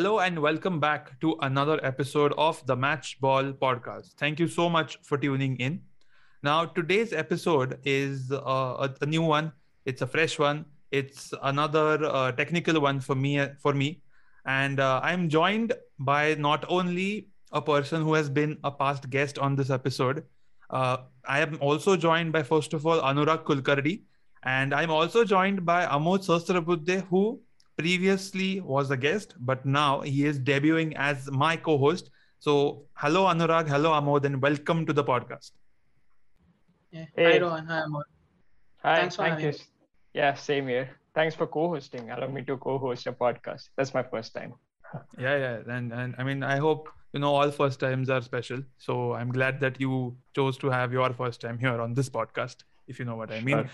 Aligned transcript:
Hello 0.00 0.20
and 0.20 0.38
welcome 0.38 0.80
back 0.80 1.20
to 1.20 1.36
another 1.42 1.78
episode 1.84 2.32
of 2.38 2.64
the 2.64 2.74
Match 2.74 3.20
Ball 3.20 3.52
podcast. 3.52 4.14
Thank 4.14 4.40
you 4.40 4.48
so 4.48 4.70
much 4.70 4.96
for 5.02 5.18
tuning 5.18 5.58
in. 5.58 5.82
Now, 6.42 6.64
today's 6.64 7.12
episode 7.12 7.78
is 7.84 8.32
uh, 8.32 8.88
a, 8.98 9.04
new 9.04 9.20
one. 9.20 9.52
It's 9.84 10.00
a 10.00 10.06
fresh 10.06 10.38
one. 10.38 10.64
It's 10.90 11.34
another 11.42 12.02
uh, 12.02 12.32
technical 12.32 12.80
one 12.80 13.00
for 13.00 13.14
me. 13.14 13.46
For 13.58 13.74
me, 13.74 14.00
and 14.46 14.80
uh, 14.80 15.02
I'm 15.02 15.28
joined 15.28 15.74
by 15.98 16.34
not 16.36 16.64
only 16.70 17.28
a 17.52 17.60
person 17.60 18.02
who 18.02 18.14
has 18.14 18.30
been 18.30 18.56
a 18.64 18.70
past 18.70 19.10
guest 19.10 19.38
on 19.38 19.54
this 19.54 19.68
episode. 19.68 20.24
Uh, 20.70 20.96
I 21.26 21.40
am 21.40 21.58
also 21.60 21.94
joined 21.94 22.32
by 22.32 22.42
first 22.42 22.72
of 22.72 22.86
all 22.86 23.02
Anuraag 23.02 23.44
Kulkarni, 23.44 24.00
and 24.44 24.72
I'm 24.72 24.90
also 24.90 25.24
joined 25.24 25.66
by 25.66 25.84
Amod 25.84 26.24
Sahasrabuddhe, 26.24 27.06
who 27.08 27.42
previously 27.80 28.60
was 28.60 28.90
a 28.90 28.96
guest, 28.96 29.34
but 29.40 29.64
now 29.64 30.00
he 30.00 30.26
is 30.26 30.38
debuting 30.38 30.92
as 30.96 31.30
my 31.30 31.56
co-host. 31.56 32.10
So, 32.38 32.84
hello 32.94 33.24
Anuraag, 33.24 33.68
hello 33.68 33.90
Amod, 33.92 34.24
and 34.26 34.42
welcome 34.42 34.84
to 34.86 34.92
the 34.92 35.04
podcast. 35.04 35.52
Yeah. 36.92 37.06
Hey. 37.16 37.32
Hi 37.32 37.38
Rohan, 37.38 37.66
hi 37.66 37.80
Amod. 37.86 38.08
Hi, 38.82 38.96
Thanks 38.96 39.16
for 39.16 39.22
thank 39.22 39.40
you. 39.40 39.52
Me. 39.52 39.58
Yeah, 40.14 40.34
same 40.34 40.68
here. 40.68 40.90
Thanks 41.14 41.34
for 41.34 41.46
co-hosting. 41.46 42.10
Allow 42.10 42.28
me 42.28 42.42
to 42.50 42.56
co-host 42.58 43.06
a 43.06 43.12
podcast. 43.12 43.70
That's 43.76 43.94
my 43.94 44.02
first 44.02 44.34
time. 44.34 44.54
yeah, 45.18 45.36
yeah, 45.44 45.76
and 45.76 45.92
and 45.92 46.14
I 46.18 46.24
mean, 46.24 46.42
I 46.42 46.56
hope 46.58 46.88
you 47.14 47.20
know 47.20 47.34
all 47.34 47.50
first 47.50 47.80
times 47.80 48.10
are 48.10 48.20
special. 48.20 48.62
So 48.88 49.14
I'm 49.14 49.32
glad 49.38 49.60
that 49.60 49.80
you 49.80 50.16
chose 50.34 50.58
to 50.58 50.70
have 50.70 50.92
your 50.92 51.12
first 51.22 51.40
time 51.40 51.58
here 51.58 51.80
on 51.80 51.94
this 51.94 52.10
podcast. 52.10 52.64
If 52.88 52.98
you 52.98 53.04
know 53.06 53.16
what 53.16 53.32
I 53.32 53.40
mean. 53.40 53.64
Sure. 53.64 53.70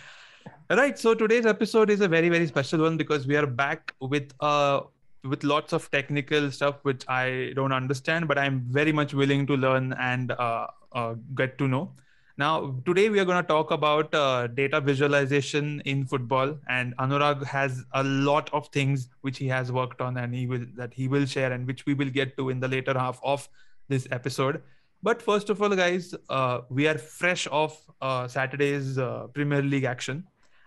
Right. 0.68 0.98
So 0.98 1.14
today's 1.14 1.46
episode 1.46 1.90
is 1.90 2.00
a 2.00 2.08
very 2.08 2.28
very 2.28 2.46
special 2.46 2.80
one 2.80 2.96
because 2.96 3.26
we 3.26 3.36
are 3.36 3.46
back 3.46 3.94
with 4.00 4.32
uh 4.40 4.80
with 5.22 5.44
lots 5.44 5.72
of 5.72 5.90
technical 5.90 6.50
stuff 6.50 6.76
which 6.82 7.04
I 7.08 7.52
don't 7.54 7.72
understand, 7.72 8.26
but 8.28 8.38
I'm 8.38 8.60
very 8.68 8.92
much 8.92 9.14
willing 9.14 9.46
to 9.46 9.56
learn 9.56 9.92
and 9.94 10.32
uh, 10.32 10.66
uh 10.92 11.14
get 11.34 11.56
to 11.58 11.68
know. 11.68 11.92
Now, 12.38 12.74
today 12.84 13.08
we 13.08 13.18
are 13.18 13.24
going 13.24 13.42
to 13.42 13.48
talk 13.48 13.70
about 13.70 14.14
uh, 14.14 14.48
data 14.48 14.80
visualization 14.80 15.80
in 15.86 16.04
football, 16.04 16.58
and 16.68 16.94
Anuraag 16.98 17.44
has 17.44 17.82
a 17.94 18.04
lot 18.04 18.50
of 18.52 18.68
things 18.68 19.08
which 19.22 19.38
he 19.38 19.48
has 19.48 19.72
worked 19.72 20.02
on, 20.02 20.18
and 20.18 20.34
he 20.34 20.46
will 20.46 20.66
that 20.74 20.92
he 20.92 21.08
will 21.08 21.26
share, 21.26 21.52
and 21.52 21.66
which 21.66 21.86
we 21.86 21.94
will 21.94 22.10
get 22.10 22.36
to 22.36 22.50
in 22.50 22.60
the 22.60 22.68
later 22.68 22.92
half 22.98 23.20
of 23.22 23.48
this 23.88 24.06
episode. 24.10 24.62
But 25.02 25.22
first 25.22 25.48
of 25.48 25.62
all, 25.62 25.74
guys, 25.76 26.14
uh, 26.28 26.60
we 26.68 26.88
are 26.88 26.98
fresh 26.98 27.46
off 27.46 27.80
uh, 28.02 28.28
Saturday's 28.28 28.98
uh, 28.98 29.28
Premier 29.32 29.62
League 29.62 29.84
action 29.84 30.24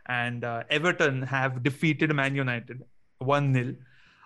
and 0.10 0.44
uh, 0.44 0.64
Everton 0.70 1.22
have 1.22 1.64
defeated 1.64 2.14
Man 2.14 2.36
United 2.36 2.82
1 3.20 3.54
0. 3.54 3.76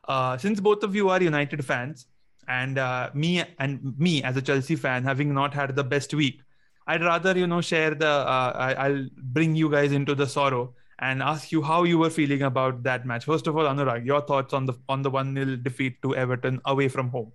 Uh, 0.07 0.37
since 0.37 0.59
both 0.59 0.83
of 0.83 0.95
you 0.95 1.09
are 1.09 1.21
United 1.21 1.63
fans, 1.63 2.07
and 2.47 2.77
uh, 2.77 3.09
me 3.13 3.43
and 3.59 3.93
me 3.97 4.23
as 4.23 4.35
a 4.37 4.41
Chelsea 4.41 4.75
fan, 4.75 5.03
having 5.03 5.33
not 5.33 5.53
had 5.53 5.75
the 5.75 5.83
best 5.83 6.13
week, 6.13 6.41
I'd 6.87 7.01
rather 7.01 7.37
you 7.37 7.47
know 7.47 7.61
share 7.61 7.93
the. 7.93 8.07
Uh, 8.07 8.73
I, 8.77 8.89
will 8.89 9.07
bring 9.17 9.55
you 9.55 9.69
guys 9.69 9.91
into 9.91 10.15
the 10.15 10.27
sorrow 10.27 10.73
and 10.99 11.21
ask 11.21 11.51
you 11.51 11.61
how 11.61 11.83
you 11.83 11.97
were 11.97 12.09
feeling 12.09 12.41
about 12.43 12.83
that 12.83 13.05
match. 13.05 13.25
First 13.25 13.47
of 13.47 13.57
all, 13.57 13.65
Anuraag, 13.65 14.05
your 14.05 14.21
thoughts 14.21 14.53
on 14.53 14.65
the 14.65 14.73
on 14.89 15.01
the 15.01 15.09
one 15.09 15.35
0 15.35 15.57
defeat 15.57 16.01
to 16.01 16.15
Everton 16.15 16.61
away 16.65 16.87
from 16.87 17.09
home. 17.09 17.31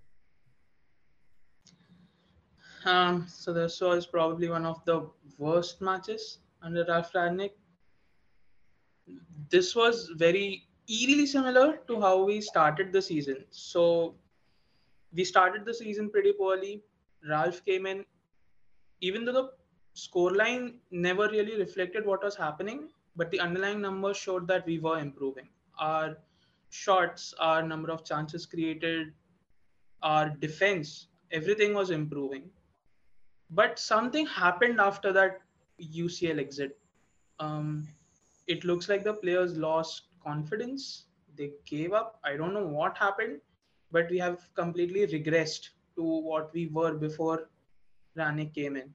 Um, 2.85 3.27
so 3.29 3.53
this 3.53 3.81
was 3.81 4.07
probably 4.07 4.49
one 4.49 4.65
of 4.65 4.85
the 4.85 5.11
worst 5.37 5.83
matches 5.83 6.39
under 6.63 6.85
Ralf 6.89 7.13
Rangnick 7.13 7.51
this 9.51 9.75
was 9.75 10.11
very 10.17 10.67
eerily 10.89 11.27
similar 11.27 11.79
to 11.87 12.01
how 12.01 12.25
we 12.25 12.41
started 12.41 12.93
the 12.93 13.03
season. 13.03 13.45
So 13.51 14.15
we 15.13 15.25
started 15.25 15.65
the 15.65 15.75
season 15.75 16.11
pretty 16.11 16.33
poorly. 16.33 16.83
Ralf 17.29 17.65
came 17.65 17.87
in, 17.87 18.05
even 19.01 19.25
though 19.25 19.33
the 19.33 19.51
scoreline 19.97 20.75
never 20.91 21.29
really 21.29 21.57
reflected 21.59 22.07
what 22.07 22.23
was 22.23 22.37
happening, 22.37 22.89
but 23.17 23.31
the 23.31 23.41
underlying 23.41 23.81
numbers 23.81 24.17
showed 24.17 24.47
that 24.49 24.67
we 24.67 24.79
were 24.79 24.99
improving. 24.99 25.49
Our 25.79 26.17
shots, 26.71 27.35
our 27.39 27.63
number 27.63 27.91
of 27.91 28.05
chances 28.05 28.47
created, 28.47 29.13
our 30.03 30.31
defense, 30.31 31.09
everything 31.33 31.75
was 31.75 31.91
improving. 31.91 32.45
But 33.51 33.79
something 33.79 34.27
happened 34.27 34.81
after 34.81 35.13
that 35.13 35.41
UCL 35.81 36.39
exit. 36.39 36.79
Um, 37.41 37.89
it 38.49 38.65
looks 38.65 38.89
like 38.89 39.05
the 39.05 39.15
players 39.15 39.57
lost 39.57 40.09
confidence. 40.25 41.05
They 41.37 41.53
gave 41.67 41.93
up. 41.93 42.19
I 42.25 42.37
don't 42.37 42.55
know 42.55 42.67
what 42.67 42.99
happened, 42.99 43.41
but 43.93 44.11
we 44.11 44.19
have 44.19 44.49
completely 44.55 45.07
regressed 45.07 45.69
to 45.97 46.03
what 46.03 46.53
we 46.53 46.67
were 46.67 46.95
before 46.95 47.49
Rangnick 48.17 48.55
came 48.55 48.77
in. 48.77 48.93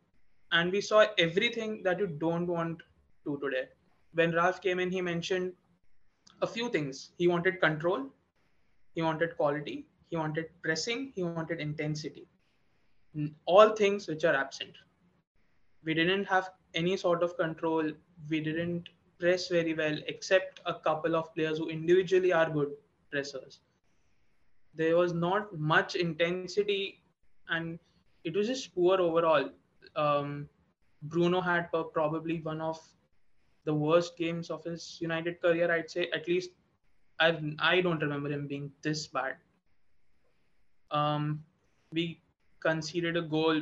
And 0.51 0.71
we 0.71 0.81
saw 0.81 1.05
everything 1.17 1.81
that 1.83 1.99
you 1.99 2.07
don't 2.07 2.47
want 2.47 2.81
to 3.25 3.39
today. 3.41 3.69
When 4.13 4.33
Ralf 4.33 4.61
came 4.61 4.79
in, 4.79 4.91
he 4.91 5.01
mentioned 5.01 5.53
a 6.41 6.47
few 6.47 6.69
things. 6.69 7.11
He 7.17 7.27
wanted 7.27 7.59
control, 7.61 8.07
he 8.93 9.01
wanted 9.01 9.37
quality, 9.37 9.87
he 10.09 10.17
wanted 10.17 10.49
pressing, 10.61 11.11
he 11.15 11.23
wanted 11.23 11.59
intensity. 11.59 12.27
All 13.45 13.69
things 13.69 14.07
which 14.07 14.23
are 14.23 14.35
absent. 14.35 14.71
We 15.83 15.93
didn't 15.93 16.25
have 16.25 16.49
any 16.73 16.97
sort 16.97 17.23
of 17.23 17.37
control. 17.37 17.91
We 18.29 18.39
didn't 18.39 18.89
press 19.19 19.47
very 19.47 19.73
well, 19.73 19.97
except 20.07 20.59
a 20.65 20.73
couple 20.73 21.15
of 21.15 21.33
players 21.35 21.57
who 21.57 21.69
individually 21.69 22.33
are 22.33 22.49
good 22.49 22.71
pressers. 23.11 23.59
There 24.75 24.97
was 24.97 25.13
not 25.13 25.57
much 25.57 25.95
intensity, 25.95 27.01
and 27.49 27.79
it 28.23 28.35
was 28.35 28.47
just 28.47 28.73
poor 28.73 28.99
overall. 28.99 29.49
Um, 29.95 30.49
Bruno 31.03 31.41
had 31.41 31.69
probably 31.71 32.41
one 32.41 32.61
of 32.61 32.79
the 33.65 33.73
worst 33.73 34.17
games 34.17 34.49
of 34.49 34.63
his 34.63 34.97
United 34.99 35.41
career. 35.41 35.71
I'd 35.71 35.89
say 35.89 36.09
at 36.13 36.27
least 36.27 36.51
I 37.19 37.37
I 37.59 37.81
don't 37.81 38.01
remember 38.01 38.29
him 38.29 38.47
being 38.47 38.71
this 38.81 39.07
bad. 39.07 39.35
Um, 40.91 41.43
we 41.91 42.21
conceded 42.59 43.17
a 43.17 43.21
goal 43.21 43.61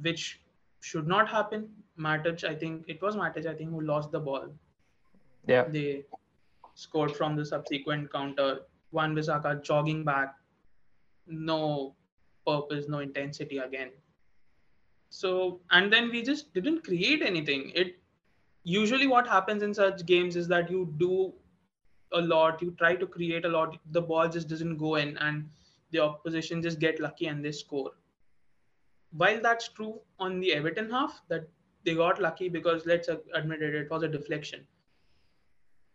which 0.00 0.40
should 0.80 1.06
not 1.06 1.28
happen. 1.28 1.68
Matic, 1.98 2.44
I 2.44 2.54
think 2.54 2.84
it 2.88 3.02
was 3.02 3.16
Matic, 3.16 3.46
I 3.46 3.54
think, 3.54 3.70
who 3.70 3.80
lost 3.80 4.10
the 4.12 4.20
ball. 4.20 4.48
Yeah. 5.46 5.64
They 5.68 6.04
scored 6.74 7.14
from 7.16 7.36
the 7.36 7.44
subsequent 7.44 8.12
counter. 8.12 8.60
Wan-Bissaka 8.90 9.62
jogging 9.62 10.02
back, 10.02 10.34
no 11.26 11.94
purpose, 12.46 12.86
no 12.88 13.00
intensity 13.00 13.58
again. 13.58 13.90
So, 15.10 15.60
and 15.70 15.92
then 15.92 16.10
we 16.10 16.22
just 16.22 16.54
didn't 16.54 16.84
create 16.84 17.22
anything. 17.22 17.70
It 17.74 17.98
usually 18.64 19.06
what 19.06 19.26
happens 19.26 19.62
in 19.62 19.74
such 19.74 20.06
games 20.06 20.36
is 20.36 20.48
that 20.48 20.70
you 20.70 20.94
do 20.96 21.34
a 22.12 22.20
lot, 22.20 22.62
you 22.62 22.74
try 22.78 22.94
to 22.96 23.06
create 23.06 23.44
a 23.44 23.48
lot, 23.48 23.76
the 23.90 24.00
ball 24.00 24.28
just 24.28 24.48
doesn't 24.48 24.78
go 24.78 24.94
in, 24.94 25.18
and 25.18 25.46
the 25.90 25.98
opposition 25.98 26.62
just 26.62 26.78
get 26.78 26.98
lucky 26.98 27.26
and 27.26 27.44
they 27.44 27.52
score 27.52 27.92
while 29.12 29.40
that's 29.40 29.68
true 29.68 30.00
on 30.18 30.40
the 30.40 30.52
Everton 30.52 30.90
half, 30.90 31.22
that 31.28 31.48
they 31.88 31.94
got 31.94 32.20
lucky 32.20 32.48
because 32.48 32.84
let's 32.86 33.08
admit 33.34 33.62
it, 33.62 33.74
it 33.74 33.90
was 33.90 34.02
a 34.02 34.08
deflection. 34.08 34.66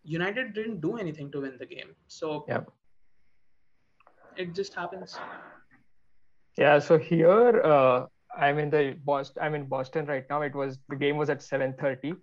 United 0.03 0.53
didn't 0.53 0.81
do 0.81 0.97
anything 0.97 1.31
to 1.31 1.41
win 1.41 1.57
the 1.59 1.65
game. 1.65 1.95
So 2.07 2.45
yep. 2.47 2.69
it 4.35 4.53
just 4.55 4.73
happens. 4.73 5.15
Yeah, 6.57 6.79
so 6.79 6.97
here 6.97 7.61
uh, 7.63 8.05
I'm 8.37 8.59
in 8.59 8.69
the 8.69 8.97
Boston 9.05 9.43
I'm 9.43 9.55
in 9.55 9.65
Boston 9.65 10.05
right 10.07 10.25
now. 10.29 10.41
It 10.41 10.55
was 10.55 10.79
the 10.89 10.95
game 10.95 11.17
was 11.17 11.29
at 11.29 11.39
7:30. 11.39 12.15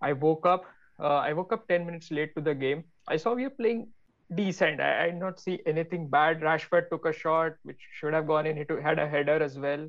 I 0.00 0.12
woke 0.12 0.46
up 0.46 0.64
uh, 1.00 1.20
I 1.28 1.32
woke 1.32 1.52
up 1.52 1.66
10 1.68 1.86
minutes 1.86 2.10
late 2.10 2.34
to 2.36 2.42
the 2.42 2.54
game. 2.54 2.84
I 3.08 3.16
saw 3.16 3.34
we 3.34 3.44
were 3.44 3.58
playing 3.62 3.88
decent. 4.34 4.80
I, 4.80 5.04
I 5.04 5.06
did 5.10 5.20
not 5.20 5.40
see 5.40 5.60
anything 5.66 6.08
bad. 6.08 6.40
Rashford 6.40 6.90
took 6.90 7.06
a 7.06 7.12
shot 7.12 7.54
which 7.62 7.88
should 8.00 8.14
have 8.14 8.26
gone 8.26 8.46
in. 8.46 8.56
He 8.56 8.64
took, 8.64 8.82
had 8.82 8.98
a 8.98 9.08
header 9.08 9.42
as 9.42 9.58
well 9.58 9.88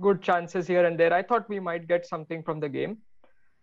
good 0.00 0.22
chances 0.22 0.66
here 0.66 0.84
and 0.84 0.98
there. 0.98 1.12
I 1.12 1.22
thought 1.22 1.48
we 1.48 1.60
might 1.60 1.88
get 1.88 2.06
something 2.06 2.42
from 2.42 2.60
the 2.60 2.68
game. 2.68 2.98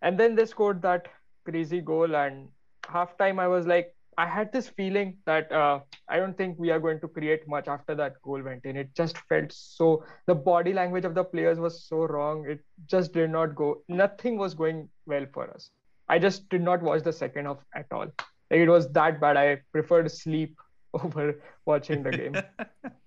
And 0.02 0.20
then 0.20 0.36
they 0.36 0.46
scored 0.46 0.82
that 0.82 1.08
crazy 1.46 1.82
goal. 1.82 2.16
And 2.16 2.50
halftime, 2.84 3.40
I 3.40 3.48
was 3.48 3.66
like, 3.66 3.96
I 4.18 4.28
had 4.28 4.52
this 4.52 4.68
feeling 4.70 5.18
that 5.26 5.52
uh, 5.52 5.80
I 6.08 6.18
don't 6.18 6.38
think 6.38 6.60
we 6.60 6.70
are 6.70 6.80
going 6.80 7.00
to 7.00 7.08
create 7.08 7.48
much 7.48 7.68
after 7.68 7.96
that 7.96 8.22
goal 8.22 8.42
went 8.42 8.66
in. 8.66 8.76
It 8.78 8.94
just 8.96 9.18
felt 9.30 9.52
so, 9.52 10.04
the 10.28 10.36
body 10.36 10.74
language 10.74 11.06
of 11.06 11.16
the 11.16 11.24
players 11.24 11.60
was 11.60 11.84
so 11.84 12.06
wrong. 12.06 12.46
It 12.48 12.60
just 12.86 13.14
did 13.14 13.32
not 13.32 13.56
go, 13.56 13.82
nothing 13.88 14.38
was 14.38 14.54
going 14.54 14.90
well 15.06 15.26
for 15.34 15.50
us. 15.50 15.70
I 16.10 16.20
just 16.20 16.48
did 16.50 16.62
not 16.62 16.82
watch 16.82 17.04
the 17.04 17.14
second 17.14 17.46
half 17.46 17.58
at 17.76 17.88
all. 17.92 18.08
It 18.50 18.70
was 18.70 18.92
that 18.92 19.20
bad. 19.20 19.38
I 19.38 19.62
preferred 19.72 20.12
sleep 20.12 20.58
over 20.94 21.42
watching 21.66 22.04
the 22.04 22.12
game. 22.12 22.36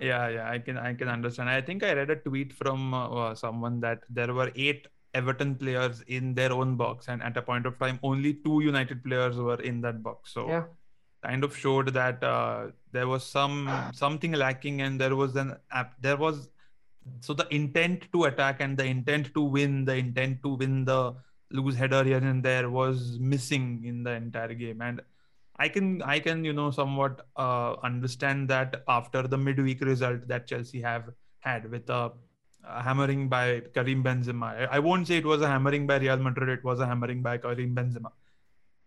yeah 0.00 0.28
yeah 0.28 0.50
i 0.50 0.58
can 0.58 0.76
i 0.78 0.94
can 0.94 1.08
understand. 1.08 1.48
I 1.48 1.60
think 1.60 1.82
i 1.82 1.92
read 1.92 2.10
a 2.10 2.16
tweet 2.16 2.52
from 2.52 2.94
uh, 2.94 3.08
uh, 3.08 3.34
someone 3.34 3.80
that 3.80 4.02
there 4.08 4.32
were 4.32 4.50
eight 4.56 4.86
everton 5.14 5.54
players 5.56 6.02
in 6.06 6.34
their 6.34 6.52
own 6.52 6.76
box 6.76 7.08
and 7.08 7.22
at 7.22 7.36
a 7.36 7.42
point 7.42 7.66
of 7.66 7.78
time 7.78 7.98
only 8.02 8.34
two 8.34 8.60
united 8.62 9.02
players 9.02 9.36
were 9.36 9.60
in 9.60 9.80
that 9.80 10.02
box. 10.02 10.32
So 10.32 10.48
yeah. 10.48 10.64
kind 11.22 11.44
of 11.44 11.56
showed 11.56 11.88
that 11.94 12.22
uh, 12.22 12.68
there 12.92 13.08
was 13.08 13.24
some 13.24 13.68
something 13.92 14.32
lacking 14.32 14.82
and 14.82 15.00
there 15.00 15.16
was 15.16 15.36
an 15.36 15.56
app 15.70 15.94
there 16.00 16.16
was 16.16 16.48
so 17.20 17.34
the 17.34 17.46
intent 17.54 18.06
to 18.12 18.24
attack 18.24 18.60
and 18.60 18.76
the 18.76 18.84
intent 18.84 19.34
to 19.34 19.42
win 19.42 19.84
the 19.84 19.96
intent 19.96 20.42
to 20.42 20.50
win 20.54 20.84
the 20.84 21.14
loose 21.50 21.74
header 21.74 22.04
here 22.04 22.18
and 22.18 22.42
there 22.42 22.70
was 22.70 23.18
missing 23.18 23.82
in 23.84 24.02
the 24.02 24.12
entire 24.12 24.54
game. 24.54 24.80
And 24.80 25.00
i 25.64 25.68
can 25.74 25.86
i 26.14 26.18
can 26.26 26.44
you 26.48 26.54
know 26.58 26.70
somewhat 26.80 27.22
uh, 27.44 27.70
understand 27.90 28.48
that 28.54 28.76
after 28.98 29.22
the 29.34 29.38
midweek 29.46 29.80
result 29.92 30.26
that 30.32 30.46
chelsea 30.52 30.80
have 30.90 31.04
had 31.48 31.70
with 31.74 31.88
a, 31.98 32.02
a 32.78 32.82
hammering 32.86 33.22
by 33.34 33.44
karim 33.76 34.02
benzema 34.08 34.48
I, 34.62 34.76
I 34.76 34.78
won't 34.86 35.06
say 35.10 35.16
it 35.22 35.28
was 35.32 35.42
a 35.48 35.50
hammering 35.54 35.86
by 35.90 35.96
real 36.06 36.22
madrid 36.28 36.50
it 36.58 36.64
was 36.70 36.80
a 36.86 36.88
hammering 36.92 37.22
by 37.28 37.36
karim 37.46 37.74
benzema 37.80 38.12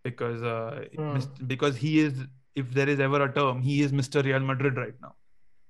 because 0.08 0.42
uh, 0.54 0.84
Hmm. 0.96 1.20
because 1.52 1.76
he 1.84 1.92
is 2.06 2.14
if 2.62 2.66
there 2.78 2.88
is 2.94 3.00
ever 3.00 3.20
a 3.26 3.32
term 3.36 3.62
he 3.68 3.76
is 3.84 3.92
Mr. 4.00 4.22
Real 4.26 4.44
Madrid 4.50 4.76
right 4.76 4.98
now 5.04 5.14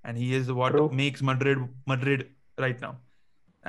and 0.04 0.18
he 0.22 0.34
is 0.38 0.50
what 0.60 0.72
True. 0.72 0.88
makes 1.00 1.22
Madrid 1.28 1.60
Madrid 1.92 2.24
right 2.64 2.80
now 2.86 2.90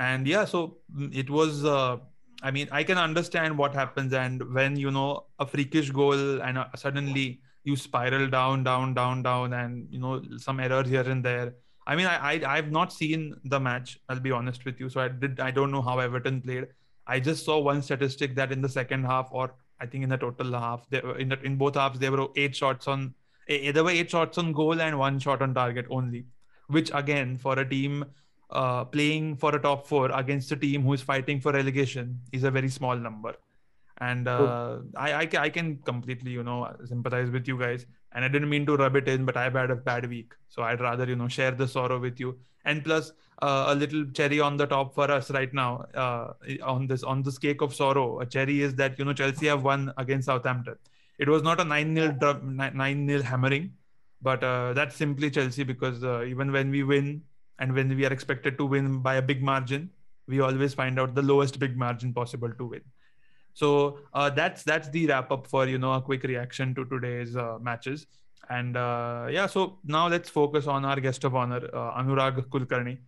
and 0.06 0.26
yeah 0.32 0.44
so 0.54 0.78
mm, 0.94 1.14
it 1.22 1.30
was 1.30 1.64
uh, 1.64 1.96
I 2.42 2.50
mean 2.50 2.68
I 2.70 2.82
can 2.84 2.98
understand 2.98 3.56
what 3.58 3.74
happens 3.74 4.12
and 4.12 4.42
when 4.54 4.76
you 4.76 4.90
know 4.90 5.26
a 5.38 5.46
freakish 5.46 5.90
goal 5.90 6.40
and 6.42 6.58
uh, 6.58 6.66
suddenly 6.76 7.40
you 7.64 7.76
spiral 7.76 8.28
down 8.28 8.64
down 8.64 8.94
down 8.94 9.22
down 9.22 9.52
and 9.52 9.86
you 9.90 9.98
know 9.98 10.22
some 10.38 10.60
errors 10.60 10.88
here 10.88 11.08
and 11.08 11.24
there 11.24 11.54
I 11.86 11.96
mean 11.96 12.06
I, 12.06 12.16
I 12.32 12.56
I've 12.56 12.70
not 12.70 12.92
seen 12.92 13.34
the 13.44 13.58
match 13.60 13.98
I'll 14.08 14.20
be 14.20 14.32
honest 14.32 14.64
with 14.64 14.78
you 14.80 14.88
so 14.88 15.00
I 15.00 15.08
did 15.08 15.40
I 15.40 15.50
don't 15.50 15.70
know 15.70 15.82
how 15.82 15.98
Everton 15.98 16.42
played 16.42 16.68
I 17.06 17.20
just 17.20 17.44
saw 17.44 17.58
one 17.58 17.82
statistic 17.82 18.34
that 18.34 18.50
in 18.50 18.60
the 18.62 18.68
second 18.68 19.04
half, 19.04 19.28
or 19.30 19.54
I 19.80 19.86
think 19.86 20.02
in 20.02 20.10
the 20.10 20.16
total 20.16 20.52
half, 20.52 20.86
were, 20.90 21.16
in 21.18 21.28
the, 21.28 21.40
in 21.42 21.56
both 21.56 21.76
halves 21.76 22.00
there 22.00 22.10
were 22.10 22.26
eight 22.36 22.56
shots 22.56 22.88
on. 22.88 23.14
eh, 23.48 23.70
There 23.70 23.84
were 23.84 23.90
eight 23.90 24.10
shots 24.10 24.38
on 24.38 24.52
goal 24.52 24.80
and 24.80 24.98
one 24.98 25.20
shot 25.20 25.40
on 25.40 25.54
target 25.54 25.86
only, 25.88 26.26
which 26.66 26.90
again 26.92 27.36
for 27.36 27.58
a 27.60 27.68
team 27.68 28.04
uh, 28.50 28.84
playing 28.84 29.36
for 29.36 29.54
a 29.54 29.60
top 29.60 29.86
four 29.86 30.10
against 30.12 30.52
a 30.52 30.56
team 30.56 30.82
who 30.82 30.92
is 30.92 31.02
fighting 31.02 31.40
for 31.40 31.52
relegation 31.52 32.20
is 32.32 32.44
a 32.44 32.50
very 32.50 32.68
small 32.68 32.96
number. 32.96 33.34
And 33.98 34.28
uh, 34.28 34.78
I, 34.94 35.12
I 35.12 35.28
I 35.38 35.48
can 35.48 35.78
completely 35.78 36.30
you 36.30 36.42
know 36.42 36.70
sympathize 36.84 37.30
with 37.30 37.48
you 37.48 37.58
guys. 37.58 37.86
And 38.12 38.24
I 38.24 38.28
didn't 38.28 38.48
mean 38.48 38.66
to 38.66 38.76
rub 38.76 38.96
it 38.96 39.08
in, 39.08 39.24
but 39.24 39.36
I've 39.36 39.54
had 39.54 39.70
a 39.70 39.76
bad 39.76 40.08
week, 40.08 40.34
so 40.48 40.62
I'd 40.62 40.80
rather 40.80 41.06
you 41.06 41.16
know 41.16 41.28
share 41.28 41.50
the 41.50 41.66
sorrow 41.66 41.98
with 41.98 42.20
you. 42.20 42.38
And 42.64 42.84
plus, 42.84 43.12
uh, 43.42 43.66
a 43.68 43.74
little 43.74 44.04
cherry 44.12 44.40
on 44.40 44.56
the 44.56 44.66
top 44.66 44.94
for 44.94 45.10
us 45.10 45.30
right 45.30 45.52
now 45.52 45.86
uh, 45.94 46.32
on 46.62 46.86
this 46.86 47.02
on 47.02 47.22
this 47.22 47.38
cake 47.38 47.62
of 47.62 47.74
sorrow. 47.74 48.20
A 48.20 48.26
cherry 48.26 48.60
is 48.62 48.74
that 48.74 48.98
you 48.98 49.04
know 49.04 49.12
Chelsea 49.12 49.46
have 49.46 49.62
won 49.62 49.92
against 49.96 50.26
Southampton. 50.26 50.76
It 51.18 51.28
was 51.28 51.42
not 51.42 51.60
a 51.60 51.64
nine 51.64 51.94
0 51.94 52.40
nine 52.42 53.08
0 53.08 53.22
hammering, 53.22 53.72
but 54.20 54.44
uh, 54.44 54.72
that's 54.74 54.96
simply 54.96 55.30
Chelsea 55.30 55.64
because 55.64 56.04
uh, 56.04 56.22
even 56.24 56.52
when 56.52 56.70
we 56.70 56.82
win 56.82 57.22
and 57.58 57.72
when 57.72 57.88
we 57.96 58.04
are 58.06 58.12
expected 58.12 58.58
to 58.58 58.66
win 58.66 58.98
by 58.98 59.14
a 59.16 59.22
big 59.22 59.42
margin, 59.42 59.90
we 60.28 60.40
always 60.40 60.74
find 60.74 60.98
out 60.98 61.14
the 61.14 61.22
lowest 61.22 61.58
big 61.58 61.76
margin 61.76 62.12
possible 62.12 62.50
to 62.52 62.66
win. 62.66 62.82
So 63.54 64.00
uh, 64.12 64.30
that's 64.30 64.62
that's 64.64 64.88
the 64.90 65.06
wrap 65.06 65.30
up 65.32 65.46
for 65.46 65.66
you 65.66 65.78
know 65.78 65.94
a 65.94 66.02
quick 66.02 66.22
reaction 66.24 66.74
to 66.74 66.84
today's 66.84 67.36
uh, 67.36 67.58
matches. 67.60 68.06
And 68.48 68.76
uh, 68.76 69.28
yeah, 69.30 69.46
so 69.46 69.78
now 69.84 70.08
let's 70.08 70.28
focus 70.28 70.66
on 70.66 70.84
our 70.84 71.00
guest 71.00 71.24
of 71.24 71.34
honor, 71.34 71.68
uh, 71.72 72.00
Anuraag 72.00 72.46
Kulkarni. 72.48 72.98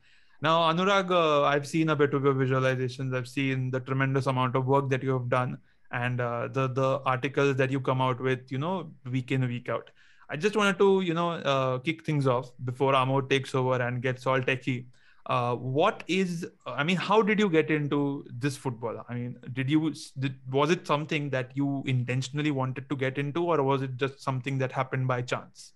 Now, 0.41 0.73
Anuraag, 0.73 1.11
uh, 1.11 1.43
I've 1.45 1.67
seen 1.67 1.91
a 1.91 1.97
bit 1.97 2.15
of 2.15 2.25
your 2.25 2.35
visualizations. 2.35 3.15
I've 3.15 3.29
seen 3.29 3.71
the 3.71 3.81
tremendous 3.81 4.27
amount 4.27 4.56
of 4.56 4.67
work 4.67 4.89
that 4.91 5.03
you 5.03 5.12
have 5.12 5.29
done 5.29 5.59
and 5.91 6.21
uh, 6.21 6.49
the 6.49 6.69
the 6.69 7.00
articles 7.05 7.56
that 7.56 7.71
you 7.71 7.81
come 7.81 8.00
out 8.00 8.21
with, 8.21 8.50
you 8.50 8.59
know, 8.59 8.91
week 9.11 9.33
in 9.33 9.47
week 9.47 9.69
out. 9.69 9.91
I 10.30 10.36
just 10.36 10.56
wanted 10.56 10.78
to, 10.78 11.00
you 11.00 11.14
know, 11.14 11.30
uh, 11.30 11.78
kick 11.78 12.04
things 12.04 12.26
off 12.26 12.52
before 12.64 12.92
Amod 12.92 13.30
takes 13.30 13.54
over 13.54 13.80
and 13.80 14.02
gets 14.02 14.26
all 14.26 14.40
techie. 14.40 14.86
Uh, 15.26 15.54
what 15.56 16.04
is? 16.06 16.46
I 16.66 16.84
mean, 16.84 16.96
how 16.96 17.20
did 17.22 17.38
you 17.38 17.50
get 17.50 17.70
into 17.70 18.25
this 18.30 18.56
football? 18.56 19.04
I 19.08 19.14
mean, 19.14 19.38
did 19.52 19.70
you 19.70 19.94
did, 20.19 20.36
was 20.50 20.70
it 20.70 20.86
something 20.86 21.28
that 21.30 21.50
you 21.54 21.82
intentionally 21.86 22.50
wanted 22.50 22.88
to 22.88 22.96
get 22.96 23.19
into, 23.19 23.44
or 23.44 23.62
was 23.62 23.82
it 23.82 23.96
just 23.96 24.20
something 24.20 24.58
that 24.58 24.72
happened 24.72 25.06
by 25.06 25.20
chance? 25.20 25.72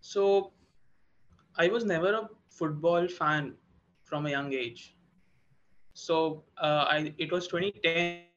So 0.00 0.52
I 1.56 1.68
was 1.68 1.84
never 1.84 2.12
a 2.14 2.28
football 2.50 3.06
fan 3.08 3.54
from 4.04 4.26
a 4.26 4.30
young 4.30 4.52
age. 4.52 4.96
So 5.94 6.44
uh, 6.58 6.84
I 6.88 7.14
it 7.18 7.32
was 7.32 7.46
2010. 7.48 8.35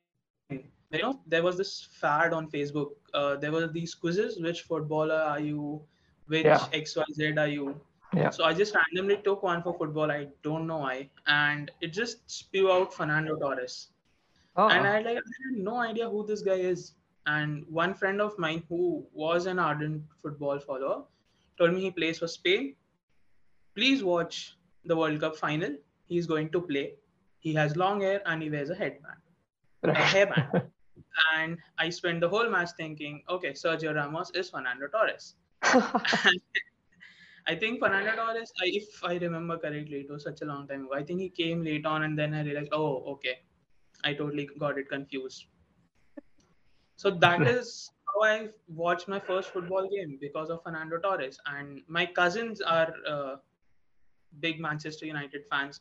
You 0.91 1.01
know, 1.03 1.19
there 1.27 1.43
was 1.43 1.57
this 1.57 1.87
fad 1.91 2.33
on 2.33 2.49
Facebook. 2.49 2.91
Uh, 3.13 3.35
there 3.35 3.51
were 3.51 3.67
these 3.67 3.93
quizzes: 3.93 4.39
which 4.39 4.61
footballer 4.61 5.15
are 5.15 5.39
you? 5.39 5.81
Which 6.27 6.45
Yeah. 6.45 6.65
XYZ 6.73 7.37
are 7.37 7.47
you? 7.47 7.79
Yeah. 8.15 8.31
So 8.31 8.43
I 8.43 8.53
just 8.53 8.73
randomly 8.75 9.17
took 9.23 9.43
one 9.43 9.61
for 9.61 9.73
football. 9.77 10.11
I 10.11 10.27
don't 10.41 10.65
know 10.65 10.77
why, 10.77 11.09
and 11.27 11.71
it 11.81 11.93
just 11.93 12.29
spew 12.29 12.71
out 12.71 12.93
Fernando 12.93 13.35
Torres. 13.35 13.89
Ah, 14.55 14.69
and 14.69 14.87
I 14.87 15.01
like 15.01 15.17
I 15.17 15.35
had 15.43 15.63
no 15.63 15.75
idea 15.77 16.09
who 16.09 16.25
this 16.25 16.41
guy 16.41 16.59
is. 16.71 16.93
And 17.27 17.65
one 17.69 17.93
friend 17.93 18.19
of 18.19 18.37
mine 18.39 18.63
who 18.67 19.05
was 19.13 19.45
an 19.45 19.59
ardent 19.59 20.01
football 20.23 20.59
follower 20.59 21.03
told 21.59 21.73
me 21.73 21.81
he 21.81 21.91
plays 21.91 22.17
for 22.17 22.27
Spain. 22.27 22.75
Please 23.75 24.03
watch 24.03 24.57
the 24.85 24.95
World 24.95 25.19
Cup 25.19 25.35
final. 25.35 25.75
He's 26.05 26.25
going 26.25 26.49
to 26.49 26.61
play. 26.61 26.95
He 27.39 27.53
has 27.53 27.75
long 27.77 28.01
hair 28.01 28.21
and 28.25 28.41
he 28.41 28.49
wears 28.49 28.71
a 28.71 28.75
headband, 28.75 29.21
a 29.83 29.93
hairband. 29.93 30.63
and 31.35 31.57
I 31.77 31.89
spent 31.89 32.21
the 32.21 32.29
whole 32.29 32.49
match 32.49 32.69
thinking, 32.77 33.23
okay, 33.29 33.51
Sergio 33.51 33.95
Ramos 33.95 34.31
is 34.33 34.49
Fernando 34.49 34.87
Torres. 34.87 35.35
I 37.47 37.55
think 37.55 37.79
Fernando 37.79 38.15
Torres, 38.15 38.51
I, 38.61 38.65
if 38.65 39.03
I 39.03 39.15
remember 39.15 39.57
correctly, 39.57 40.01
it 40.01 40.11
was 40.11 40.23
such 40.23 40.41
a 40.41 40.45
long 40.45 40.67
time 40.67 40.85
ago. 40.85 40.93
I 40.93 41.03
think 41.03 41.19
he 41.19 41.29
came 41.29 41.63
late 41.63 41.85
on, 41.85 42.03
and 42.03 42.17
then 42.17 42.33
I 42.33 42.43
realized, 42.43 42.69
oh, 42.71 43.03
okay, 43.13 43.39
I 44.03 44.13
totally 44.13 44.49
got 44.59 44.77
it 44.77 44.87
confused. 44.89 45.45
So 46.95 47.09
that 47.09 47.41
is 47.47 47.91
how 48.05 48.23
I 48.23 48.49
watched 48.67 49.07
my 49.07 49.19
first 49.19 49.51
football 49.51 49.87
game 49.89 50.17
because 50.19 50.49
of 50.49 50.61
Fernando 50.63 50.97
Torres. 50.97 51.39
And 51.45 51.81
my 51.87 52.05
cousins 52.05 52.61
are 52.61 52.93
uh, 53.07 53.35
big 54.39 54.59
Manchester 54.59 55.05
United 55.05 55.45
fans. 55.49 55.79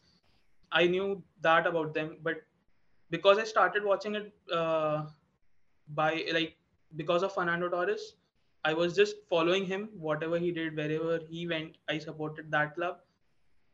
I 0.72 0.86
knew 0.86 1.22
that 1.40 1.66
about 1.66 1.92
them, 1.92 2.18
but 2.22 2.36
because 3.10 3.38
I 3.38 3.44
started 3.44 3.84
watching 3.84 4.14
it 4.14 4.32
uh, 4.52 5.06
by 5.94 6.24
like 6.32 6.56
because 6.96 7.22
of 7.22 7.34
Fernando 7.34 7.68
Torres, 7.68 8.14
I 8.64 8.74
was 8.74 8.94
just 8.94 9.16
following 9.28 9.64
him, 9.64 9.88
whatever 9.98 10.38
he 10.38 10.52
did, 10.52 10.76
wherever 10.76 11.20
he 11.28 11.46
went, 11.46 11.76
I 11.88 11.98
supported 11.98 12.50
that 12.50 12.74
club 12.74 12.98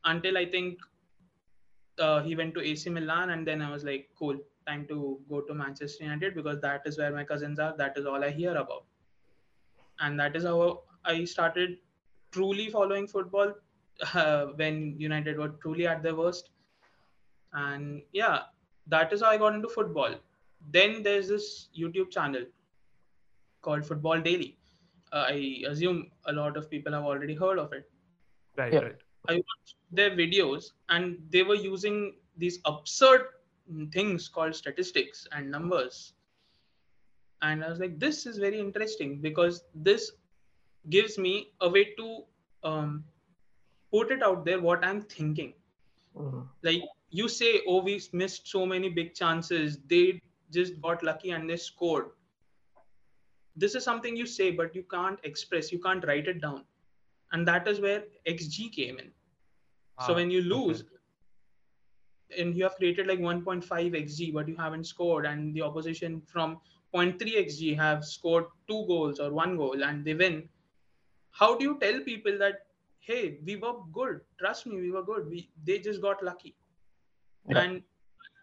until 0.03 0.37
I 0.37 0.45
think 0.45 0.79
uh, 1.99 2.21
he 2.21 2.35
went 2.35 2.53
to 2.55 2.61
AC 2.61 2.89
Milan, 2.89 3.31
and 3.31 3.47
then 3.47 3.61
I 3.61 3.71
was 3.71 3.83
like, 3.83 4.09
cool, 4.17 4.37
time 4.67 4.85
to 4.87 5.19
go 5.29 5.41
to 5.41 5.53
Manchester 5.53 6.03
United 6.03 6.35
because 6.35 6.59
that 6.61 6.81
is 6.85 6.97
where 6.97 7.11
my 7.11 7.23
cousins 7.23 7.59
are. 7.59 7.75
That 7.77 7.97
is 7.97 8.05
all 8.05 8.23
I 8.23 8.29
hear 8.29 8.55
about, 8.55 8.85
and 9.99 10.19
that 10.19 10.35
is 10.35 10.43
how 10.43 10.83
I 11.03 11.23
started 11.23 11.77
truly 12.31 12.69
following 12.69 13.07
football 13.07 13.53
uh, 14.13 14.47
when 14.55 14.95
United 14.99 15.37
were 15.37 15.49
truly 15.61 15.87
at 15.87 16.03
their 16.03 16.15
worst. 16.15 16.49
And 17.53 18.01
yeah, 18.11 18.39
that 18.87 19.13
is 19.13 19.21
how 19.21 19.29
I 19.29 19.37
got 19.37 19.55
into 19.55 19.69
football. 19.69 20.15
Then 20.71 21.03
there's 21.03 21.27
this 21.27 21.69
YouTube 21.77 22.11
channel 22.11 22.45
called 23.61 23.85
Football 23.85 24.21
Daily. 24.21 24.57
Uh, 25.11 25.25
I 25.29 25.63
assume 25.67 26.11
a 26.25 26.33
lot 26.33 26.57
of 26.57 26.69
people 26.69 26.93
have 26.93 27.03
already 27.03 27.35
heard 27.35 27.59
of 27.59 27.73
it. 27.73 27.89
Right, 28.57 28.73
Yeah. 28.73 28.79
right. 28.79 28.95
I 29.27 29.33
watched 29.35 29.75
their 29.91 30.11
videos 30.11 30.71
and 30.89 31.17
they 31.29 31.43
were 31.43 31.55
using 31.55 32.15
these 32.37 32.59
absurd 32.65 33.27
things 33.91 34.27
called 34.27 34.55
statistics 34.55 35.27
and 35.31 35.49
numbers. 35.49 36.13
And 37.41 37.63
I 37.63 37.69
was 37.69 37.79
like, 37.79 37.99
this 37.99 38.25
is 38.25 38.37
very 38.37 38.59
interesting 38.59 39.19
because 39.21 39.63
this 39.73 40.11
gives 40.89 41.17
me 41.17 41.53
a 41.61 41.69
way 41.69 41.93
to 41.95 42.23
um, 42.63 43.03
put 43.91 44.11
it 44.11 44.21
out 44.21 44.45
there 44.45 44.59
what 44.59 44.83
I'm 44.85 45.01
thinking. 45.01 45.53
Mhm. 46.15 46.47
Like 46.61 46.83
you 47.09 47.27
say, 47.27 47.61
oh, 47.67 47.81
we 47.81 48.01
missed 48.13 48.47
so 48.47 48.65
many 48.65 48.89
big 48.89 49.13
chances. 49.15 49.79
They 49.87 50.21
just 50.55 50.81
got 50.81 51.03
lucky 51.03 51.31
and 51.31 51.49
they 51.49 51.57
scored. 51.57 52.11
This 53.55 53.75
is 53.75 53.83
something 53.83 54.15
you 54.15 54.25
say, 54.25 54.51
but 54.51 54.75
you 54.75 54.83
can't 54.83 55.19
express, 55.23 55.71
you 55.71 55.79
can't 55.79 56.05
write 56.05 56.27
it 56.27 56.41
down. 56.41 56.65
And 57.31 57.47
that 57.47 57.67
is 57.67 57.81
where 57.81 58.05
XG 58.27 58.69
came 58.69 58.99
in. 58.99 59.11
So 59.99 60.13
Ah, 60.13 60.15
when 60.15 60.31
you 60.31 60.41
okay. 60.51 60.51
lose, 60.55 60.83
and 62.37 62.55
you 62.55 62.63
have 62.63 62.75
created 62.75 63.07
like 63.07 63.19
1.5 63.19 63.93
xg, 63.93 64.33
but 64.33 64.47
you 64.47 64.55
haven't 64.57 64.85
scored, 64.85 65.25
and 65.25 65.53
the 65.53 65.61
opposition 65.61 66.21
from 66.21 66.59
0.3 66.93 67.19
xg 67.45 67.75
have 67.77 68.05
scored 68.05 68.45
two 68.67 68.85
goals 68.87 69.19
or 69.19 69.31
one 69.33 69.57
goal, 69.57 69.83
and 69.83 70.05
they 70.05 70.13
win. 70.13 70.49
How 71.31 71.57
do 71.57 71.63
you 71.65 71.79
tell 71.79 71.99
people 72.01 72.37
that 72.39 72.67
hey, 72.99 73.39
we 73.45 73.57
were 73.57 73.75
good? 73.93 74.21
Trust 74.39 74.65
me, 74.67 74.81
we 74.81 74.91
were 74.91 75.03
good. 75.03 75.29
We 75.29 75.49
they 75.63 75.79
just 75.79 76.01
got 76.01 76.23
lucky, 76.23 76.55
Yeah. 77.47 77.65
and 77.65 77.83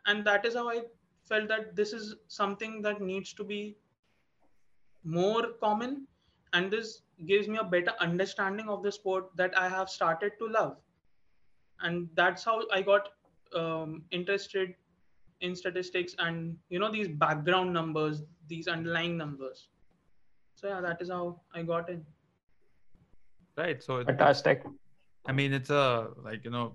and 0.06 0.24
that 0.26 0.46
is 0.46 0.54
how 0.54 0.68
I 0.70 0.82
felt 1.24 1.48
that 1.48 1.74
this 1.76 1.92
is 1.92 2.14
something 2.28 2.82
that 2.82 3.00
needs 3.00 3.32
to 3.34 3.44
be 3.44 3.76
more 5.04 5.48
common 5.60 6.06
and 6.52 6.70
this 6.70 7.02
gives 7.26 7.48
me 7.48 7.58
a 7.58 7.64
better 7.64 7.92
understanding 8.00 8.68
of 8.68 8.82
the 8.82 8.92
sport 8.92 9.30
that 9.36 9.56
i 9.58 9.68
have 9.68 9.88
started 9.88 10.32
to 10.38 10.48
love. 10.48 10.76
And 11.80 12.08
that's 12.14 12.44
how 12.44 12.62
i 12.72 12.82
got 12.82 13.08
um, 13.54 14.04
interested 14.10 14.74
in 15.40 15.56
statistics 15.56 16.14
and 16.18 16.56
you 16.68 16.78
know 16.78 16.90
these 16.90 17.08
background 17.08 17.72
numbers 17.72 18.22
these 18.48 18.68
underlying 18.68 19.16
numbers. 19.16 19.68
So 20.54 20.68
yeah 20.68 20.80
that 20.80 21.00
is 21.00 21.10
how 21.10 21.40
i 21.54 21.62
got 21.62 21.88
in. 21.90 22.04
Right. 23.56 23.82
So 23.82 24.04
fantastic. 24.04 24.62
I 25.26 25.32
mean 25.32 25.52
it's 25.52 25.70
a 25.70 26.10
like 26.22 26.44
you 26.44 26.50
know 26.50 26.74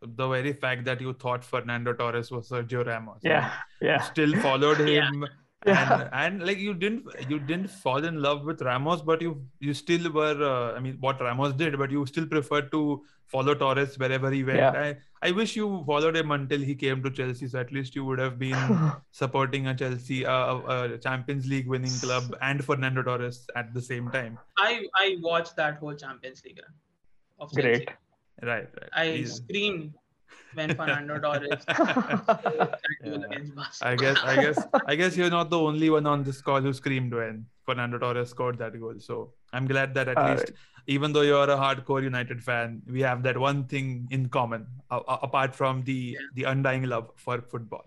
the 0.00 0.28
very 0.28 0.52
fact 0.52 0.84
that 0.84 1.00
you 1.00 1.12
thought 1.12 1.44
fernando 1.44 1.92
torres 1.92 2.30
was 2.30 2.48
sergio 2.48 2.86
ramos 2.86 3.18
yeah 3.22 3.52
yeah 3.80 4.00
still 4.00 4.34
followed 4.40 4.78
him 4.88 5.22
Yeah 5.22 5.28
yeah. 5.66 6.02
and, 6.02 6.10
and 6.12 6.46
like 6.46 6.58
you 6.58 6.74
didn't 6.74 7.04
you 7.28 7.38
didn't 7.38 7.68
fall 7.68 8.04
in 8.04 8.22
love 8.22 8.44
with 8.44 8.62
Ramos, 8.62 9.02
but 9.02 9.20
you 9.20 9.44
you 9.60 9.74
still 9.74 10.10
were. 10.12 10.42
Uh, 10.42 10.76
I 10.76 10.80
mean, 10.80 10.96
what 11.00 11.20
Ramos 11.20 11.54
did, 11.54 11.78
but 11.78 11.90
you 11.90 12.06
still 12.06 12.26
preferred 12.26 12.70
to 12.72 13.04
follow 13.26 13.54
Torres 13.54 13.98
wherever 13.98 14.30
he 14.30 14.44
went. 14.44 14.58
Yeah. 14.58 14.70
I, 14.70 14.96
I 15.20 15.32
wish 15.32 15.56
you 15.56 15.82
followed 15.86 16.16
him 16.16 16.30
until 16.30 16.60
he 16.60 16.74
came 16.74 17.02
to 17.02 17.10
Chelsea. 17.10 17.48
So 17.48 17.58
at 17.58 17.72
least 17.72 17.96
you 17.96 18.04
would 18.04 18.18
have 18.18 18.38
been 18.38 18.92
supporting 19.10 19.66
a 19.66 19.74
Chelsea, 19.74 20.24
uh, 20.24 20.58
a 20.58 20.98
Champions 20.98 21.46
League 21.46 21.66
winning 21.66 21.98
club, 21.98 22.36
and 22.40 22.64
Fernando 22.64 23.02
Torres 23.02 23.46
at 23.56 23.74
the 23.74 23.82
same 23.82 24.10
time. 24.10 24.38
i 24.58 24.86
i 24.94 25.16
watched 25.20 25.56
that 25.56 25.78
whole 25.78 25.94
champions 25.94 26.44
league 26.44 26.60
run 26.62 26.74
of 27.40 27.52
Chelsea. 27.52 27.84
great 27.84 27.90
Right, 28.42 28.68
right. 28.80 28.90
i 28.92 29.06
He's- 29.06 29.36
screamed 29.36 29.94
when 30.54 30.74
fernando 30.74 31.18
torres 31.18 31.64
Yeah. 31.68 33.16
against 33.26 33.54
Barca. 33.54 33.72
I 33.82 33.96
guess, 33.96 34.18
I 34.22 34.34
guess, 34.36 34.58
I 34.86 34.94
guess 34.96 35.16
you're 35.16 35.30
not 35.30 35.50
the 35.50 35.58
only 35.58 35.90
one 35.90 36.06
on 36.06 36.22
this 36.22 36.40
call 36.40 36.60
who 36.60 36.72
screamed 36.72 37.12
when 37.12 37.46
Fernando 37.66 37.98
Torres 37.98 38.30
scored 38.30 38.58
that 38.58 38.78
goal. 38.80 38.94
So 38.98 39.32
I'm 39.52 39.66
glad 39.66 39.92
that 39.94 40.08
at 40.08 40.16
All 40.16 40.30
least, 40.34 40.52
even 40.86 41.12
though 41.12 41.20
you're 41.20 41.50
a 41.50 41.56
hardcore 41.56 42.02
United 42.02 42.42
fan, 42.42 42.80
we 42.88 43.00
have 43.02 43.22
that 43.24 43.36
one 43.36 43.64
thing 43.64 44.08
in 44.10 44.28
common, 44.28 44.66
uh, 44.90 45.00
apart 45.22 45.54
from 45.54 45.82
the 45.84 46.16
Yeah. 46.16 46.26
the 46.34 46.44
undying 46.44 46.84
love 46.84 47.10
for 47.16 47.42
football. 47.42 47.84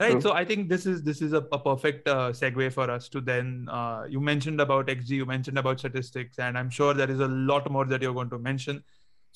Right. 0.00 0.12
True. 0.12 0.20
So 0.20 0.32
I 0.32 0.44
think 0.44 0.68
this 0.68 0.84
is 0.86 1.02
this 1.02 1.22
is 1.22 1.32
a, 1.32 1.42
a 1.52 1.58
perfect 1.58 2.08
uh, 2.08 2.30
segue 2.30 2.72
for 2.72 2.90
us 2.90 3.08
to 3.10 3.20
then. 3.20 3.68
Uh, 3.70 4.04
you 4.08 4.20
mentioned 4.20 4.60
about 4.60 4.86
XG, 4.88 5.10
you 5.10 5.26
mentioned 5.26 5.58
about 5.58 5.78
statistics, 5.78 6.38
and 6.38 6.58
I'm 6.58 6.70
sure 6.70 6.92
there 6.94 7.10
is 7.10 7.20
a 7.20 7.28
lot 7.28 7.70
more 7.70 7.84
that 7.86 8.02
you're 8.02 8.14
going 8.14 8.30
to 8.30 8.38
mention. 8.38 8.82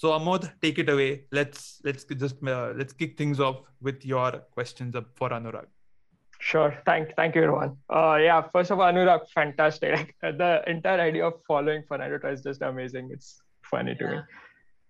So 0.03 0.11
Amod, 0.11 0.51
take 0.61 0.81
it 0.81 0.89
away. 0.89 1.27
Let's 1.31 1.81
let's 1.85 2.03
just 2.03 2.43
uh, 2.43 2.73
let's 2.75 2.93
kick 2.93 3.17
things 3.17 3.39
off 3.39 3.59
with 3.81 4.05
your 4.05 4.31
questions 4.51 4.97
up 4.97 5.07
for 5.15 5.29
Anuraag. 5.29 5.67
Sure. 6.41 6.75
Thank, 6.85 7.15
thank 7.15 7.37
you, 7.37 7.43
everyone. 7.45 7.77
Uh, 7.89 8.19
yeah. 8.21 8.43
First 8.53 8.73
of 8.73 8.81
all, 8.81 8.93
Anuraag, 8.93 9.29
fantastic. 9.33 9.93
Like 9.93 10.17
the 10.39 10.65
entire 10.67 10.99
idea 10.99 11.25
of 11.29 11.35
following 11.47 11.85
Fernando 11.87 12.19
Torres 12.19 12.41
is 12.41 12.45
just 12.45 12.63
amazing. 12.63 13.11
It's 13.13 13.43
funny 13.63 13.95
to 13.95 14.09
me. 14.09 14.15
Yeah. 14.15 14.23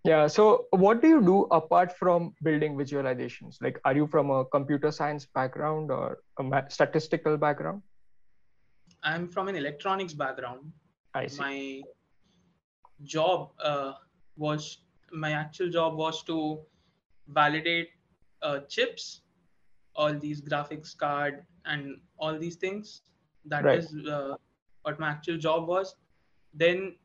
Yeah. 0.05 0.27
So, 0.29 0.65
what 0.71 1.03
do 1.03 1.09
you 1.09 1.21
do 1.21 1.43
apart 1.59 1.95
from 1.99 2.33
building 2.43 2.79
visualizations? 2.79 3.59
Like, 3.61 3.79
are 3.85 3.95
you 3.95 4.07
from 4.07 4.31
a 4.31 4.47
computer 4.47 4.91
science 4.91 5.27
background 5.27 5.91
or 5.91 6.21
a 6.39 6.43
ma- 6.43 6.69
statistical 6.69 7.37
background? 7.37 7.83
i'm 9.05 9.27
from 9.27 9.49
an 9.49 9.57
electronics 9.57 10.13
background 10.13 10.73
I 11.13 11.27
see. 11.27 11.41
my 11.41 11.83
job 13.03 13.51
uh, 13.61 13.95
was 14.37 14.79
my 15.13 15.33
actual 15.33 15.69
job 15.71 15.97
was 15.97 16.23
to 16.25 16.61
validate 17.29 17.91
uh, 18.43 18.61
chips 18.69 19.23
all 19.95 20.15
these 20.19 20.41
graphics 20.41 20.97
card 20.97 21.45
and 21.67 22.01
all 22.19 22.39
these 22.39 22.57
things 22.57 23.03
That 23.47 23.65
Right. 23.65 23.79
is 23.79 23.95
uh, 24.09 24.37
what 24.83 24.99
my 25.01 25.09
actual 25.11 25.39
job 25.39 25.69
was 25.69 25.95
then 26.55 26.97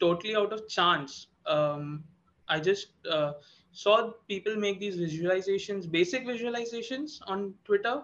totally 0.00 0.36
out 0.36 0.52
of 0.52 0.66
chance 0.68 1.28
um, 1.46 2.04
i 2.48 2.58
just 2.60 2.88
uh, 3.10 3.32
saw 3.72 4.10
people 4.28 4.56
make 4.56 4.78
these 4.80 4.96
visualizations 4.98 5.90
basic 5.90 6.26
visualizations 6.26 7.18
on 7.26 7.54
twitter 7.64 8.02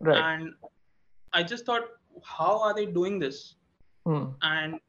Right. 0.00 0.18
and 0.24 0.52
i 1.32 1.42
just 1.42 1.66
thought 1.66 1.88
how 2.24 2.60
are 2.62 2.74
they 2.74 2.86
doing 2.86 3.18
this 3.18 3.54
Hmm. 4.06 4.24
and 4.42 4.80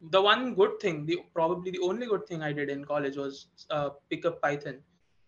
the 0.00 0.20
one 0.20 0.54
good 0.54 0.78
thing 0.80 1.04
the 1.06 1.18
probably 1.34 1.70
the 1.70 1.80
only 1.80 2.06
good 2.06 2.26
thing 2.26 2.42
i 2.42 2.52
did 2.52 2.68
in 2.70 2.84
college 2.84 3.16
was 3.16 3.46
uh, 3.70 3.90
pick 4.10 4.24
up 4.24 4.40
python 4.40 4.78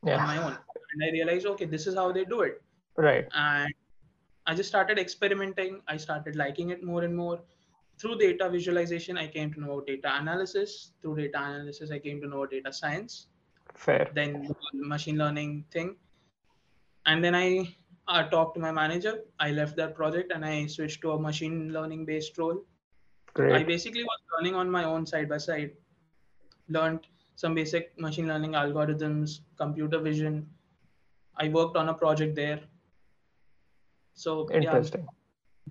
on 0.03 0.27
my 0.27 0.37
own. 0.39 0.57
And 0.93 1.05
i 1.05 1.11
realized 1.13 1.47
okay 1.47 1.65
this 1.65 1.87
is 1.87 1.95
how 1.95 2.13
they 2.13 2.25
do 2.25 2.41
it. 2.43 2.63
Right. 2.97 3.27
and 3.35 3.73
i 4.47 4.55
just 4.55 4.69
started 4.69 4.99
experimenting. 4.99 5.81
I 5.89 5.97
started 5.97 6.37
liking 6.37 6.71
it 6.71 6.83
more 6.83 7.03
and 7.05 7.17
more. 7.17 7.41
Through 7.99 8.19
data 8.19 8.49
visualization 8.49 9.19
i 9.19 9.27
came 9.27 9.53
to 9.55 9.61
know 9.61 9.73
about 9.73 9.87
data 9.87 10.11
analysis. 10.15 10.93
Through 11.03 11.17
data 11.17 11.39
analysis 11.39 11.91
i 11.91 11.99
came 11.99 12.21
to 12.21 12.29
know 12.29 12.39
about 12.39 12.51
data 12.51 12.73
science. 12.73 13.27
Fair. 13.75 14.11
then 14.15 14.49
the 14.73 14.87
machine 14.87 15.17
learning 15.17 15.65
thing. 15.71 15.97
And 17.07 17.25
then 17.25 17.35
i 17.35 17.75
uh, 18.09 18.29
talked 18.29 18.55
to 18.55 18.61
my 18.61 18.73
manager. 18.73 19.21
I 19.39 19.51
left 19.51 19.77
that 19.77 19.95
project 19.95 20.33
and 20.33 20.45
i 20.45 20.67
switched 20.67 21.01
to 21.03 21.13
a 21.13 21.19
machine 21.19 21.73
learning 21.73 22.05
based 22.05 22.39
role 22.39 22.65
I 23.49 23.63
basically 23.63 24.05
was 24.05 24.19
learning 24.35 24.55
on 24.55 24.71
my 24.71 24.85
own 24.85 25.07
side 25.07 25.29
by 25.29 25.39
side. 25.39 25.73
Learned 26.69 27.07
some 27.37 27.55
basic 27.55 27.99
machine 27.99 28.29
learning 28.29 28.53
algorithms, 28.53 29.41
computer 29.57 29.99
vision. 29.99 30.47
I 31.37 31.49
worked 31.49 31.77
on 31.77 31.89
a 31.89 31.95
project 31.95 32.37
there. 32.37 32.61
So 34.15 34.47
yeah, 34.51 34.59
Interesting. 34.59 35.07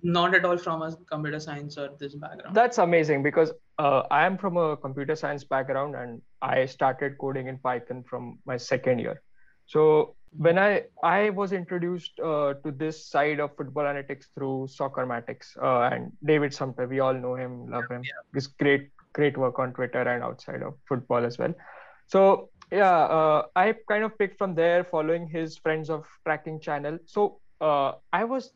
not 0.02 0.34
at 0.34 0.44
all 0.44 0.58
from 0.58 0.82
a 0.82 0.96
computer 1.08 1.38
science 1.38 1.78
or 1.78 1.90
this 1.98 2.14
background. 2.14 2.56
That's 2.56 2.78
amazing 2.78 3.22
because 3.22 3.52
uh, 3.78 4.02
I 4.10 4.26
am 4.26 4.36
from 4.36 4.56
a 4.56 4.76
computer 4.76 5.14
science 5.14 5.44
background 5.44 5.94
and 5.94 6.20
I 6.42 6.66
started 6.66 7.18
coding 7.18 7.46
in 7.46 7.58
Python 7.58 8.02
from 8.02 8.38
my 8.44 8.56
second 8.56 8.98
year. 8.98 9.22
So 9.66 10.16
when 10.36 10.58
I 10.58 10.84
I 11.02 11.30
was 11.30 11.52
introduced 11.52 12.18
uh, 12.20 12.54
to 12.64 12.70
this 12.70 13.06
side 13.06 13.40
of 13.40 13.56
football 13.56 13.84
analytics 13.84 14.26
through 14.34 14.68
Soccermatics 14.70 15.56
uh, 15.60 15.94
and 15.94 16.12
David 16.24 16.54
Sumpter, 16.54 16.86
we 16.86 17.00
all 17.00 17.14
know 17.14 17.34
him, 17.34 17.68
love 17.68 17.90
him. 17.90 18.02
He's 18.32 18.46
great 18.46 18.90
great 19.12 19.36
work 19.36 19.58
on 19.58 19.72
Twitter 19.72 20.02
and 20.02 20.22
outside 20.22 20.62
of 20.62 20.74
football 20.88 21.24
as 21.24 21.38
well. 21.38 21.52
So 22.06 22.50
yeah, 22.70 22.92
uh, 22.92 23.46
I 23.56 23.74
kind 23.88 24.04
of 24.04 24.16
picked 24.18 24.38
from 24.38 24.54
there, 24.54 24.84
following 24.84 25.26
his 25.26 25.58
Friends 25.58 25.90
of 25.90 26.06
Tracking 26.24 26.60
channel. 26.60 26.98
So 27.06 27.40
uh, 27.60 27.92
I 28.12 28.24
was 28.24 28.52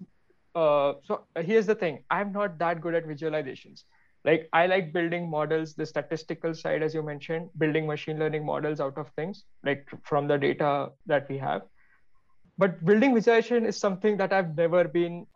uh, 0.55 0.95
so 1.03 1.25
here's 1.41 1.67
the 1.67 1.75
thing: 1.75 2.05
I'm 2.11 2.33
not 2.33 2.59
that 2.59 2.81
good 2.81 2.95
at 2.95 3.05
visualizations 3.07 3.83
like 4.25 4.49
i 4.53 4.67
like 4.67 4.93
building 4.93 5.29
models 5.31 5.75
the 5.75 5.87
statistical 5.87 6.55
side 6.55 6.83
as 6.83 6.95
you 6.95 7.03
mentioned 7.03 7.49
building 7.59 7.87
machine 7.87 8.19
learning 8.19 8.45
models 8.45 8.81
out 8.81 8.97
of 8.97 9.11
things 9.17 9.45
like 9.65 9.87
from 10.03 10.27
the 10.27 10.39
data 10.39 10.89
that 11.07 11.29
we 11.29 11.39
have. 11.39 11.63
But 12.57 12.85
building 12.85 13.15
visualization 13.15 13.67
is 13.67 13.79
something 13.79 14.17
that 14.19 14.33
i've 14.33 14.57
never 14.57 14.85
been 14.85 15.27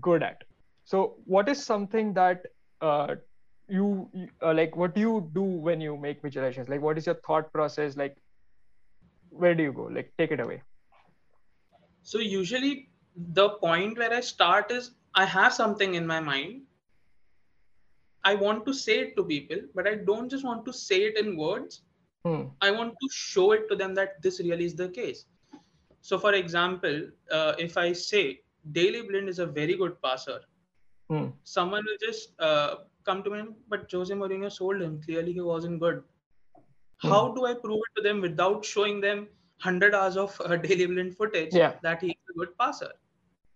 good 0.00 0.22
at. 0.22 0.42
So 0.84 1.16
what 1.24 1.48
is 1.48 1.64
something 1.64 2.14
that 2.14 2.42
uh, 2.80 3.16
you 3.68 4.10
uh, 4.42 4.52
like 4.54 4.76
what 4.76 4.94
do 4.94 5.00
you 5.00 5.30
do 5.32 5.42
when 5.42 5.80
you 5.80 5.96
make 5.96 6.22
visualizations? 6.22 6.68
Like 6.68 6.80
what 6.80 6.98
is 6.98 7.06
your 7.06 7.16
thought 7.26 7.52
process? 7.52 7.96
Like 7.96 8.16
where 9.30 9.54
do 9.54 9.62
you 9.62 9.72
go? 9.72 9.84
Like 9.84 10.12
take 10.18 10.30
it 10.30 10.40
away. 10.40 10.62
So 12.02 12.18
usually 12.18 12.88
the 13.16 13.50
point 13.50 13.98
where 13.98 14.12
I 14.12 14.20
start 14.20 14.70
is 14.70 14.92
I 15.14 15.24
have 15.24 15.52
something 15.52 15.94
in 15.94 16.06
my 16.06 16.20
mind. 16.20 16.62
I 18.24 18.34
want 18.34 18.64
to 18.66 18.72
say 18.74 19.00
it 19.00 19.16
to 19.16 19.24
people, 19.24 19.58
but 19.74 19.86
I 19.88 19.94
don't 19.96 20.28
just 20.30 20.44
want 20.44 20.64
to 20.66 20.72
say 20.72 21.00
it 21.10 21.18
in 21.18 21.36
words. 21.36 21.82
hmm. 22.24 22.42
I 22.60 22.70
want 22.70 22.92
to 23.02 23.08
show 23.12 23.52
it 23.52 23.68
to 23.70 23.76
them 23.76 23.94
that 23.96 24.20
this 24.22 24.40
really 24.40 24.64
is 24.66 24.74
the 24.74 24.88
case. 24.88 25.24
So, 26.00 26.18
for 26.18 26.34
example, 26.34 27.02
uh, 27.30 27.54
if 27.58 27.76
I 27.76 27.92
say 27.92 28.40
Daley 28.72 29.02
Blind 29.02 29.28
is 29.28 29.38
a 29.38 29.46
very 29.46 29.76
good 29.76 30.00
passer, 30.02 30.40
Hmm. 31.10 31.26
someone 31.44 31.84
will 31.88 31.98
just 32.06 32.32
uh, 32.40 32.76
come 33.04 33.22
to 33.24 33.30
me, 33.30 33.42
but 33.68 33.90
Jose 33.92 34.14
Mourinho 34.14 34.50
sold 34.50 34.80
him. 34.82 35.00
Clearly, 35.02 35.32
he 35.32 35.40
wasn't 35.40 35.80
good. 35.80 36.02
How 36.98 37.32
do 37.34 37.46
I 37.46 37.54
prove 37.54 37.80
it 37.88 37.96
to 37.96 38.02
them 38.02 38.20
without 38.20 38.64
showing 38.64 39.00
them 39.00 39.18
100 39.18 39.94
hours 39.94 40.16
of 40.16 40.40
uh, 40.44 40.56
Daley 40.66 40.86
Blind 40.86 41.16
footage 41.16 41.54
Yeah. 41.54 41.74
that 41.82 42.00
he's 42.00 42.14
a 42.30 42.38
good 42.38 42.56
passer? 42.58 42.92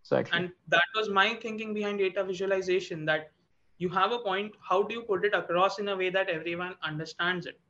exactly 0.02 0.38
And 0.38 0.52
that 0.68 0.84
was 0.96 1.08
my 1.08 1.34
thinking 1.34 1.74
behind 1.74 1.98
data 1.98 2.24
visualization 2.24 3.04
that 3.06 3.30
you 3.78 3.88
have 3.90 4.12
a 4.12 4.18
point. 4.18 4.52
How 4.68 4.82
do 4.82 4.94
you 4.94 5.02
put 5.02 5.24
it 5.24 5.34
across 5.34 5.78
in 5.78 5.88
a 5.88 5.96
way 5.96 6.10
that 6.10 6.28
everyone 6.28 6.74
understands 6.82 7.46
it? 7.46 7.60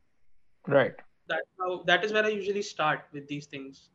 right 0.68 0.94
that's 1.28 1.48
how 1.60 1.82
that 1.88 2.04
is 2.04 2.12
where 2.12 2.25
I 2.25 2.28
usually 2.28 2.62
start 2.62 3.04
with 3.12 3.26
these 3.28 3.46
things. 3.46 3.90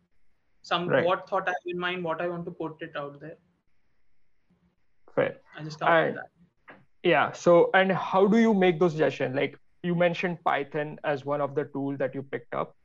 Some 0.70 0.88
Right. 0.90 1.06
what 1.06 1.28
thought 1.30 1.48
I 1.48 1.52
have 1.52 1.68
in 1.74 1.80
mind, 1.80 2.04
what 2.04 2.22
I 2.22 2.28
want 2.28 2.46
to 2.46 2.52
put 2.52 2.82
it 2.82 2.96
out 2.96 3.20
there. 3.22 3.38
fair 5.16 5.38
I 5.58 5.64
just 5.64 5.82
I- 5.84 6.06
with 6.08 6.16
that. 6.16 6.76
yeah 7.04 7.32
so 7.32 7.56
and 7.74 7.92
how 7.92 8.22
do 8.34 8.38
you 8.38 8.54
make 8.54 8.80
those 8.80 8.92
suggestions 8.94 9.36
like 9.36 9.58
you 9.84 9.96
mentioned 9.96 10.38
python 10.50 10.92
as 11.04 11.26
one 11.26 11.42
of 11.42 11.56
the 11.56 11.66
tools 11.74 11.98
that 12.04 12.16
you 12.16 12.22
picked 12.36 12.56
up 12.62 12.76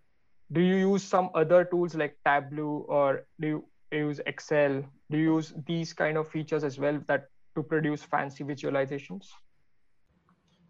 do 0.59 0.61
you 0.61 0.76
use 0.76 1.04
some 1.04 1.30
other 1.42 1.64
tools 1.64 1.95
like 2.02 2.16
tableau 2.30 2.85
or 2.88 3.26
do 3.40 3.49
you 3.54 3.64
use 4.00 4.21
excel 4.26 4.78
do 5.11 5.18
you 5.18 5.35
use 5.37 5.52
these 5.66 5.92
kind 5.92 6.16
of 6.23 6.28
features 6.28 6.64
as 6.71 6.78
well 6.87 7.00
that 7.12 7.28
to 7.56 7.62
produce 7.62 8.02
fancy 8.02 8.44
visualizations? 8.44 9.26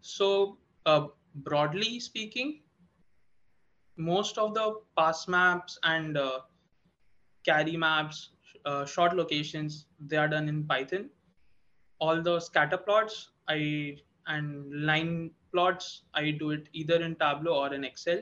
So, 0.01 0.57
uh, 0.85 1.07
broadly 1.35 1.99
speaking, 1.99 2.61
most 3.97 4.37
of 4.37 4.53
the 4.53 4.75
pass 4.97 5.27
maps 5.27 5.77
and 5.83 6.17
uh, 6.17 6.39
carry 7.45 7.77
maps, 7.77 8.29
uh, 8.65 8.85
short 8.85 9.15
locations, 9.15 9.85
they 9.99 10.17
are 10.17 10.27
done 10.27 10.47
in 10.49 10.65
Python. 10.65 11.09
All 11.99 12.21
the 12.21 12.39
scatter 12.39 12.77
plots, 12.77 13.31
I 13.47 13.97
and 14.27 14.85
line 14.85 15.31
plots, 15.53 16.03
I 16.13 16.31
do 16.31 16.51
it 16.51 16.67
either 16.73 17.01
in 17.01 17.15
Tableau 17.15 17.55
or 17.63 17.73
in 17.73 17.83
Excel. 17.83 18.19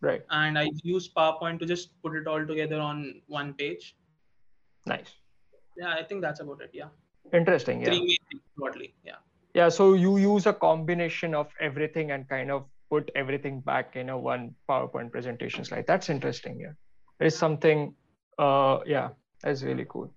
Right. 0.00 0.22
And 0.30 0.58
I 0.58 0.68
use 0.82 1.10
PowerPoint 1.14 1.58
to 1.60 1.66
just 1.66 1.90
put 2.02 2.16
it 2.16 2.26
all 2.26 2.46
together 2.46 2.80
on 2.80 3.20
one 3.26 3.52
page. 3.54 3.96
Nice. 4.86 5.12
Yeah, 5.76 5.92
I 5.92 6.02
think 6.02 6.22
that's 6.22 6.40
about 6.40 6.62
it. 6.62 6.70
Yeah. 6.72 6.88
Interesting. 7.32 7.80
Yeah. 7.80 7.86
Three 7.86 8.00
main 8.00 8.16
things 8.30 8.42
broadly. 8.56 8.94
Yeah. 9.04 9.16
Yeah. 9.54 9.68
So 9.68 9.94
you 9.94 10.16
use 10.16 10.46
a 10.46 10.52
combination 10.52 11.34
of 11.34 11.48
everything 11.60 12.10
and 12.12 12.28
kind 12.28 12.50
of 12.50 12.64
put 12.90 13.10
everything 13.14 13.60
back 13.60 13.96
in 13.96 14.08
a 14.10 14.18
one 14.18 14.54
PowerPoint 14.68 15.12
presentation 15.12 15.64
slide. 15.64 15.86
That's 15.86 16.10
interesting. 16.10 16.60
Yeah. 16.60 16.72
There's 17.18 17.36
something. 17.36 17.94
Uh, 18.38 18.80
yeah, 18.86 19.10
that's 19.42 19.62
really 19.62 19.86
cool. 19.88 20.12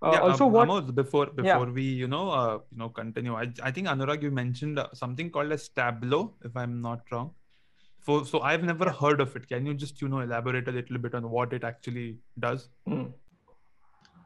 Uh, 0.00 0.10
yeah, 0.12 0.20
also, 0.20 0.46
um, 0.46 0.52
what? 0.52 0.68
Amod, 0.68 0.94
before 0.94 1.26
before 1.26 1.66
Yeah. 1.66 1.72
we 1.78 1.82
you 1.82 2.06
know 2.08 2.30
uh, 2.30 2.58
you 2.70 2.78
know 2.78 2.88
continue, 2.88 3.34
I, 3.34 3.52
I 3.62 3.70
think 3.72 3.88
Anuraag 3.88 4.22
you 4.22 4.30
mentioned 4.30 4.78
uh, 4.78 4.86
something 4.94 5.30
called 5.30 5.52
as 5.52 5.68
Tableau, 5.68 6.34
if 6.44 6.56
I'm 6.56 6.80
not 6.80 7.00
wrong. 7.10 7.34
So 8.06 8.22
so 8.22 8.40
I've 8.40 8.62
never 8.62 8.90
heard 8.90 9.20
of 9.20 9.34
it. 9.36 9.48
Can 9.48 9.66
you 9.66 9.74
just 9.74 10.00
you 10.00 10.08
know 10.08 10.20
elaborate 10.20 10.68
a 10.68 10.72
little 10.72 10.98
bit 10.98 11.14
on 11.14 11.28
what 11.28 11.52
it 11.52 11.64
actually 11.64 12.18
does? 12.38 12.68
Hmm, 12.86 13.06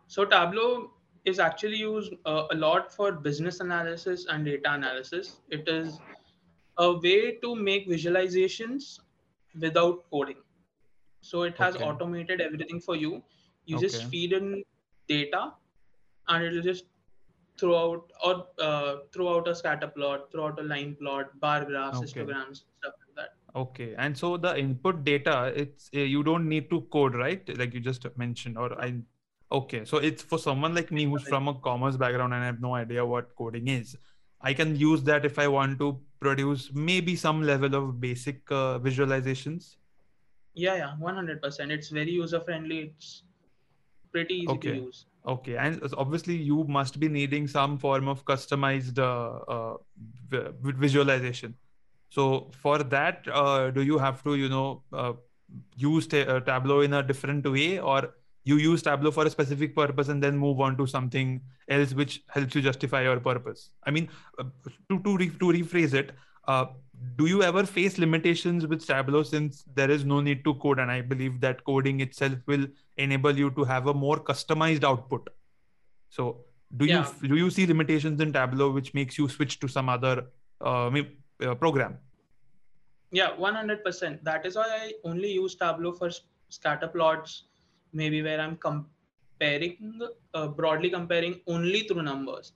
So 0.06 0.24
Tableau 0.26 0.90
is 1.24 1.38
actually 1.38 1.76
used 1.76 2.14
uh, 2.26 2.44
a 2.50 2.54
lot 2.54 2.92
for 2.92 3.12
business 3.12 3.60
analysis 3.60 4.26
and 4.28 4.44
data 4.44 4.72
analysis. 4.72 5.36
It 5.50 5.68
is 5.68 6.00
a 6.78 6.92
way 6.98 7.36
to 7.42 7.54
make 7.54 7.88
visualizations 7.88 8.98
without 9.60 10.04
coding. 10.10 10.38
So 11.20 11.42
it 11.42 11.56
has 11.58 11.76
Okay. 11.76 11.84
automated 11.84 12.40
everything 12.40 12.80
for 12.80 12.96
you. 12.96 13.22
You 13.66 13.78
just 13.78 14.04
feed 14.10 14.32
in 14.32 14.64
data, 15.08 15.52
and 16.28 16.44
it'll 16.44 16.62
just 16.62 16.86
throw 17.58 17.76
out 17.78 18.12
or 18.24 18.46
uh, 18.58 18.96
throw 19.12 19.36
out 19.36 19.46
a 19.46 19.54
scatter 19.54 19.86
plot, 19.86 20.32
throw 20.32 20.46
out 20.46 20.58
a 20.58 20.62
line 20.62 20.96
plot, 21.00 21.38
bar 21.38 21.64
graphs, 21.64 21.98
Okay. 21.98 22.06
histograms, 22.06 22.64
stuff 22.80 22.94
like 23.06 23.14
that. 23.16 23.34
Okay, 23.54 23.94
and 23.98 24.18
so 24.18 24.36
the 24.36 24.58
input 24.58 25.04
data, 25.04 25.52
it's 25.54 25.90
uh, 25.94 26.00
you 26.00 26.22
don't 26.24 26.48
need 26.48 26.70
to 26.70 26.80
code, 26.92 27.14
right? 27.14 27.56
Like 27.56 27.74
you 27.74 27.80
just 27.80 28.06
mentioned, 28.16 28.58
or 28.58 28.72
I. 28.80 28.94
Okay, 29.52 29.84
so 29.84 29.98
it's 29.98 30.22
for 30.22 30.38
someone 30.38 30.74
like 30.74 30.90
me 30.90 31.04
who's 31.04 31.24
from 31.24 31.46
a 31.48 31.54
commerce 31.54 31.96
background 31.96 32.32
and 32.32 32.42
I 32.42 32.46
have 32.46 32.60
no 32.60 32.74
idea 32.74 33.04
what 33.04 33.34
coding 33.36 33.68
is. 33.68 33.96
I 34.40 34.54
can 34.54 34.74
use 34.76 35.02
that 35.04 35.26
if 35.26 35.38
I 35.38 35.46
want 35.46 35.78
to 35.80 36.00
produce 36.20 36.70
maybe 36.72 37.16
some 37.16 37.42
level 37.42 37.74
of 37.74 38.00
basic 38.00 38.50
uh, 38.50 38.78
visualizations. 38.78 39.76
Yeah, 40.54 40.76
yeah, 40.76 40.94
one 40.98 41.14
hundred 41.14 41.42
percent. 41.42 41.70
It's 41.70 41.90
very 41.90 42.12
user 42.12 42.40
friendly. 42.40 42.78
It's 42.78 43.24
pretty 44.10 44.36
easy 44.36 44.52
Okay. 44.54 44.70
to 44.70 44.76
use. 44.86 45.04
Okay, 45.26 45.56
and 45.56 45.80
obviously 45.98 46.34
you 46.34 46.64
must 46.64 46.98
be 46.98 47.08
needing 47.08 47.46
some 47.46 47.78
form 47.78 48.08
of 48.08 48.24
customized 48.24 48.98
uh, 48.98 49.76
uh, 50.36 50.52
visualization. 50.86 51.54
So 52.08 52.50
for 52.62 52.78
that, 52.94 53.28
uh, 53.32 53.70
do 53.70 53.82
you 53.82 53.98
have 53.98 54.24
to, 54.24 54.34
you 54.34 54.48
know, 54.48 54.82
uh, 54.92 55.12
use 55.76 56.06
ta- 56.06 56.26
uh, 56.36 56.40
Tableau 56.40 56.80
in 56.80 56.94
a 56.94 57.02
different 57.02 57.46
way, 57.50 57.78
or 57.78 58.14
you 58.44 58.56
use 58.56 58.82
Tableau 58.82 59.10
for 59.10 59.24
a 59.26 59.30
specific 59.30 59.74
purpose 59.74 60.08
and 60.08 60.22
then 60.22 60.36
move 60.36 60.60
on 60.60 60.76
to 60.76 60.86
something 60.86 61.40
else 61.68 61.94
which 61.94 62.22
helps 62.28 62.54
you 62.54 62.62
justify 62.62 63.02
your 63.02 63.20
purpose? 63.20 63.70
I 63.84 63.90
mean, 63.90 64.08
uh, 64.38 64.44
to 64.88 64.98
to, 65.00 65.16
re- 65.16 65.30
to 65.30 65.46
rephrase 65.56 65.94
it, 65.94 66.12
uh, 66.48 66.66
do 67.16 67.26
you 67.26 67.42
ever 67.42 67.64
face 67.64 67.98
limitations 67.98 68.66
with 68.66 68.86
Tableau 68.86 69.22
since 69.22 69.64
there 69.74 69.90
is 69.90 70.04
no 70.04 70.20
need 70.20 70.44
to 70.44 70.54
code, 70.54 70.78
and 70.78 70.90
I 70.90 71.00
believe 71.00 71.40
that 71.40 71.64
coding 71.64 72.00
itself 72.00 72.34
will 72.46 72.66
enable 72.96 73.36
you 73.36 73.50
to 73.52 73.64
have 73.64 73.86
a 73.86 73.94
more 73.94 74.16
customized 74.18 74.84
output. 74.84 75.28
So 76.10 76.44
do 76.76 76.86
Yeah. 76.86 77.06
you 77.22 77.28
do 77.28 77.36
you 77.36 77.50
see 77.50 77.66
limitations 77.66 78.20
in 78.20 78.32
Tableau 78.32 78.70
which 78.70 78.94
makes 78.94 79.18
you 79.18 79.28
switch 79.28 79.60
to 79.60 79.68
some 79.68 79.88
other 79.88 80.26
uh, 80.60 80.90
uh, 80.90 81.54
program? 81.54 81.98
Yeah, 83.10 83.36
100%. 83.36 84.22
That 84.24 84.46
is 84.46 84.56
why 84.56 84.66
I 84.68 84.92
only 85.04 85.30
use 85.32 85.54
Tableau 85.54 85.92
for 85.92 86.10
scatter 86.48 86.88
plots, 86.88 87.44
maybe 87.92 88.22
where 88.22 88.40
I'm 88.40 88.56
comparing, 88.56 90.00
uh, 90.34 90.48
broadly 90.48 90.90
comparing 90.90 91.40
only 91.46 91.80
through 91.80 92.02
numbers. 92.02 92.52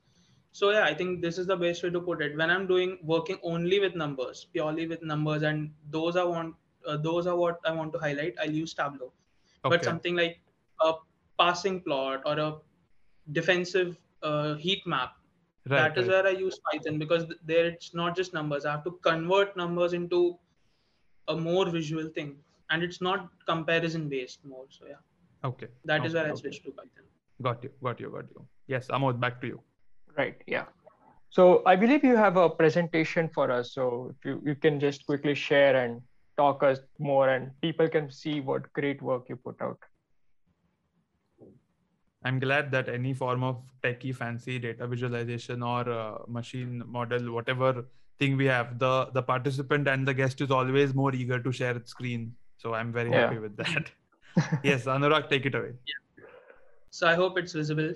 So 0.53 0.71
yeah, 0.71 0.85
I 0.85 0.95
think 0.95 1.21
this 1.21 1.39
is 1.39 1.47
the 1.47 1.57
best 1.57 1.83
way 1.83 1.91
to 1.91 2.01
put 2.01 2.23
it. 2.23 2.37
When 2.37 2.51
I'm 2.51 2.67
doing 2.67 2.99
working 3.03 3.39
only 3.43 3.79
with 3.81 3.95
numbers, 3.95 4.47
purely 4.53 4.87
with 4.87 5.03
numbers, 5.03 5.43
and 5.43 5.71
those 5.91 6.17
I 6.17 6.25
want, 6.25 6.55
uh, 6.87 6.97
those 6.97 7.27
are 7.27 7.37
what 7.37 7.61
I 7.67 7.73
want 7.73 7.93
to 7.93 7.99
highlight. 7.99 8.35
I'll 8.41 8.51
use 8.51 8.73
Tableau. 8.75 9.13
But 9.63 9.85
something 9.85 10.17
like 10.17 10.41
a 10.81 10.95
passing 11.39 11.81
plot 11.83 12.23
or 12.25 12.39
a 12.39 12.57
defensive 13.33 13.99
uh, 14.23 14.55
heat 14.55 14.87
map, 14.87 15.13
Right, 15.69 15.93
that 15.95 15.99
is 16.01 16.09
right. 16.09 16.25
where 16.25 16.27
I 16.29 16.39
use 16.39 16.59
Python 16.71 16.99
because 16.99 17.25
there 17.45 17.67
it's 17.67 17.93
not 17.93 18.17
just 18.17 18.33
numbers. 18.33 18.65
I 18.65 18.71
have 18.73 18.85
to 18.85 18.93
convert 19.03 19.57
numbers 19.57 19.93
into 19.93 20.39
a 21.29 21.37
more 21.37 21.69
visual 21.69 22.09
thing, 22.09 22.37
and 22.71 22.83
it's 22.85 23.01
not 23.01 23.29
comparison 23.47 24.09
based 24.09 24.45
more. 24.45 24.67
So 24.71 24.87
yeah, 24.87 25.03
Okay. 25.51 25.69
that 25.85 26.05
is 26.07 26.15
Okay, 26.15 26.23
where 26.23 26.29
I 26.31 26.33
okay. 26.35 26.41
switched 26.41 26.65
to 26.65 26.71
Python. 26.73 27.07
Got 27.43 27.65
you. 27.65 27.71
Got 27.83 28.01
you. 28.01 28.11
Got 28.11 28.31
you. 28.35 28.47
Yes, 28.67 28.89
Amod, 28.89 29.21
back 29.21 29.41
to 29.43 29.47
you. 29.47 29.61
Right. 30.17 30.43
Yeah. 30.47 30.65
So 31.31 31.63
I 31.67 31.77
believe 31.77 32.05
you 32.05 32.17
have 32.17 32.37
a 32.37 32.49
presentation 32.49 33.29
for 33.35 33.51
us. 33.51 33.73
So 33.73 34.13
if 34.17 34.25
you, 34.25 34.41
you 34.45 34.55
can 34.55 34.81
just 34.81 35.05
quickly 35.07 35.35
share 35.35 35.77
and 35.77 36.01
talk 36.37 36.63
us 36.63 36.81
more, 36.99 37.29
and 37.29 37.51
people 37.61 37.89
can 37.89 38.11
see 38.11 38.41
what 38.41 38.73
great 38.73 39.03
work 39.03 39.29
you 39.29 39.37
put 39.37 39.61
out. 39.61 39.79
I'm 42.25 42.39
glad 42.41 42.71
that 42.73 42.89
any 42.89 43.13
form 43.15 43.45
of 43.45 43.63
techie 43.83 44.15
fancy 44.15 44.59
data 44.59 44.87
visualization 44.87 45.63
or 45.63 45.89
uh, 45.89 46.19
machine 46.27 46.83
model, 46.87 47.31
whatever 47.33 47.85
thing 48.19 48.37
we 48.37 48.47
have, 48.47 48.79
the 48.79 49.11
the 49.13 49.23
participant 49.23 49.87
and 49.87 50.09
the 50.09 50.15
guest 50.15 50.41
is 50.41 50.51
always 50.51 50.95
more 50.95 51.15
eager 51.15 51.39
to 51.39 51.53
share 51.53 51.77
its 51.77 51.91
screen. 51.91 52.35
So 52.57 52.75
I'm 52.75 52.93
very 52.93 53.11
Yeah. 53.11 53.21
happy 53.27 53.39
with 53.39 53.57
that. 53.59 53.91
yes, 54.63 54.85
Anuraag, 54.85 55.29
take 55.29 55.47
it 55.47 55.55
away. 55.55 55.73
So 56.91 57.07
I 57.07 57.15
hope 57.15 57.39
it's 57.39 57.53
visible. 57.53 57.93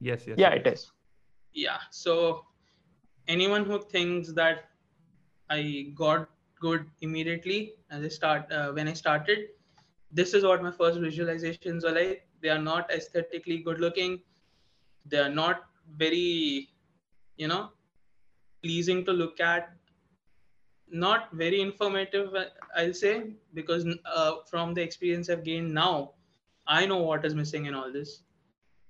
Yes, 0.00 0.24
yes. 0.26 0.36
yeah, 0.38 0.50
it 0.50 0.66
is. 0.66 0.90
Yeah. 1.52 1.78
So 1.90 2.44
anyone 3.28 3.64
who 3.64 3.80
thinks 3.80 4.32
that 4.32 4.70
I 5.48 5.92
got 5.94 6.28
good 6.60 6.86
immediately 7.00 7.74
as 7.90 8.04
I 8.04 8.08
start 8.08 8.52
uh, 8.52 8.70
when 8.72 8.88
I 8.88 8.92
started, 8.92 9.48
this 10.12 10.34
is 10.34 10.44
what 10.44 10.62
my 10.62 10.70
first 10.70 10.98
visualizations 10.98 11.84
were 11.84 11.92
like. 11.92 12.26
They 12.40 12.48
are 12.48 12.58
not 12.58 12.90
aesthetically 12.90 13.58
good 13.58 13.80
looking. 13.80 14.20
They 15.06 15.18
are 15.18 15.28
not 15.28 15.66
very, 15.96 16.70
you 17.36 17.48
know, 17.48 17.70
pleasing 18.62 19.04
to 19.04 19.12
look 19.12 19.40
at. 19.40 19.70
Not 20.90 21.32
very 21.32 21.60
informative, 21.60 22.34
uh, 22.34 22.46
I'll 22.76 22.92
say, 22.94 23.32
because 23.54 23.86
uh, 24.04 24.32
from 24.50 24.74
the 24.74 24.82
experience 24.82 25.28
I've 25.30 25.44
gained 25.44 25.72
now, 25.72 26.12
I 26.66 26.86
know 26.86 26.98
what 26.98 27.24
is 27.24 27.34
missing 27.34 27.66
in 27.66 27.74
all 27.74 27.92
this 27.92 28.22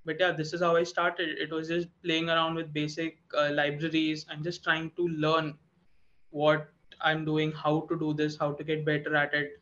but 0.07 0.19
yeah 0.19 0.33
this 0.33 0.55
is 0.55 0.63
how 0.63 0.75
i 0.77 0.83
started 0.83 1.29
it 1.39 1.51
was 1.53 1.69
just 1.69 1.87
playing 2.03 2.31
around 2.31 2.55
with 2.55 2.73
basic 2.73 3.19
uh, 3.37 3.51
libraries 3.53 4.25
and 4.31 4.43
just 4.43 4.65
trying 4.65 4.91
to 4.97 5.07
learn 5.09 5.53
what 6.31 6.71
i'm 7.03 7.23
doing 7.25 7.53
how 7.53 7.81
to 7.91 7.99
do 7.99 8.15
this 8.15 8.37
how 8.39 8.51
to 8.53 8.65
get 8.65 8.85
better 8.87 9.15
at 9.15 9.35
it 9.35 9.61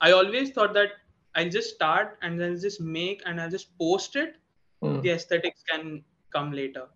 i 0.00 0.12
always 0.12 0.52
thought 0.52 0.72
that 0.74 0.90
i'll 1.34 1.48
just 1.48 1.74
start 1.74 2.16
and 2.22 2.40
then 2.40 2.56
just 2.60 2.80
make 2.80 3.20
and 3.26 3.40
i'll 3.40 3.50
just 3.50 3.76
post 3.78 4.14
it 4.14 4.36
Hmm. 4.80 5.00
the 5.00 5.10
aesthetics 5.10 5.64
can 5.70 6.04
come 6.32 6.52
later 6.52 6.86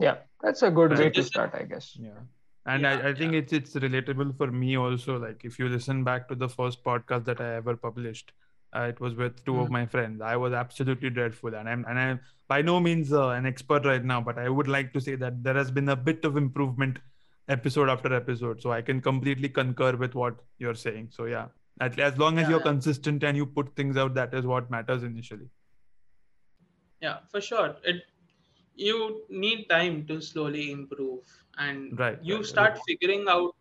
Yeah, 0.00 0.16
that's 0.42 0.62
a 0.62 0.70
good 0.70 0.92
Right. 0.92 0.98
way 1.00 1.10
to 1.10 1.16
this 1.20 1.26
is- 1.26 1.32
start, 1.32 1.54
I 1.54 1.64
guess. 1.64 1.94
Yeah. 2.04 2.20
And 2.66 2.86
Yeah, 2.86 2.88
I, 2.88 3.08
I 3.10 3.14
think 3.14 3.34
it's 3.34 3.52
it's 3.52 3.74
relatable 3.74 4.36
for 4.36 4.48
me 4.50 4.76
also. 4.76 5.18
Like 5.18 5.44
if 5.44 5.58
you 5.58 5.68
listen 5.68 6.04
back 6.04 6.28
to 6.28 6.34
the 6.34 6.48
first 6.48 6.84
podcast 6.84 7.24
that 7.24 7.40
I 7.40 7.54
ever 7.56 7.76
published, 7.76 8.32
uh, 8.76 8.82
it 8.82 9.00
was 9.00 9.14
with 9.14 9.44
two 9.44 9.60
of 9.60 9.68
Mhm. 9.68 9.70
my 9.70 9.86
friends. 9.86 10.20
I 10.20 10.36
was 10.36 10.52
absolutely 10.52 11.10
dreadful, 11.10 11.54
and 11.54 11.68
I'm 11.68 11.84
and 11.88 11.98
I'm 11.98 12.20
by 12.48 12.62
no 12.62 12.78
means 12.80 13.12
uh, 13.12 13.28
an 13.30 13.46
expert 13.46 13.84
right 13.86 14.04
now, 14.04 14.20
but 14.20 14.38
I 14.38 14.48
would 14.48 14.68
like 14.68 14.92
to 14.94 15.00
say 15.00 15.14
that 15.16 15.42
there 15.42 15.54
has 15.54 15.70
been 15.70 15.88
a 15.88 15.96
bit 15.96 16.24
of 16.24 16.36
improvement 16.36 16.98
episode 17.48 17.88
after 17.88 18.12
episode. 18.14 18.60
So 18.62 18.72
I 18.72 18.82
can 18.82 19.00
completely 19.00 19.48
concur 19.48 19.96
with 19.96 20.14
what 20.14 20.36
you're 20.58 20.74
saying. 20.74 21.08
So 21.12 21.24
yeah, 21.24 21.48
at, 21.80 21.98
as 21.98 22.18
long 22.18 22.38
as 22.38 22.46
Yeah, 22.46 22.50
you're 22.50 22.60
yeah. 22.60 22.64
consistent 22.72 23.24
and 23.24 23.36
you 23.36 23.46
put 23.46 23.74
things 23.76 23.96
out, 23.96 24.14
that 24.14 24.34
is 24.34 24.46
what 24.46 24.70
matters 24.70 25.02
initially. 25.02 25.50
yeah 27.00 27.18
for 27.30 27.40
sure 27.40 27.76
it 27.84 28.02
you 28.76 28.98
need 29.28 29.68
time 29.68 30.06
to 30.06 30.20
slowly 30.20 30.70
improve 30.72 31.24
and 31.60 31.98
Right, 31.98 32.18
you 32.30 32.36
right, 32.36 32.46
start 32.52 32.72
right. 32.74 32.82
figuring 32.88 33.26
out 33.28 33.54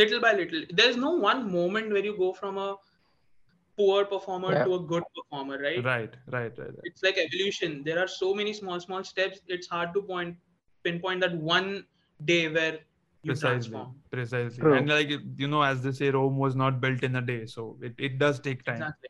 little 0.00 0.20
by 0.20 0.32
little 0.32 0.62
there's 0.80 0.96
no 0.96 1.10
one 1.24 1.50
moment 1.52 1.90
where 1.92 2.04
you 2.04 2.16
go 2.16 2.32
from 2.32 2.58
a 2.58 2.76
poor 3.76 4.04
performer 4.12 4.52
Yeah. 4.54 4.64
to 4.64 4.74
a 4.76 4.80
good 4.92 5.04
performer 5.16 5.58
right 5.64 5.84
Right, 5.84 6.16
right, 6.36 6.58
right, 6.58 6.74
right. 6.78 6.88
it's 6.90 7.02
like 7.02 7.18
evolution 7.24 7.82
there 7.84 7.98
are 8.04 8.08
so 8.08 8.34
many 8.40 8.52
small 8.60 8.80
small 8.86 9.04
steps 9.04 9.40
it's 9.46 9.68
hard 9.74 9.94
to 9.94 10.02
point 10.02 10.36
pinpoint 10.84 11.20
that 11.26 11.36
one 11.50 11.84
day 12.32 12.48
where 12.48 12.72
you 13.22 13.32
precisely 13.32 13.70
transform. 13.70 13.94
precisely 14.10 14.62
True. 14.64 14.74
and 14.78 14.88
like 14.88 15.10
you 15.44 15.48
know 15.54 15.62
as 15.62 15.82
they 15.82 15.92
say 16.00 16.10
rome 16.10 16.36
was 16.46 16.56
not 16.64 16.80
built 16.80 17.04
in 17.10 17.16
a 17.16 17.22
day 17.22 17.46
so 17.46 17.68
it, 17.82 17.94
it 17.98 18.18
does 18.18 18.40
take 18.40 18.64
time 18.64 18.82
Exactly. 18.82 19.08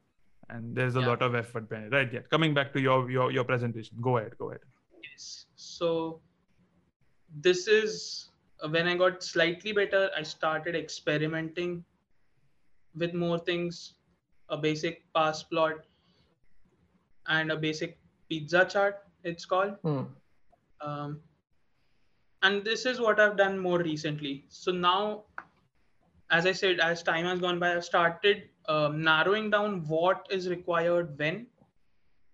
and 0.50 0.76
there's 0.76 0.96
a 0.96 1.00
Yeah. 1.00 1.06
lot 1.12 1.22
of 1.22 1.34
effort 1.34 1.68
behind 1.70 1.92
it 1.92 1.96
right 1.96 2.12
yeah 2.12 2.26
coming 2.36 2.52
back 2.60 2.72
to 2.74 2.80
your 2.88 3.10
your 3.10 3.30
your 3.38 3.44
presentation 3.52 3.96
go 4.10 4.18
ahead 4.18 4.36
go 4.38 4.50
ahead 4.50 4.60
Yes. 5.10 5.46
So 5.56 6.20
this 7.36 7.68
is 7.68 8.30
when 8.70 8.86
I 8.88 8.96
got 8.96 9.22
slightly 9.22 9.72
better. 9.72 10.10
I 10.16 10.22
started 10.22 10.74
experimenting 10.74 11.84
with 12.96 13.14
more 13.14 13.38
things, 13.38 13.94
a 14.48 14.56
basic 14.56 15.02
pass 15.14 15.42
plot, 15.42 15.84
and 17.28 17.52
a 17.52 17.56
basic 17.56 17.98
pizza 18.28 18.64
chart. 18.64 19.02
It's 19.24 19.44
called. 19.44 19.74
Hmm. 19.82 20.02
um, 20.80 21.20
and 22.42 22.64
this 22.64 22.86
is 22.86 23.00
what 23.00 23.18
i've 23.18 23.36
done 23.36 23.58
more 23.58 23.78
recently 23.80 24.44
so 24.48 24.70
now 24.70 25.24
as 26.30 26.46
i 26.46 26.52
said 26.52 26.78
as 26.78 27.02
time 27.02 27.24
has 27.24 27.40
gone 27.40 27.58
by 27.58 27.74
i've 27.74 27.84
started 27.84 28.44
um, 28.68 29.02
narrowing 29.02 29.50
down 29.50 29.84
what 29.88 30.26
is 30.30 30.48
required 30.48 31.18
when 31.18 31.46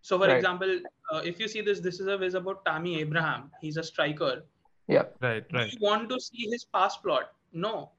so 0.02 0.18
for 0.18 0.26
Right. 0.26 0.36
example 0.36 0.78
uh, 1.10 1.22
if 1.24 1.40
you 1.40 1.48
see 1.48 1.62
this 1.62 1.80
this 1.80 2.00
is 2.00 2.06
a 2.06 2.18
viz 2.18 2.34
about 2.34 2.64
tammy 2.66 3.00
abraham 3.00 3.50
he's 3.62 3.78
a 3.78 3.82
striker 3.82 4.44
Yeah. 4.88 5.04
right 5.20 5.48
do 5.48 5.56
right 5.58 5.72
you 5.72 5.78
want 5.80 6.08
to 6.10 6.20
see 6.20 6.48
his 6.50 6.64
pass 6.64 6.96
plot 6.96 7.30
no 7.52 7.90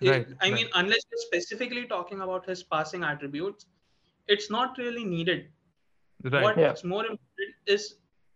It- 0.00 0.10
Right, 0.10 0.26
i 0.40 0.46
right. 0.46 0.54
mean 0.54 0.68
unless 0.80 1.02
you're 1.10 1.22
specifically 1.26 1.84
talking 1.92 2.20
about 2.26 2.46
his 2.50 2.62
passing 2.74 3.04
attributes 3.04 3.66
it's 4.34 4.50
not 4.56 4.78
really 4.78 5.04
needed 5.04 5.46
right 6.34 6.56
what's 6.56 6.84
more 6.84 7.04
important 7.06 7.54
is 7.76 7.86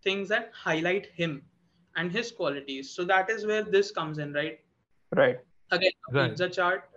things 0.08 0.28
that 0.34 0.50
highlight 0.62 1.06
him 1.20 1.42
and 1.96 2.10
his 2.18 2.30
qualities 2.40 2.90
so 2.90 3.04
that 3.12 3.30
is 3.36 3.46
where 3.50 3.62
this 3.76 3.90
comes 4.00 4.18
in 4.26 4.32
right 4.32 4.60
Right. 5.20 5.38
again 5.70 5.92
a 6.10 6.14
Right. 6.16 6.30
pizza 6.30 6.48
chart 6.58 6.88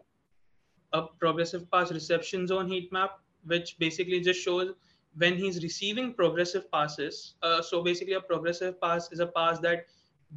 a 0.94 1.04
progressive 1.24 1.70
pass 1.72 1.92
reception 1.92 2.48
zone 2.54 2.68
heat 2.68 2.92
map 2.98 3.20
which 3.54 3.78
basically 3.80 4.20
just 4.30 4.42
shows 4.42 4.74
when 5.24 5.38
he's 5.44 5.62
receiving 5.64 6.14
progressive 6.14 6.70
passes 6.72 7.20
uh, 7.44 7.62
so 7.62 7.84
basically 7.84 8.14
a 8.14 8.22
progressive 8.22 8.80
pass 8.82 9.12
is 9.12 9.20
a 9.20 9.28
pass 9.40 9.60
that 9.68 9.86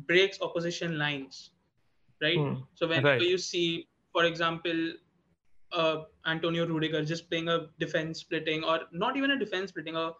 breaks 0.06 0.40
opposition 0.40 0.98
lines 0.98 1.50
right 2.22 2.36
Hmm. 2.38 2.54
so 2.74 2.86
when 2.88 3.04
Right. 3.04 3.20
you 3.20 3.38
see 3.38 3.86
for 4.12 4.24
example 4.24 4.92
uh, 5.72 6.02
Antonio 6.26 6.66
Rudiger 6.66 7.04
just 7.04 7.28
playing 7.30 7.48
a 7.48 7.66
defense 7.78 8.20
splitting 8.20 8.64
or 8.64 8.80
not 8.92 9.16
even 9.16 9.32
a 9.32 9.38
defense 9.38 9.70
splitting 9.70 9.96
a 9.96 10.12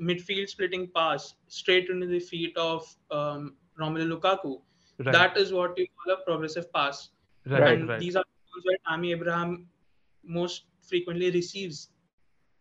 midfield 0.00 0.48
splitting 0.48 0.88
pass 0.94 1.34
straight 1.48 1.88
into 1.88 2.06
the 2.06 2.18
feet 2.18 2.56
of 2.56 2.84
um, 3.10 3.54
Romelu 3.80 4.08
Lukaku 4.12 4.60
right 5.04 5.12
that 5.12 5.36
is 5.36 5.52
what 5.52 5.78
you 5.78 5.86
call 5.96 6.14
a 6.14 6.24
progressive 6.24 6.72
pass 6.72 7.10
right 7.46 7.60
Right. 7.60 7.78
and 7.78 7.88
right 7.88 8.00
these 8.00 8.16
are 8.16 8.24
the 8.24 8.56
ones 8.56 8.64
where 8.64 8.78
Tammy 8.88 9.12
Abraham 9.12 9.66
most 10.24 10.64
frequently 10.82 11.30
receives 11.30 11.90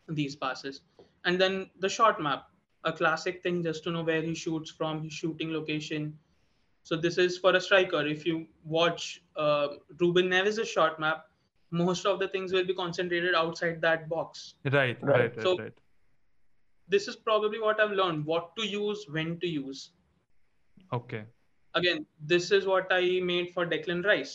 these 0.10 0.36
passes. 0.36 0.82
And 1.26 1.40
then 1.40 1.70
the 1.80 1.90
shot 1.90 2.22
map, 2.22 2.48
a 2.84 2.92
classic 2.92 3.42
thing 3.42 3.64
just 3.64 3.84
to 3.86 3.92
know 3.92 4.04
where 4.04 4.22
he 4.22 4.34
shoots 4.36 4.70
from, 4.72 5.04
his 5.04 5.14
shooting 5.14 5.52
location. 5.54 6.18
So 6.84 6.96
this 6.98 7.18
is 7.18 7.38
for 7.38 7.56
a 7.56 7.62
striker. 7.62 8.06
If 8.06 8.26
you 8.26 8.46
watch 8.66 9.22
uh, 9.36 9.68
Ruben 10.00 10.30
Neves' 10.30 10.66
shot 10.68 11.00
map, 11.00 11.26
most 11.72 12.06
of 12.06 12.20
the 12.20 12.28
things 12.28 12.52
will 12.54 12.66
be 12.66 12.74
concentrated 12.74 13.34
outside 13.36 13.82
that 13.82 14.08
box. 14.10 14.56
right 14.66 14.98
right 15.02 15.04
Right. 15.04 15.38
right 15.38 15.42
So- 15.48 15.58
right 15.58 15.74
This 16.94 17.08
is 17.10 17.16
probably 17.28 17.60
what 17.66 17.80
I've 17.84 17.94
learned: 17.98 18.26
what 18.30 18.50
to 18.58 18.66
use, 18.72 19.06
when 19.18 19.30
to 19.44 19.48
use. 19.48 19.84
okay 20.98 21.24
Again, 21.80 22.06
this 22.32 22.52
is 22.58 22.66
what 22.72 22.92
I 22.96 23.20
made 23.30 23.48
for 23.54 23.66
Declan 23.66 24.04
Rice. 24.10 24.34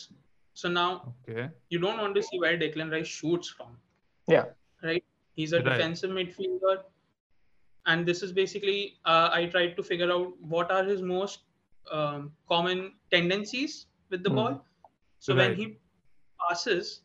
So 0.61 0.71
now 0.77 0.87
okay 1.11 1.45
you 1.75 1.79
don't 1.85 2.01
want 2.05 2.17
to 2.21 2.23
see 2.29 2.39
where 2.45 2.57
Declan 2.63 2.91
Rice 2.95 3.07
shoots 3.19 3.51
from. 3.59 3.77
Yeah. 4.35 4.47
Right? 4.89 5.05
He's 5.41 5.53
a 5.59 5.61
Right. 5.61 5.69
defensive 5.77 6.11
midfielder. 6.21 6.79
And 7.93 8.09
this 8.13 8.23
is 8.29 8.33
basically, 8.39 8.79
uh, 9.05 9.29
I 9.33 9.47
tried 9.53 9.77
to 9.77 9.85
figure 9.91 10.11
out 10.17 10.33
what 10.55 10.73
are 10.79 10.83
his 10.89 11.01
most 11.11 11.45
um, 11.91 12.33
common 12.49 12.93
tendencies 13.11 13.87
with 14.11 14.23
the 14.23 14.31
Hmm. 14.31 14.37
ball. 14.37 14.65
So 15.19 15.35
Right. 15.35 15.49
when 15.49 15.57
he 15.57 15.77
passes, 16.49 17.03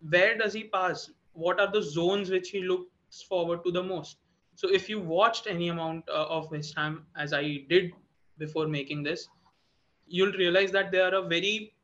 where 0.00 0.36
does 0.36 0.52
he 0.52 0.64
pass? 0.64 1.10
What 1.32 1.60
are 1.60 1.70
the 1.70 1.82
zones 1.82 2.30
which 2.30 2.50
he 2.50 2.62
looks 2.62 3.22
forward 3.22 3.64
to 3.64 3.70
the 3.72 3.82
most? 3.82 4.18
So 4.54 4.68
if 4.70 4.88
you 4.88 5.00
watched 5.00 5.46
any 5.46 5.68
amount 5.68 6.08
uh, 6.08 6.26
of 6.38 6.50
West 6.50 6.74
Ham, 6.76 7.06
as 7.16 7.32
I 7.32 7.64
did 7.68 7.92
before 8.38 8.66
making 8.68 9.02
this, 9.02 9.28
you'll 10.06 10.32
realize 10.32 10.70
that 10.72 10.90
they 10.92 11.00
are 11.00 11.14
a 11.14 11.22
very 11.22 11.74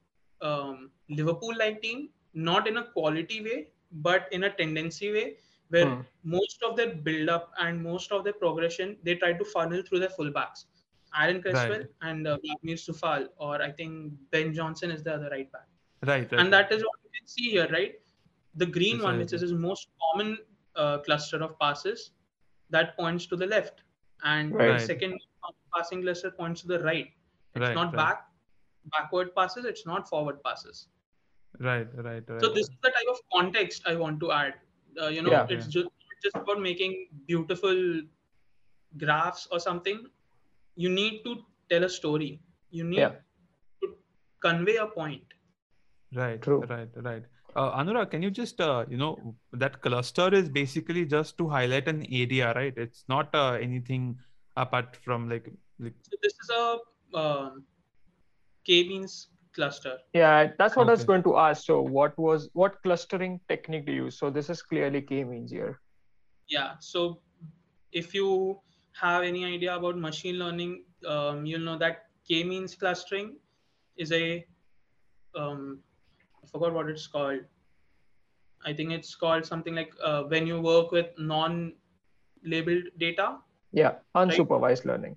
um, 0.41 0.91
Liverpool-like 1.09 1.83
team, 1.83 2.09
not 2.35 2.67
in 2.69 2.77
a 2.79 2.85
quality 2.93 3.43
way, 3.43 3.69
but 3.93 4.29
in 4.33 4.45
a 4.45 4.51
tendency 4.51 5.13
way, 5.13 5.37
where 5.69 5.87
Hmm. 5.87 6.01
most 6.25 6.63
of 6.63 6.77
their 6.77 6.95
build-up 6.95 7.53
and 7.59 7.83
most 7.83 8.13
of 8.13 8.25
their 8.25 8.33
progression 8.33 8.97
they 9.03 9.15
try 9.17 9.33
to 9.33 9.45
funnel 9.45 9.83
through 9.83 9.99
their 10.01 10.09
fullbacks. 10.19 10.67
Aaron 11.21 11.43
Cresswell 11.43 11.79
Right. 11.81 11.87
and 12.03 12.27
uh, 12.27 12.39
Vladimir 12.45 12.77
Coufal, 12.77 13.29
or 13.37 13.61
I 13.63 13.71
think 13.71 14.15
Ben 14.31 14.53
Johnson 14.55 14.91
is 14.91 15.03
the 15.03 15.15
other 15.15 15.29
right 15.31 15.51
back. 15.53 15.69
right 16.07 16.31
right 16.33 16.41
And 16.41 16.53
that 16.53 16.73
is 16.73 16.83
what 16.83 16.99
you 17.05 17.11
can 17.19 17.27
see 17.27 17.51
here, 17.51 17.69
right? 17.71 17.95
The 18.55 18.67
green 18.67 19.03
one, 19.03 19.19
which 19.19 19.33
is 19.33 19.41
his 19.41 19.53
most 19.53 19.89
common 20.03 20.39
uh, 20.77 20.99
cluster 20.99 21.43
of 21.43 21.59
passes, 21.59 22.11
that 22.71 22.97
points 22.97 23.27
to 23.27 23.37
the 23.37 23.47
left, 23.47 23.83
and 24.25 24.53
the 24.53 24.79
second 24.79 25.19
passing 25.75 26.03
cluster 26.03 26.31
points 26.31 26.63
to 26.63 26.69
the 26.69 26.81
right. 26.81 27.09
It's 27.55 27.61
right 27.61 27.75
not 27.75 27.93
back 27.95 28.27
backward 28.93 29.33
passes 29.37 29.65
it's 29.65 29.87
not 29.87 30.09
forward 30.09 30.43
passes 30.43 30.89
right 31.61 31.87
right 32.07 32.25
right 32.29 32.41
so 32.41 32.49
this 32.49 32.65
is 32.69 32.77
the 32.83 32.91
type 32.91 33.11
of 33.13 33.19
context 33.33 33.83
i 33.87 33.95
want 33.95 34.19
to 34.19 34.33
add 34.33 34.55
uh, 35.01 35.07
you 35.07 35.23
know 35.23 35.31
Yeah. 35.31 35.47
it's 35.49 35.69
just 35.69 35.89
just 36.25 36.35
about 36.35 36.61
making 36.61 36.97
beautiful 37.29 38.01
graphs 38.97 39.47
or 39.53 39.61
something 39.61 40.07
you 40.77 40.89
need 40.89 41.23
to 41.25 41.37
tell 41.71 41.85
a 41.85 41.89
story 41.89 42.41
you 42.71 42.85
need 42.85 42.99
Yeah. 43.01 43.13
to 43.83 43.95
convey 44.41 44.77
a 44.77 44.87
point 44.87 45.23
Right, 46.15 46.43
True. 46.43 46.61
right, 46.69 46.89
right. 46.97 47.23
Uh, 47.57 47.73
Anuraag, 47.79 48.11
can 48.11 48.23
you 48.23 48.31
just, 48.31 48.61
uh, 48.61 48.85
you 48.89 48.99
know, 48.99 49.35
that 49.53 49.81
cluster 49.81 50.33
is 50.35 50.49
basically 50.49 51.07
just 51.07 51.39
to 51.39 51.49
highlight 51.49 51.89
an 51.89 52.05
area, 52.13 52.53
right? 52.55 52.75
It's 52.77 53.05
not 53.09 53.35
uh, 53.35 53.53
anything 53.53 54.19
apart 54.57 54.97
from 55.05 55.31
like, 55.31 55.51
like 55.79 55.95
so 56.03 56.17
this 56.23 56.35
is 56.43 56.51
a 56.51 57.19
um, 57.19 57.65
k-means 58.67 59.29
cluster 59.55 59.97
Yeah, 60.13 60.53
that's 60.59 60.77
what 60.77 60.89
I 60.89 60.93
was 60.93 61.05
going 61.05 61.23
to 61.23 61.39
ask. 61.39 61.65
So, 61.65 61.81
what 61.81 62.19
was 62.19 62.51
what 62.53 62.83
clustering 62.83 63.41
technique 63.49 63.87
do 63.87 63.93
you 63.93 64.05
use? 64.05 64.19
So, 64.19 64.29
this 64.29 64.51
is 64.51 64.61
clearly 64.61 65.01
K 65.01 65.25
means 65.25 65.51
here. 65.51 65.81
yeah 66.49 66.73
so 66.81 67.01
if 67.93 68.15
you 68.15 68.59
have 69.01 69.23
any 69.23 69.45
idea 69.45 69.75
about 69.75 69.97
machine 69.99 70.37
learning 70.39 70.85
um, 71.09 71.45
you'll 71.47 71.61
know 71.71 71.79
that 71.79 72.07
k-means 72.29 72.75
clustering 72.75 73.37
is 73.97 74.13
a 74.13 74.45
um, 75.35 75.79
i 76.43 76.47
forgot 76.47 76.73
what 76.73 76.89
it's 76.89 77.07
called 77.07 77.41
i 78.65 78.73
think 78.73 78.93
it's 78.93 79.15
called 79.15 79.45
something 79.47 79.75
like 79.75 79.93
uh, 80.05 80.23
when 80.25 80.47
you 80.47 80.61
work 80.61 80.91
with 80.93 81.07
non-labeled 81.19 82.85
data 82.99 83.37
Yeah, 83.73 83.93
unsupervised 84.15 84.85
learning. 84.85 85.17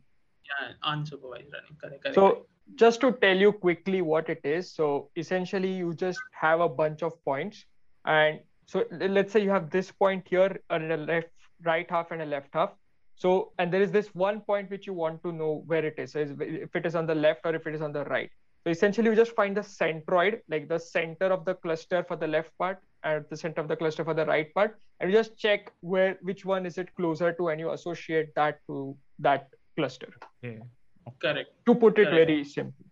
yeah 0.50 0.68
unsupervised 0.92 1.52
learning 1.56 1.76
correct, 1.82 2.04
correct 2.04 2.16
So, 2.16 2.46
just 2.82 3.02
to 3.02 3.12
tell 3.24 3.38
you 3.38 3.52
quickly 3.52 4.02
what 4.02 4.30
it 4.30 4.40
is. 4.44 4.72
So, 4.74 5.10
essentially, 5.16 5.72
you 5.72 5.94
just 5.94 6.24
have 6.32 6.62
a 6.62 6.70
bunch 6.70 7.04
of 7.04 7.18
points, 7.24 7.66
and 8.06 8.40
so 8.66 8.84
let's 9.18 9.34
say 9.34 9.42
you 9.44 9.52
have 9.52 9.70
this 9.70 9.92
point 9.92 10.28
here, 10.28 10.60
a 10.70 10.80
left, 10.80 11.30
right 11.64 11.90
half, 11.96 12.12
and 12.12 12.22
a 12.22 12.26
left 12.26 12.50
half. 12.54 12.72
So, 13.16 13.54
and 13.60 13.72
there 13.72 13.82
is 13.82 13.92
this 13.92 14.14
one 14.14 14.42
point 14.42 14.70
which 14.70 14.86
you 14.88 14.94
want 14.94 15.24
to 15.24 15.32
know 15.32 15.64
where 15.68 15.86
it 15.86 15.98
is. 15.98 16.12
So, 16.14 16.20
is- 16.20 16.34
if 16.40 16.76
it 16.76 16.86
is 16.86 16.96
on 16.96 17.06
the 17.08 17.16
left 17.16 17.42
or 17.46 17.56
if 17.56 17.66
it 17.68 17.74
is 17.76 17.82
on 17.82 17.94
the 17.94 18.04
right. 18.06 18.30
So, 18.66 18.72
essentially, 18.72 19.10
you 19.10 19.16
just 19.16 19.36
find 19.36 19.56
the 19.56 19.62
centroid, 19.62 20.40
like 20.50 20.68
the 20.68 20.80
center 20.80 21.28
of 21.28 21.46
the 21.46 21.54
cluster 21.56 22.04
for 22.08 22.16
the 22.18 22.28
left 22.28 22.52
part, 22.58 22.80
and 23.04 23.24
the 23.30 23.38
center 23.38 23.62
of 23.62 23.68
the 23.68 23.76
cluster 23.76 24.04
for 24.04 24.14
the 24.14 24.26
right 24.26 24.54
part, 24.54 24.78
and 25.00 25.12
you 25.12 25.16
just 25.18 25.38
check 25.38 25.72
where 25.82 26.18
which 26.22 26.44
one 26.46 26.66
is 26.66 26.78
it 26.78 26.94
closer 26.96 27.32
to, 27.34 27.50
and 27.50 27.60
you 27.60 27.72
associate 27.72 28.34
that 28.36 28.60
to 28.68 28.98
that 29.20 29.48
cluster. 29.78 30.10
yeah, 30.42 30.58
correct 31.22 31.50
To 31.68 31.76
put 31.76 32.00
it 32.00 32.06
Correct. 32.10 32.28
very 32.28 32.44
simple. 32.44 32.86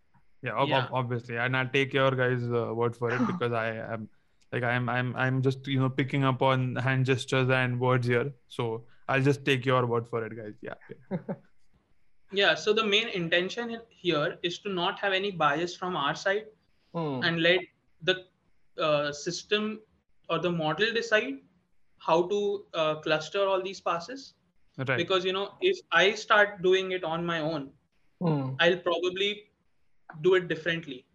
yeah, 0.43 0.51
ob- 0.53 0.69
Yeah. 0.69 0.87
obviously, 0.91 1.37
and 1.37 1.57
I'll 1.57 1.67
take 1.69 1.93
your 1.93 2.11
guys' 2.11 2.43
uh, 2.51 2.71
word 2.73 2.95
for 2.95 3.11
it 3.11 3.25
because 3.31 3.51
I 3.51 3.67
am, 3.93 4.07
like, 4.51 4.63
I'm, 4.63 4.87
I'm, 4.89 5.15
I'm 5.15 5.41
just, 5.41 5.65
you 5.67 5.79
know, 5.79 5.89
picking 5.89 6.23
up 6.23 6.41
on 6.43 6.75
hand 6.75 7.05
gestures 7.07 7.49
and 7.49 7.79
words 7.79 8.05
here. 8.07 8.31
So 8.47 8.85
I'll 9.07 9.21
just 9.21 9.45
take 9.45 9.65
your 9.65 9.85
word 9.85 10.07
for 10.07 10.25
it, 10.25 10.35
guys. 10.35 10.53
Yeah. 10.61 10.73
yeah. 11.11 11.17
yeah 12.31 12.55
so 12.55 12.73
the 12.73 12.83
main 12.83 13.09
intention 13.09 13.77
here 13.89 14.37
is 14.41 14.59
to 14.59 14.69
not 14.69 14.99
have 14.99 15.13
any 15.13 15.29
bias 15.31 15.75
from 15.75 15.95
our 15.95 16.15
side 16.15 16.45
Hmm. 16.95 17.23
and 17.23 17.41
let 17.41 17.59
the 18.03 18.15
uh, 18.79 19.11
system 19.11 19.79
or 20.29 20.37
the 20.39 20.51
model 20.51 20.93
decide 20.93 21.35
how 21.97 22.27
to 22.33 22.65
uh, 22.73 22.95
cluster 23.05 23.45
all 23.47 23.61
these 23.63 23.81
passes 23.81 24.33
Right. 24.77 24.97
because 24.97 25.25
you 25.25 25.33
know 25.33 25.49
if 25.61 25.79
i 25.91 26.03
start 26.19 26.61
doing 26.63 26.91
it 26.97 27.03
on 27.03 27.25
my 27.25 27.39
own 27.39 27.71
Hmm. 28.21 28.51
I'll 28.59 28.77
probably 28.77 29.29
do 30.21 30.35
it 30.35 30.47
differently. 30.47 31.05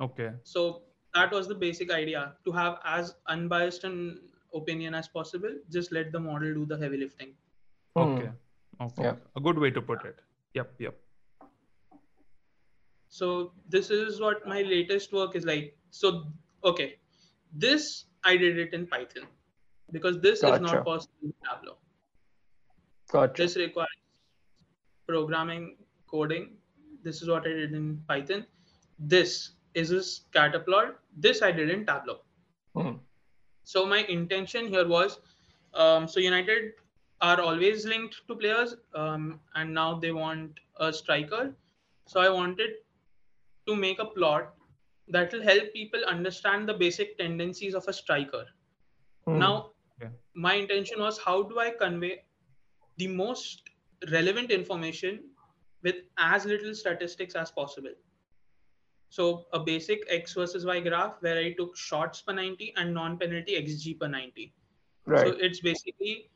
Okay. 0.00 0.30
So 0.44 0.82
that 1.14 1.32
was 1.32 1.48
the 1.48 1.54
basic 1.54 1.90
idea 1.90 2.34
to 2.44 2.52
have 2.52 2.78
as 2.84 3.14
unbiased 3.26 3.82
an 3.84 4.20
opinion 4.54 4.94
as 4.94 5.08
possible. 5.08 5.50
Just 5.70 5.92
let 5.92 6.12
the 6.12 6.20
model 6.20 6.54
do 6.54 6.66
the 6.66 6.78
heavy 6.78 6.96
lifting. 6.98 7.34
Hmm. 7.96 8.02
Okay. 8.02 8.30
Okay. 8.80 9.02
Yeah. 9.02 9.14
A 9.36 9.40
good 9.40 9.58
way 9.58 9.70
to 9.70 9.82
put 9.82 10.04
it. 10.04 10.20
Yep. 10.54 10.74
Yep. 10.78 10.98
So 13.08 13.52
this 13.68 13.90
is 13.90 14.20
what 14.20 14.46
my 14.46 14.62
latest 14.62 15.12
work 15.12 15.34
is 15.34 15.44
like. 15.44 15.76
So 15.90 16.24
okay, 16.64 16.96
this 17.52 18.04
I 18.24 18.36
did 18.36 18.58
it 18.58 18.72
in 18.72 18.86
Python 18.86 19.26
because 19.90 20.20
this 20.20 20.42
is 20.42 20.60
not 20.60 20.84
possible 20.84 21.14
in 21.24 21.34
Tableau. 21.44 21.76
Gotcha. 23.10 23.42
This 23.42 23.56
requires 23.56 23.88
programming, 25.08 25.76
coding. 26.06 26.52
This 27.02 27.22
is 27.22 27.28
what 27.28 27.46
I 27.46 27.50
did 27.50 27.72
in 27.72 28.00
Python. 28.06 28.46
This 28.98 29.52
is 29.74 29.90
a 29.90 29.96
scatterplot. 29.96 30.94
This 31.16 31.42
I 31.42 31.50
did 31.50 31.70
in 31.70 31.84
Tableau. 31.86 32.20
Hmm. 32.74 32.92
So 33.64 33.86
my 33.86 33.98
intention 34.04 34.66
here 34.68 34.86
was, 34.86 35.18
um, 35.74 36.08
so 36.08 36.20
United 36.20 36.72
are 37.20 37.40
always 37.40 37.84
linked 37.86 38.16
to 38.28 38.34
players, 38.34 38.74
um, 38.94 39.40
and 39.54 39.74
now 39.74 39.98
they 39.98 40.12
want 40.12 40.58
a 40.78 40.92
striker. 40.92 41.54
So 42.06 42.20
I 42.20 42.28
wanted 42.28 42.70
to 43.66 43.76
make 43.76 43.98
a 43.98 44.04
plot 44.06 44.54
that 45.08 45.32
will 45.32 45.42
help 45.42 45.72
people 45.72 46.00
understand 46.06 46.68
the 46.68 46.74
basic 46.74 47.18
tendencies 47.18 47.74
of 47.74 47.86
a 47.88 47.92
striker. 47.92 48.46
Hmm. 49.26 49.38
Now, 49.38 49.70
Okay. 50.00 50.10
my 50.34 50.54
intention 50.54 51.00
was 51.00 51.18
how 51.18 51.42
do 51.42 51.58
I 51.58 51.70
convey 51.70 52.24
the 52.96 53.06
most 53.08 53.70
relevant 54.10 54.50
information 54.50 55.20
with 55.82 55.96
as 56.18 56.46
little 56.46 56.74
statistics 56.74 57.34
as 57.34 57.50
possible. 57.50 57.92
So 59.10 59.46
a 59.52 59.58
basic 59.58 60.04
X 60.08 60.34
versus 60.34 60.64
Y 60.64 60.80
graph 60.80 61.14
where 61.20 61.36
I 61.36 61.52
took 61.52 61.76
shots 61.76 62.22
per 62.22 62.32
90 62.32 62.74
and 62.76 62.94
non-penalty 62.94 63.60
XG 63.60 63.98
per 64.00 64.08
90. 64.08 64.52
Right. 65.06 65.26
So 65.26 65.36
it's 65.38 65.60
basically 65.60 66.30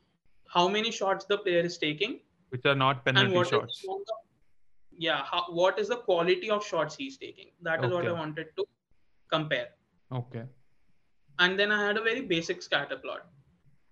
how 0.47 0.67
many 0.67 0.91
shots 0.91 1.25
the 1.25 1.37
player 1.37 1.61
is 1.61 1.77
taking 1.77 2.19
Which 2.49 2.65
are 2.65 2.75
not 2.75 3.01
and 3.05 3.15
penalty 3.15 3.49
shots. 3.49 3.81
the 3.81 3.87
amount 3.87 4.07
yeah, 4.97 5.23
how, 5.23 5.45
what 5.49 5.79
is 5.79 5.89
the 5.89 5.97
quality 5.97 6.49
of 6.49 6.65
shots 6.65 6.95
he's 6.95 7.17
taking? 7.17 7.47
That 7.61 7.83
is 7.83 7.91
what 7.91 8.07
I 8.07 8.11
wanted 8.11 8.47
to 8.57 8.65
compare. 9.29 9.69
Okay. 10.11 10.43
and 11.39 11.59
then 11.59 11.71
I 11.71 11.85
had 11.87 11.97
a 11.97 12.01
very 12.01 12.21
basic 12.21 12.61
scatter 12.61 12.97
plot. 12.97 13.25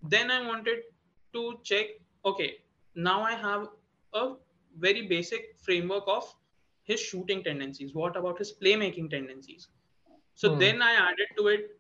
Then 0.04 0.32
I 0.32 0.46
wanted 0.46 0.84
to 1.34 1.60
check, 1.64 1.88
okay, 2.26 2.58
now 2.96 3.22
I 3.22 3.34
have 3.34 3.68
a 4.14 4.34
very 4.78 5.08
basic 5.08 5.56
framework 5.58 6.04
of 6.08 6.34
his 6.84 7.00
shooting 7.00 7.44
tendencies. 7.44 7.94
What 7.94 8.16
about 8.16 8.38
his 8.38 8.54
playmaking 8.54 9.10
tendencies? 9.10 9.68
So 10.36 10.54
Hmm. 10.54 10.60
then 10.60 10.82
I 10.82 10.94
added 10.94 11.28
to 11.38 11.48
it 11.48 11.80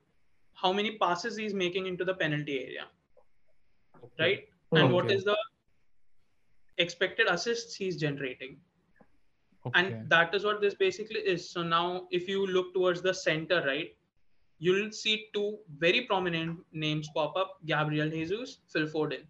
how 0.53 0.73
many 0.73 0.97
passes 0.97 1.35
he's 1.35 1.53
making 1.53 1.87
into 1.87 2.05
the 2.05 2.13
penalty 2.13 2.59
area, 2.59 2.87
right? 4.19 4.47
And 4.71 4.91
what 4.91 5.05
Okay. 5.05 5.15
is 5.15 5.23
the 5.23 5.37
expected 6.77 7.27
assists 7.27 7.75
he's 7.75 7.97
generating? 7.97 8.59
Okay. 9.65 9.79
and 9.79 10.09
that 10.09 10.33
is 10.35 10.43
what 10.43 10.59
this 10.61 10.73
basically 10.75 11.19
is 11.33 11.49
so 11.49 11.63
now 11.63 12.05
if 12.11 12.27
you 12.27 12.45
look 12.45 12.73
towards 12.73 13.01
the 13.01 13.13
center 13.13 13.63
right 13.65 13.95
you'll 14.59 14.91
see 14.91 15.27
two 15.33 15.57
very 15.77 16.01
prominent 16.01 16.59
names 16.73 17.09
pop 17.15 17.37
up 17.37 17.53
gabriel 17.65 18.09
jesus 18.09 18.57
phil 18.73 18.87
foden 18.95 19.23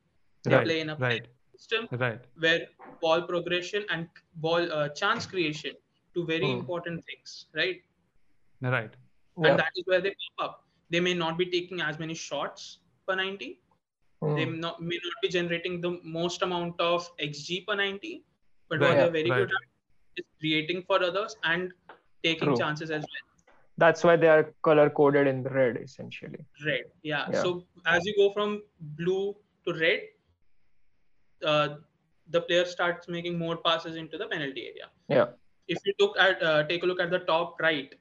they 0.46 0.56
right. 0.56 0.66
play 0.66 0.80
in 0.80 0.90
a 0.90 0.96
right. 0.98 1.28
System 1.56 1.88
Right. 2.04 2.22
where 2.46 2.62
ball 3.02 3.22
progression 3.32 3.86
and 3.90 4.08
ball 4.46 4.72
uh, 4.72 4.90
chance 4.90 5.26
creation 5.26 5.74
two 6.16 6.26
very 6.26 6.50
Hmm. 6.50 6.60
important 6.60 7.04
things 7.10 7.34
right 7.62 7.82
Right. 8.62 8.94
Yeah. 9.38 9.50
and 9.50 9.60
that 9.60 9.72
is 9.76 9.84
where 9.92 10.02
they 10.02 10.14
pop 10.22 10.46
up 10.50 10.60
they 10.90 11.00
may 11.00 11.14
not 11.14 11.38
be 11.38 11.46
taking 11.58 11.82
as 11.82 12.00
many 12.00 12.14
shots 12.14 12.80
per 13.08 13.16
90 13.16 13.60
they 14.36 14.46
Hmm. 14.46 14.60
not, 14.60 14.82
may 14.82 15.00
not 15.06 15.18
be 15.22 15.30
generating 15.30 15.82
the 15.82 15.92
most 16.20 16.42
amount 16.48 16.80
of 16.80 17.10
xg 17.30 17.66
per 17.68 17.76
90 17.76 18.24
but 18.70 18.80
Right, 18.80 18.90
what 18.90 18.98
they're 19.00 19.16
very 19.20 19.30
right. 19.32 19.40
good 19.48 19.52
at 19.58 20.22
is 20.22 20.26
creating 20.40 20.84
for 20.88 21.04
others 21.04 21.36
and 21.44 21.74
taking 22.24 22.48
True. 22.50 22.58
chances 22.64 22.92
as 23.00 23.02
well 23.14 23.20
That's 23.82 24.04
why 24.08 24.14
they 24.22 24.28
are 24.32 24.44
color 24.66 24.90
coded 24.98 25.28
in 25.30 25.38
red, 25.44 25.78
essentially. 25.78 26.42
red 26.66 26.84
yeah. 27.12 27.24
Yeah. 27.34 27.42
so 27.44 27.50
as 27.94 28.06
you 28.10 28.14
go 28.18 28.28
from 28.36 28.52
blue 29.00 29.36
to 29.68 29.74
red 29.80 30.02
uh, 31.44 31.68
the 32.30 32.42
player 32.42 32.66
starts 32.66 33.08
making 33.08 33.38
more 33.38 33.58
passes 33.58 33.96
into 33.96 34.18
the 34.18 34.28
penalty 34.28 34.68
area 34.72 34.90
Yeah. 35.10 35.28
if 35.68 35.80
you 35.86 35.94
look 36.00 36.18
at 36.18 36.42
uh, 36.44 36.64
take 36.72 36.84
a 36.84 36.86
look 36.86 37.02
at 37.02 37.12
the 37.12 37.20
top 37.20 37.60
right 37.62 37.94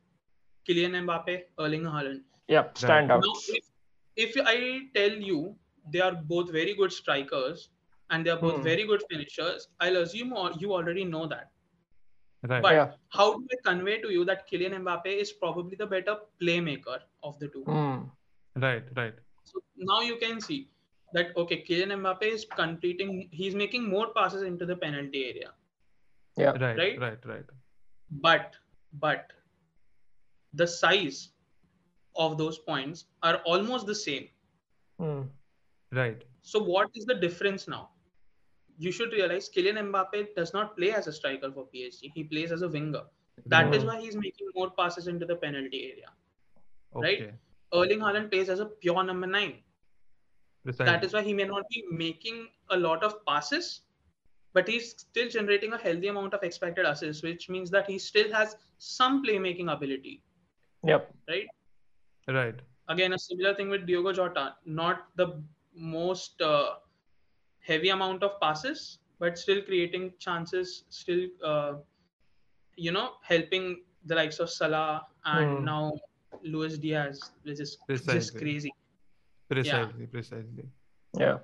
Kylian 0.68 0.96
Mbappe 1.04 1.34
Erling 1.58 1.82
Haaland 1.82 2.22
Yep. 2.48 2.74
Standouts. 2.74 3.26
now 3.26 3.34
if, 3.58 3.64
if 4.16 4.36
I 4.46 4.56
tell 4.94 5.10
you 5.30 5.56
they 5.92 6.00
are 6.00 6.14
both 6.34 6.50
very 6.52 6.74
good 6.74 6.92
strikers 6.92 7.68
and 8.10 8.26
they 8.26 8.30
are 8.30 8.40
both 8.44 8.56
Hmm. 8.56 8.62
very 8.70 8.86
good 8.86 9.02
finishers 9.10 9.68
I'll 9.80 9.96
assume 10.02 10.34
you 10.58 10.72
already 10.72 11.04
know 11.04 11.26
that 11.26 11.50
Right. 12.50 12.62
but 12.62 12.72
Yeah. 12.74 12.90
how 13.10 13.26
do 13.38 13.46
I 13.52 13.56
convey 13.68 14.00
to 14.02 14.10
you 14.12 14.24
that 14.24 14.48
Kylian 14.50 14.74
Mbappe 14.84 15.06
is 15.24 15.32
probably 15.32 15.76
the 15.76 15.86
better 15.86 16.16
playmaker 16.40 16.98
of 17.22 17.38
the 17.38 17.48
two 17.48 17.64
Hmm. 17.64 18.00
Right. 18.64 18.84
Right. 18.96 19.14
So 19.44 19.60
now 19.76 20.00
you 20.00 20.16
can 20.16 20.40
see 20.40 20.68
that 21.14 21.36
okay, 21.36 21.64
Kylian 21.68 21.92
Mbappe 22.00 22.22
is 22.22 22.46
completing, 22.56 23.28
he's 23.30 23.54
making 23.54 23.88
more 23.88 24.12
passes 24.14 24.42
into 24.42 24.66
the 24.66 24.76
penalty 24.76 25.24
area. 25.26 25.52
Yeah. 26.36 26.52
Right. 26.52 26.78
Right? 26.78 27.00
Right. 27.00 27.26
Right. 27.26 27.44
But 28.10 28.54
but 29.00 29.32
the 30.54 30.66
size 30.66 31.30
of 32.16 32.36
those 32.38 32.58
points 32.58 33.06
are 33.22 33.36
almost 33.44 33.86
the 33.86 33.94
same. 33.94 34.28
Hmm. 34.98 35.22
Right. 35.92 36.22
So 36.42 36.62
what 36.62 36.90
is 36.94 37.04
the 37.04 37.14
difference 37.14 37.68
now? 37.68 37.90
You 38.78 38.90
should 38.90 39.12
realize 39.12 39.48
Kylian 39.54 39.78
Mbappe 39.90 40.34
does 40.34 40.52
not 40.52 40.76
play 40.76 40.92
as 40.92 41.06
a 41.06 41.12
striker 41.12 41.50
for 41.52 41.66
PSG. 41.74 42.10
He 42.14 42.24
plays 42.24 42.52
as 42.52 42.62
a 42.62 42.68
winger. 42.68 43.02
That 43.46 43.74
is 43.74 43.82
Hmm. 43.82 43.88
why 43.88 44.00
he's 44.00 44.16
making 44.16 44.48
more 44.54 44.70
passes 44.70 45.08
into 45.08 45.26
the 45.26 45.36
penalty 45.36 45.84
area. 45.92 46.10
Okay. 46.94 47.24
right? 47.24 47.34
Erling 47.74 48.00
Haaland 48.00 48.30
plays 48.30 48.48
as 48.50 48.60
a 48.60 48.66
pure 48.66 49.02
number 49.02 49.26
nine. 49.26 49.62
Precisely. 50.64 50.92
That 50.92 51.04
is 51.04 51.12
why 51.12 51.22
he 51.22 51.34
may 51.34 51.44
not 51.44 51.68
be 51.68 51.84
making 51.90 52.48
a 52.70 52.76
lot 52.76 53.02
of 53.02 53.24
passes, 53.26 53.82
but 54.52 54.68
he's 54.68 54.90
still 54.90 55.28
generating 55.28 55.72
a 55.72 55.78
healthy 55.78 56.08
amount 56.08 56.34
of 56.34 56.42
expected 56.42 56.86
assists, 56.86 57.22
which 57.22 57.48
means 57.48 57.70
that 57.70 57.88
he 57.88 57.98
still 57.98 58.32
has 58.32 58.56
some 58.78 59.24
playmaking 59.24 59.72
ability, 59.72 60.22
Yep. 60.84 61.14
right? 61.28 61.48
Right. 62.28 62.54
Again, 62.88 63.12
a 63.12 63.18
similar 63.18 63.54
thing 63.54 63.70
with 63.70 63.86
Diogo 63.86 64.12
Jota, 64.12 64.56
not 64.64 65.06
the 65.16 65.42
most 65.74 66.40
uh, 66.42 66.74
heavy 67.60 67.88
amount 67.88 68.22
of 68.22 68.40
passes, 68.40 68.98
but 69.18 69.38
still 69.38 69.62
creating 69.62 70.12
chances, 70.18 70.84
still, 70.90 71.28
uh, 71.44 71.74
you 72.76 72.92
know, 72.92 73.12
helping 73.22 73.82
the 74.06 74.14
likes 74.14 74.38
of 74.38 74.50
Salah 74.50 75.06
and 75.24 75.58
Hmm. 75.60 75.64
now 75.64 75.92
Luis 76.42 76.78
Diaz, 76.78 77.30
which 77.44 77.60
is 77.60 77.78
just 78.04 78.36
crazy. 78.36 78.72
Precisely. 79.50 80.06
Precisely. 80.06 80.64
Yeah. 81.18 81.38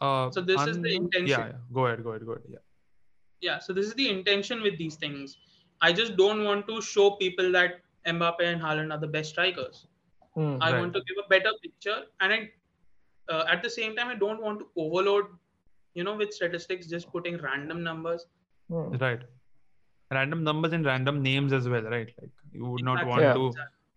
Uh, 0.00 0.30
So 0.30 0.40
this 0.40 0.66
is 0.66 0.80
the 0.80 0.94
intention. 0.94 1.28
Yeah, 1.28 1.46
yeah. 1.46 1.58
Go 1.72 1.86
ahead. 1.86 2.02
Go 2.04 2.10
ahead. 2.10 2.26
Go 2.26 2.32
ahead. 2.32 2.44
Yeah. 2.48 2.62
yeah 3.46 3.58
so 3.64 3.72
this 3.76 3.86
is 3.88 3.94
the 4.00 4.04
intention 4.10 4.60
with 4.66 4.76
these 4.82 4.94
things 5.00 5.32
i 5.86 5.88
just 5.96 6.12
don't 6.20 6.44
want 6.48 6.62
to 6.68 6.76
show 6.90 7.06
people 7.22 7.48
that 7.56 7.72
mbappe 8.12 8.44
and 8.50 8.62
haaland 8.66 8.94
are 8.96 9.00
the 9.02 9.10
best 9.16 9.32
strikers 9.34 9.80
Hmm. 10.36 10.54
i 10.66 10.68
Right. 10.70 10.78
want 10.82 10.94
to 10.96 11.02
give 11.08 11.18
a 11.22 11.26
better 11.32 11.52
picture 11.64 11.96
and 12.26 12.36
I, 12.36 12.38
uh, 13.32 13.44
at 13.54 13.66
the 13.66 13.72
same 13.74 13.96
time 13.98 14.12
i 14.14 14.16
don't 14.22 14.40
want 14.46 14.62
to 14.62 14.68
overload 14.84 15.26
you 16.00 16.06
know 16.08 16.14
with 16.22 16.32
statistics 16.38 16.88
just 16.94 17.10
putting 17.16 17.36
random 17.48 17.82
numbers 17.90 18.26
Hmm. 18.72 18.96
Right. 19.04 19.22
Random 20.18 20.42
numbers 20.48 20.72
and 20.76 20.86
random 20.92 21.22
names 21.22 21.52
as 21.52 21.66
well, 21.72 21.86
right? 21.94 22.10
Like 22.20 22.30
you 22.58 22.64
would 22.70 22.84
not 22.88 23.02
Exactly. 23.02 23.10
want 23.10 23.22
Yeah. 23.26 23.34
to 23.34 23.44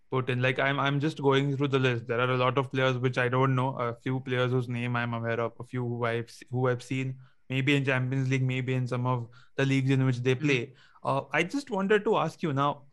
put 0.09 0.29
in 0.29 0.41
like 0.41 0.59
I'm 0.59 0.79
I'm 0.79 0.99
just 0.99 1.21
going 1.21 1.55
through 1.55 1.69
the 1.69 1.79
list. 1.79 2.07
There 2.07 2.19
are 2.19 2.31
a 2.31 2.37
lot 2.37 2.57
of 2.57 2.71
players 2.71 2.97
which 2.97 3.17
I 3.17 3.27
don't 3.29 3.55
know. 3.55 3.69
A 3.77 3.95
few 3.95 4.19
players 4.19 4.51
whose 4.51 4.69
name 4.69 4.95
I'm 4.95 5.13
aware 5.13 5.39
of. 5.39 5.53
A 5.59 5.63
few 5.63 5.87
who 5.87 6.05
I've 6.05 6.31
who 6.51 6.67
I've 6.69 6.83
seen 6.83 7.15
maybe 7.49 7.75
in 7.75 7.85
Champions 7.85 8.29
League, 8.29 8.43
maybe 8.43 8.73
in 8.73 8.87
some 8.87 9.05
of 9.05 9.27
the 9.55 9.65
leagues 9.65 9.89
in 9.89 10.05
which 10.05 10.17
they 10.19 10.35
play. 10.35 10.73
Uh, 11.03 11.21
I 11.31 11.43
just 11.43 11.69
wanted 11.69 12.03
to 12.05 12.17
ask 12.17 12.43
you 12.43 12.53
now, 12.53 12.83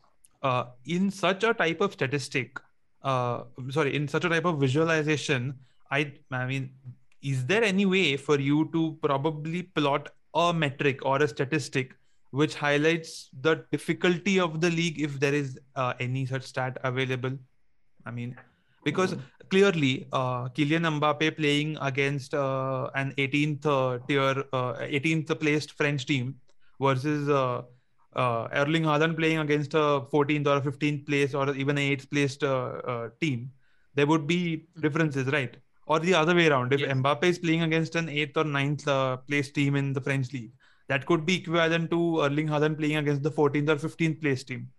uh, 0.43 0.65
in 0.85 1.11
such 1.11 1.43
a 1.43 1.53
type 1.53 1.81
of 1.81 1.93
statistic, 1.93 2.59
uh, 3.03 3.43
sorry, 3.69 3.95
in 3.95 4.07
such 4.07 4.25
a 4.25 4.29
type 4.29 4.45
of 4.45 4.59
visualization, 4.59 5.55
I 5.91 6.13
I 6.31 6.45
mean, 6.45 6.71
is 7.21 7.45
there 7.45 7.63
any 7.63 7.85
way 7.85 8.17
for 8.17 8.39
you 8.39 8.69
to 8.73 8.97
probably 9.01 9.63
plot 9.63 10.09
a 10.33 10.53
metric 10.53 11.05
or 11.05 11.21
a 11.21 11.27
statistic 11.27 11.95
which 12.41 12.55
highlights 12.63 13.11
the 13.47 13.53
difficulty 13.75 14.35
of 14.45 14.59
the 14.63 14.71
league 14.79 14.99
if 15.07 15.19
there 15.23 15.35
is 15.41 15.59
uh, 15.75 15.93
any 16.07 16.25
such 16.33 16.45
stat 16.51 16.77
available 16.91 17.35
i 18.05 18.11
mean 18.17 18.35
because 18.87 19.15
clearly 19.49 20.07
uh, 20.13 20.43
Kylian 20.55 20.85
Mbappe 20.95 21.37
playing 21.37 21.77
against 21.81 22.33
uh, 22.33 22.89
an 22.95 23.13
18th 23.17 23.65
uh, 23.65 23.99
tier 24.07 24.43
uh, 24.53 24.73
18th 24.97 25.39
placed 25.39 25.71
French 25.79 26.05
team 26.05 26.35
versus 26.79 27.29
uh, 27.29 27.61
uh, 28.15 28.47
Erling 28.53 28.83
Haaland 28.83 29.15
playing 29.17 29.39
against 29.39 29.73
a 29.73 30.01
14th 30.13 30.47
or 30.47 30.57
a 30.57 30.61
15th 30.61 31.05
place 31.05 31.33
or 31.33 31.53
even 31.55 31.77
an 31.77 31.83
8th 31.83 32.09
placed 32.09 32.43
uh, 32.43 32.81
uh, 32.93 33.09
team, 33.21 33.51
there 33.95 34.07
would 34.07 34.27
be 34.27 34.67
differences, 34.79 35.27
right? 35.27 35.55
Or 35.87 35.99
the 35.99 36.13
other 36.13 36.33
way 36.33 36.47
around. 36.47 36.73
If 36.73 36.79
Yes. 36.81 36.93
Mbappe 36.97 37.23
is 37.23 37.39
playing 37.39 37.63
against 37.63 37.95
an 37.95 38.07
8th 38.07 38.37
or 38.37 38.43
9th 38.43 38.87
uh, 38.87 39.17
place 39.17 39.51
team 39.51 39.75
in 39.75 39.93
the 39.93 40.01
French 40.01 40.33
league, 40.33 40.51
that 40.87 41.05
could 41.05 41.25
be 41.25 41.35
equivalent 41.37 41.89
to 41.91 42.21
Erling 42.21 42.47
Haaland 42.47 42.77
playing 42.77 42.97
against 42.97 43.23
the 43.23 43.31
14th 43.31 43.69
or 43.69 43.75
15th 43.75 44.21
place 44.21 44.43
team. 44.43 44.69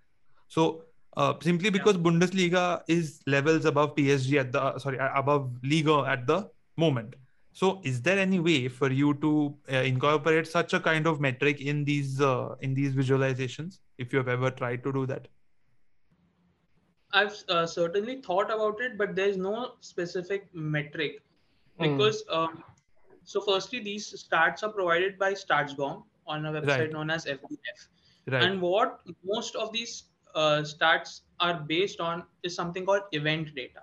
So 0.49 0.83
uh, 1.17 1.35
simply 1.41 1.71
because 1.71 1.97
Bundesliga 1.97 2.83
is 2.89 3.21
levels 3.27 3.65
above 3.65 3.95
PSG 3.97 4.39
at 4.39 4.53
the 4.53 4.63
uh, 4.63 4.79
sorry 4.79 4.99
uh, 4.99 5.11
above 5.15 5.51
Liga 5.63 6.05
at 6.07 6.27
the 6.27 6.49
moment. 6.77 7.15
So 7.53 7.81
is 7.85 8.03
there 8.03 8.19
any 8.19 8.39
way 8.39 8.69
for 8.69 8.93
you 8.93 9.15
to 9.15 9.57
uh, 9.73 9.77
incorporate 9.77 10.47
such 10.47 10.75
a 10.75 10.81
kind 10.81 11.07
of 11.07 11.21
metric 11.21 11.61
in 11.61 11.85
these 11.85 12.21
uh, 12.21 12.55
in 12.61 12.75
these 12.75 12.95
visualizations? 12.95 13.79
If 13.99 14.13
you 14.13 14.19
have 14.19 14.29
ever 14.29 14.51
tried 14.51 14.85
to 14.85 14.93
do 14.93 15.07
that, 15.07 15.29
I've 17.13 17.43
uh, 17.49 17.67
certainly 17.67 18.21
thought 18.21 18.51
about 18.51 18.81
it, 18.83 18.99
but 18.99 19.17
there's 19.17 19.39
no 19.39 19.73
specific 19.81 20.55
metric 20.55 21.23
Hmm. 21.79 21.97
because 21.97 22.25
um, 22.31 22.65
so 23.27 23.41
firstly 23.41 23.81
these 23.81 24.07
stats 24.25 24.63
are 24.65 24.73
provided 24.73 25.19
by 25.19 25.33
StatsBomb 25.35 26.05
on 26.27 26.47
a 26.47 26.53
website 26.53 26.79
Right. 26.85 26.93
known 26.93 27.11
as 27.11 27.27
FDF, 27.27 27.89
right? 28.35 28.43
and 28.45 28.63
what 28.63 29.01
most 29.25 29.57
of 29.57 29.73
these 29.73 30.05
uh, 30.35 30.63
stats 30.75 31.21
are 31.41 31.55
based 31.73 32.01
on 32.01 32.25
is 32.43 32.55
something 32.55 32.87
called 32.87 33.03
event 33.13 33.55
data. 33.55 33.83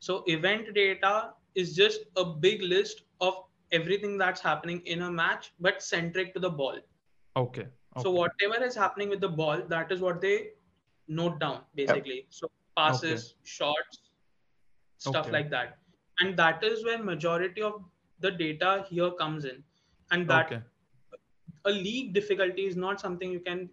So 0.00 0.24
event 0.26 0.74
data 0.74 1.34
is 1.54 1.76
just 1.76 2.00
a 2.16 2.24
big 2.24 2.62
list 2.62 3.02
of 3.20 3.34
everything 3.72 4.18
that's 4.18 4.40
happening 4.40 4.80
in 4.86 5.02
a 5.02 5.10
match, 5.10 5.52
but 5.60 5.82
centric 5.82 6.34
to 6.34 6.40
the 6.40 6.50
ball. 6.50 6.78
okay. 7.36 7.62
okay. 7.96 8.02
So 8.02 8.10
whatever 8.10 8.62
is 8.64 8.74
happening 8.74 9.08
with 9.10 9.20
the 9.20 9.28
ball, 9.28 9.62
that 9.68 9.92
is 9.92 10.00
what 10.00 10.20
they 10.20 10.50
note 11.08 11.38
down 11.40 11.62
basically. 11.74 12.26
So 12.30 12.50
passes, 12.76 13.34
shots, 13.44 14.00
stuff 14.98 15.26
Okay. 15.26 15.32
like 15.32 15.50
that, 15.50 15.78
and 16.20 16.36
that 16.38 16.64
is 16.64 16.84
where 16.84 17.02
majority 17.02 17.62
of 17.62 17.82
the 18.22 18.30
data 18.30 18.84
here 18.88 19.10
comes 19.22 19.44
in, 19.44 19.62
and 20.10 20.28
that 20.28 20.46
okay. 20.52 20.62
a 21.64 21.70
league 21.70 22.12
difficulty 22.14 22.66
is 22.66 22.76
not 22.76 23.00
something 23.00 23.30
you 23.30 23.40
can, 23.40 23.68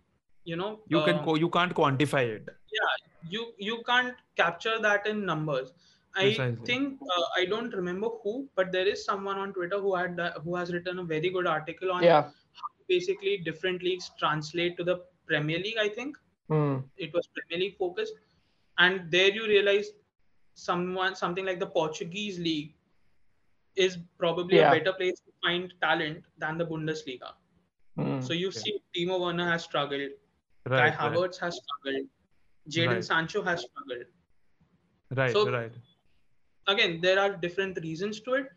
you 0.46 0.56
know, 0.56 0.80
You 0.88 1.04
can 1.06 1.20
um, 1.20 1.24
co- 1.26 1.36
you 1.36 1.50
can't 1.50 1.74
quantify 1.84 2.24
it. 2.40 2.50
Yeah 2.80 2.98
you 3.32 3.46
you 3.58 3.74
can't 3.88 4.16
capture 4.40 4.74
that 4.84 5.06
in 5.06 5.26
numbers. 5.30 5.72
I 6.16 6.22
Precisely. 6.22 6.66
think 6.66 7.02
uh, 7.16 7.24
I 7.38 7.46
don't 7.54 7.74
remember 7.80 8.08
who, 8.24 8.48
but 8.56 8.72
there 8.72 8.88
is 8.92 9.04
someone 9.08 9.38
on 9.38 9.52
Twitter 9.58 9.80
who 9.88 9.96
had 9.96 10.22
who 10.44 10.56
has 10.56 10.72
written 10.76 11.00
a 11.00 11.04
very 11.04 11.30
good 11.38 11.50
article 11.56 11.92
on 11.96 12.04
Yeah. 12.04 12.22
how 12.62 12.70
basically 12.94 13.34
different 13.50 13.84
leagues 13.84 14.08
translate 14.22 14.78
to 14.78 14.86
the 14.92 14.96
Premier 15.32 15.60
League. 15.66 15.82
I 15.84 15.90
think 15.98 16.18
Hmm. 16.54 16.78
it 17.08 17.14
was 17.18 17.28
Premier 17.40 17.60
League 17.66 17.78
focused, 17.82 18.16
and 18.86 19.12
there 19.18 19.30
you 19.40 19.46
realize 19.52 19.92
someone 20.54 21.16
something 21.16 21.46
like 21.52 21.60
the 21.60 21.72
Portuguese 21.76 22.40
league 22.40 22.74
is 23.86 23.98
probably 24.24 24.58
Yeah. 24.58 24.72
a 24.72 24.78
better 24.78 24.94
place 25.02 25.20
to 25.26 25.32
find 25.44 25.74
talent 25.82 26.24
than 26.46 26.58
the 26.62 26.66
Bundesliga. 26.72 27.34
Hmm. 27.98 28.20
So 28.30 28.34
you 28.34 28.48
Okay. 28.50 28.60
see, 28.60 28.74
Timo 28.96 29.20
Werner 29.26 29.50
has 29.52 29.64
struggled, 29.64 30.16
Kai 30.68 30.72
Right. 30.76 30.82
Right. 30.82 30.98
Havertz 31.04 31.40
has 31.46 31.60
struggled, 31.62 32.08
Jadon 32.78 32.96
Right. 32.96 33.06
Sancho 33.12 33.42
has 33.50 33.66
struggled. 33.68 34.06
Right. 35.22 35.32
So- 35.38 35.50
right. 35.60 35.78
Again, 36.68 37.00
there 37.02 37.20
are 37.20 37.30
different 37.44 37.80
reasons 37.84 38.20
to 38.26 38.34
it, 38.40 38.50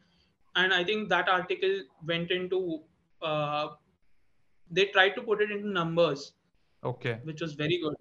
and 0.63 0.75
I 0.79 0.85
think 0.85 1.09
that 1.13 1.29
article 1.35 1.77
went 2.13 2.31
into. 2.31 2.59
Uh, 3.23 3.69
they 4.79 4.87
tried 4.97 5.15
to 5.19 5.23
put 5.29 5.41
it 5.45 5.51
into 5.55 5.69
numbers, 5.77 6.33
Okay. 6.91 7.15
which 7.31 7.41
was 7.41 7.55
very 7.55 7.79
good. 7.85 7.95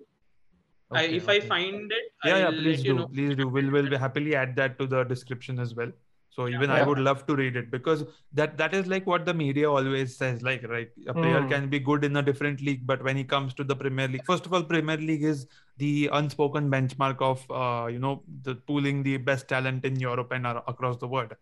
I, 0.94 1.06
okay, 1.06 1.16
if 1.16 1.30
I 1.30 1.40
find 1.40 1.92
it, 1.98 2.08
yeah, 2.26 2.38
yeah, 2.38 2.46
I'll 2.48 2.52
please 2.52 2.80
let 2.80 2.86
you 2.88 2.94
do. 2.94 3.00
know. 3.00 3.08
Please 3.08 3.36
do. 3.42 3.48
We'll 3.58 3.72
will 3.76 3.98
happily 4.06 4.36
add 4.36 4.56
that 4.58 4.78
to 4.80 4.88
the 4.96 5.04
description 5.12 5.60
as 5.66 5.74
well. 5.76 5.92
So 6.32 6.48
even 6.48 6.72
I 6.72 6.82
would 6.82 6.98
love 7.00 7.26
to 7.28 7.36
read 7.36 7.58
it 7.58 7.70
because 7.72 8.06
that 8.34 8.58
that 8.58 8.74
is 8.74 8.88
like 8.88 9.06
what 9.06 9.26
the 9.26 9.34
media 9.34 9.70
always 9.70 10.18
says. 10.18 10.42
Like, 10.42 10.64
right, 10.68 10.90
a 11.08 11.14
player 11.14 11.42
Hmm. 11.42 11.48
can 11.54 11.70
be 11.70 11.80
good 11.80 12.06
in 12.06 12.16
a 12.16 12.22
different 12.22 12.62
league, 12.62 12.88
but 12.88 13.04
when 13.04 13.18
he 13.18 13.24
comes 13.26 13.54
to 13.56 13.64
the 13.66 13.76
Premier 13.76 14.08
League, 14.08 14.26
first 14.26 14.46
of 14.46 14.54
all, 14.54 14.64
Premier 14.64 14.98
League 14.98 15.24
is 15.24 15.48
the 15.78 16.10
unspoken 16.14 16.70
benchmark 16.72 17.22
of 17.22 17.46
uh, 17.52 17.88
you 17.88 18.00
know 18.00 18.24
the 18.44 18.56
pooling 18.56 19.04
the 19.04 19.18
best 19.18 19.48
talent 19.50 19.84
in 19.86 20.00
Europe 20.00 20.32
and 20.32 20.48
across 20.48 20.98
the 20.98 21.08
world. 21.08 21.34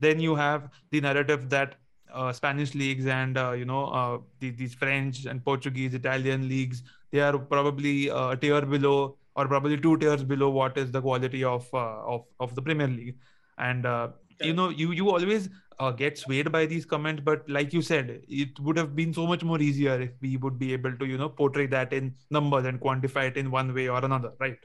Then 0.00 0.20
you 0.20 0.34
have 0.36 0.70
the 0.90 1.00
narrative 1.00 1.48
that 1.50 1.76
uh, 2.12 2.32
Spanish 2.32 2.74
leagues 2.74 3.06
and 3.06 3.36
uh, 3.36 3.52
you 3.52 3.64
know 3.64 3.86
uh, 3.86 4.18
the, 4.40 4.50
these 4.50 4.74
French 4.74 5.24
and 5.26 5.44
Portuguese, 5.44 5.94
Italian 5.94 6.48
leagues, 6.48 6.82
they 7.12 7.20
are 7.20 7.38
probably 7.38 8.10
uh, 8.10 8.30
a 8.30 8.36
tier 8.36 8.62
below 8.64 9.18
or 9.34 9.48
probably 9.48 9.76
two 9.78 9.96
tiers 9.98 10.22
below 10.22 10.50
what 10.50 10.76
is 10.78 10.90
the 10.92 11.00
quality 11.02 11.42
of 11.44 11.68
uh, 11.74 12.02
of 12.14 12.24
of 12.40 12.54
the 12.54 12.62
Premier 12.62 12.88
League. 12.88 13.16
And 13.58 13.86
uh, 13.86 14.08
you 14.40 14.52
know, 14.52 14.68
you 14.68 14.92
you 14.92 15.10
always 15.10 15.48
uh, 15.78 15.90
get 15.90 16.18
swayed 16.18 16.50
by 16.52 16.66
these 16.66 16.84
comments, 16.84 17.22
but 17.24 17.48
like 17.48 17.72
you 17.72 17.82
said, 17.82 18.22
it 18.28 18.58
would 18.60 18.76
have 18.76 18.94
been 18.96 19.12
so 19.12 19.26
much 19.26 19.44
more 19.44 19.60
easier 19.60 20.00
if 20.00 20.10
we 20.20 20.36
would 20.36 20.58
be 20.58 20.72
able 20.72 20.96
to 20.96 21.06
you 21.06 21.18
know 21.18 21.28
portray 21.28 21.66
that 21.66 21.92
in 21.92 22.14
numbers 22.30 22.64
and 22.66 22.80
quantify 22.80 23.28
it 23.28 23.36
in 23.36 23.50
one 23.50 23.74
way 23.74 23.88
or 23.88 24.04
another, 24.04 24.32
right? 24.40 24.58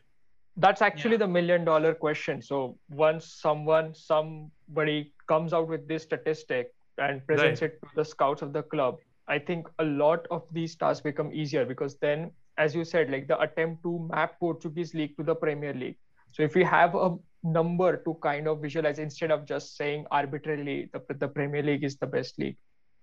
That's 0.57 0.81
actually 0.81 1.11
Yeah. 1.11 1.25
the 1.25 1.27
million 1.27 1.63
dollar 1.65 1.93
question. 1.95 2.41
So 2.41 2.77
once 2.89 3.25
someone, 3.25 3.93
somebody 3.95 5.13
comes 5.27 5.53
out 5.53 5.67
with 5.67 5.87
this 5.87 6.03
statistic 6.03 6.73
and 6.97 7.25
presents 7.25 7.61
it 7.61 7.81
to 7.81 7.89
the 7.95 8.03
scouts 8.05 8.41
of 8.41 8.51
the 8.53 8.63
club, 8.63 8.97
I 9.27 9.39
think 9.39 9.67
a 9.79 9.83
lot 9.85 10.27
of 10.29 10.43
these 10.51 10.75
tasks 10.75 11.01
become 11.01 11.31
easier 11.31 11.65
because 11.65 11.95
then, 11.97 12.31
as 12.57 12.75
you 12.75 12.83
said, 12.83 13.09
like 13.09 13.27
the 13.27 13.39
attempt 13.39 13.83
to 13.83 14.07
map 14.11 14.39
Portuguese 14.39 14.93
league 14.93 15.15
to 15.17 15.23
the 15.23 15.35
Premier 15.35 15.73
League. 15.73 15.97
So 16.31 16.43
if 16.43 16.53
we 16.53 16.63
have 16.65 16.95
a 16.95 17.15
number 17.43 17.97
to 17.97 18.17
kind 18.21 18.47
of 18.47 18.61
visualize 18.61 18.99
instead 18.99 19.31
of 19.31 19.45
just 19.45 19.75
saying 19.75 20.05
arbitrarily 20.11 20.89
the, 20.93 21.01
the 21.15 21.27
Premier 21.27 21.63
League 21.63 21.83
is 21.83 21.97
the 21.97 22.07
best 22.07 22.37
league. 22.39 22.57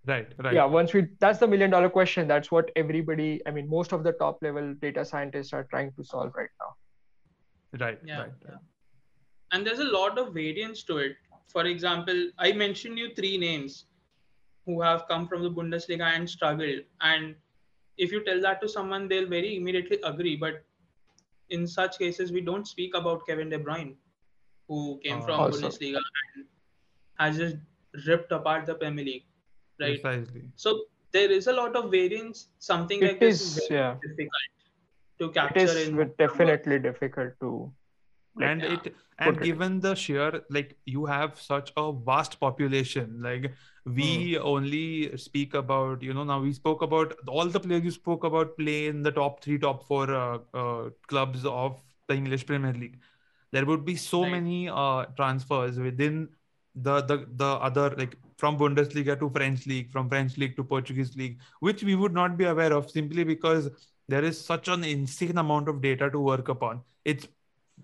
Right, 0.07 0.33
right. 0.38 0.55
Yeah, 0.55 0.64
once 0.64 0.94
we 0.94 1.09
that's 1.18 1.38
the 1.38 1.46
million 1.46 1.70
dollar 1.70 1.90
question. 1.90 2.29
That's 2.29 2.51
what 2.51 2.70
everybody, 2.77 3.42
I 3.46 3.51
mean, 3.51 3.68
most 3.68 3.92
of 3.92 4.05
the 4.05 4.12
top 4.12 4.38
level 4.42 4.74
data 4.81 5.05
scientists 5.05 5.53
are 5.53 5.64
trying 5.64 5.92
to 5.92 6.05
solve 6.05 6.33
right 6.35 6.48
now. 6.61 7.85
right, 7.85 7.98
Yeah, 8.05 8.20
right, 8.20 8.33
yeah. 8.44 8.57
And 9.53 9.66
there's 9.66 9.81
a 9.81 9.85
lot 9.85 10.18
of 10.18 10.33
variance 10.33 10.83
to 10.85 10.98
it. 10.98 11.16
For 11.48 11.64
example, 11.64 12.31
I 12.38 12.53
mentioned 12.53 12.98
you 12.98 13.14
three 13.14 13.38
names 13.38 13.87
who 14.66 14.81
have 14.83 15.09
come 15.09 15.27
from 15.27 15.42
the 15.42 15.51
Bundesliga 15.51 16.05
and 16.14 16.29
struggled. 16.29 16.81
And 17.01 17.35
if 17.96 18.12
you 18.12 18.22
tell 18.24 18.40
that 18.42 18.61
to 18.61 18.68
someone, 18.68 19.09
they'll 19.09 19.29
very 19.29 19.57
immediately 19.57 19.98
agree. 20.05 20.37
But 20.37 20.62
in 21.51 21.66
such 21.66 21.98
cases, 21.98 22.33
we 22.33 22.42
don't 22.42 22.68
speak 22.68 22.94
about 22.94 23.27
Kevin 23.27 23.48
De 23.48 23.59
Bruyne, 23.59 23.94
who 24.68 25.00
came 25.04 25.18
Uh, 25.18 25.26
from 25.26 25.40
Also. 25.40 25.68
Bundesliga 25.68 26.00
and 26.37 26.46
has 27.18 27.37
just 27.38 27.57
ripped 28.07 28.33
apart 28.33 28.66
the 28.66 28.74
Premier 28.74 29.04
League, 29.04 29.24
right? 29.81 30.00
Precisely. 30.02 30.42
So 30.57 30.85
there 31.12 31.31
is 31.31 31.46
a 31.46 31.52
lot 31.52 31.74
of 31.76 31.90
variance. 31.90 32.48
Something 32.59 33.02
It 33.02 33.07
like 33.07 33.20
this 33.20 33.40
is, 33.40 33.48
is 33.48 33.54
very 33.68 33.81
yeah. 33.81 33.94
difficult 34.02 34.33
to 35.20 35.28
It 35.28 35.33
capture 35.40 35.64
is 35.64 35.88
in 35.88 35.96
with- 35.96 36.16
definitely 36.16 36.78
difficult 36.78 37.33
to. 37.40 37.52
like, 38.40 38.48
and 38.48 38.62
yeah, 38.62 38.72
it 38.74 38.88
and 39.18 39.31
put 39.35 39.40
it. 39.42 39.44
given 39.46 39.81
the 39.85 39.92
sheer 40.00 40.42
like 40.57 40.68
you 40.94 41.07
have 41.07 41.40
such 41.44 41.70
a 41.83 41.85
vast 42.09 42.35
population 42.42 43.14
like 43.22 43.46
we 43.96 44.11
Hmm. 44.11 44.46
only 44.50 45.16
speak 45.22 45.54
about 45.61 46.04
you 46.09 46.14
know 46.18 46.26
now 46.28 46.37
we 46.44 46.52
spoke 46.59 46.85
about 46.87 47.14
all 47.37 47.46
the 47.57 47.62
players 47.64 47.88
you 47.88 47.94
spoke 47.96 48.27
about 48.29 48.52
play 48.60 48.77
in 48.92 49.02
the 49.08 49.12
top 49.16 49.40
three 49.46 49.58
top 49.64 49.83
four 49.88 50.04
uh, 50.19 50.38
uh, 50.62 50.90
clubs 51.14 51.44
of 51.54 51.81
the 52.12 52.19
english 52.23 52.46
premier 52.52 52.75
league 52.85 53.00
there 53.53 53.67
would 53.67 53.85
be 53.85 53.96
so 53.96 54.23
Right. 54.23 54.33
many 54.33 54.69
uh, 54.69 55.05
transfers 55.17 55.79
within 55.79 56.29
the 56.75 57.01
the 57.03 57.27
the 57.37 57.46
other 57.69 57.90
like 57.96 58.17
from 58.37 58.57
bundesliga 58.59 59.19
to 59.19 59.29
french 59.31 59.67
league 59.67 59.90
from 59.90 60.09
french 60.09 60.37
league 60.37 60.55
to 60.57 60.63
portuguese 60.63 61.17
league 61.17 61.40
which 61.61 61.83
we 61.83 61.96
would 61.96 62.13
not 62.13 62.37
be 62.37 62.44
aware 62.44 62.73
of 62.73 62.88
simply 62.90 63.25
because 63.25 63.69
there 64.09 64.25
is 64.25 64.40
such 64.40 64.69
an 64.69 64.85
insane 64.85 65.38
amount 65.38 65.69
of 65.69 65.83
data 65.83 66.11
to 66.11 66.19
work 66.19 66.49
upon. 66.49 66.81
It's 67.05 67.29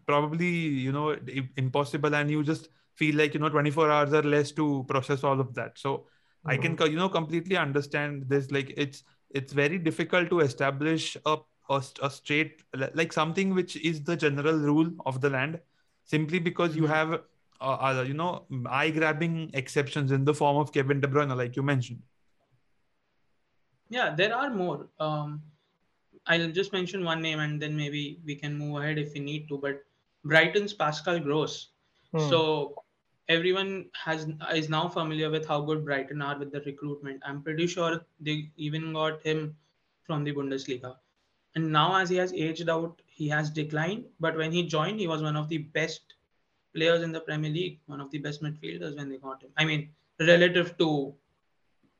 probably 0.06 0.48
you 0.48 0.92
know 0.92 1.16
impossible 1.56 2.14
and 2.14 2.30
you 2.30 2.42
just 2.42 2.68
feel 2.94 3.16
like 3.16 3.34
you 3.34 3.40
know 3.40 3.48
24 3.48 3.90
hours 3.90 4.12
or 4.12 4.22
less 4.22 4.50
to 4.52 4.84
process 4.88 5.22
all 5.24 5.40
of 5.40 5.54
that. 5.54 5.78
So 5.78 6.06
i 6.46 6.56
can 6.58 6.76
you 6.90 6.96
know 6.96 7.08
completely 7.08 7.56
understand 7.56 8.24
this. 8.28 8.50
Like 8.50 8.72
it's 8.76 9.02
it's 9.30 9.52
very 9.52 9.78
difficult 9.78 10.30
to 10.30 10.40
establish 10.40 11.16
a, 11.26 11.36
a, 11.68 11.82
a 12.02 12.10
straight 12.10 12.62
like 12.94 13.12
something 13.12 13.54
which 13.54 13.76
is 13.76 14.02
the 14.04 14.16
general 14.16 14.58
rule 14.58 14.90
of 15.06 15.20
the 15.20 15.30
land 15.30 15.60
simply 16.04 16.38
because 16.38 16.76
you 16.76 16.86
Mhm. 16.86 16.88
have 16.88 17.12
uh, 17.60 17.76
uh, 17.88 18.04
you 18.06 18.14
know 18.14 18.46
eye 18.68 18.90
grabbing 18.90 19.50
exceptions 19.54 20.12
in 20.12 20.24
the 20.24 20.34
form 20.34 20.56
of 20.56 20.72
kevin 20.72 21.00
de 21.00 21.08
bruyne 21.08 21.36
like 21.36 21.56
you 21.56 21.62
mentioned 21.62 22.02
Yeah, 23.88 24.14
there 24.14 24.34
are 24.34 24.50
more. 24.50 24.88
Um, 25.00 25.42
I'll 26.26 26.50
just 26.50 26.72
mention 26.72 27.04
one 27.04 27.22
name 27.22 27.40
and 27.40 27.60
then 27.60 27.76
maybe 27.76 28.20
we 28.24 28.34
can 28.34 28.56
move 28.56 28.82
ahead 28.82 28.98
if 28.98 29.12
we 29.14 29.20
need 29.20 29.48
to. 29.48 29.58
But 29.58 29.84
Brighton's 30.24 30.72
Pascal 30.72 31.18
Gross. 31.20 31.70
Hmm. 32.12 32.18
So 32.30 32.82
everyone 33.28 33.90
has 33.94 34.26
is 34.54 34.68
now 34.68 34.88
familiar 34.88 35.30
with 35.30 35.46
how 35.46 35.60
good 35.62 35.84
Brighton 35.84 36.22
are 36.22 36.38
with 36.38 36.52
the 36.52 36.60
recruitment. 36.62 37.22
I'm 37.24 37.42
pretty 37.42 37.66
sure 37.66 38.04
they 38.20 38.50
even 38.56 38.92
got 38.92 39.22
him 39.22 39.56
from 40.04 40.24
the 40.24 40.32
Bundesliga. 40.32 40.96
And 41.54 41.70
now 41.70 41.96
as 41.96 42.08
he 42.10 42.16
has 42.16 42.32
aged 42.32 42.68
out, 42.68 43.00
he 43.06 43.28
has 43.28 43.50
declined. 43.50 44.04
But 44.20 44.36
when 44.36 44.52
he 44.52 44.64
joined, 44.64 44.98
he 44.98 45.06
was 45.06 45.22
one 45.22 45.36
of 45.36 45.48
the 45.48 45.58
best 45.58 46.14
players 46.74 47.02
in 47.02 47.12
the 47.12 47.20
Premier 47.20 47.50
League, 47.50 47.80
one 47.86 48.00
of 48.00 48.10
the 48.10 48.18
best 48.18 48.42
midfielders 48.42 48.96
when 48.96 49.08
they 49.08 49.18
got 49.18 49.42
him. 49.42 49.50
I 49.56 49.64
mean, 49.64 49.90
relative 50.18 50.76
to 50.78 51.14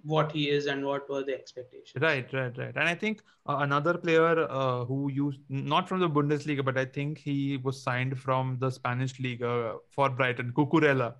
what 0.03 0.33
he 0.33 0.51
is 0.51 0.67
and 0.67 0.85
what 0.85 1.09
were 1.09 1.23
the 1.23 1.35
expectations. 1.35 1.95
Right, 2.01 2.31
right, 2.33 2.57
right. 2.59 2.77
And 2.77 2.89
I 2.89 2.95
think 2.95 3.23
uh, 3.47 3.59
another 3.61 3.95
player 3.95 4.47
uh, 4.51 4.85
who 4.85 5.11
used 5.11 5.41
not 5.49 5.89
from 5.89 6.01
the 6.01 6.09
Bundesliga, 6.09 6.65
but 6.65 6.77
I 6.77 6.85
think 6.85 7.19
he 7.19 7.57
was 7.57 7.83
signed 7.83 8.19
from 8.19 8.59
the 8.61 8.71
Spanish 8.71 9.19
league 9.19 9.43
uh, 9.43 9.75
for 9.89 10.11
Brighton, 10.11 10.53
Cucurella. 10.53 11.15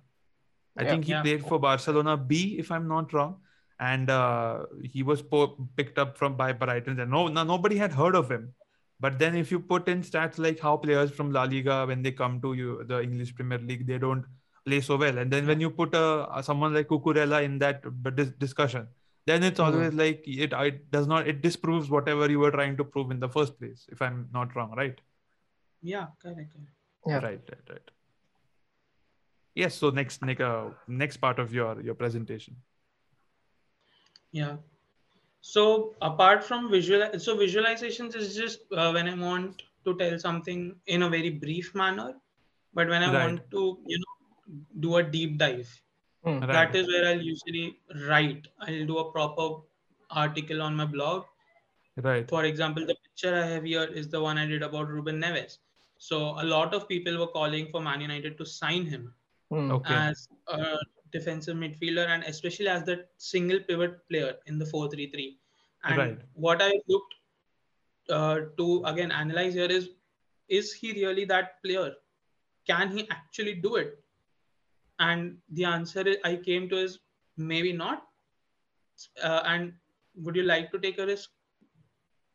I 0.77 0.83
yeah, 0.83 0.89
think 0.89 1.05
he 1.05 1.11
yeah. 1.11 1.21
played 1.21 1.43
for 1.45 1.57
Barcelona 1.57 2.17
B, 2.17 2.57
if 2.59 2.71
I'm 2.71 2.87
not 2.87 3.13
wrong, 3.13 3.37
and 3.79 4.09
uh, 4.09 4.65
he 4.83 5.03
was 5.03 5.21
po- 5.21 5.67
picked 5.75 5.97
up 5.97 6.17
from 6.17 6.35
by 6.35 6.53
Brighton. 6.53 6.99
And 6.99 7.11
no, 7.11 7.27
no, 7.27 7.43
nobody 7.43 7.77
had 7.77 7.91
heard 7.91 8.15
of 8.15 8.29
him. 8.29 8.53
But 8.99 9.19
then, 9.19 9.35
if 9.35 9.51
you 9.51 9.59
put 9.59 9.87
in 9.89 10.01
stats 10.01 10.39
like 10.39 10.59
how 10.59 10.77
players 10.77 11.11
from 11.11 11.31
La 11.31 11.43
Liga, 11.43 11.85
when 11.85 12.01
they 12.01 12.11
come 12.11 12.39
to 12.41 12.53
you, 12.53 12.83
the 12.85 13.01
English 13.01 13.35
Premier 13.35 13.57
League, 13.57 13.85
they 13.85 13.97
don't 13.97 14.25
play 14.65 14.81
so 14.81 14.95
well. 14.95 15.17
And 15.17 15.31
then 15.31 15.45
when 15.45 15.59
you 15.59 15.69
put 15.69 15.93
a, 15.93 16.27
a 16.37 16.41
someone 16.41 16.73
like 16.73 16.87
Cucurella 16.87 17.43
in 17.43 17.59
that 17.59 17.83
discussion, 18.39 18.87
then 19.25 19.43
it's 19.43 19.59
mm-hmm. 19.59 19.75
always 19.75 19.93
like 19.93 20.23
it, 20.25 20.53
it 20.53 20.91
does 20.91 21.07
not 21.07 21.27
it 21.27 21.41
disproves 21.41 21.89
whatever 21.89 22.29
you 22.29 22.39
were 22.39 22.51
trying 22.51 22.77
to 22.77 22.83
prove 22.83 23.11
in 23.11 23.19
the 23.19 23.29
first 23.29 23.59
place. 23.59 23.85
If 23.91 24.01
I'm 24.01 24.29
not 24.33 24.55
wrong, 24.55 24.73
right? 24.75 24.99
Yeah, 25.81 26.07
correct. 26.21 26.51
correct. 26.53 26.71
Yeah. 27.05 27.15
Right, 27.15 27.41
right, 27.51 27.69
right. 27.69 27.91
Yes. 29.53 29.75
So 29.75 29.89
next, 29.89 30.21
next, 30.23 30.41
uh, 30.41 30.69
next 30.87 31.17
part 31.17 31.39
of 31.39 31.53
your 31.53 31.81
your 31.81 31.95
presentation. 31.95 32.55
Yeah. 34.35 34.57
So 35.39 35.93
apart 36.01 36.43
from 36.43 36.69
visual, 36.69 37.19
so 37.19 37.37
visualizations 37.37 38.15
is 38.15 38.35
just 38.35 38.59
uh, 38.75 38.91
when 38.91 39.07
I 39.07 39.15
want 39.15 39.61
to 39.85 39.95
tell 39.95 40.17
something 40.19 40.75
in 40.87 41.03
a 41.03 41.09
very 41.09 41.29
brief 41.29 41.73
manner, 41.73 42.15
but 42.73 42.89
when 42.89 43.03
I 43.03 43.13
right. 43.13 43.25
want 43.25 43.49
to, 43.51 43.77
you 43.85 43.99
know, 43.99 44.55
do 44.81 44.97
a 44.97 45.03
deep 45.03 45.37
dive. 45.37 45.69
Mm, 46.25 46.41
right. 46.41 46.51
That 46.51 46.75
is 46.75 46.87
where 46.87 47.07
I'll 47.11 47.21
usually 47.21 47.77
write. 48.09 48.49
I'll 48.59 48.85
do 48.85 48.97
a 48.97 49.11
proper 49.11 49.61
article 50.09 50.61
on 50.61 50.75
my 50.75 50.85
blog. 50.85 51.23
Right. 51.95 52.29
For 52.29 52.43
example, 52.43 52.85
the 52.85 52.97
picture 53.05 53.33
I 53.41 53.45
have 53.45 53.63
here 53.63 53.85
is 53.85 54.09
the 54.09 54.21
one 54.21 54.37
I 54.37 54.45
did 54.45 54.63
about 54.63 54.89
Ruben 54.89 55.21
Neves. 55.21 55.59
So 55.97 56.17
a 56.41 56.43
lot 56.43 56.73
of 56.73 56.89
people 56.89 57.17
were 57.19 57.31
calling 57.39 57.69
for 57.71 57.79
Man 57.79 58.01
United 58.01 58.37
to 58.39 58.45
sign 58.45 58.85
him 58.85 59.13
mm, 59.49 59.71
okay. 59.71 59.93
as 59.93 60.27
a 60.49 60.75
defensive 61.11 61.55
midfielder 61.55 62.07
and 62.07 62.23
especially 62.23 62.67
as 62.67 62.83
the 62.83 63.05
single 63.17 63.59
pivot 63.59 64.07
player 64.09 64.35
in 64.47 64.57
the 64.57 64.65
4-3-3. 64.65 65.37
And 65.83 65.97
right. 65.97 66.17
what 66.33 66.61
I 66.61 66.73
looked 66.87 67.15
uh, 68.09 68.39
to 68.57 68.83
again 68.85 69.11
analyze 69.11 69.53
here 69.53 69.65
is 69.65 69.89
is 70.47 70.73
he 70.73 70.93
really 70.93 71.25
that 71.25 71.63
player? 71.63 71.93
Can 72.67 72.95
he 72.95 73.07
actually 73.09 73.55
do 73.55 73.75
it? 73.75 73.99
and 74.99 75.37
the 75.51 75.65
answer 75.65 76.03
i 76.23 76.35
came 76.35 76.69
to 76.69 76.77
is 76.77 76.99
maybe 77.37 77.73
not 77.73 78.03
uh, 79.23 79.41
and 79.45 79.73
would 80.15 80.35
you 80.35 80.43
like 80.43 80.71
to 80.71 80.79
take 80.79 80.99
a 80.99 81.05
risk 81.05 81.29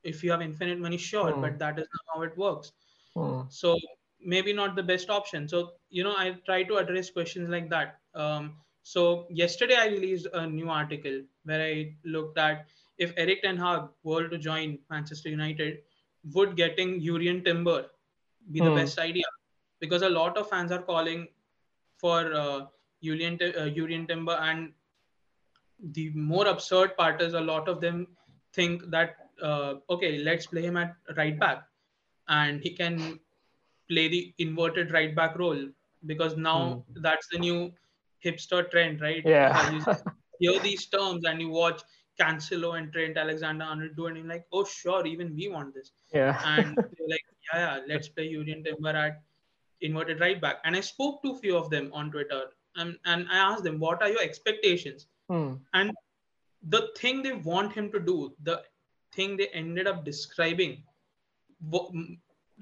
if 0.03 0.23
you 0.23 0.31
have 0.31 0.43
infinite 0.43 0.79
money 0.79 0.97
sure 0.97 1.33
mm. 1.33 1.41
but 1.41 1.59
that 1.59 1.79
is 1.79 1.87
not 1.95 2.15
how 2.15 2.23
it 2.23 2.37
works 2.37 2.73
mm. 3.17 3.51
so 3.51 3.79
maybe 4.23 4.53
not 4.53 4.77
the 4.77 4.83
best 4.83 5.09
option 5.09 5.49
so 5.49 5.71
you 5.91 6.05
know 6.05 6.15
i 6.17 6.31
try 6.47 6.63
to 6.63 6.77
address 6.77 7.11
questions 7.11 7.49
like 7.49 7.69
that 7.71 7.99
um, 8.15 8.53
so 8.83 9.27
yesterday 9.31 9.77
i 9.77 9.87
released 9.87 10.27
a 10.33 10.47
new 10.47 10.69
article 10.71 11.21
where 11.45 11.63
i 11.63 11.95
looked 12.05 12.39
at 12.39 12.67
if 12.99 13.13
erik 13.17 13.43
ten 13.43 13.57
hag 13.57 13.89
were 14.03 14.29
to 14.29 14.39
join 14.39 14.79
manchester 14.91 15.29
united 15.29 15.79
would 16.35 16.57
getting 16.57 17.01
Jurrien 17.01 17.45
Timber 17.45 17.87
be 18.51 18.61
the 18.61 18.67
mm. 18.67 18.77
best 18.77 18.99
idea 18.99 19.25
because 19.81 20.03
a 20.03 20.09
lot 20.09 20.37
of 20.37 20.49
fans 20.49 20.73
are 20.73 20.83
calling 20.83 21.29
for 21.97 22.33
uh, 22.35 22.67
Julian, 23.03 23.39
uh, 23.43 24.07
Timber. 24.07 24.39
And 24.41 24.73
the 25.83 26.11
more 26.11 26.47
absurd 26.47 26.97
part 26.97 27.21
is 27.23 27.35
a 27.35 27.41
lot 27.41 27.69
of 27.69 27.81
them 27.81 28.07
think 28.53 28.91
that, 28.91 29.17
uh, 29.43 29.75
okay, 29.89 30.19
let's 30.19 30.47
play 30.47 30.63
him 30.63 30.77
at 30.77 30.95
right 31.17 31.39
back. 31.39 31.63
And 32.29 32.61
he 32.63 32.71
can 32.71 33.19
play 33.89 34.09
the 34.09 34.35
inverted 34.39 34.93
right 34.93 35.15
back 35.15 35.39
role 35.39 35.69
because 36.07 36.37
now 36.37 36.85
mm. 36.91 37.03
that's 37.03 37.27
the 37.33 37.39
new 37.39 37.73
hipster 38.25 38.71
trend, 38.71 39.01
right? 39.01 39.23
Yeah. 39.25 39.71
you 39.71 39.85
hear 40.41 40.61
these 40.61 40.87
terms 40.87 41.25
and 41.25 41.41
you 41.41 41.49
watch 41.49 41.83
Cancelo 42.21 42.79
and 42.79 42.93
Trent 42.93 43.17
Alexander 43.17 43.65
Arnold 43.65 43.97
do 43.97 44.07
and 44.07 44.17
you're 44.17 44.27
like, 44.27 44.45
oh, 44.53 44.65
sure, 44.65 45.07
even 45.07 45.35
we 45.35 45.49
want 45.49 45.75
this. 45.75 45.93
Yeah. 46.13 46.41
And 46.45 46.77
you're 46.99 47.09
like, 47.09 47.25
yeah, 47.53 47.77
yeah, 47.77 47.81
let's 47.89 48.09
play 48.09 48.33
Jurrien 48.33 48.65
Timber 48.65 48.91
at 48.91 49.23
inverted 49.81 50.21
right 50.21 50.41
back. 50.41 50.57
And 50.65 50.77
I 50.77 50.81
spoke 50.81 51.23
to 51.23 51.33
a 51.33 51.39
few 51.39 51.57
of 51.57 51.71
them 51.71 51.91
on 51.95 52.11
Twitter 52.11 52.45
and, 52.77 52.99
and 53.07 53.27
I 53.31 53.39
asked 53.39 53.65
them, 53.65 53.79
what 53.79 54.03
are 54.03 54.09
your 54.09 54.23
expectations? 54.23 55.07
Hmm. 55.29 55.55
And 55.73 55.93
the 56.69 56.89
thing 56.97 57.23
they 57.23 57.33
want 57.33 57.73
him 57.73 57.91
to 57.93 58.01
do, 58.01 58.35
the 58.43 58.63
thing 59.13 59.37
they 59.37 59.49
ended 59.49 59.87
up 59.87 60.05
describing, 60.05 60.83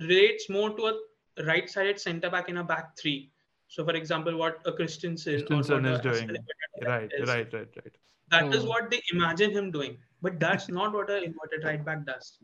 relates 0.00 0.48
more 0.48 0.70
to 0.76 0.86
a 0.86 0.98
right 1.44 1.68
sided 1.68 2.00
center 2.00 2.30
back 2.30 2.48
in 2.48 2.58
a 2.58 2.64
back 2.64 2.96
three. 2.98 3.30
So, 3.68 3.84
for 3.84 3.94
example, 3.94 4.36
what 4.36 4.60
a 4.64 4.72
Christensen, 4.72 5.44
Christensen 5.46 5.84
is 5.84 6.00
doing. 6.00 6.36
Right, 6.84 7.10
is, 7.18 7.28
right, 7.28 7.52
right, 7.52 7.68
right. 7.76 7.96
That 8.30 8.46
hmm. 8.46 8.52
is 8.52 8.64
what 8.64 8.90
they 8.90 9.02
imagine 9.12 9.50
him 9.50 9.70
doing. 9.70 9.98
But 10.22 10.40
that's 10.40 10.68
not 10.68 10.92
what 10.92 11.10
an 11.10 11.24
inverted 11.24 11.64
right 11.64 11.84
back 11.84 12.06
does. 12.06 12.38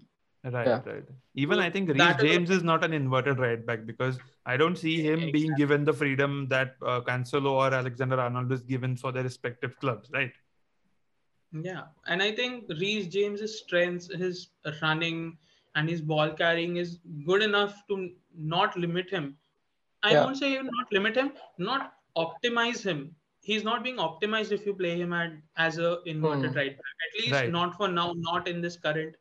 Right, 0.45 0.67
yeah. 0.67 0.81
right. 0.85 1.05
Even 1.35 1.57
so 1.57 1.63
I 1.63 1.71
think 1.71 1.89
Reece 1.89 2.17
James 2.21 2.51
is, 2.51 2.59
is 2.59 2.63
not 2.63 2.85
an 2.85 2.93
inverted 2.93 3.39
right 3.39 3.65
back 3.65 3.87
because 3.87 4.19
I 4.45 4.59
don't 4.59 4.77
see 4.77 5.01
him 5.01 5.15
exactly. 5.15 5.33
being 5.33 5.55
given 5.57 5.85
the 5.85 5.93
freedom 5.95 6.47
that 6.51 6.77
uh, 6.83 7.01
Cancelo 7.01 7.53
or 7.53 7.73
Alexander 7.73 8.21
Arnold 8.21 8.53
is 8.53 8.63
given 8.63 8.95
for 8.95 9.11
their 9.11 9.23
respective 9.23 9.79
clubs, 9.81 10.11
right? 10.13 10.33
Yeah, 11.53 11.85
and 12.07 12.23
I 12.23 12.33
think 12.33 12.69
Reece 12.69 13.07
James's 13.07 13.59
strengths, 13.61 14.13
his 14.13 14.49
running 14.83 15.39
and 15.77 15.89
his 15.89 16.03
ball 16.03 16.31
carrying 16.31 16.77
is 16.77 16.99
good 17.25 17.43
enough 17.43 17.83
to 17.89 18.11
not 18.37 18.76
limit 18.76 19.11
him. 19.11 19.37
I 20.03 20.12
yeah. 20.12 20.24
won't 20.24 20.37
say 20.37 20.55
not 20.55 20.93
limit 20.93 21.16
him, 21.16 21.32
not 21.59 21.95
optimize 22.16 22.82
him. 22.82 23.14
He's 23.41 23.64
not 23.64 23.85
being 23.85 23.97
optimized 23.97 24.53
if 24.53 24.64
you 24.64 24.74
play 24.74 24.99
him 24.99 25.12
at, 25.12 25.32
as 25.57 25.78
a 25.78 25.99
inverted 26.07 26.51
hmm. 26.51 26.57
right 26.57 26.76
back. 26.76 26.95
At 27.07 27.20
least 27.20 27.32
right. 27.32 27.51
not 27.51 27.76
for 27.76 27.89
now, 27.89 28.14
not 28.16 28.49
in 28.49 28.61
this 28.61 28.76
current 28.76 29.16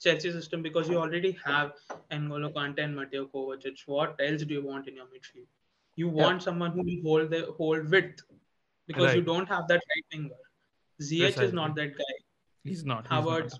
Chelsea 0.00 0.32
system 0.32 0.62
because 0.62 0.88
you 0.88 0.98
already 0.98 1.38
have 1.44 1.72
N'Golo 2.10 2.52
Kante 2.52 2.82
and 2.84 2.94
Mateo 2.94 3.26
Kovacic. 3.26 3.80
What 3.86 4.16
else 4.20 4.42
do 4.42 4.54
you 4.54 4.62
want 4.62 4.88
in 4.88 4.96
your 4.96 5.06
midfield? 5.06 5.46
You 5.96 6.08
want 6.08 6.40
yeah. 6.40 6.44
someone 6.44 6.72
who 6.72 6.82
will 6.82 7.02
hold 7.02 7.30
the 7.30 7.54
hold 7.56 7.90
width 7.90 8.22
because 8.86 9.06
right. 9.06 9.16
you 9.16 9.22
don't 9.22 9.48
have 9.48 9.66
that 9.68 9.80
right 9.90 10.04
winger. 10.12 10.34
Ziyech 11.02 11.40
is 11.42 11.52
not 11.52 11.74
that 11.76 11.96
guy. 11.96 12.14
He's 12.64 12.84
not. 12.84 13.06
Havertz, 13.08 13.58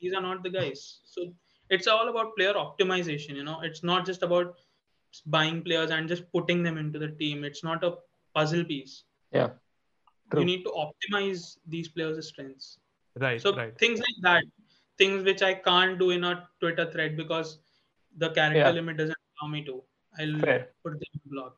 these 0.00 0.14
are 0.14 0.22
not 0.22 0.42
the 0.42 0.50
guys. 0.50 1.00
So 1.04 1.32
it's 1.70 1.86
all 1.86 2.08
about 2.08 2.36
player 2.36 2.54
optimization. 2.54 3.36
You 3.36 3.44
know, 3.44 3.60
it's 3.62 3.82
not 3.82 4.06
just 4.06 4.22
about 4.22 4.56
buying 5.26 5.62
players 5.62 5.90
and 5.90 6.08
just 6.08 6.30
putting 6.32 6.62
them 6.62 6.78
into 6.78 6.98
the 6.98 7.08
team. 7.08 7.44
It's 7.44 7.64
not 7.64 7.84
a 7.84 7.94
puzzle 8.34 8.64
piece. 8.64 9.04
Yeah. 9.32 9.50
True. 10.30 10.40
You 10.40 10.46
need 10.46 10.64
to 10.64 10.70
optimize 10.70 11.58
these 11.66 11.88
players' 11.88 12.28
strengths. 12.28 12.78
Right. 13.18 13.40
So 13.40 13.56
right. 13.56 13.76
things 13.78 14.00
like 14.00 14.16
that 14.22 14.44
things 14.98 15.24
which 15.24 15.42
I 15.42 15.54
can't 15.54 15.98
do 15.98 16.10
in 16.10 16.24
a 16.24 16.48
Twitter 16.60 16.90
thread 16.90 17.16
because 17.16 17.58
the 18.16 18.30
character 18.30 18.58
yeah. 18.58 18.70
limit 18.70 18.96
doesn't 18.96 19.16
allow 19.40 19.50
me 19.50 19.64
to. 19.64 19.82
I'll 20.18 20.38
Fair. 20.40 20.68
put 20.82 20.92
them 20.92 21.02
in 21.14 21.20
the 21.24 21.30
blog. 21.30 21.52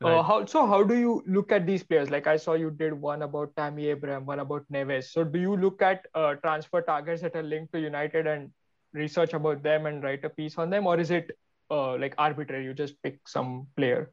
Right. 0.00 0.18
Uh, 0.18 0.22
how 0.22 0.44
so? 0.44 0.66
How 0.66 0.82
do 0.82 0.94
you 0.94 1.22
look 1.26 1.52
at 1.52 1.66
these 1.66 1.82
players? 1.82 2.10
Like 2.10 2.26
I 2.26 2.36
saw 2.36 2.54
you 2.54 2.70
did 2.70 2.92
one 2.94 3.22
about 3.22 3.54
Tammy 3.56 3.88
Abraham, 3.88 4.26
one 4.26 4.40
about 4.40 4.64
Neves. 4.72 5.04
So 5.04 5.24
do 5.24 5.38
you 5.38 5.56
look 5.56 5.82
at 5.82 6.06
uh, 6.14 6.34
transfer 6.34 6.82
targets 6.82 7.22
that 7.22 7.36
are 7.36 7.42
linked 7.42 7.72
to 7.72 7.80
United 7.80 8.26
and 8.26 8.50
research 8.94 9.34
about 9.34 9.62
them 9.62 9.86
and 9.86 10.02
write 10.02 10.24
a 10.24 10.30
piece 10.30 10.56
on 10.56 10.70
them, 10.70 10.86
or 10.86 10.98
is 10.98 11.10
it 11.10 11.36
uh, 11.70 11.96
like 11.98 12.14
arbitrary? 12.16 12.64
You 12.64 12.74
just 12.74 13.02
pick 13.02 13.28
some 13.28 13.66
player. 13.76 14.10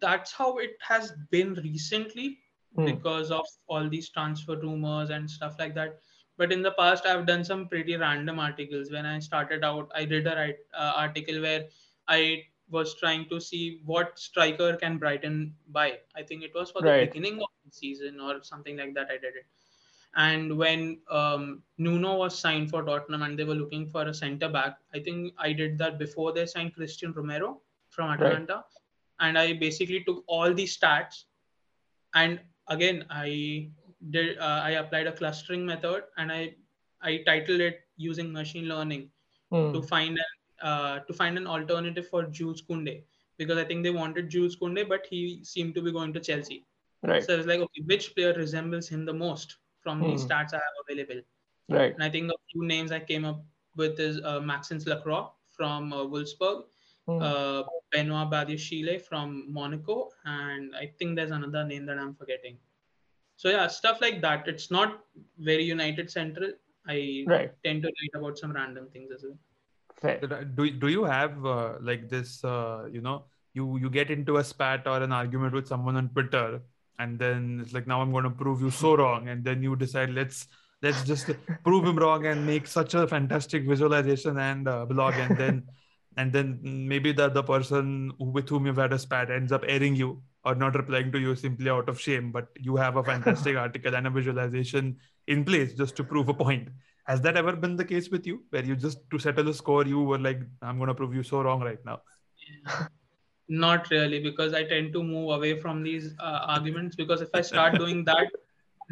That's 0.00 0.32
how 0.32 0.58
it 0.58 0.76
has 0.80 1.12
been 1.30 1.54
recently 1.54 2.38
hmm. 2.74 2.86
because 2.86 3.30
of 3.30 3.46
all 3.68 3.88
these 3.88 4.08
transfer 4.10 4.56
rumors 4.56 5.10
and 5.10 5.30
stuff 5.30 5.56
like 5.58 5.74
that 5.74 6.00
but 6.36 6.52
in 6.52 6.62
the 6.62 6.72
past 6.72 7.06
i've 7.06 7.26
done 7.26 7.44
some 7.44 7.66
pretty 7.68 7.96
random 7.96 8.38
articles 8.38 8.90
when 8.90 9.06
i 9.06 9.18
started 9.18 9.64
out 9.64 9.90
i 9.94 10.04
did 10.04 10.26
a 10.26 10.36
write, 10.36 10.58
uh, 10.74 10.92
article 10.96 11.40
where 11.40 11.64
i 12.08 12.42
was 12.68 12.94
trying 12.96 13.28
to 13.28 13.40
see 13.40 13.80
what 13.84 14.18
striker 14.18 14.76
can 14.76 14.98
brighton 14.98 15.54
buy 15.68 15.98
i 16.16 16.22
think 16.22 16.42
it 16.42 16.52
was 16.54 16.70
for 16.70 16.82
the 16.82 16.88
right. 16.88 17.12
beginning 17.12 17.40
of 17.40 17.48
the 17.64 17.72
season 17.72 18.20
or 18.20 18.42
something 18.42 18.76
like 18.76 18.94
that 18.94 19.08
i 19.10 19.18
did 19.26 19.36
it 19.42 19.46
and 20.16 20.56
when 20.56 20.98
um, 21.10 21.62
nuno 21.78 22.16
was 22.16 22.38
signed 22.38 22.70
for 22.70 22.82
tottenham 22.82 23.22
and 23.22 23.38
they 23.38 23.44
were 23.44 23.54
looking 23.54 23.86
for 23.86 24.02
a 24.08 24.14
center 24.14 24.48
back 24.48 24.78
i 24.94 24.98
think 24.98 25.32
i 25.38 25.52
did 25.52 25.78
that 25.78 25.98
before 25.98 26.32
they 26.32 26.46
signed 26.46 26.74
Cristian 26.74 27.14
romero 27.14 27.60
from 27.90 28.10
atalanta 28.10 28.54
right. 28.54 29.28
and 29.28 29.38
i 29.38 29.52
basically 29.52 30.02
took 30.04 30.22
all 30.26 30.54
these 30.54 30.76
stats 30.78 31.24
and 32.14 32.40
again 32.68 33.04
i 33.10 33.68
did 34.10 34.38
uh, 34.38 34.60
I 34.62 34.72
applied 34.72 35.06
a 35.06 35.12
clustering 35.12 35.64
method 35.66 36.04
and 36.18 36.30
I 36.30 36.54
I 37.02 37.22
titled 37.26 37.60
it 37.60 37.80
using 37.96 38.32
machine 38.32 38.66
learning 38.68 39.10
Hmm. 39.50 39.72
to 39.72 39.82
find 39.82 40.18
an 40.18 40.68
uh, 40.68 40.98
to 41.00 41.12
find 41.12 41.38
an 41.38 41.46
alternative 41.46 42.08
for 42.08 42.24
Jules 42.24 42.62
Koundé 42.62 43.04
because 43.38 43.58
I 43.58 43.64
think 43.64 43.84
they 43.84 43.90
wanted 43.90 44.28
Jules 44.28 44.56
Koundé, 44.56 44.88
but 44.88 45.06
he 45.08 45.44
seemed 45.44 45.74
to 45.76 45.82
be 45.82 45.92
going 45.92 46.12
to 46.14 46.20
Chelsea. 46.20 46.64
Right. 47.02 47.22
So 47.22 47.36
it's 47.36 47.46
like, 47.46 47.60
okay, 47.60 47.82
which 47.84 48.14
player 48.14 48.32
resembles 48.32 48.88
him 48.88 49.04
the 49.04 49.12
most 49.12 49.56
from 49.86 50.02
the 50.06 50.14
Hmm. 50.14 50.22
stats 50.26 50.54
I 50.58 50.62
have 50.66 50.78
available? 50.84 51.20
Right. 51.78 51.94
And 51.94 52.02
I 52.06 52.10
think 52.14 52.28
the 52.32 52.38
few 52.52 52.66
names 52.74 52.92
I 52.98 53.00
came 53.12 53.24
up 53.32 53.42
with 53.82 54.00
is 54.08 54.20
uh, 54.32 54.40
Maxence 54.52 54.86
Lacroix 54.92 55.24
from 55.58 55.92
uh, 55.92 56.04
Wolfsburg, 56.14 56.64
Hmm. 57.08 57.22
uh, 57.22 57.62
Benoit 57.92 58.30
Badiashile 58.32 58.94
from 59.08 59.34
Monaco, 59.58 59.98
and 60.36 60.74
I 60.84 60.86
think 60.98 61.16
there's 61.20 61.34
another 61.40 61.64
name 61.72 61.86
that 61.90 61.98
I'm 62.04 62.14
forgetting. 62.22 62.56
So 63.42 63.50
yeah, 63.56 63.66
stuff 63.68 64.00
like 64.06 64.20
that. 64.22 64.48
It's 64.54 64.70
not 64.76 64.96
very 65.50 65.64
United 65.72 66.10
Central. 66.18 66.52
I 66.94 66.98
Right. 67.34 67.52
tend 67.68 67.82
to 67.86 67.92
write 67.98 68.18
about 68.20 68.38
some 68.42 68.52
random 68.60 68.88
things 68.96 69.12
as 69.16 69.24
well. 69.28 69.38
Fair. 70.02 70.18
Uh, 70.24 70.42
Do 70.58 70.70
do 70.84 70.88
you 70.94 71.04
have 71.04 71.46
uh, 71.52 71.78
like 71.90 72.08
this? 72.14 72.32
Uh, 72.44 72.88
you 72.96 73.02
know, 73.08 73.16
you 73.60 73.68
you 73.84 73.90
get 73.98 74.10
into 74.16 74.38
a 74.42 74.44
spat 74.52 74.86
or 74.94 74.96
an 75.08 75.12
argument 75.20 75.54
with 75.60 75.68
someone 75.74 75.96
on 76.02 76.08
Twitter, 76.16 76.48
and 76.98 77.18
then 77.18 77.60
it's 77.62 77.72
like 77.72 77.86
now 77.86 78.00
I'm 78.00 78.12
going 78.12 78.24
to 78.24 78.30
prove 78.30 78.60
you 78.60 78.70
so 78.70 78.96
wrong, 78.96 79.28
and 79.28 79.44
then 79.44 79.62
you 79.62 79.76
decide 79.76 80.10
let's 80.10 80.48
let's 80.82 81.02
just 81.04 81.30
prove 81.64 81.84
him 81.84 81.96
wrong 81.96 82.26
and 82.26 82.46
make 82.46 82.66
such 82.66 82.94
a 82.94 83.06
fantastic 83.06 83.66
visualization 83.66 84.38
and 84.38 84.68
uh, 84.68 84.84
blog, 84.86 85.14
and 85.14 85.36
then 85.36 85.64
and 86.16 86.32
then 86.32 86.58
maybe 86.62 87.12
the 87.12 87.26
other 87.26 87.42
person 87.42 88.12
with 88.18 88.48
whom 88.48 88.66
you've 88.66 88.76
had 88.78 88.92
a 88.92 88.98
spat 88.98 89.30
ends 89.30 89.52
up 89.52 89.64
airing 89.68 89.94
you 89.94 90.22
or 90.44 90.54
not 90.54 90.74
replying 90.74 91.10
to 91.12 91.18
you 91.18 91.34
simply 91.34 91.68
out 91.68 91.88
of 91.88 92.00
shame, 92.00 92.30
but 92.30 92.48
you 92.58 92.76
have 92.76 92.96
a 92.96 93.02
fantastic 93.04 93.56
article 93.64 93.94
and 93.94 94.06
a 94.06 94.10
visualization 94.10 94.96
in 95.26 95.44
place 95.44 95.74
just 95.74 95.96
to 95.96 96.04
prove 96.04 96.28
a 96.28 96.34
point. 96.34 96.68
Has 97.04 97.20
that 97.22 97.36
ever 97.36 97.54
been 97.54 97.76
the 97.76 97.84
case 97.84 98.08
with 98.10 98.26
you, 98.26 98.44
where 98.50 98.64
you 98.64 98.76
just 98.76 98.98
to 99.10 99.18
settle 99.18 99.48
a 99.48 99.54
score, 99.54 99.84
you 99.86 100.00
were 100.00 100.18
like, 100.18 100.40
"I'm 100.62 100.78
going 100.78 100.88
to 100.88 100.94
prove 100.94 101.14
you 101.14 101.22
so 101.22 101.42
wrong 101.42 101.60
right 101.60 101.84
now"? 101.84 102.00
Not 103.48 103.90
really, 103.90 104.20
because 104.20 104.52
I 104.54 104.64
tend 104.64 104.92
to 104.94 105.02
move 105.02 105.30
away 105.30 105.58
from 105.60 105.82
these 105.82 106.14
uh, 106.18 106.40
arguments. 106.46 106.96
Because 106.96 107.20
if 107.20 107.30
I 107.34 107.42
start 107.42 107.76
doing 107.78 108.04
that, 108.10 108.28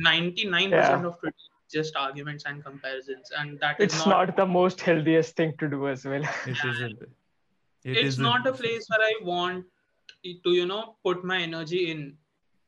99% 0.00 0.70
Yeah. 0.70 1.04
of 1.06 1.18
Twitter 1.18 1.34
is 1.36 1.72
just 1.72 1.96
arguments 1.96 2.44
and 2.46 2.64
comparisons, 2.64 3.30
and 3.36 3.58
that 3.60 3.80
is 3.80 3.86
It's 3.94 4.06
not. 4.06 4.28
not 4.28 4.36
the 4.36 4.46
most 4.46 4.80
healthiest 4.80 5.36
thing 5.36 5.54
to 5.58 5.68
do 5.68 5.88
as 5.88 6.04
well. 6.04 6.22
It 6.46 6.58
isn't. 6.64 7.02
It 7.84 7.96
it's 7.96 8.08
isn't. 8.14 8.22
not 8.22 8.46
a 8.46 8.52
place 8.52 8.86
where 8.88 9.00
I 9.06 9.14
want 9.22 9.66
to, 10.24 10.50
you 10.50 10.66
know, 10.66 10.96
put 11.04 11.24
my 11.24 11.40
energy 11.42 11.90
in. 11.90 12.16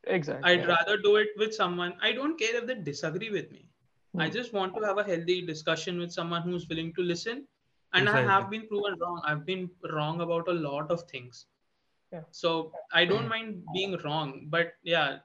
Exactly. 0.05 0.51
I'd 0.51 0.61
yeah. 0.61 0.66
rather 0.76 0.97
do 0.99 1.16
it 1.16 1.28
with 1.37 1.55
someone. 1.55 1.95
I 2.01 2.12
don't 2.12 2.39
care 2.39 2.57
if 2.57 2.66
they 2.66 2.74
disagree 2.74 3.30
with 3.30 3.51
me. 3.51 3.66
I 4.18 4.26
Hmm. 4.28 4.32
just 4.34 4.53
want 4.53 4.74
to 4.76 4.82
have 4.84 4.99
a 4.99 5.05
healthy 5.05 5.43
discussion 5.47 5.99
with 5.99 6.12
someone 6.12 6.43
who's 6.43 6.68
willing 6.68 6.93
to 6.95 7.03
listen. 7.03 7.47
And 7.93 8.09
I 8.09 8.20
have 8.22 8.51
been 8.51 8.66
proven 8.68 8.99
wrong. 9.01 9.22
I've 9.24 9.45
been 9.47 9.70
wrong 9.93 10.20
about 10.20 10.49
a 10.49 10.53
lot 10.53 10.91
of 10.91 11.03
things. 11.11 11.47
Yeah. 12.17 12.25
So 12.31 12.73
I 12.93 13.05
don't 13.05 13.29
mind 13.29 13.64
being 13.75 13.97
wrong. 14.05 14.49
But 14.49 14.75
yeah, 14.83 15.19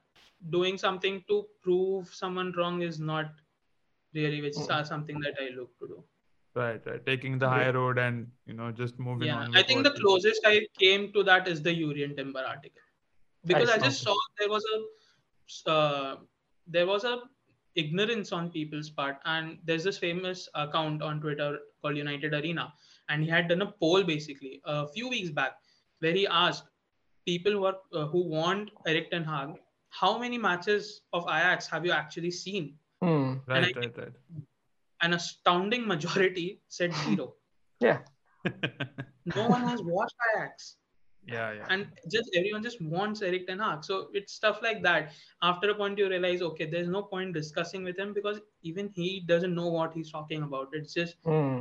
doing 0.50 0.78
something 0.78 1.24
to 1.28 1.46
prove 1.62 2.14
someone 2.14 2.54
wrong 2.58 2.82
is 2.82 3.00
not 3.00 3.34
really 4.14 4.42
which 4.42 4.56
Hmm. 4.58 4.72
uh, 4.78 4.84
something 4.84 5.20
that 5.22 5.36
I 5.40 5.50
look 5.56 5.78
to 5.80 5.88
do. 5.88 6.04
Right, 6.54 6.86
right. 6.86 7.06
Taking 7.06 7.38
the 7.40 7.50
high 7.50 7.70
road 7.70 7.98
and 7.98 8.30
you 8.46 8.54
know 8.54 8.72
just 8.72 9.00
moving 9.00 9.28
Yeah, 9.28 9.38
on. 9.44 9.56
I 9.56 9.64
think 9.64 9.84
the 9.84 9.92
closest 9.92 10.42
I 10.46 10.68
came 10.80 11.12
to 11.14 11.24
that 11.24 11.48
is 11.48 11.62
the 11.62 11.76
Jurrien 11.82 12.16
Timber 12.18 12.44
article 12.48 12.82
because 13.46 13.70
I, 13.70 13.78
see. 13.78 13.84
just 13.86 14.02
saw 14.04 14.16
there 14.40 14.50
was 14.50 14.66
a 14.76 14.82
uh, 15.72 16.18
there 16.68 16.86
was 16.88 17.04
a 17.04 17.22
ignorance 17.76 18.32
on 18.34 18.50
people's 18.52 18.90
part, 18.90 19.18
and 19.26 19.60
there's 19.64 19.86
this 19.86 19.98
famous 19.98 20.50
account 20.56 21.02
on 21.02 21.22
Twitter 21.22 21.60
called 21.82 21.96
United 21.98 22.34
Arena, 22.34 22.74
and 23.10 23.24
he 23.24 23.30
had 23.30 23.48
done 23.48 23.62
a 23.62 23.72
poll 23.72 24.04
basically 24.04 24.62
a 24.66 24.88
few 24.90 25.08
weeks 25.08 25.30
back 25.30 25.54
where 26.00 26.14
he 26.14 26.28
asked 26.28 26.68
people 27.26 27.52
who 27.52 27.66
are 27.66 27.78
uh, 27.94 28.06
who 28.08 28.24
want 28.28 28.72
Erik 28.88 29.12
Ten 29.12 29.24
Hag 29.24 29.56
how 29.90 30.18
many 30.18 30.38
matches 30.38 31.02
of 31.12 31.24
Ajax 31.28 31.68
have 31.68 31.86
you 31.86 31.92
actually 31.92 32.32
seen, 32.32 32.76
Hmm. 33.02 33.34
Right, 33.48 33.76
I- 33.76 33.80
right, 33.80 33.98
right. 33.98 34.14
an 35.02 35.14
astounding 35.14 35.86
majority 35.88 36.62
said 36.70 36.94
zero. 37.06 37.34
Yeah. 37.82 38.00
no 39.36 39.48
one 39.48 39.62
has 39.62 39.82
watched 39.84 40.16
Ajax. 40.36 40.76
yeah, 41.28 41.52
yeah. 41.58 41.66
and 41.70 41.88
just 42.14 42.30
everyone 42.38 42.64
just 42.64 42.80
wants 42.82 43.22
Erik 43.22 43.48
Ten 43.48 43.60
Hag. 43.60 43.84
So 43.84 44.08
it's 44.14 44.34
stuff 44.34 44.60
like 44.62 44.82
that. 44.84 45.12
After 45.42 45.70
a 45.72 45.76
point, 45.76 45.98
you 45.98 46.08
realize, 46.10 46.42
okay, 46.50 46.66
there's 46.70 46.88
no 46.88 47.02
point 47.04 47.34
discussing 47.34 47.84
with 47.84 47.98
him 48.00 48.14
because 48.14 48.40
even 48.64 48.90
he 48.96 49.10
doesn't 49.34 49.54
know 49.56 49.68
what 49.68 49.94
he's 49.94 50.12
talking 50.12 50.44
about. 50.44 50.70
It's 50.74 50.94
just, 50.94 51.18
Hmm. 51.26 51.60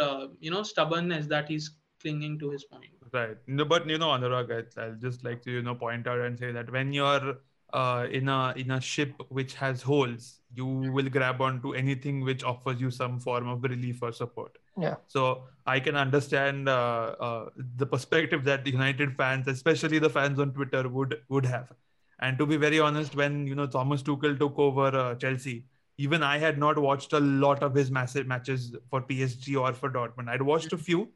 uh, 0.00 0.28
you 0.40 0.50
know, 0.50 0.62
stubbornness 0.62 1.26
that 1.26 1.48
he's 1.48 1.70
clinging 2.00 2.38
to 2.38 2.50
his 2.50 2.64
point. 2.64 2.90
Right. 3.12 3.36
No, 3.46 3.64
but 3.64 3.88
you 3.88 3.98
know, 3.98 4.08
Anuraag, 4.08 4.50
I, 4.78 4.82
I'll 4.82 4.94
just 4.94 5.22
like 5.22 5.42
to 5.42 5.50
you 5.50 5.62
know 5.62 5.74
point 5.74 6.06
out 6.06 6.20
and 6.20 6.38
say 6.38 6.50
that 6.52 6.72
when 6.72 6.92
you're 6.92 7.36
uh, 7.72 8.06
in 8.10 8.28
a 8.28 8.54
in 8.56 8.70
a 8.70 8.80
ship 8.80 9.14
which 9.28 9.54
has 9.54 9.82
holes, 9.82 10.40
you 10.54 10.66
will 10.66 11.08
grab 11.08 11.40
onto 11.40 11.74
anything 11.74 12.22
which 12.22 12.42
offers 12.42 12.80
you 12.80 12.90
some 12.90 13.20
form 13.20 13.48
of 13.48 13.62
relief 13.62 14.02
or 14.02 14.12
support. 14.12 14.56
Yeah. 14.78 14.96
So 15.08 15.44
I 15.66 15.80
can 15.80 15.96
understand 15.96 16.68
uh, 16.68 17.14
uh, 17.20 17.50
the 17.76 17.86
perspective 17.86 18.44
that 18.44 18.64
the 18.64 18.70
United 18.70 19.14
fans, 19.16 19.46
especially 19.46 19.98
the 19.98 20.10
fans 20.10 20.38
on 20.38 20.52
Twitter, 20.52 20.88
would 20.88 21.20
would 21.28 21.44
have. 21.46 21.72
And 22.20 22.38
to 22.38 22.46
be 22.46 22.56
very 22.56 22.80
honest, 22.80 23.14
when 23.14 23.46
you 23.46 23.54
know 23.54 23.66
Thomas 23.66 24.02
Tuchel 24.02 24.38
took 24.38 24.58
over 24.58 24.86
uh, 24.86 25.14
Chelsea, 25.16 25.66
even 25.98 26.22
I 26.22 26.38
had 26.38 26.58
not 26.58 26.78
watched 26.78 27.12
a 27.12 27.20
lot 27.20 27.62
of 27.62 27.74
his 27.74 27.90
massive 27.90 28.26
matches 28.26 28.74
for 28.88 29.02
PSG 29.02 29.60
or 29.60 29.72
for 29.74 29.90
Dortmund. 29.90 30.28
I'd 30.28 30.42
watched 30.42 30.72
a 30.72 30.78
few, 30.78 31.08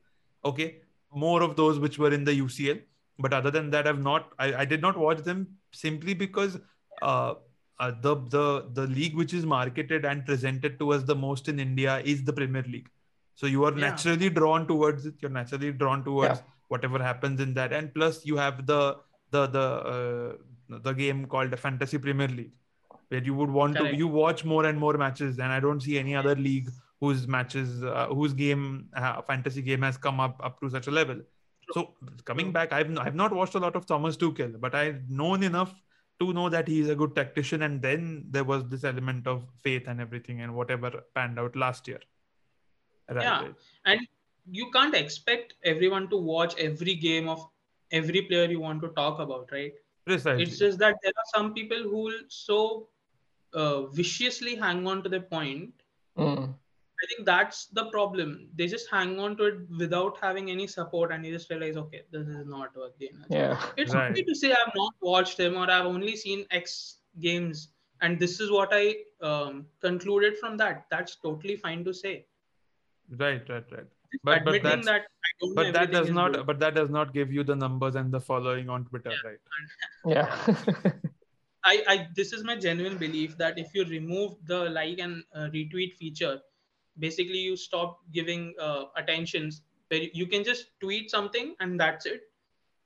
okay, 0.45 0.81
more 1.25 1.43
of 1.43 1.57
those 1.57 1.79
which 1.87 1.99
were 1.99 2.13
in 2.13 2.25
the 2.25 2.35
UCL. 2.41 2.81
But 3.19 3.33
other 3.33 3.51
than 3.51 3.71
that, 3.71 3.87
I've 3.91 4.03
not. 4.07 4.33
I, 4.39 4.55
I 4.63 4.65
did 4.73 4.83
not 4.87 4.97
watch 5.03 5.21
them 5.29 5.47
simply 5.73 6.15
because 6.23 6.59
uh, 7.03 7.35
uh, 7.85 7.93
the 8.07 8.17
the 8.35 8.45
the 8.81 8.87
league 8.99 9.15
which 9.21 9.33
is 9.39 9.47
marketed 9.53 10.05
and 10.11 10.25
presented 10.27 10.79
to 10.83 10.91
us 10.97 11.03
the 11.13 11.17
most 11.23 11.49
in 11.55 11.59
India 11.65 11.95
is 12.15 12.23
the 12.25 12.35
Premier 12.41 12.65
League. 12.75 12.91
So 13.35 13.47
you 13.55 13.65
are 13.69 13.73
Yeah. 13.73 13.87
naturally 13.89 14.31
drawn 14.41 14.67
towards 14.73 15.07
it. 15.13 15.15
You're 15.23 15.35
naturally 15.39 15.73
drawn 15.85 16.05
towards 16.11 16.39
Yeah. 16.41 16.45
whatever 16.75 17.03
happens 17.09 17.41
in 17.47 17.55
that, 17.61 17.73
and 17.81 17.95
plus 17.97 18.21
you 18.33 18.37
have 18.45 18.61
the 18.73 18.83
the 19.39 19.47
the 19.57 19.67
uh, 19.95 20.79
the 20.89 20.93
game 21.03 21.25
called 21.35 21.51
the 21.57 21.61
Fantasy 21.65 21.99
Premier 22.07 22.29
League, 22.29 22.53
where 23.09 23.23
you 23.31 23.35
would 23.41 23.51
want 23.61 23.77
Correct. 23.77 23.95
to 23.95 24.03
you 24.05 24.09
watch 24.23 24.45
more 24.55 24.65
and 24.73 24.79
more 24.87 24.95
matches. 25.07 25.39
And 25.39 25.57
I 25.59 25.61
don't 25.69 25.81
see 25.89 25.99
any 26.05 26.15
other 26.25 26.37
league 26.49 26.71
whose 27.01 27.27
matches 27.27 27.83
uh, 27.83 28.07
whose 28.09 28.33
game 28.33 28.89
uh, 28.97 29.23
fantasy 29.23 29.63
game 29.63 29.83
has 29.83 29.97
come 29.97 30.21
up 30.21 30.41
up 30.43 30.61
to 30.61 30.71
such 30.71 30.87
a 30.87 30.91
level. 30.91 31.21
So 31.73 31.95
coming 32.25 32.47
True. 32.47 32.53
back, 32.53 32.73
I've 32.73 32.97
I've 32.99 33.15
not 33.15 33.33
watched 33.33 33.55
a 33.55 33.59
lot 33.59 33.77
of 33.77 33.87
Thomas 33.87 34.17
Tuchel, 34.17 34.61
but 34.61 34.75
I've 34.75 35.09
known 35.11 35.43
enough 35.43 35.75
to 36.21 36.33
know 36.33 36.49
that 36.49 36.69
he's 36.69 36.89
a 36.89 36.95
good 36.95 37.15
tactician. 37.15 37.63
And 37.63 37.83
then 37.83 38.27
there 38.31 38.45
was 38.45 38.65
this 38.69 38.85
element 38.85 39.27
of 39.27 39.45
faith 39.63 39.89
and 39.89 40.01
everything, 40.01 40.41
and 40.41 40.55
whatever 40.55 41.05
panned 41.15 41.39
out 41.39 41.57
last 41.57 41.89
year. 41.89 42.01
Right. 43.11 43.23
Yeah. 43.23 43.43
right. 43.43 43.55
And 43.85 44.01
you 44.51 44.71
can't 44.71 44.95
expect 44.95 45.55
everyone 45.65 46.09
to 46.11 46.17
watch 46.17 46.55
every 46.57 46.95
game 46.95 47.29
of 47.29 47.47
every 47.93 48.23
player 48.23 48.45
you 48.45 48.61
want 48.61 48.81
to 48.83 48.89
talk 48.89 49.19
about, 49.19 49.51
right? 49.53 49.73
Precisely. 50.05 50.45
It's 50.45 50.59
just 50.59 50.79
that 50.79 50.97
there 51.03 51.13
are 51.17 51.31
some 51.35 51.53
people 51.53 51.83
who 51.83 52.05
will 52.05 52.21
so 52.29 52.89
uh, 53.53 53.87
viciously 53.87 54.55
hang 54.55 54.87
on 54.87 55.03
to 55.03 55.09
the 55.09 55.21
point 55.21 55.73
Hmm. 56.17 56.45
I 57.03 57.07
think 57.07 57.27
that's 57.27 57.67
the 57.67 57.85
problem. 57.91 58.49
They 58.57 58.67
just 58.67 58.89
hang 58.91 59.19
on 59.21 59.37
to 59.37 59.45
it 59.45 59.59
without 59.79 60.17
having 60.21 60.51
any 60.51 60.67
support, 60.67 61.13
and 61.13 61.25
you 61.27 61.33
just 61.33 61.51
realize, 61.51 61.77
okay, 61.77 62.03
this 62.11 62.27
is 62.27 62.47
not 62.47 62.75
working. 62.77 63.11
Yeah. 63.29 63.61
It's 63.77 63.93
Right. 63.95 64.13
okay 64.13 64.23
to 64.23 64.35
say 64.35 64.53
I've 64.53 64.75
not 64.75 64.95
watched 65.01 65.39
him 65.39 65.57
or 65.57 65.71
I've 65.71 65.87
only 65.87 66.17
seen 66.17 66.47
X 66.51 66.99
games, 67.21 67.69
and 68.01 68.19
this 68.19 68.41
is 68.41 68.51
what 68.51 68.71
I 68.73 68.95
um, 69.21 69.67
concluded 69.81 70.39
from 70.39 70.57
that. 70.59 70.87
That's 70.91 71.17
totally 71.17 71.57
fine 71.57 71.85
to 71.85 71.93
say. 71.93 72.27
Right, 73.11 73.47
right, 73.49 73.65
right. 73.73 73.87
Just 74.13 74.25
But- 74.25 74.45
but 74.45 74.63
that's- 74.63 74.85
that 74.87 75.03
I 75.27 75.31
don't 75.41 75.55
But 75.55 75.73
that 75.75 75.91
does 75.93 76.11
not. 76.11 76.33
good. 76.35 76.47
But 76.47 76.59
that 76.61 76.75
does 76.75 76.91
not 76.91 77.13
give 77.13 77.31
you 77.33 77.45
the 77.45 77.57
numbers 77.57 77.95
and 77.97 78.13
the 78.13 78.21
following 78.21 78.69
on 78.71 78.85
Twitter, 78.87 79.13
Yeah. 79.13 79.29
right? 79.31 79.41
Yeah. 80.07 80.93
I, 81.65 81.83
I 81.93 82.09
this 82.15 82.33
is 82.33 82.45
my 82.45 82.55
genuine 82.57 82.97
belief 82.97 83.37
that 83.39 83.59
if 83.59 83.75
you 83.75 83.85
remove 83.85 84.35
the 84.47 84.59
like 84.71 85.01
and 85.01 85.25
uh, 85.35 85.49
retweet 85.55 85.95
feature, 85.97 86.41
basically 86.99 87.39
you 87.39 87.57
stop 87.57 88.01
giving 88.13 88.55
uh, 88.61 88.85
attentions. 88.97 89.63
Where 89.89 90.01
you 90.13 90.27
can 90.27 90.43
just 90.43 90.71
tweet 90.81 91.11
something 91.11 91.55
and 91.61 91.79
that's 91.79 92.07
it. 92.07 92.23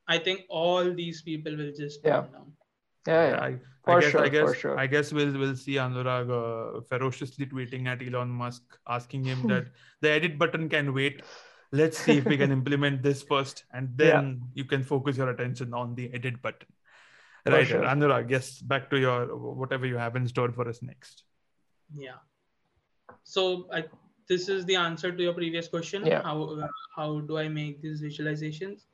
I 0.09 0.19
think 0.19 0.43
all 0.49 0.93
these 0.93 1.23
people 1.23 1.57
will 1.57 1.73
just 1.73 2.01
Yeah. 2.05 2.23
down. 2.33 2.53
yeah. 3.07 3.31
Yeah. 3.31 3.41
I, 3.41 3.47
I 3.47 3.59
For 3.85 4.01
guess, 4.01 4.11
sure, 4.11 4.25
I 4.25 4.29
guess, 4.29 4.49
for 4.49 4.55
sure. 4.55 4.79
I 4.79 4.87
guess 4.87 5.13
we'll 5.13 5.33
we'll 5.39 5.57
see 5.57 5.77
Anuraag 5.77 6.29
uh, 6.39 6.81
ferociously 6.91 7.47
tweeting 7.47 7.87
at 7.87 8.03
Elon 8.03 8.29
Musk, 8.29 8.63
asking 8.87 9.25
him 9.25 9.47
that 9.49 9.69
the 10.03 10.11
edit 10.11 10.39
button 10.39 10.69
can 10.69 10.93
wait. 10.93 11.23
Let's 11.73 11.97
see 11.99 12.19
if 12.19 12.25
we 12.27 12.37
can 12.37 12.51
implement 12.53 13.03
this 13.03 13.23
first, 13.23 13.65
and 13.73 13.89
then 13.97 14.43
you 14.55 14.65
can 14.65 14.83
focus 14.83 15.17
your 15.17 15.31
attention 15.31 15.73
on 15.73 15.95
the 15.95 16.13
edit 16.13 16.43
button. 16.43 16.67
Right, 17.47 17.67
sure. 17.67 17.83
Anuraag. 17.83 18.29
Yes, 18.29 18.59
back 18.61 18.91
to 18.91 18.99
your 18.99 19.35
whatever 19.35 19.87
you 19.87 19.97
have 19.97 20.15
in 20.17 20.29
store 20.29 20.53
for 20.53 20.69
us 20.69 20.83
next. 20.83 21.23
Yeah. 21.97 22.21
So 23.25 23.67
I 23.73 23.85
this 24.29 24.49
is 24.49 24.65
the 24.65 24.77
answer 24.77 25.11
to 25.11 25.23
your 25.23 25.33
previous 25.35 25.69
question. 25.69 26.07
Yeah. 26.07 26.23
How 26.23 26.43
uh, 26.43 26.69
how 26.97 27.21
do 27.21 27.39
I 27.39 27.49
make 27.49 27.83
these 27.83 28.01
visualizations? 28.03 28.85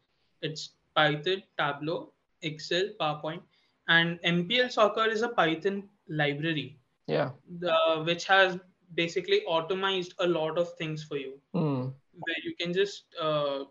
It's 0.43 0.70
Python, 0.95 1.43
Tableau, 1.59 2.12
Excel, 2.43 2.89
PowerPoint, 3.01 3.43
and 3.89 4.18
MPL 4.22 4.70
Soccer 4.72 5.07
is 5.07 5.22
a 5.22 5.29
Python 5.29 5.89
library, 6.09 6.79
Yeah. 7.07 7.31
the, 7.59 8.03
which 8.07 8.24
has 8.27 8.59
basically 8.95 9.43
automized 9.49 10.12
a 10.20 10.27
lot 10.27 10.59
of 10.59 10.72
things 10.79 11.03
for 11.05 11.16
you, 11.16 11.39
Mm. 11.55 11.93
where 12.27 12.41
you 12.45 12.55
can 12.61 12.72
just 12.72 13.14
uh, 13.20 13.64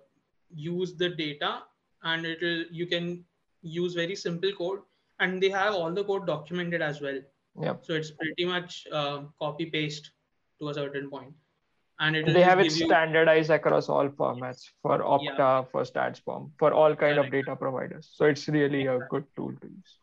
use 0.53 0.95
the 0.95 1.10
data 1.10 1.64
and 2.03 2.26
it'll 2.26 2.66
you 2.82 2.86
can 2.86 3.24
use 3.62 3.95
very 3.95 4.16
simple 4.16 4.51
code, 4.51 4.82
and 5.20 5.41
they 5.41 5.49
have 5.49 5.74
all 5.74 5.91
the 5.91 6.03
code 6.03 6.28
documented 6.28 6.82
as 6.82 7.01
well. 7.01 7.20
Yeah. 7.60 7.76
So 7.82 7.93
it's 7.93 8.12
pretty 8.12 8.45
much 8.45 8.86
uh, 8.91 9.22
copy 9.39 9.66
paste 9.78 10.12
to 10.60 10.70
a 10.70 10.74
certain 10.74 11.10
point, 11.10 11.34
and 11.99 12.16
it 12.16 12.26
They 12.34 12.41
have 12.41 12.60
it 12.60 12.72
standardized 12.72 13.49
across 13.49 13.89
all 13.89 14.10
formats 14.10 14.70
for 14.82 14.99
Opta, 14.99 15.70
for 15.72 15.84
StatsBomb, 15.84 16.51
for 16.58 16.74
all 16.74 16.95
kind 16.95 17.18
of 17.18 17.32
data 17.32 17.56
providers. 17.56 18.10
So 18.14 18.26
it's 18.26 18.47
really 18.47 18.86
a 18.88 18.99
good 19.10 19.26
tool 19.36 19.53
to 19.62 19.68
use. 19.68 19.97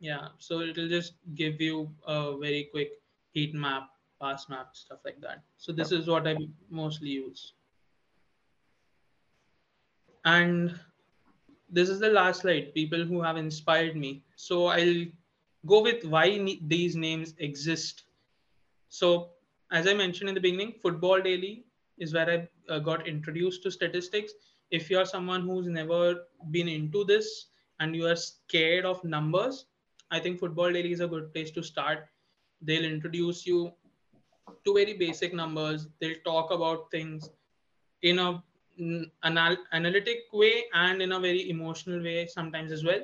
Yeah, 0.00 0.28
so 0.38 0.60
it'll 0.60 0.88
just 0.88 1.14
give 1.34 1.60
you 1.60 1.90
a 2.06 2.36
very 2.38 2.68
quick 2.72 2.92
heat 3.32 3.54
map, 3.54 3.88
pass 4.20 4.48
map, 4.48 4.74
stuff 4.74 4.98
like 5.04 5.20
that. 5.20 5.42
So 5.58 5.72
this 5.72 5.92
is 5.92 6.06
what 6.06 6.26
I 6.26 6.36
mostly 6.70 7.08
use. 7.08 7.52
And 10.24 10.78
this 11.70 11.88
is 11.88 12.00
the 12.00 12.08
last 12.08 12.42
slide, 12.42 12.74
people 12.74 13.04
who 13.04 13.22
have 13.22 13.36
inspired 13.36 13.96
me. 13.96 14.22
So 14.36 14.66
I'll 14.66 15.04
go 15.66 15.82
with 15.82 16.04
why 16.04 16.58
these 16.66 16.96
names 16.96 17.34
exist. 17.38 18.04
So 18.88 19.30
as 19.70 19.86
I 19.86 19.94
mentioned 19.94 20.28
in 20.28 20.34
the 20.34 20.40
beginning, 20.40 20.74
Football 20.82 21.20
Daily 21.22 21.64
is 21.98 22.14
where 22.14 22.30
I 22.30 22.72
uh, 22.72 22.78
got 22.78 23.06
introduced 23.06 23.62
to 23.64 23.70
statistics. 23.70 24.32
If 24.70 24.90
you're 24.90 25.04
someone 25.06 25.42
who's 25.42 25.66
never 25.68 26.26
been 26.50 26.68
into 26.68 27.04
this 27.04 27.46
and 27.80 27.94
you 27.94 28.06
are 28.06 28.16
scared 28.16 28.84
of 28.84 29.02
numbers, 29.04 29.66
I 30.10 30.18
think 30.20 30.38
Football 30.38 30.72
Daily 30.72 30.92
is 30.92 31.00
a 31.00 31.06
good 31.06 31.32
place 31.32 31.50
to 31.52 31.62
start. 31.62 32.08
They'll 32.62 32.84
introduce 32.84 33.46
you 33.46 33.72
to 34.64 34.74
very 34.74 34.94
basic 34.94 35.34
numbers. 35.34 35.88
They'll 36.00 36.22
talk 36.24 36.50
about 36.50 36.90
things 36.90 37.28
in 38.02 38.18
a 38.18 38.42
anal- 39.24 39.64
analytic 39.72 40.20
way 40.32 40.64
and 40.74 41.02
in 41.02 41.12
a 41.12 41.20
very 41.20 41.50
emotional 41.50 42.02
way 42.02 42.26
sometimes 42.26 42.72
as 42.72 42.84
well. 42.84 43.00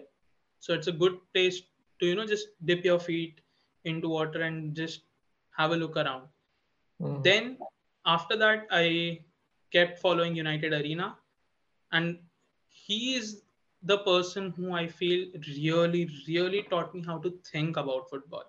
So 0.61 0.75
it's 0.75 0.87
a 0.87 0.93
good 0.93 1.19
place 1.35 1.63
to 2.01 2.07
you 2.07 2.15
know 2.15 2.27
just 2.27 2.49
dip 2.65 2.85
your 2.85 2.99
feet 2.99 3.41
into 3.85 4.09
water 4.09 4.43
and 4.43 4.75
just 4.75 5.03
have 5.57 5.73
a 5.73 5.77
look 5.77 5.97
around. 5.97 6.29
Mm. 7.01 7.23
Then 7.23 7.59
after 8.07 8.37
that, 8.37 8.67
I 8.71 9.25
kept 9.73 9.99
following 9.99 10.37
United 10.37 10.73
Arena, 10.73 11.17
and 11.93 12.19
he 12.69 13.15
is 13.15 13.43
the 13.83 13.99
person 13.99 14.51
who 14.53 14.73
I 14.73 14.87
feel 14.89 15.29
really, 15.57 16.09
really 16.29 16.63
taught 16.65 16.95
me 16.95 17.03
how 17.05 17.19
to 17.19 17.31
think 17.51 17.77
about 17.77 18.11
football. 18.11 18.45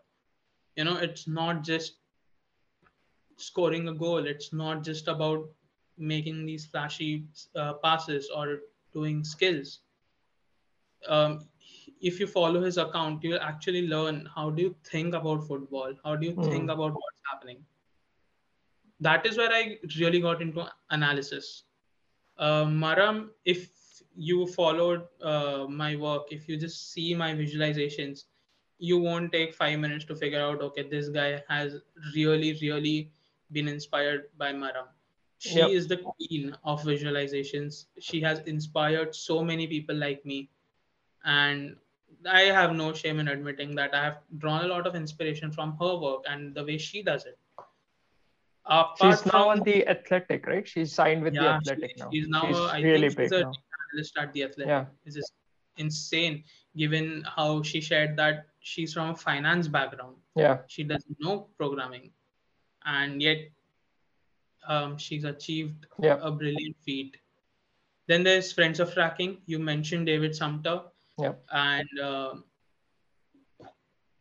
You 0.76 0.86
know, 0.86 0.98
it's 0.98 1.28
not 1.28 1.64
just 1.64 1.98
scoring 3.38 3.88
a 3.88 3.94
goal. 3.94 4.26
It's 4.28 4.54
not 4.54 4.84
just 4.84 5.08
about 5.08 5.50
making 5.98 6.46
these 6.46 6.66
flashy 6.66 7.26
uh, 7.56 7.74
passes 7.76 8.30
or 8.30 8.60
doing 8.94 9.24
skills. 9.24 9.80
Um, 11.08 11.50
if 12.02 12.20
you 12.20 12.28
follow 12.28 12.62
his 12.62 12.78
account, 12.78 13.24
you'll 13.24 13.40
actually 13.42 13.88
learn 13.88 14.28
how 14.36 14.50
do 14.52 14.62
you 14.64 14.76
think 14.84 15.14
about 15.16 15.48
football? 15.48 15.94
How 16.04 16.16
do 16.16 16.28
you 16.28 16.36
Hmm. 16.36 16.48
think 16.50 16.70
about 16.70 16.94
what's 16.94 17.22
happening? 17.32 17.66
That 19.00 19.26
is 19.26 19.38
where 19.38 19.52
I 19.52 19.78
really 20.00 20.20
got 20.20 20.42
into 20.42 20.68
analysis. 20.90 21.64
Uh, 22.38 22.66
Maram, 22.66 23.30
if 23.46 23.70
you 24.16 24.48
followed 24.48 25.04
uh, 25.22 25.66
my 25.70 25.96
work, 25.96 26.28
if 26.32 26.48
you 26.50 26.58
just 26.58 26.92
see 26.92 27.14
my 27.14 27.34
visualizations, 27.34 28.26
you 28.80 29.00
won't 29.00 29.32
take 29.32 29.54
five 29.54 29.80
minutes 29.80 30.06
to 30.06 30.16
figure 30.16 30.42
out, 30.42 30.62
okay, 30.62 30.88
this 30.88 31.10
guy 31.10 31.44
has 31.48 31.78
really, 32.16 32.58
really 32.62 33.12
been 33.52 33.68
inspired 33.68 34.26
by 34.38 34.52
Maram. 34.54 34.88
She 35.40 35.60
Yep. 35.60 35.70
is 35.70 35.88
the 35.88 35.98
queen 35.98 36.56
of 36.64 36.82
visualizations. 36.84 37.86
She 38.00 38.22
has 38.22 38.40
inspired 38.40 39.14
so 39.16 39.44
many 39.44 39.68
people 39.68 39.96
like 39.96 40.26
me. 40.26 40.50
And 41.24 41.76
I 42.26 42.42
have 42.42 42.76
no 42.76 42.94
shame 42.94 43.20
in 43.20 43.28
admitting 43.28 43.76
that 43.76 43.94
I 43.94 44.04
have 44.04 44.18
drawn 44.40 44.66
a 44.66 44.68
lot 44.68 44.88
of 44.88 44.96
inspiration 44.96 45.52
from 45.52 45.78
her 45.80 45.96
work 45.96 46.24
and 46.28 46.56
the 46.56 46.64
way 46.64 46.78
she 46.78 47.04
does 47.04 47.26
it. 47.26 47.38
She's 49.02 49.26
now 49.26 49.32
from- 49.32 49.48
on 49.50 49.60
the 49.64 49.88
Athletic, 49.88 50.46
right? 50.48 50.68
She's 50.68 50.92
signed 50.94 51.24
with 51.24 51.34
the 51.34 51.42
Athletic 51.48 51.92
she- 51.96 52.02
now. 52.04 52.10
she's 52.12 52.28
now 52.28 52.48
She's 52.48 52.58
a- 52.58 52.62
I 52.62 52.80
really 52.82 53.10
think 53.10 53.22
she's 53.22 53.30
big 53.30 53.40
a 53.40 53.44
now. 53.44 53.54
analyst 53.94 54.18
at 54.18 54.34
the 54.34 54.44
Athletic. 54.44 54.68
Yeah. 54.68 54.86
It's 55.06 55.16
just 55.16 55.34
insane 55.78 56.44
given 56.76 57.24
how 57.36 57.62
she 57.64 57.80
shared 57.82 58.18
that 58.18 58.48
she's 58.60 58.94
from 58.94 59.10
a 59.12 59.16
finance 59.16 59.68
background. 59.68 60.18
Yeah. 60.36 60.58
She 60.68 60.84
doesn't 60.84 61.18
know 61.20 61.50
programming. 61.58 62.12
And 62.86 63.22
yet 63.22 63.38
um, 64.68 64.98
she's 64.98 65.24
achieved 65.24 65.86
Yeah. 66.02 66.18
a 66.22 66.30
brilliant 66.30 66.76
feat. 66.84 67.16
Then 68.08 68.24
there's 68.24 68.52
Friends 68.52 68.82
of 68.82 68.94
Tracking. 68.94 69.42
You 69.46 69.60
mentioned 69.60 70.08
David 70.08 70.36
Sumpter. 70.36 70.82
Yeah. 71.18 71.36
And 71.52 72.00
um 72.02 72.44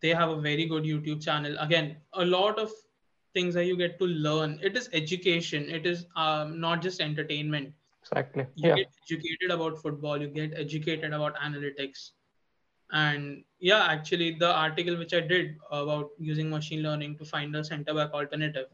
they 0.01 0.11
have 0.11 0.29
a 0.31 0.41
very 0.41 0.67
good 0.67 0.85
YouTube 0.85 1.23
channel. 1.25 1.57
Again, 1.59 1.97
a 2.13 2.25
lot 2.25 2.59
of 2.59 2.71
things 3.37 3.55
that 3.55 3.67
you 3.67 3.77
get 3.77 3.99
to 4.01 4.07
learn. 4.29 4.59
It 4.71 4.77
is 4.83 4.91
education. 5.03 5.71
It 5.81 5.87
is 5.87 6.07
um, 6.17 6.61
not 6.61 6.83
just 6.83 7.01
entertainment 7.01 7.75
Exactly. 8.03 8.47
you 8.57 8.69
Yeah. 8.69 8.77
get 8.77 8.89
educated 9.05 9.51
about 9.55 9.79
football 9.83 10.21
you 10.23 10.29
get 10.29 10.53
educated 10.63 11.13
about 11.17 11.37
analytics 11.47 12.05
and 12.93 13.45
yeah 13.61 13.85
actually 13.95 14.29
the 14.43 14.51
article 14.63 14.97
which 14.99 15.15
i 15.15 15.21
did 15.21 15.57
about 15.71 16.11
using 16.19 16.51
machine 16.51 16.83
learning 16.83 17.17
to 17.19 17.25
find 17.25 17.57
a 17.57 17.65
center 17.65 17.95
back 17.95 18.13
alternative 18.13 18.67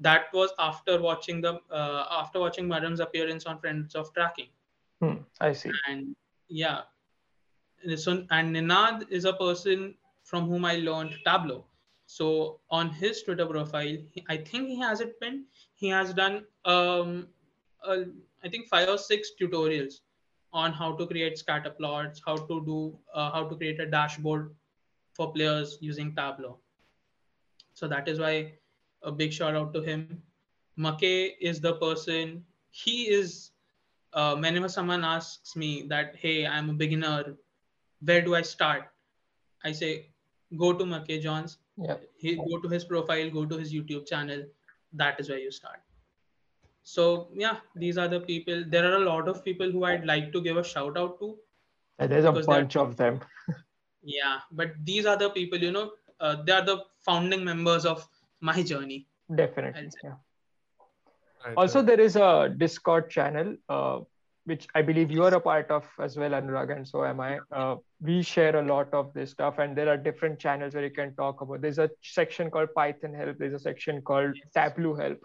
that 0.00 0.26
was 0.32 0.50
after 0.58 1.00
watching 1.00 1.40
the 1.40 1.54
uh, 1.70 2.04
after 2.20 2.40
watching 2.40 2.68
Maram's 2.68 3.00
appearance 3.00 3.46
on 3.46 3.58
friends 3.60 3.94
of 3.94 4.12
tracking 4.14 4.48
Hmm. 5.00 5.24
I 5.40 5.52
see. 5.52 5.80
and 5.88 6.16
yeah 6.48 6.82
so 8.02 8.12
and 8.30 8.54
ninad 8.56 9.04
is 9.10 9.24
a 9.24 9.32
person 9.40 9.94
from 10.30 10.46
whom 10.50 10.64
i 10.64 10.76
learned 10.88 11.16
tableau 11.26 11.64
so 12.10 12.28
on 12.78 12.88
his 13.00 13.22
twitter 13.22 13.46
profile 13.46 13.98
i 14.28 14.36
think 14.36 14.68
he 14.68 14.78
has 14.78 15.00
it 15.00 15.20
pinned. 15.20 15.44
He 15.74 15.88
has 15.88 16.12
done 16.14 16.44
um 16.64 17.28
i 18.44 18.48
think 18.48 18.68
five 18.68 18.88
or 18.88 18.98
six 18.98 19.30
tutorials 19.40 20.00
on 20.52 20.72
how 20.72 20.88
to 20.96 21.06
create 21.06 21.38
scatter 21.38 21.70
plots 21.70 22.20
how 22.26 22.36
to 22.36 22.56
do 22.70 22.78
uh, 23.14 23.30
how 23.30 23.44
to 23.48 23.56
create 23.56 23.80
a 23.80 23.86
dashboard 23.86 24.50
for 25.14 25.32
players 25.32 25.78
using 25.80 26.14
tableau. 26.14 26.58
So 27.74 27.88
that 27.88 28.08
is 28.08 28.18
why 28.18 28.54
a 29.02 29.12
big 29.12 29.32
shout 29.32 29.54
out 29.54 29.72
to 29.74 29.80
him. 29.82 30.22
McKay 30.78 31.34
is 31.40 31.60
the 31.60 31.74
person 31.74 32.44
he 32.70 33.08
is 33.08 33.50
uh, 34.12 34.36
whenever 34.36 34.68
someone 34.68 35.04
asks 35.04 35.56
me 35.56 35.86
that 35.88 36.16
hey 36.16 36.46
i'm 36.46 36.70
a 36.70 36.72
beginner 36.84 37.36
where 38.04 38.22
do 38.22 38.34
i 38.34 38.42
start? 38.42 38.90
I 39.64 39.72
say 39.72 40.10
go 40.58 40.72
to 40.72 40.84
McKay 40.84 41.22
Johns 41.22 41.59
Yeah. 41.88 41.96
he 42.18 42.36
go 42.36 42.58
to 42.64 42.68
his 42.68 42.84
profile 42.84 43.30
go 43.30 43.44
to 43.52 43.56
his 43.58 43.72
youtube 43.74 44.06
channel 44.06 44.42
that 45.02 45.20
is 45.20 45.28
where 45.30 45.38
you 45.38 45.50
start 45.50 45.80
so 46.82 47.28
yeah 47.44 47.56
these 47.84 47.98
are 48.02 48.08
the 48.14 48.20
people 48.20 48.64
there 48.74 48.84
are 48.90 48.96
a 48.96 49.04
lot 49.04 49.28
of 49.32 49.44
people 49.44 49.70
who 49.70 49.84
i'd 49.90 50.04
like 50.04 50.32
to 50.34 50.42
give 50.48 50.56
a 50.56 50.64
shout 50.72 50.98
out 51.04 51.18
to 51.20 51.30
Yeah, 52.00 52.06
There's 52.10 52.24
a 52.28 52.32
bunch 52.32 52.76
of 52.76 52.96
them. 52.98 53.20
yeah 54.02 54.36
but 54.60 54.72
these 54.90 55.06
are 55.12 55.16
the 55.22 55.30
people 55.30 55.58
you 55.68 55.72
know 55.78 55.90
uh, 56.20 56.36
they 56.44 56.52
are 56.52 56.64
the 56.64 56.76
founding 57.08 57.44
members 57.44 57.86
of 57.94 58.06
my 58.40 58.62
journey 58.62 59.06
Definitely. 59.34 59.88
Yeah. 60.02 60.14
Right, 61.44 61.54
Also, 61.56 61.78
right. 61.78 61.86
there 61.86 62.00
is 62.00 62.16
a 62.16 62.52
Discord 62.62 63.08
channel, 63.10 63.56
uh, 63.68 64.00
which 64.50 64.66
I 64.74 64.82
believe 64.82 65.10
you 65.16 65.24
are 65.24 65.34
a 65.34 65.40
part 65.40 65.70
of 65.70 65.88
as 66.06 66.16
well, 66.16 66.32
Anuraag, 66.38 66.76
and 66.76 66.86
so 66.92 67.04
am 67.04 67.20
I. 67.20 67.38
Uh, 67.52 67.76
we 68.10 68.22
share 68.22 68.56
a 68.60 68.62
lot 68.70 68.92
of 69.00 69.12
this 69.14 69.30
stuff, 69.30 69.58
and 69.64 69.76
there 69.80 69.88
are 69.88 69.96
different 69.96 70.40
channels 70.44 70.74
where 70.74 70.84
you 70.84 70.90
can 70.90 71.14
talk 71.14 71.40
about. 71.40 71.60
There's 71.66 71.78
a 71.78 71.90
section 72.02 72.50
called 72.50 72.74
Python 72.74 73.14
Help. 73.14 73.38
There's 73.38 73.54
a 73.60 73.64
section 73.68 74.02
called. 74.02 74.34
Tableau 74.56 74.94
Help. 75.02 75.18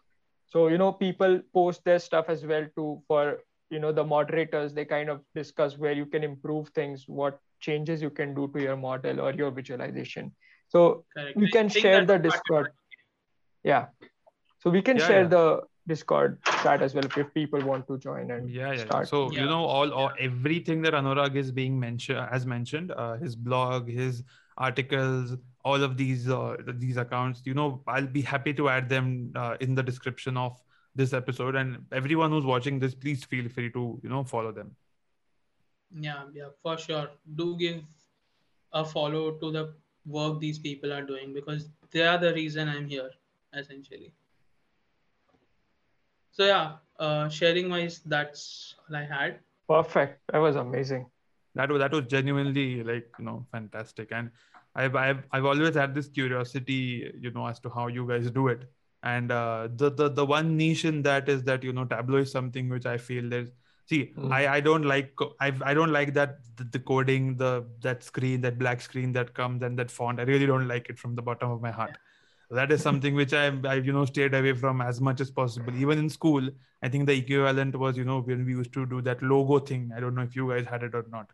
So 0.55 0.67
you 0.67 0.77
know, 0.77 0.91
people 0.91 1.41
post 1.59 1.83
their 1.89 1.99
stuff 1.99 2.29
as 2.35 2.45
well 2.45 2.67
too 2.75 3.01
for 3.07 3.39
you 3.75 3.79
know 3.85 3.91
the 3.91 4.03
moderators. 4.13 4.73
They 4.79 4.85
kind 4.85 5.09
of 5.09 5.21
discuss 5.41 5.77
where 5.85 5.97
you 6.01 6.05
can 6.05 6.23
improve 6.23 6.69
things, 6.79 7.05
what 7.07 7.39
changes 7.69 8.01
you 8.07 8.11
can 8.21 8.35
do 8.35 8.47
to 8.55 8.61
your 8.61 8.77
model 8.77 9.21
or 9.27 9.33
your 9.33 9.51
visualization. 9.61 10.33
So 10.67 11.05
correct 11.17 11.37
We 11.45 11.49
can 11.57 11.69
share 11.69 12.05
the 12.05 12.19
Discord. 12.27 12.69
yeah, 13.63 13.87
so 14.59 14.69
we 14.69 14.81
can 14.91 14.97
Yeah, 14.97 15.07
share 15.07 15.21
yeah. 15.23 15.27
the 15.37 15.45
Discord 15.87 16.39
chat 16.63 16.81
as 16.81 16.95
well 16.95 17.05
if 17.05 17.33
people 17.33 17.61
want 17.61 17.87
to 17.87 17.97
join 17.97 18.31
and 18.31 18.49
yeah 18.49 18.71
yeah 18.71 18.85
start. 18.85 19.07
so 19.07 19.31
Yeah. 19.31 19.41
you 19.41 19.45
know 19.45 19.63
all, 19.65 19.91
all 19.93 20.11
everything 20.19 20.81
that 20.81 20.93
Anuraag 20.93 21.35
is 21.35 21.51
being 21.51 21.79
mentioned 21.79 22.27
has 22.31 22.45
mentioned 22.45 22.91
uh, 22.91 23.17
his 23.17 23.35
blog 23.35 23.87
his 23.87 24.23
articles 24.57 25.35
all 25.63 25.83
of 25.83 25.97
these 25.97 26.29
uh, 26.29 26.55
these 26.85 26.97
accounts 26.97 27.41
you 27.45 27.53
know 27.53 27.83
i'll 27.87 28.07
be 28.07 28.21
happy 28.21 28.53
to 28.53 28.69
add 28.69 28.89
them 28.89 29.31
uh, 29.35 29.57
in 29.59 29.75
the 29.75 29.83
description 29.83 30.37
of 30.37 30.59
this 30.95 31.13
episode. 31.13 31.55
And 31.55 31.85
everyone 31.91 32.31
who's 32.31 32.45
watching 32.45 32.79
this, 32.79 32.95
please 32.95 33.23
feel 33.23 33.49
free 33.49 33.69
to 33.71 33.99
you 34.01 34.09
know 34.09 34.23
follow 34.23 34.51
them. 34.51 34.75
Yeah, 35.91 36.23
yeah, 36.33 36.47
for 36.63 36.77
sure. 36.77 37.09
Do 37.35 37.57
give 37.57 37.83
a 38.73 38.83
follow 38.83 39.31
to 39.31 39.51
the 39.51 39.73
work 40.05 40.39
these 40.39 40.57
people 40.59 40.91
are 40.93 41.03
doing 41.03 41.33
because 41.33 41.69
they 41.91 42.05
are 42.07 42.17
the 42.17 42.33
reason 42.33 42.69
I'm 42.69 42.87
here, 42.87 43.09
essentially. 43.53 44.13
So 46.35 46.45
yeah, 46.45 46.73
uh, 46.99 47.29
sharing 47.29 47.69
wise, 47.69 48.01
that's 48.05 48.75
all 48.89 48.95
I 48.97 49.05
had. 49.05 49.39
Perfect. 49.69 50.19
That 50.33 50.39
was 50.39 50.57
amazing. 50.57 51.05
That 51.55 51.71
was 51.71 51.79
that 51.79 51.93
was 51.93 52.07
genuinely 52.07 52.83
like 52.83 53.07
you 53.17 53.23
know 53.23 53.45
fantastic, 53.53 54.11
and 54.11 54.31
I've 54.75 54.97
I've 54.97 55.23
I've 55.31 55.45
always 55.45 55.75
had 55.75 55.95
this 55.95 56.09
curiosity, 56.09 57.09
you 57.17 57.31
know, 57.31 57.47
as 57.47 57.61
to 57.61 57.69
how 57.69 57.87
you 57.87 58.05
guys 58.05 58.29
do 58.31 58.49
it. 58.49 58.69
And 59.03 59.31
uh, 59.31 59.69
the 59.77 59.89
the 59.89 60.09
the 60.09 60.25
one 60.25 60.57
niche 60.57 60.83
in 60.83 61.01
that 61.03 61.29
is 61.29 61.43
that 61.43 61.63
you 61.63 61.71
know 61.71 61.85
Tableau 61.85 62.17
is 62.17 62.33
something 62.33 62.67
which 62.67 62.85
I 62.85 62.97
feel 62.97 63.29
there's 63.29 63.51
see 63.85 64.11
mm. 64.17 64.29
I 64.29 64.55
I 64.55 64.59
don't 64.59 64.83
like 64.83 65.13
I 65.39 65.53
I 65.61 65.73
don't 65.73 65.93
like 65.93 66.13
that 66.15 66.39
the, 66.57 66.65
the, 66.65 66.79
coding 66.79 67.37
the 67.37 67.65
that 67.81 68.03
screen 68.03 68.41
that 68.41 68.59
black 68.59 68.81
screen 68.81 69.13
that 69.13 69.33
comes 69.33 69.63
and 69.63 69.79
that 69.79 69.89
font. 69.89 70.19
I 70.19 70.23
really 70.23 70.47
don't 70.47 70.67
like 70.67 70.89
it 70.89 70.99
from 70.99 71.15
the 71.15 71.21
bottom 71.21 71.49
of 71.49 71.61
my 71.61 71.71
heart. 71.71 71.97
That 72.51 72.71
is 72.71 72.81
something 72.81 73.15
which 73.15 73.33
I 73.33 73.47
I 73.65 73.75
you 73.75 73.93
know 73.93 74.05
stayed 74.05 74.33
away 74.33 74.53
from 74.53 74.81
as 74.81 75.01
much 75.01 75.21
as 75.21 75.31
possible. 75.31 75.75
Even 75.75 75.97
in 75.97 76.09
school, 76.09 76.49
I 76.81 76.89
think 76.89 77.07
the 77.07 77.13
equivalent 77.13 77.75
was 77.75 77.97
you 77.97 78.05
know 78.05 78.21
when 78.21 78.45
we 78.45 78.53
used 78.53 78.73
to 78.73 78.85
do 78.85 79.01
that 79.01 79.23
logo 79.23 79.59
thing. 79.59 79.91
I 79.95 79.99
don't 79.99 80.15
know 80.15 80.21
if 80.21 80.35
you 80.35 80.49
guys 80.49 80.65
had 80.65 80.83
it 80.83 80.93
or 80.93 81.05
not 81.09 81.31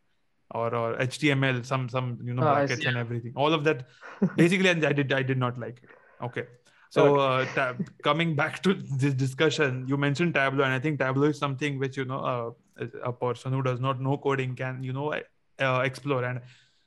or 0.53 0.73
or 0.75 0.95
HTML, 0.97 1.65
some 1.65 1.89
some 1.89 2.19
you 2.23 2.33
know 2.33 2.43
oh, 2.43 2.53
brackets 2.53 2.85
and 2.85 2.97
everything. 2.97 3.33
All 3.35 3.53
of 3.53 3.63
that, 3.63 3.87
basically, 4.35 4.69
and 4.69 4.85
I 4.85 4.93
did 4.93 5.11
I 5.13 5.23
did 5.23 5.37
not 5.37 5.59
like 5.59 5.79
it. 5.83 5.89
Okay, 6.23 6.45
so 6.89 7.19
uh, 7.19 7.45
tab- 7.55 7.89
coming 8.03 8.35
back 8.35 8.61
to 8.63 8.73
this 8.73 9.13
discussion, 9.13 9.85
you 9.87 9.97
mentioned 9.97 10.33
Tableau, 10.33 10.63
and 10.63 10.73
I 10.73 10.79
think 10.79 10.99
Tableau 10.99 11.27
is 11.27 11.39
something 11.39 11.79
which 11.79 11.97
you 11.97 12.05
know 12.05 12.19
uh, 12.19 12.85
a 13.03 13.13
person 13.13 13.53
who 13.53 13.61
does 13.61 13.79
not 13.79 14.01
know 14.01 14.17
coding 14.17 14.55
can 14.55 14.83
you 14.83 14.93
know 14.93 15.13
uh, 15.59 15.81
explore. 15.83 16.23
And 16.23 16.41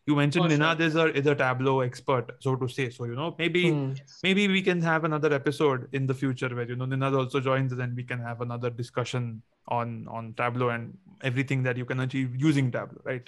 you 0.06 0.14
mentioned 0.14 0.44
oh, 0.44 0.48
Ninad 0.48 0.78
sure. 0.78 0.86
is 0.86 0.96
a 0.96 1.18
is 1.18 1.26
a 1.26 1.34
Tableau 1.34 1.80
expert, 1.80 2.32
so 2.40 2.56
to 2.56 2.68
say. 2.68 2.90
So 2.90 3.04
you 3.04 3.14
know 3.14 3.34
maybe 3.38 3.64
mm. 3.64 4.00
maybe 4.22 4.48
we 4.48 4.60
can 4.62 4.82
have 4.82 5.04
another 5.04 5.32
episode 5.32 5.88
in 5.92 6.06
the 6.06 6.14
future 6.14 6.54
where 6.54 6.68
you 6.68 6.76
know 6.76 6.84
Ninad 6.84 7.16
also 7.16 7.40
joins 7.40 7.72
us, 7.72 7.78
and 7.78 7.96
we 7.96 8.04
can 8.04 8.20
have 8.20 8.42
another 8.42 8.70
discussion 8.70 9.42
on 9.68 10.06
on 10.08 10.34
Tableau 10.34 10.68
and 10.68 10.96
everything 11.22 11.62
that 11.62 11.76
you 11.76 11.86
can 11.86 12.00
achieve 12.00 12.36
using 12.36 12.70
Tableau, 12.70 13.00
right? 13.04 13.26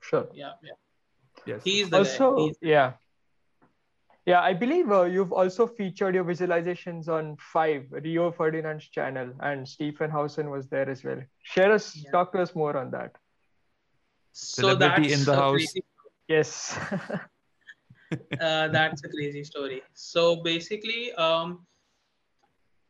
Sure. 0.00 0.28
Yeah, 0.34 0.52
yeah. 0.62 0.72
Yes. 1.46 1.62
He's 1.64 1.92
also 1.92 2.36
He's 2.36 2.56
yeah. 2.60 2.92
Yeah, 4.26 4.40
I 4.40 4.54
believe 4.54 4.90
uh, 4.90 5.02
you've 5.02 5.32
also 5.32 5.66
featured 5.66 6.14
your 6.14 6.24
visualizations 6.24 7.08
on 7.08 7.36
Five, 7.36 7.88
Rio 7.90 8.30
Ferdinand's 8.32 8.88
channel, 8.88 9.30
and 9.40 9.68
Stephen 9.68 10.10
Howson 10.10 10.48
was 10.48 10.66
there 10.68 10.88
as 10.88 11.04
well. 11.04 11.20
Share 11.42 11.72
us, 11.72 11.94
yeah. 11.94 12.10
talk 12.10 12.32
to 12.32 12.40
us 12.40 12.54
more 12.54 12.74
on 12.74 12.90
that. 12.92 13.16
So 14.32 14.62
Celebrity 14.62 15.12
in 15.12 15.24
the 15.24 15.36
house. 15.36 15.56
Crazy... 15.56 15.84
Yes. 16.28 16.78
uh, 18.40 18.68
that's 18.68 19.04
a 19.04 19.08
crazy 19.08 19.44
story. 19.44 19.82
So 19.92 20.42
basically, 20.42 21.12
um, 21.14 21.66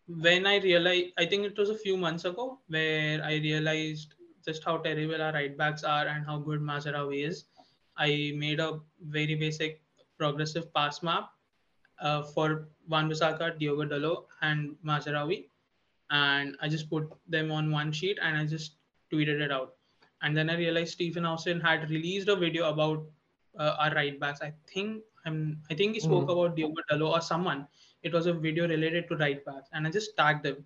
when 0.06 0.46
I 0.46 0.58
realized, 0.58 1.12
I 1.18 1.26
think 1.26 1.44
it 1.44 1.58
was 1.58 1.70
a 1.70 1.78
few 1.78 1.96
months 1.96 2.24
ago, 2.24 2.60
where 2.68 3.22
I 3.22 3.36
realized 3.36 4.14
just 4.44 4.62
how 4.64 4.76
terrible 4.78 5.20
our 5.20 5.32
right 5.32 5.56
backs 5.56 5.84
are 5.84 6.06
and 6.06 6.24
how 6.26 6.38
good 6.38 6.60
Mazraoui 6.60 7.26
is. 7.26 7.44
I 7.96 8.32
made 8.36 8.60
a 8.60 8.80
very 9.00 9.34
basic 9.34 9.80
progressive 10.18 10.72
pass 10.74 11.02
map 11.02 11.30
uh, 12.00 12.22
for 12.22 12.68
Wan-Bissaka, 12.88 13.58
Diogo 13.58 13.84
Dalot, 13.84 14.24
and 14.42 14.76
Mazraoui. 14.84 15.46
And 16.10 16.56
I 16.60 16.68
just 16.68 16.90
put 16.90 17.08
them 17.28 17.50
on 17.50 17.70
one 17.70 17.90
sheet 17.90 18.18
and 18.20 18.36
I 18.36 18.44
just 18.44 18.76
tweeted 19.12 19.40
it 19.40 19.50
out. 19.50 19.74
And 20.22 20.36
then 20.36 20.50
I 20.50 20.56
realized 20.56 20.92
Stephen 20.92 21.24
Howson 21.24 21.60
had 21.60 21.90
released 21.90 22.28
a 22.28 22.36
video 22.36 22.68
about 22.68 23.04
uh, 23.58 23.76
our 23.78 23.94
right 23.94 24.18
backs. 24.18 24.40
I 24.42 24.52
think 24.72 25.02
I'm, 25.26 25.60
I 25.70 25.74
think 25.74 25.94
he 25.94 26.00
spoke 26.00 26.28
mm. 26.28 26.32
about 26.32 26.56
Diogo 26.56 26.82
Dalot 26.90 27.12
or 27.12 27.20
someone. 27.20 27.66
It 28.02 28.12
was 28.12 28.26
a 28.26 28.32
video 28.32 28.68
related 28.68 29.08
to 29.08 29.16
right 29.16 29.44
backs, 29.44 29.70
and 29.72 29.86
I 29.86 29.90
just 29.90 30.16
tagged 30.16 30.44
them. 30.44 30.64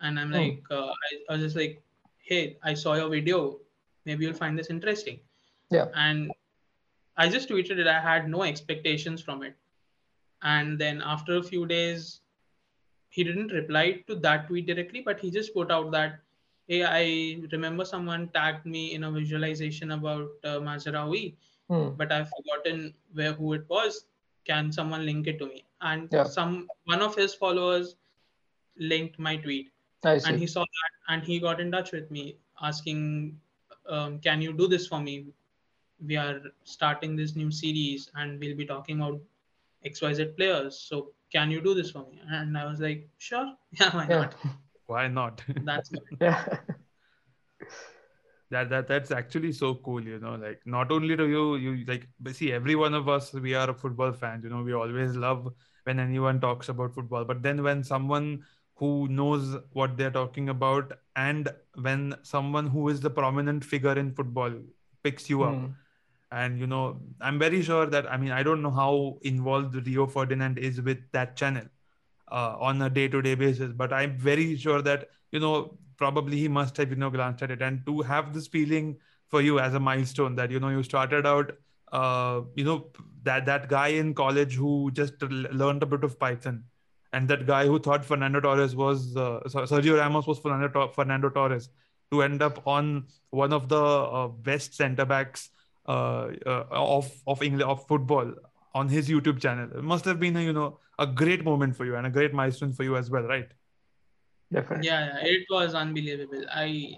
And 0.00 0.20
I'm 0.20 0.30
mm. 0.30 0.34
like, 0.34 0.62
uh, 0.70 0.88
I, 0.88 1.08
I 1.30 1.32
was 1.32 1.42
just 1.42 1.56
like, 1.56 1.82
hey, 2.18 2.58
I 2.62 2.74
saw 2.74 2.94
your 2.94 3.08
video. 3.08 3.58
Maybe 4.04 4.24
you'll 4.24 4.34
find 4.34 4.58
this 4.58 4.68
interesting. 4.68 5.20
Yeah. 5.70 5.86
And 5.94 6.32
I 7.16 7.28
just 7.28 7.48
tweeted 7.48 7.78
it. 7.78 7.86
I 7.86 8.00
had 8.00 8.28
no 8.28 8.42
expectations 8.42 9.22
from 9.22 9.42
it. 9.42 9.56
And 10.42 10.78
then 10.78 11.02
after 11.04 11.36
a 11.36 11.42
few 11.42 11.66
days, 11.66 12.20
he 13.08 13.24
didn't 13.24 13.52
reply 13.52 14.04
to 14.06 14.14
that 14.16 14.48
tweet 14.48 14.66
directly, 14.66 15.00
but 15.00 15.18
he 15.18 15.30
just 15.30 15.54
put 15.54 15.70
out 15.70 15.90
that, 15.92 16.20
hey, 16.68 16.84
I 16.84 17.48
remember 17.50 17.84
someone 17.84 18.28
tagged 18.34 18.66
me 18.66 18.92
in 18.92 19.04
a 19.04 19.10
visualization 19.10 19.92
about 19.92 20.28
uh, 20.44 20.58
Mazraoui, 20.58 21.34
hmm. 21.68 21.90
but 21.96 22.12
I've 22.12 22.30
forgotten 22.36 22.94
where 23.12 23.32
who 23.32 23.52
it 23.54 23.64
was. 23.68 24.04
Can 24.46 24.70
someone 24.70 25.04
link 25.04 25.26
it 25.26 25.38
to 25.40 25.46
me? 25.46 25.64
And 25.80 26.08
yeah. 26.12 26.24
some 26.24 26.68
one 26.84 27.02
of 27.02 27.14
his 27.14 27.34
followers 27.34 27.96
linked 28.78 29.18
my 29.18 29.36
tweet 29.36 29.70
and 30.04 30.38
he 30.38 30.46
saw 30.46 30.60
that 30.60 31.12
and 31.14 31.22
he 31.22 31.38
got 31.40 31.60
in 31.60 31.70
touch 31.70 31.92
with 31.92 32.10
me 32.10 32.36
asking 32.62 33.38
um, 33.88 34.18
can 34.18 34.42
you 34.42 34.52
do 34.52 34.68
this 34.68 34.86
for 34.86 35.00
me 35.00 35.26
we 36.04 36.16
are 36.16 36.40
starting 36.64 37.16
this 37.16 37.36
new 37.36 37.50
series 37.50 38.10
and 38.16 38.38
we'll 38.40 38.56
be 38.56 38.66
talking 38.66 39.00
about 39.00 39.20
xyz 39.86 40.36
players 40.36 40.78
so 40.78 41.10
can 41.32 41.50
you 41.50 41.60
do 41.60 41.74
this 41.74 41.90
for 41.90 42.06
me 42.10 42.20
and 42.30 42.56
i 42.56 42.64
was 42.64 42.80
like 42.80 43.08
sure 43.18 43.52
yeah 43.80 43.94
why 43.94 44.06
yeah. 44.08 44.16
not 44.16 44.34
why 44.86 45.08
not 45.08 45.42
that's 45.64 45.90
yeah 46.20 46.44
that 48.50 48.70
that 48.70 48.86
that's 48.86 49.10
actually 49.10 49.52
so 49.52 49.74
cool 49.76 50.02
you 50.02 50.18
know 50.18 50.34
like 50.36 50.60
not 50.64 50.90
only 50.92 51.16
do 51.16 51.28
you 51.28 51.56
you 51.56 51.84
like 51.86 52.06
see 52.32 52.52
every 52.52 52.76
one 52.76 52.94
of 52.94 53.08
us 53.08 53.32
we 53.32 53.54
are 53.54 53.72
football 53.74 54.12
fans 54.12 54.44
you 54.44 54.50
know 54.50 54.62
we 54.62 54.72
always 54.72 55.16
love 55.16 55.52
when 55.84 55.98
anyone 55.98 56.40
talks 56.40 56.68
about 56.68 56.94
football 56.94 57.24
but 57.24 57.42
then 57.42 57.62
when 57.62 57.82
someone 57.82 58.42
who 58.74 59.08
knows 59.08 59.56
what 59.72 59.96
they're 59.96 60.10
talking 60.10 60.50
about 60.50 60.92
and 61.16 61.48
when 61.80 62.14
someone 62.22 62.66
who 62.66 62.88
is 62.88 63.00
the 63.00 63.10
prominent 63.10 63.64
figure 63.64 63.98
in 63.98 64.12
football 64.12 64.52
picks 65.02 65.28
you 65.28 65.38
mm. 65.38 65.48
up 65.48 65.54
hmm. 65.54 65.66
and 66.32 66.58
you 66.60 66.66
know 66.66 67.00
i'm 67.20 67.38
very 67.38 67.62
sure 67.62 67.86
that 67.86 68.10
i 68.12 68.16
mean 68.16 68.30
i 68.30 68.42
don't 68.42 68.62
know 68.62 68.70
how 68.70 69.18
involved 69.22 69.74
rio 69.86 70.06
ferdinand 70.06 70.58
is 70.58 70.80
with 70.80 70.98
that 71.12 71.36
channel 71.36 71.64
uh, 72.30 72.56
on 72.60 72.82
a 72.82 72.90
day-to-day 72.90 73.34
basis 73.34 73.72
but 73.72 73.92
i'm 73.92 74.16
very 74.18 74.56
sure 74.56 74.82
that 74.82 75.08
you 75.32 75.40
know 75.40 75.76
probably 75.96 76.38
he 76.38 76.48
must 76.48 76.76
have 76.76 76.90
you 76.90 76.96
know 76.96 77.10
glanced 77.10 77.42
at 77.42 77.50
it 77.50 77.62
and 77.62 77.84
to 77.86 78.02
have 78.02 78.32
this 78.34 78.46
feeling 78.46 78.96
for 79.28 79.40
you 79.40 79.58
as 79.58 79.74
a 79.74 79.80
milestone 79.80 80.34
that 80.36 80.50
you 80.50 80.60
know 80.60 80.68
you 80.68 80.82
started 80.82 81.26
out 81.26 81.52
uh, 81.92 82.40
you 82.54 82.64
know 82.64 82.86
that 83.22 83.46
that 83.46 83.68
guy 83.68 83.88
in 83.88 84.14
college 84.14 84.54
who 84.54 84.90
just 84.92 85.20
learned 85.22 85.82
a 85.82 85.86
bit 85.86 86.04
of 86.04 86.18
python 86.18 86.64
and 87.12 87.28
that 87.28 87.46
guy 87.46 87.66
who 87.66 87.78
thought 87.78 88.04
Fernando 88.04 88.40
Torres 88.40 88.74
was 88.76 89.16
uh, 89.16 89.40
Sergio 89.46 89.98
Ramos 89.98 90.26
was 90.26 90.38
Fernando, 90.38 90.88
Fernando 90.88 91.30
Torres 91.30 91.68
to 92.10 92.22
end 92.22 92.42
up 92.42 92.66
on 92.66 93.06
one 93.30 93.52
of 93.52 93.68
the 93.68 93.82
uh, 93.82 94.28
best 94.28 94.74
centre 94.74 95.04
backs 95.04 95.50
uh, 95.88 96.28
uh, 96.44 96.64
of 96.70 97.10
of 97.26 97.42
England 97.42 97.70
of 97.70 97.86
football 97.86 98.32
on 98.74 98.88
his 98.88 99.08
YouTube 99.08 99.40
channel. 99.40 99.70
It 99.76 99.82
must 99.82 100.04
have 100.04 100.20
been 100.20 100.36
a 100.36 100.42
you 100.42 100.52
know 100.52 100.78
a 100.98 101.06
great 101.06 101.44
moment 101.44 101.76
for 101.76 101.84
you 101.84 101.96
and 101.96 102.06
a 102.06 102.10
great 102.10 102.34
milestone 102.34 102.72
for 102.72 102.84
you 102.84 102.96
as 102.96 103.10
well, 103.10 103.22
right? 103.22 103.48
Definitely. 104.52 104.86
Yeah, 104.86 105.18
yeah, 105.22 105.26
it 105.26 105.46
was 105.50 105.74
unbelievable. 105.74 106.44
I 106.52 106.96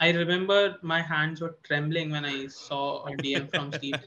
I 0.00 0.10
remember 0.12 0.76
my 0.82 1.02
hands 1.02 1.40
were 1.40 1.56
trembling 1.62 2.10
when 2.10 2.24
I 2.24 2.46
saw 2.46 3.04
a 3.06 3.12
DM 3.12 3.50
from 3.50 3.72
Steve. 3.72 4.00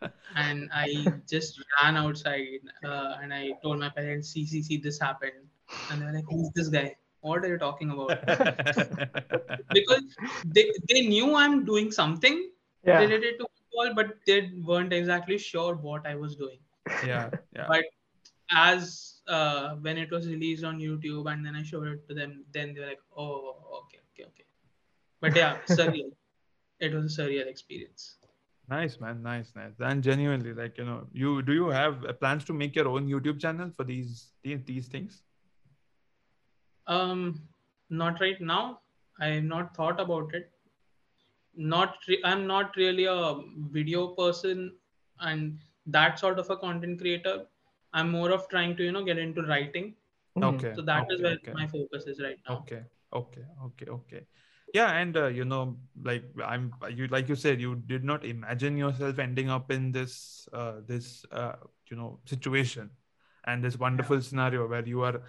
and 0.36 0.70
I 0.72 1.04
just 1.28 1.62
ran 1.82 1.96
outside 1.96 2.60
uh, 2.84 3.16
and 3.20 3.34
I 3.34 3.52
told 3.62 3.80
my 3.80 3.88
parents, 3.88 4.30
see, 4.30 4.46
see, 4.46 4.62
see, 4.62 4.76
this 4.76 5.00
happened. 5.00 5.48
And 5.90 6.00
they're 6.00 6.12
like, 6.12 6.24
who's 6.28 6.50
this 6.54 6.68
guy? 6.68 6.96
What 7.20 7.44
are 7.44 7.48
you 7.48 7.58
talking 7.58 7.90
about? 7.90 8.24
because 9.74 10.02
they, 10.46 10.70
they 10.88 11.02
knew 11.02 11.34
I'm 11.34 11.64
doing 11.64 11.90
something 11.90 12.48
yeah. 12.84 13.00
related 13.00 13.38
to 13.40 13.46
football, 13.56 13.94
but 13.94 14.16
they 14.26 14.52
weren't 14.64 14.92
exactly 14.92 15.38
sure 15.38 15.74
what 15.74 16.06
I 16.06 16.14
was 16.14 16.36
doing. 16.36 16.60
Yeah. 17.04 17.30
yeah. 17.54 17.66
But 17.68 17.84
as 18.52 19.20
uh, 19.28 19.76
when 19.76 19.96
it 19.98 20.10
was 20.10 20.26
released 20.26 20.64
on 20.64 20.78
YouTube 20.78 21.30
and 21.32 21.44
then 21.44 21.54
I 21.54 21.62
showed 21.62 21.86
it 21.86 22.08
to 22.08 22.14
them, 22.14 22.44
then 22.52 22.74
they 22.74 22.80
were 22.80 22.86
like, 22.86 23.00
oh, 23.16 23.56
okay, 23.84 23.98
okay, 24.12 24.24
okay. 24.28 24.44
But 25.20 25.36
yeah, 25.36 25.58
surreal. 25.68 26.12
it 26.80 26.92
was 26.92 27.18
a 27.18 27.22
surreal 27.22 27.46
experience. 27.46 28.16
Nice, 28.68 29.00
man. 29.00 29.22
Nice, 29.22 29.52
nice. 29.56 29.72
And 29.80 30.02
genuinely, 30.02 30.52
like 30.54 30.78
you 30.78 30.84
know, 30.84 31.06
you 31.12 31.42
do 31.42 31.52
you 31.52 31.68
have 31.68 32.06
plans 32.20 32.44
to 32.44 32.52
make 32.52 32.76
your 32.76 32.88
own 32.88 33.08
YouTube 33.08 33.40
channel 33.40 33.70
for 33.76 33.84
these 33.84 34.28
these, 34.44 34.62
these 34.64 34.86
things? 34.86 35.22
Um, 36.86 37.42
not 37.88 38.20
right 38.20 38.40
now. 38.40 38.80
I 39.18 39.26
have 39.26 39.44
not 39.44 39.76
thought 39.76 40.00
about 40.00 40.32
it. 40.34 40.50
Not 41.56 41.96
re- 42.08 42.22
I'm 42.24 42.46
not 42.46 42.76
really 42.76 43.06
a 43.06 43.40
video 43.72 44.08
person 44.08 44.72
and 45.18 45.58
that 45.86 46.18
sort 46.18 46.38
of 46.38 46.48
a 46.48 46.56
content 46.56 47.00
creator. 47.00 47.46
I'm 47.92 48.10
more 48.10 48.30
of 48.30 48.48
trying 48.48 48.76
to 48.76 48.84
you 48.84 48.92
know 48.92 49.04
get 49.04 49.18
into 49.18 49.42
writing 49.42 49.94
Mhm. 50.36 50.54
Okay. 50.54 50.74
So 50.74 50.82
that 50.82 51.06
is 51.10 51.20
okay, 51.20 51.22
where 51.22 51.32
okay. 51.34 51.52
my 51.52 51.66
focus 51.66 52.04
is 52.06 52.20
right 52.20 52.38
now. 52.48 52.58
Okay. 52.58 52.82
Okay. 53.12 53.42
Okay. 53.64 53.86
Okay. 53.86 54.26
Yeah, 54.72 54.92
and 54.92 55.16
uh, 55.16 55.26
you 55.26 55.44
know, 55.44 55.76
like 56.04 56.22
I'm, 56.44 56.72
you 56.94 57.08
like 57.08 57.28
you 57.28 57.34
said, 57.34 57.60
you 57.60 57.74
did 57.86 58.04
not 58.04 58.24
imagine 58.24 58.76
yourself 58.76 59.18
ending 59.18 59.50
up 59.50 59.72
in 59.72 59.90
this, 59.90 60.48
uh, 60.52 60.74
this, 60.86 61.24
uh, 61.32 61.54
you 61.90 61.96
know, 61.96 62.20
situation, 62.24 62.90
and 63.46 63.64
this 63.64 63.76
wonderful 63.76 64.20
scenario 64.20 64.68
where 64.68 64.86
you 64.86 65.02
are 65.02 65.22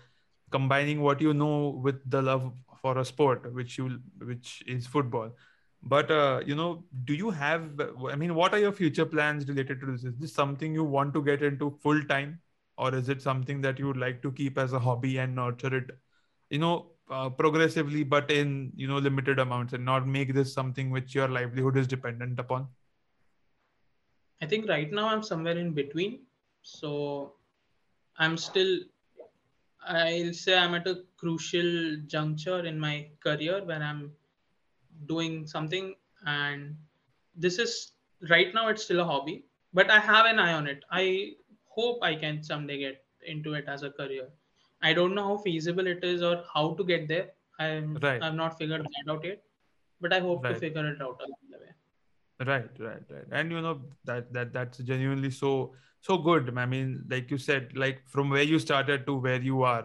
combining 0.52 1.02
what 1.02 1.22
you 1.22 1.34
know 1.34 1.70
with 1.70 2.08
the 2.12 2.22
love 2.22 2.54
for 2.84 3.00
a 3.00 3.06
sport, 3.06 3.52
which 3.52 3.80
you, 3.80 4.00
which 4.20 4.64
is 4.68 4.86
football. 4.86 5.32
But 5.82 6.12
uh, 6.12 6.42
you 6.46 6.54
know, 6.54 6.84
do 7.06 7.16
you 7.16 7.32
have? 7.32 7.82
I 8.12 8.16
mean, 8.16 8.36
what 8.36 8.54
are 8.54 8.60
your 8.60 8.72
future 8.72 9.06
plans 9.08 9.48
related 9.48 9.80
to 9.82 9.88
this? 9.88 10.04
Is 10.04 10.16
this 10.18 10.34
something 10.34 10.72
you 10.72 10.84
want 10.84 11.16
to 11.16 11.24
get 11.24 11.42
into 11.42 11.72
full 11.82 12.04
time, 12.04 12.40
or 12.78 12.94
is 12.96 13.10
it 13.10 13.22
something 13.22 13.62
that 13.62 13.80
you 13.80 13.88
would 13.88 13.98
like 13.98 14.22
to 14.22 14.32
keep 14.32 14.58
as 14.58 14.74
a 14.74 14.80
hobby 14.80 15.18
and 15.18 15.36
nurture 15.36 15.76
it? 15.76 15.92
you 16.50 16.60
know 16.60 16.88
uh, 17.10 17.30
progressively 17.30 18.04
but 18.04 18.30
in 18.30 18.74
you 18.76 18.88
know 18.88 18.98
limited 18.98 19.40
amounts 19.40 19.72
and 19.72 19.86
not 19.86 20.06
make 20.06 20.34
this 20.34 20.54
something 20.54 20.92
which 20.92 21.16
your 21.16 21.30
livelihood 21.30 21.78
is 21.78 21.88
dependent 21.88 22.38
upon 22.40 22.68
I 24.42 24.48
think 24.48 24.68
right 24.68 24.92
now 24.92 25.08
I'm 25.08 25.22
somewhere 25.22 25.58
in 25.58 25.72
between. 25.72 26.22
So 26.64 27.34
I'm 28.18 28.38
still, 28.38 28.80
I'll 29.88 30.34
say 30.34 30.58
I'm 30.58 30.74
at 30.74 30.88
a 30.88 31.04
crucial 31.18 31.98
juncture 32.08 32.66
in 32.66 32.80
my 32.80 33.08
career 33.20 33.64
where 33.64 33.82
I'm 33.82 34.12
doing 35.06 35.46
something. 35.46 35.96
And 36.26 36.76
this 37.36 37.60
is 37.60 37.92
right 38.30 38.54
now, 38.54 38.68
it's 38.70 38.84
still 38.84 39.02
a 39.02 39.06
hobby, 39.06 39.46
but 39.74 39.92
I 39.92 40.00
have 40.00 40.26
an 40.26 40.40
eye 40.40 40.54
on 40.54 40.68
it. 40.68 40.84
I 40.90 41.34
hope 41.76 42.04
I 42.04 42.16
can 42.16 42.44
someday 42.44 42.78
get 42.80 43.04
into 43.26 43.54
it 43.54 43.66
as 43.68 43.84
a 43.84 43.92
career. 43.92 44.28
I 44.82 44.94
don't 44.94 45.14
know 45.16 45.24
how 45.24 45.38
feasible 45.38 45.88
it 45.88 46.04
is 46.04 46.22
or 46.22 46.44
how 46.54 46.74
to 46.74 46.84
get 46.84 47.08
there. 47.08 47.30
I'm, 47.60 47.98
Right. 48.02 48.22
I've 48.22 48.36
not 48.36 48.58
figured 48.58 48.82
that 48.82 49.12
out 49.12 49.24
yet, 49.24 49.44
but 50.00 50.14
I 50.14 50.20
hope 50.20 50.44
Right. 50.44 50.54
to 50.54 50.60
figure 50.60 50.88
it 50.94 51.02
out 51.02 51.22
along 51.28 51.42
the 51.50 51.60
way. 51.60 51.74
right 52.50 52.80
right 52.84 53.10
right 53.16 53.34
and 53.40 53.52
you 53.52 53.62
know 53.62 53.74
that 54.10 54.32
that 54.36 54.54
that's 54.54 54.80
genuinely 54.80 55.30
so 55.40 55.50
so 56.08 56.18
good 56.28 56.48
i 56.62 56.66
mean 56.72 56.94
like 57.10 57.30
you 57.34 57.38
said 57.38 57.76
like 57.82 58.00
from 58.14 58.32
where 58.36 58.48
you 58.52 58.58
started 58.64 59.06
to 59.10 59.16
where 59.26 59.42
you 59.50 59.62
are 59.62 59.84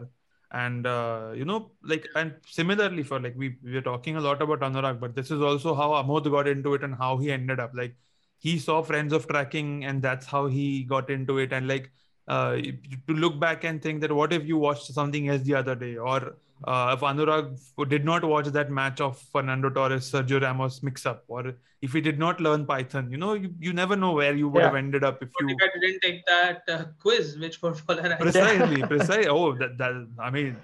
and 0.53 0.87
uh, 0.87 1.33
you 1.35 1.45
know 1.45 1.73
like 1.83 2.07
and 2.15 2.33
similarly 2.47 3.03
for 3.03 3.21
like 3.21 3.35
we 3.37 3.57
we 3.63 3.77
are 3.77 3.83
talking 3.83 4.17
a 4.17 4.21
lot 4.21 4.41
about 4.41 4.61
Anuraag 4.61 5.01
but 5.01 5.15
this 5.15 5.31
is 5.31 5.43
also 5.43 5.75
how 5.75 5.91
amod 6.01 6.31
got 6.31 6.49
into 6.49 6.73
it 6.75 6.85
and 6.85 6.95
how 6.95 7.17
he 7.19 7.31
ended 7.33 7.61
up 7.61 7.73
like 7.75 7.95
he 8.39 8.59
saw 8.59 8.83
friends 8.83 9.13
of 9.13 9.27
tracking 9.29 9.85
and 9.85 10.03
that's 10.03 10.27
how 10.27 10.47
he 10.47 10.85
got 10.85 11.11
into 11.11 11.39
it. 11.39 11.53
And 11.53 11.69
like 11.69 11.91
uh, 12.29 12.57
to 12.57 13.15
look 13.15 13.39
back 13.41 13.65
and 13.65 13.83
think 13.83 14.01
that 14.03 14.13
what 14.13 14.33
if 14.33 14.47
you 14.47 14.59
watched 14.59 14.93
something 14.93 15.29
else 15.29 15.43
the 15.43 15.55
other 15.55 15.75
day? 15.75 15.97
Or 15.97 16.37
uh, 16.65 16.95
if 16.97 17.01
Anuraag 17.01 17.59
did 17.89 18.05
not 18.05 18.25
watch 18.25 18.47
that 18.47 18.71
match 18.71 19.01
of 19.01 19.19
Fernando 19.33 19.71
Torres 19.71 20.11
Sergio 20.11 20.41
Ramos 20.41 20.83
mix 20.83 21.05
up 21.07 21.25
or 21.29 21.53
if 21.83 21.93
he 21.93 22.01
did 22.01 22.19
not 22.19 22.41
learn 22.41 22.65
Python 22.67 23.11
you 23.11 23.19
know 23.19 23.35
you, 23.35 23.55
you 23.61 23.73
never 23.73 23.97
know 23.97 24.13
where 24.13 24.35
you 24.35 24.49
would 24.49 24.61
Yeah. 24.61 24.67
have 24.67 24.75
ended 24.77 25.05
up 25.05 25.23
if 25.23 25.29
What 25.35 25.51
you 25.51 25.57
if 25.57 25.63
I 25.63 25.79
didn't 25.81 26.01
take 26.01 26.25
that 26.27 26.63
uh, 26.69 26.85
quiz? 27.01 27.39
Which 27.39 27.59
footballer 27.59 28.15
I 28.15 28.17
precisely 28.17 28.83
precisely 28.95 29.29
oh 29.29 29.53
that, 29.55 29.77
that 29.79 30.09
i 30.19 30.31
mean 30.31 30.57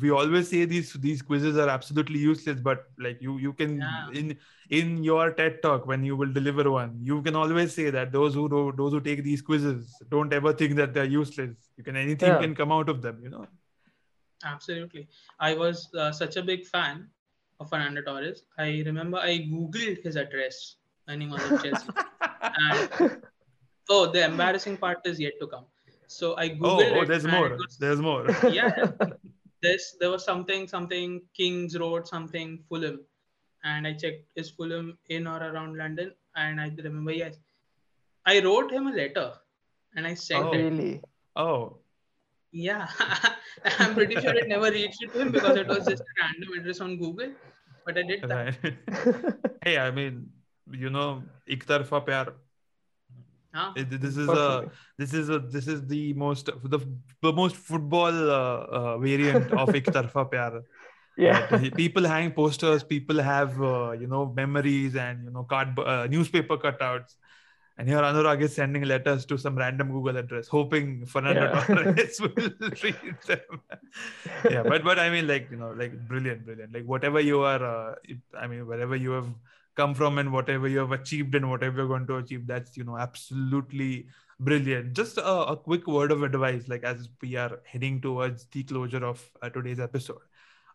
we 0.00 0.10
always 0.10 0.48
say 0.48 0.64
these 0.64 0.92
these 0.94 1.22
quizzes 1.22 1.56
are 1.56 1.68
absolutely 1.68 2.18
useless 2.18 2.60
but 2.60 2.86
like 2.98 3.20
you 3.20 3.38
you 3.38 3.52
can 3.52 3.78
Yeah. 3.78 4.08
in 4.20 4.36
in 4.70 5.04
your 5.04 5.30
ted 5.32 5.60
talk 5.62 5.86
when 5.86 6.04
you 6.04 6.16
will 6.16 6.32
deliver 6.32 6.70
one 6.70 6.96
you 7.02 7.20
can 7.22 7.36
always 7.36 7.74
say 7.74 7.90
that 7.90 8.12
those 8.12 8.34
who 8.34 8.48
do, 8.48 8.72
those 8.76 8.92
who 8.92 9.00
take 9.00 9.22
these 9.24 9.42
quizzes 9.42 9.94
don't 10.10 10.32
ever 10.32 10.52
think 10.52 10.76
that 10.76 10.94
they're 10.94 11.04
useless 11.16 11.50
you 11.76 11.84
can 11.84 11.96
anything 11.96 12.32
Yeah. 12.32 12.40
can 12.46 12.54
come 12.54 12.72
out 12.72 12.88
of 12.88 13.02
them 13.02 13.20
you 13.22 13.30
know 13.34 13.46
Absolutely. 14.44 15.08
I 15.40 15.54
was 15.54 15.88
uh, 15.94 16.12
such 16.12 16.36
a 16.36 16.42
big 16.42 16.66
fan 16.66 17.08
of 17.60 17.68
Fernando 17.70 18.02
Torres. 18.02 18.42
I 18.58 18.82
remember 18.86 19.18
I 19.18 19.38
Googled 19.38 20.02
his 20.02 20.16
address 20.16 20.76
when 21.06 21.20
he 21.20 21.26
was 21.28 21.42
at 21.50 21.62
Chelsea. 21.62 21.88
and, 22.42 23.22
oh, 23.90 24.10
the 24.10 24.24
embarrassing 24.24 24.76
part 24.76 24.98
is 25.04 25.20
yet 25.20 25.34
to 25.40 25.46
come. 25.46 25.66
So 26.06 26.34
I 26.36 26.46
oh, 26.60 26.76
Googled 26.78 26.92
oh 26.96 27.02
it. 27.02 27.08
there's 27.08 27.26
more 27.26 27.48
was- 27.50 27.76
there's 27.78 28.00
more 28.00 28.26
yeah. 28.50 28.92
This 29.62 29.96
there 30.00 30.10
was 30.10 30.24
something 30.24 30.66
something 30.66 31.22
Kings 31.36 31.78
Road 31.78 32.06
something 32.08 32.58
Fulham, 32.68 33.00
and 33.64 33.86
I 33.86 33.92
checked 33.92 34.24
is 34.34 34.50
Fulham 34.50 34.98
in 35.08 35.26
or 35.26 35.38
around 35.38 35.76
London, 35.78 36.12
and 36.34 36.60
I 36.60 36.72
remember 36.82 37.12
yes, 37.12 37.36
I 38.26 38.40
wrote 38.42 38.72
him 38.72 38.88
a 38.88 38.92
letter, 38.92 39.32
and 39.94 40.04
I 40.06 40.14
sent 40.14 40.44
Oh. 40.46 40.52
it. 40.52 40.56
really? 40.64 41.00
oh 41.36 41.78
Yeah, 42.52 42.86
I'm 43.78 43.94
pretty 43.94 44.20
sure 44.20 44.34
it 44.34 44.46
never 44.48 44.70
reached 44.70 45.00
to 45.00 45.20
him 45.20 45.32
because 45.32 45.56
it 45.56 45.66
was 45.66 45.86
just 45.86 46.02
a 46.02 46.14
random 46.22 46.58
address 46.60 46.80
on 46.80 46.98
Google. 46.98 47.32
But 47.86 47.98
I 47.98 48.02
did 48.02 48.22
that. 48.22 48.30
right 48.30 48.74
hey 49.64 49.76
i 49.78 49.90
mean 49.90 50.18
you 50.82 50.90
know 50.96 51.06
ek 51.54 51.64
tarfa 51.70 51.98
pyar 52.08 52.26
Huh? 53.54 53.72
it- 53.76 53.90
this 54.04 54.16
is 54.16 54.28
a 54.28 54.70
this 54.98 55.12
is 55.20 55.28
a 55.28 55.38
this 55.54 55.66
is 55.72 55.80
the 55.88 56.12
most 56.14 56.46
the, 56.74 56.78
the 57.26 57.32
most 57.40 57.56
football 57.56 58.20
uh, 58.36 58.60
uh, 58.78 58.98
variant 58.98 59.50
of 59.64 59.74
ek 59.80 59.90
tarfa 59.98 60.24
pyar 60.34 60.62
Yeah. 61.24 61.40
Right? 61.54 61.74
people 61.80 62.06
hang 62.12 62.30
posters 62.38 62.84
people 62.92 63.18
have 63.30 63.58
uh, 63.70 63.90
you 64.02 64.06
know 64.12 64.22
memories 64.38 64.94
and 65.06 65.24
you 65.26 65.32
know 65.34 65.42
card 65.50 65.78
uh, 65.94 66.06
newspaper 66.14 66.56
cutouts 66.62 67.16
and 67.78 67.88
here 67.88 67.98
Anuraag 67.98 68.42
is 68.42 68.54
sending 68.54 68.82
letters 68.84 69.24
to 69.26 69.38
some 69.38 69.56
random 69.56 69.90
google 69.92 70.16
address 70.16 70.48
hoping 70.48 71.06
fernando 71.06 71.50
Yeah. 71.52 71.64
torres 71.66 72.20
will 72.20 72.50
read 72.82 73.16
them. 73.26 73.60
Yeah 74.50 74.62
but 74.62 74.84
but 74.84 74.98
i 74.98 75.08
mean 75.10 75.26
like 75.26 75.48
you 75.50 75.56
know 75.56 75.72
like 75.72 75.92
brilliant 76.08 76.44
brilliant. 76.44 76.72
Like 76.74 76.84
whatever 76.84 77.20
you 77.20 77.40
are 77.42 77.62
uh, 77.64 77.94
i 78.38 78.46
mean 78.46 78.66
wherever 78.66 78.96
you 78.96 79.12
have 79.12 79.28
come 79.74 79.94
from 79.94 80.18
and 80.18 80.32
whatever 80.32 80.68
you 80.68 80.78
have 80.78 80.92
achieved 80.92 81.34
and 81.34 81.48
whatever 81.48 81.78
you're 81.78 81.88
going 81.88 82.06
to 82.06 82.16
achieve 82.16 82.46
that's 82.46 82.76
you 82.76 82.84
know 82.84 82.98
absolutely 82.98 84.06
brilliant. 84.40 84.92
Just 84.92 85.18
a, 85.18 85.24
a 85.26 85.56
quick 85.56 85.86
word 85.86 86.10
of 86.12 86.22
advice 86.22 86.68
like 86.68 86.82
as 86.84 87.08
we 87.22 87.36
are 87.36 87.60
heading 87.64 88.00
towards 88.00 88.44
the 88.46 88.64
closure 88.64 89.04
of 89.04 89.22
uh, 89.40 89.48
today's 89.48 89.80
episode. 89.80 90.18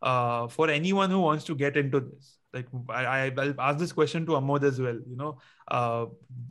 Uh, 0.02 0.48
for 0.48 0.70
anyone 0.70 1.10
who 1.10 1.20
wants 1.20 1.44
to 1.44 1.56
get 1.56 1.76
into 1.78 2.00
this 2.00 2.37
like 2.58 2.68
I, 2.90 3.04
I 3.06 3.34
i'll 3.46 3.62
ask 3.70 3.80
this 3.80 3.94
question 4.00 4.26
to 4.28 4.34
amod 4.42 4.64
as 4.72 4.80
well 4.88 5.00
you 5.14 5.18
know 5.24 5.32
uh, 5.70 6.06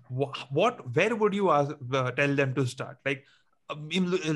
wh- 0.08 0.52
what 0.52 0.94
where 0.94 1.14
would 1.16 1.34
you 1.34 1.50
ask, 1.50 1.72
uh, 1.92 2.10
tell 2.12 2.34
them 2.34 2.54
to 2.54 2.66
start? 2.66 2.98
Like 3.04 3.24
um, 3.70 3.88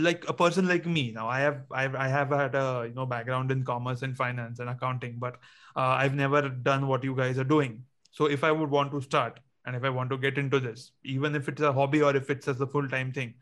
like 0.03 0.25
a 0.29 0.33
person 0.33 0.67
like 0.67 0.87
me 0.87 1.13
now 1.13 1.29
i 1.29 1.41
have 1.41 1.63
I've, 1.71 1.95
i 1.95 2.09
have 2.09 2.31
had 2.31 2.55
a 2.57 2.87
you 2.89 2.95
know 2.95 3.07
background 3.07 3.53
in 3.53 3.65
commerce 3.65 4.03
and 4.03 4.17
finance 4.17 4.59
and 4.59 4.69
accounting 4.69 5.19
but 5.19 5.35
uh, 5.77 5.95
i've 6.03 6.15
never 6.15 6.49
done 6.49 6.87
what 6.89 7.05
you 7.05 7.15
guys 7.15 7.39
are 7.39 7.45
doing. 7.45 7.85
So 8.13 8.27
if 8.27 8.43
i 8.43 8.51
would 8.51 8.71
want 8.71 8.91
to 8.93 9.01
start 9.01 9.39
and 9.67 9.77
if 9.77 9.85
i 9.85 9.91
want 9.91 10.11
to 10.11 10.19
get 10.19 10.37
into 10.39 10.59
this 10.59 10.93
even 11.05 11.37
if 11.37 11.49
it's 11.49 11.63
a 11.63 11.73
hobby 11.73 12.03
or 12.03 12.17
if 12.17 12.29
it's 12.31 12.49
as 12.49 12.61
a 12.61 12.67
full-time 12.67 13.13
thing 13.13 13.35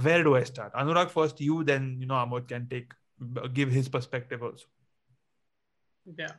where 0.00 0.22
do 0.24 0.34
i 0.36 0.42
start? 0.44 0.72
Anuraag 0.74 1.10
first 1.10 1.40
you 1.40 1.62
then 1.64 1.98
you 2.00 2.06
know 2.06 2.14
amod 2.14 2.48
can 2.48 2.66
take 2.68 2.92
give 3.52 3.70
his 3.70 3.88
perspective 3.88 4.42
also. 4.42 4.66
Yeah. 6.16 6.32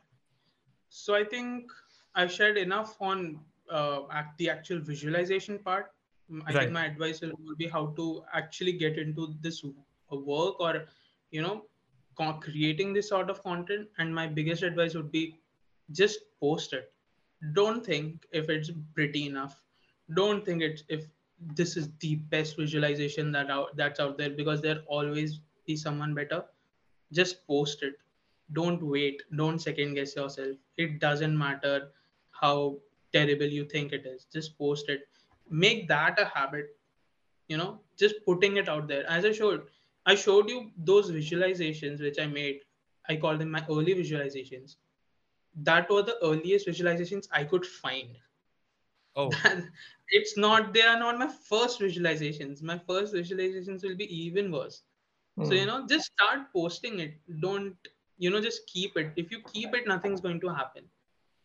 So 0.98 1.14
I 1.14 1.24
think 1.24 1.70
I've 2.14 2.32
shared 2.32 2.56
enough 2.56 2.96
on 3.00 3.40
uh, 3.70 4.02
act, 4.10 4.38
the 4.38 4.48
actual 4.50 4.80
visualization 4.80 5.58
part. 5.58 5.92
Mm, 6.32 6.42
I 6.46 6.52
Right. 6.54 6.60
think 6.62 6.72
my 6.72 6.86
advice 6.86 7.20
will, 7.20 7.34
will 7.44 7.56
be 7.56 7.68
how 7.68 7.88
to 7.98 8.24
actually 8.32 8.72
get 8.72 8.96
into 8.98 9.34
this 9.42 9.62
uh, 9.64 10.16
work 10.16 10.58
or, 10.58 10.86
you 11.30 11.42
know, 11.42 11.66
creating 12.40 12.94
this 12.94 13.08
sort 13.10 13.28
of 13.28 13.42
content. 13.42 13.88
And 13.98 14.14
my 14.14 14.26
biggest 14.26 14.62
advice 14.62 14.94
would 14.94 15.12
be 15.12 15.38
just 15.92 16.20
post 16.40 16.72
it. 16.72 16.92
Don't 17.52 17.84
think 17.84 18.26
if 18.32 18.48
it's 18.48 18.70
pretty 18.94 19.26
enough. 19.26 19.62
Don't 20.14 20.44
think 20.46 20.62
it's 20.62 20.82
if 20.88 21.06
this 21.54 21.76
is 21.76 21.90
the 22.00 22.14
best 22.36 22.56
visualization 22.56 23.30
that 23.32 23.50
out 23.50 23.76
that's 23.76 24.00
out 24.00 24.16
there 24.16 24.30
because 24.30 24.62
there 24.62 24.82
always 24.86 25.40
be 25.66 25.76
someone 25.76 26.14
better. 26.14 26.42
Just 27.12 27.46
post 27.46 27.82
it 27.82 27.96
don't 28.52 28.82
wait. 28.82 29.22
Don't 29.36 29.58
second 29.58 29.94
guess 29.94 30.16
yourself. 30.16 30.56
It 30.76 31.00
doesn't 31.00 31.36
matter 31.36 31.90
how 32.30 32.78
terrible 33.12 33.46
you 33.46 33.64
think 33.64 33.92
it 33.92 34.06
is. 34.06 34.26
Just 34.32 34.58
post 34.58 34.88
it. 34.88 35.08
Make 35.50 35.88
that 35.88 36.18
a 36.20 36.24
habit 36.26 36.66
you 37.48 37.56
know? 37.56 37.80
Just 37.96 38.16
putting 38.24 38.56
it 38.56 38.68
out 38.68 38.88
there. 38.88 39.04
As 39.08 39.24
i 39.24 39.32
showed 39.32 39.62
i 40.06 40.14
showed 40.14 40.48
you 40.50 40.70
those 40.76 41.10
visualizations 41.10 42.00
which 42.00 42.18
i 42.18 42.26
made. 42.26 42.60
I 43.08 43.16
call 43.16 43.36
them 43.36 43.50
my 43.50 43.64
early 43.70 43.94
visualizations. 43.94 44.76
That 45.56 45.90
were 45.90 46.02
the 46.02 46.16
earliest 46.22 46.66
visualizations 46.68 47.28
i 47.32 47.44
could 47.44 47.66
find. 47.66 48.18
Oh. 49.16 49.30
It's 50.10 50.36
not 50.36 50.72
they 50.74 50.82
are 50.82 50.98
not 50.98 51.18
my 51.18 51.28
first 51.28 51.80
visualizations. 51.80 52.62
My 52.62 52.78
first 52.78 53.14
visualizations 53.14 53.82
will 53.82 53.96
be 53.96 54.06
even 54.26 54.50
worse. 54.52 54.82
So 55.42 55.54
you 55.54 55.64
Hmm. 55.64 55.66
know 55.66 55.86
just 55.88 56.12
start 56.12 56.52
posting 56.52 57.00
it. 57.00 57.14
Don't 57.40 57.76
you 58.18 58.30
know 58.30 58.40
just 58.40 58.66
keep 58.66 58.96
it 58.96 59.12
if 59.16 59.30
you 59.30 59.40
keep 59.52 59.74
it 59.74 59.86
nothing's 59.86 60.20
going 60.20 60.40
to 60.40 60.48
happen 60.48 60.84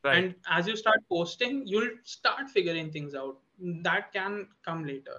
right 0.03 0.15
and 0.17 0.35
as 0.49 0.67
you 0.67 0.75
start 0.75 0.99
posting 1.09 1.61
you'll 1.65 1.91
start 2.03 2.49
figuring 2.49 2.91
things 2.91 3.15
out 3.15 3.37
that 3.89 4.11
can 4.13 4.47
come 4.65 4.85
later 4.85 5.17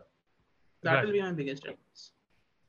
that 0.83 0.95
Right. 0.97 1.05
will 1.05 1.13
be 1.13 1.23
my 1.23 1.33
biggest 1.33 1.65
advice 1.65 2.13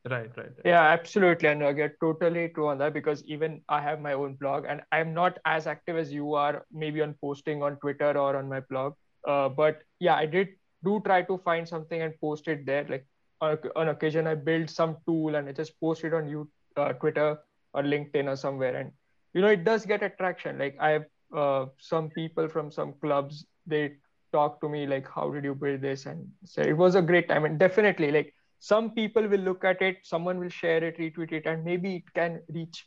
Right, 0.09 0.29
right, 0.37 0.47
right. 0.47 0.65
Yeah, 0.65 0.81
absolutely. 0.83 1.49
And 1.49 1.63
I 1.63 1.71
get 1.71 1.95
totally 1.99 2.49
true 2.49 2.67
on 2.67 2.77
that 2.79 2.93
because 2.93 3.23
even 3.25 3.61
I 3.69 3.81
have 3.81 4.01
my 4.01 4.13
own 4.13 4.35
blog 4.35 4.65
and 4.67 4.81
I'm 4.91 5.13
not 5.13 5.37
as 5.45 5.65
active 5.65 5.97
as 5.97 6.11
you 6.11 6.33
are, 6.33 6.65
maybe 6.71 7.01
on 7.01 7.15
posting 7.21 7.63
on 7.63 7.77
Twitter 7.77 8.17
or 8.17 8.35
on 8.35 8.49
my 8.49 8.59
blog. 8.61 8.93
Uh, 9.27 9.49
but 9.49 9.81
yeah, 9.99 10.15
I 10.15 10.25
did 10.25 10.49
do 10.83 11.01
try 11.05 11.21
to 11.23 11.37
find 11.37 11.67
something 11.67 12.01
and 12.01 12.13
post 12.19 12.47
it 12.47 12.65
there. 12.65 12.85
Like 12.89 13.05
on, 13.41 13.57
on 13.75 13.89
occasion, 13.89 14.27
I 14.27 14.35
build 14.35 14.69
some 14.69 14.97
tool 15.07 15.35
and 15.35 15.47
I 15.47 15.53
just 15.53 15.79
post 15.79 16.03
it 16.03 16.13
on 16.13 16.27
you, 16.27 16.49
uh, 16.75 16.93
Twitter 16.93 17.37
or 17.73 17.83
LinkedIn 17.83 18.27
or 18.27 18.35
somewhere. 18.35 18.75
And, 18.75 18.91
you 19.33 19.41
know, 19.41 19.47
it 19.47 19.63
does 19.63 19.85
get 19.85 20.03
attraction. 20.03 20.57
Like 20.57 20.77
I 20.79 20.89
have 20.91 21.05
uh, 21.35 21.65
some 21.79 22.09
people 22.09 22.47
from 22.47 22.71
some 22.71 22.93
clubs, 23.01 23.45
they 23.65 23.93
talk 24.31 24.61
to 24.61 24.69
me 24.69 24.87
like, 24.87 25.07
how 25.07 25.31
did 25.31 25.43
you 25.43 25.55
build 25.55 25.81
this? 25.81 26.05
And 26.05 26.27
say 26.43 26.69
it 26.69 26.77
was 26.77 26.95
a 26.95 27.01
great 27.01 27.27
time. 27.29 27.45
And 27.45 27.57
definitely 27.57 28.11
like, 28.11 28.33
some 28.69 28.91
people 28.91 29.27
will 29.27 29.45
look 29.45 29.65
at 29.69 29.81
it 29.81 29.97
someone 30.09 30.39
will 30.41 30.53
share 30.57 30.81
it 30.89 30.97
retweet 30.97 31.33
it 31.37 31.47
and 31.51 31.65
maybe 31.69 31.95
it 31.95 32.13
can 32.19 32.39
reach 32.57 32.85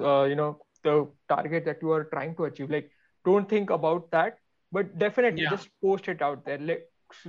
uh, 0.00 0.24
you 0.30 0.34
know 0.40 0.48
the 0.86 0.94
target 1.32 1.64
that 1.64 1.78
you 1.82 1.92
are 1.96 2.04
trying 2.14 2.34
to 2.38 2.46
achieve 2.48 2.72
like 2.76 2.90
don't 3.28 3.48
think 3.48 3.70
about 3.70 4.10
that 4.10 4.38
but 4.72 4.98
definitely 4.98 5.42
yeah. 5.42 5.50
just 5.50 5.68
post 5.84 6.08
it 6.08 6.20
out 6.20 6.44
there 6.44 6.58
like 6.70 6.82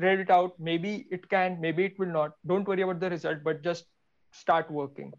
read 0.05 0.19
it 0.23 0.31
out 0.37 0.55
maybe 0.69 0.93
it 1.11 1.29
can 1.29 1.59
maybe 1.61 1.85
it 1.89 1.99
will 1.99 2.13
not 2.17 2.33
don't 2.53 2.67
worry 2.67 2.81
about 2.87 2.99
the 2.99 3.11
result 3.15 3.43
but 3.43 3.61
just 3.69 3.85
start 4.31 4.71
working 4.71 5.13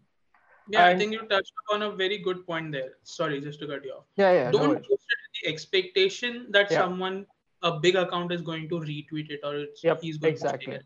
yeah 0.69 0.85
and, 0.85 0.95
i 0.95 0.99
think 0.99 1.11
you 1.13 1.21
touched 1.27 1.53
upon 1.63 1.81
a 1.83 1.91
very 1.91 2.17
good 2.17 2.45
point 2.45 2.71
there. 2.71 2.91
Sorry 3.03 3.39
just 3.41 3.59
to 3.59 3.67
cut 3.67 3.83
you 3.83 3.91
off. 3.91 4.05
Yeah 4.15 4.31
yeah 4.31 4.51
don't 4.51 4.67
no 4.67 4.75
post 4.75 5.07
it 5.15 5.19
with 5.23 5.41
the 5.41 5.49
expectation 5.49 6.47
that 6.51 6.71
yeah. 6.71 6.79
someone 6.79 7.25
a 7.63 7.79
big 7.79 7.95
account 7.95 8.31
is 8.31 8.41
going 8.41 8.69
to 8.69 8.75
retweet 8.75 9.29
it 9.29 9.39
or 9.43 9.55
it's 9.57 9.83
yep, 9.83 10.01
he's 10.01 10.17
going 10.17 10.33
exactly. 10.33 10.73
to 10.73 10.79
it. 10.79 10.85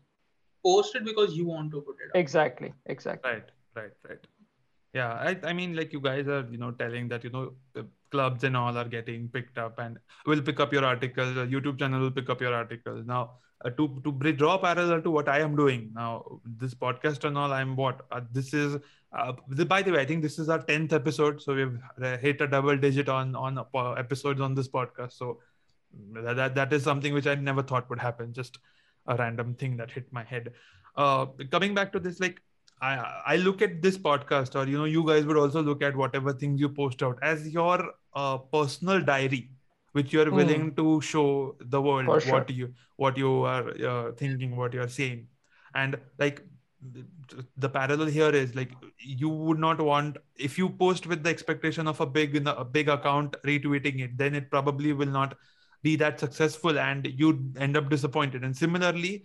Post 0.64 0.94
it 0.94 1.04
because 1.04 1.36
you 1.36 1.46
want 1.46 1.70
to 1.72 1.80
put 1.80 1.96
it 2.04 2.10
up. 2.10 2.16
exactly 2.16 2.72
exactly. 2.86 3.30
Right 3.30 3.50
right 3.76 3.92
right. 4.08 4.26
Yeah 4.94 5.12
I, 5.12 5.36
I 5.42 5.52
mean 5.52 5.74
like 5.74 5.92
you 5.92 6.00
guys 6.00 6.28
are 6.28 6.46
you 6.50 6.58
know 6.58 6.70
telling 6.70 7.08
that 7.08 7.24
you 7.24 7.30
know 7.30 7.52
the 7.74 7.86
clubs 8.12 8.44
and 8.44 8.56
all 8.56 8.76
are 8.76 8.88
getting 8.96 9.28
picked 9.28 9.58
up 9.58 9.78
and 9.78 9.98
will 10.26 10.42
pick 10.42 10.60
up 10.60 10.72
your 10.72 10.84
article 10.84 11.32
the 11.34 11.46
youtube 11.46 11.78
channel 11.78 12.00
will 12.00 12.10
pick 12.10 12.28
up 12.28 12.40
your 12.40 12.54
article 12.54 13.02
now 13.12 13.22
uh, 13.64 13.70
to 13.70 13.88
to 14.04 14.32
draw 14.32 14.56
parallel 14.58 15.02
to 15.02 15.10
what 15.10 15.28
i 15.28 15.38
am 15.40 15.56
doing 15.56 15.90
now 15.94 16.40
this 16.62 16.74
podcast 16.74 17.24
and 17.24 17.38
all 17.38 17.52
i'm 17.52 17.74
what 17.74 18.02
uh, 18.10 18.20
this 18.32 18.52
is 18.52 18.76
uh, 19.14 19.32
by 19.66 19.82
the 19.82 19.92
way 19.92 20.00
i 20.00 20.04
think 20.04 20.22
this 20.22 20.38
is 20.38 20.48
our 20.48 20.62
10th 20.64 20.92
episode 20.92 21.40
so 21.40 21.54
we've 21.54 21.78
uh, 22.02 22.16
hit 22.18 22.40
a 22.40 22.46
double 22.46 22.76
digit 22.76 23.08
on 23.08 23.34
on 23.36 23.58
uh, 23.58 23.92
episodes 23.92 24.40
on 24.40 24.54
this 24.54 24.68
podcast 24.68 25.12
so 25.12 25.38
that, 26.12 26.36
that 26.36 26.54
that 26.54 26.72
is 26.72 26.82
something 26.82 27.12
which 27.12 27.26
i 27.26 27.34
never 27.34 27.62
thought 27.62 27.88
would 27.90 27.98
happen 27.98 28.32
just 28.32 28.58
a 29.06 29.16
random 29.16 29.54
thing 29.54 29.76
that 29.76 29.90
hit 29.90 30.12
my 30.12 30.24
head. 30.24 30.52
Uh, 30.96 31.26
coming 31.50 31.74
back 31.74 31.92
to 31.92 32.00
this, 32.00 32.20
like 32.20 32.40
I 32.80 33.22
I 33.26 33.36
look 33.36 33.62
at 33.62 33.80
this 33.82 33.98
podcast, 33.98 34.54
or 34.54 34.68
you 34.68 34.78
know, 34.78 34.84
you 34.84 35.06
guys 35.06 35.24
would 35.24 35.36
also 35.36 35.62
look 35.62 35.82
at 35.82 35.96
whatever 35.96 36.32
things 36.32 36.60
you 36.60 36.68
post 36.68 37.02
out 37.02 37.18
as 37.22 37.48
your 37.48 37.92
uh, 38.14 38.38
personal 38.38 39.00
diary, 39.00 39.50
which 39.92 40.12
you 40.12 40.20
are 40.20 40.26
mm. 40.26 40.36
willing 40.36 40.74
to 40.76 41.00
show 41.00 41.56
the 41.60 41.80
world 41.80 42.22
sure. 42.22 42.32
what 42.32 42.50
you 42.50 42.72
what 42.96 43.16
you 43.16 43.42
are 43.42 43.68
uh, 43.86 44.12
thinking, 44.12 44.56
what 44.56 44.74
you 44.74 44.82
are 44.82 44.88
saying, 44.88 45.26
and 45.74 45.98
like 46.18 46.42
the 47.56 47.68
parallel 47.68 48.06
here 48.06 48.30
is 48.30 48.54
like 48.54 48.70
you 48.98 49.28
would 49.28 49.58
not 49.58 49.80
want 49.80 50.16
if 50.36 50.58
you 50.58 50.68
post 50.68 51.06
with 51.06 51.22
the 51.22 51.30
expectation 51.30 51.86
of 51.86 52.00
a 52.00 52.06
big 52.06 52.36
a 52.46 52.64
big 52.64 52.88
account 52.88 53.36
retweeting 53.44 54.00
it 54.00 54.18
then 54.18 54.34
it 54.34 54.50
probably 54.50 54.92
will 54.92 55.06
not 55.06 55.36
be 55.82 55.96
that 55.96 56.18
successful 56.18 56.78
and 56.78 57.06
you'd 57.16 57.56
end 57.58 57.76
up 57.76 57.88
disappointed. 57.88 58.44
And 58.44 58.56
similarly 58.56 59.24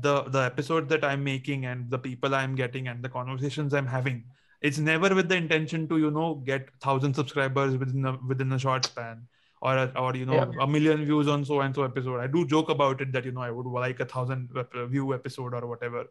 the 0.00 0.22
the 0.24 0.40
episode 0.40 0.88
that 0.88 1.04
i'm 1.04 1.22
making 1.22 1.66
and 1.66 1.88
the 1.88 1.98
people 1.98 2.34
i'm 2.34 2.56
getting 2.56 2.88
and 2.88 3.04
the 3.04 3.08
conversations 3.08 3.72
i'm 3.72 3.86
having 3.86 4.24
it's 4.62 4.78
never 4.78 5.14
with 5.14 5.28
the 5.28 5.36
intention 5.36 5.86
to 5.86 5.96
you 5.98 6.10
know 6.10 6.34
get 6.44 6.62
1000 6.82 7.14
subscribers 7.14 7.76
within 7.76 8.04
a 8.04 8.18
within 8.26 8.50
a 8.52 8.58
short 8.58 8.84
span 8.84 9.26
or 9.62 9.92
or 9.96 10.16
you 10.16 10.26
know 10.26 10.34
yeah. 10.34 10.50
a 10.60 10.66
million 10.66 11.04
views 11.04 11.28
on 11.28 11.44
so 11.44 11.60
and 11.60 11.74
so 11.74 11.84
episode. 11.84 12.18
I 12.18 12.26
do 12.26 12.44
joke 12.44 12.68
about 12.68 13.00
it 13.00 13.12
that 13.12 13.24
you 13.24 13.30
know 13.30 13.42
i 13.42 13.50
would 13.50 13.66
like 13.66 14.00
a 14.00 14.04
thousand 14.04 14.48
view 14.88 15.14
episode 15.14 15.54
or 15.54 15.66
whatever 15.66 16.06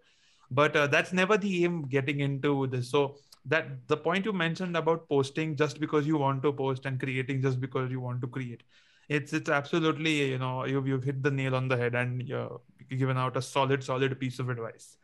but 0.52 0.76
uh, 0.76 0.88
that's 0.88 1.14
never 1.14 1.38
the 1.38 1.64
aim 1.64 1.84
getting 1.88 2.20
into 2.20 2.68
this. 2.68 2.90
So 2.90 3.16
that 3.46 3.88
the 3.88 3.98
point 3.98 4.26
you 4.26 4.34
mentioned 4.34 4.78
about 4.78 5.08
posting 5.10 5.56
just 5.56 5.80
because 5.80 6.08
you 6.08 6.18
want 6.18 6.42
to 6.44 6.54
post 6.54 6.86
and 6.86 7.00
creating 7.00 7.42
just 7.42 7.60
because 7.60 7.92
you 7.92 8.00
want 8.00 8.22
to 8.22 8.28
create. 8.28 8.64
It's 9.10 9.34
it's 9.34 9.50
absolutely 9.50 10.30
you 10.32 10.38
know 10.38 10.66
you've, 10.66 10.88
you've 10.88 11.04
hit 11.04 11.22
the 11.22 11.32
nail 11.32 11.56
on 11.56 11.68
the 11.68 11.78
head 11.78 11.96
and 11.96 12.22
you're 12.22 12.62
given 12.90 13.18
out 13.18 13.36
a 13.36 13.42
solid 13.42 13.84
solid 13.84 14.20
piece 14.20 14.40
of 14.40 14.50
advice. 14.50 14.98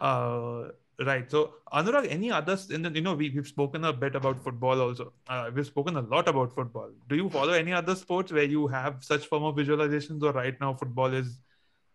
Uh, 0.00 0.68
right. 1.04 1.30
So 1.30 1.54
anuraag 1.72 2.10
any 2.10 2.30
others 2.30 2.70
in 2.70 2.82
the, 2.82 2.90
you 2.90 3.02
know 3.02 3.14
we, 3.14 3.30
we've 3.30 3.46
spoken 3.46 3.84
a 3.84 3.92
bit 3.92 4.14
about 4.14 4.42
football 4.42 4.80
also. 4.80 5.12
Uh, 5.28 5.50
we've 5.54 5.66
spoken 5.66 5.96
a 5.96 6.00
lot 6.00 6.26
about 6.26 6.54
football. 6.54 6.90
Do 7.08 7.16
you 7.16 7.28
follow 7.28 7.52
any 7.52 7.72
other 7.72 7.94
sports 7.94 8.32
where 8.32 8.44
you 8.44 8.66
have 8.68 9.04
such 9.04 9.26
form 9.26 9.44
of 9.44 9.56
visualizations 9.56 10.22
or 10.22 10.32
right 10.32 10.58
now 10.58 10.72
football 10.72 11.12
is 11.12 11.38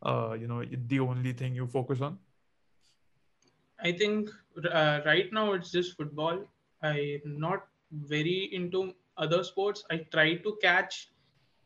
uh, 0.03 0.37
you 0.39 0.47
know 0.47 0.63
the 0.63 0.99
only 0.99 1.33
thing 1.33 1.55
you 1.55 1.65
focus 1.65 1.99
on 1.99 2.19
i 3.83 3.91
think 3.91 4.29
uh, 4.71 4.99
right 5.05 5.31
now 5.31 5.53
it's 5.53 5.71
just 5.71 5.95
football 5.97 6.39
i'm 6.83 7.39
not 7.39 7.67
very 7.91 8.49
into 8.53 8.93
other 9.17 9.43
sports 9.43 9.83
i 9.91 9.97
try 10.11 10.35
to 10.35 10.57
catch 10.61 11.09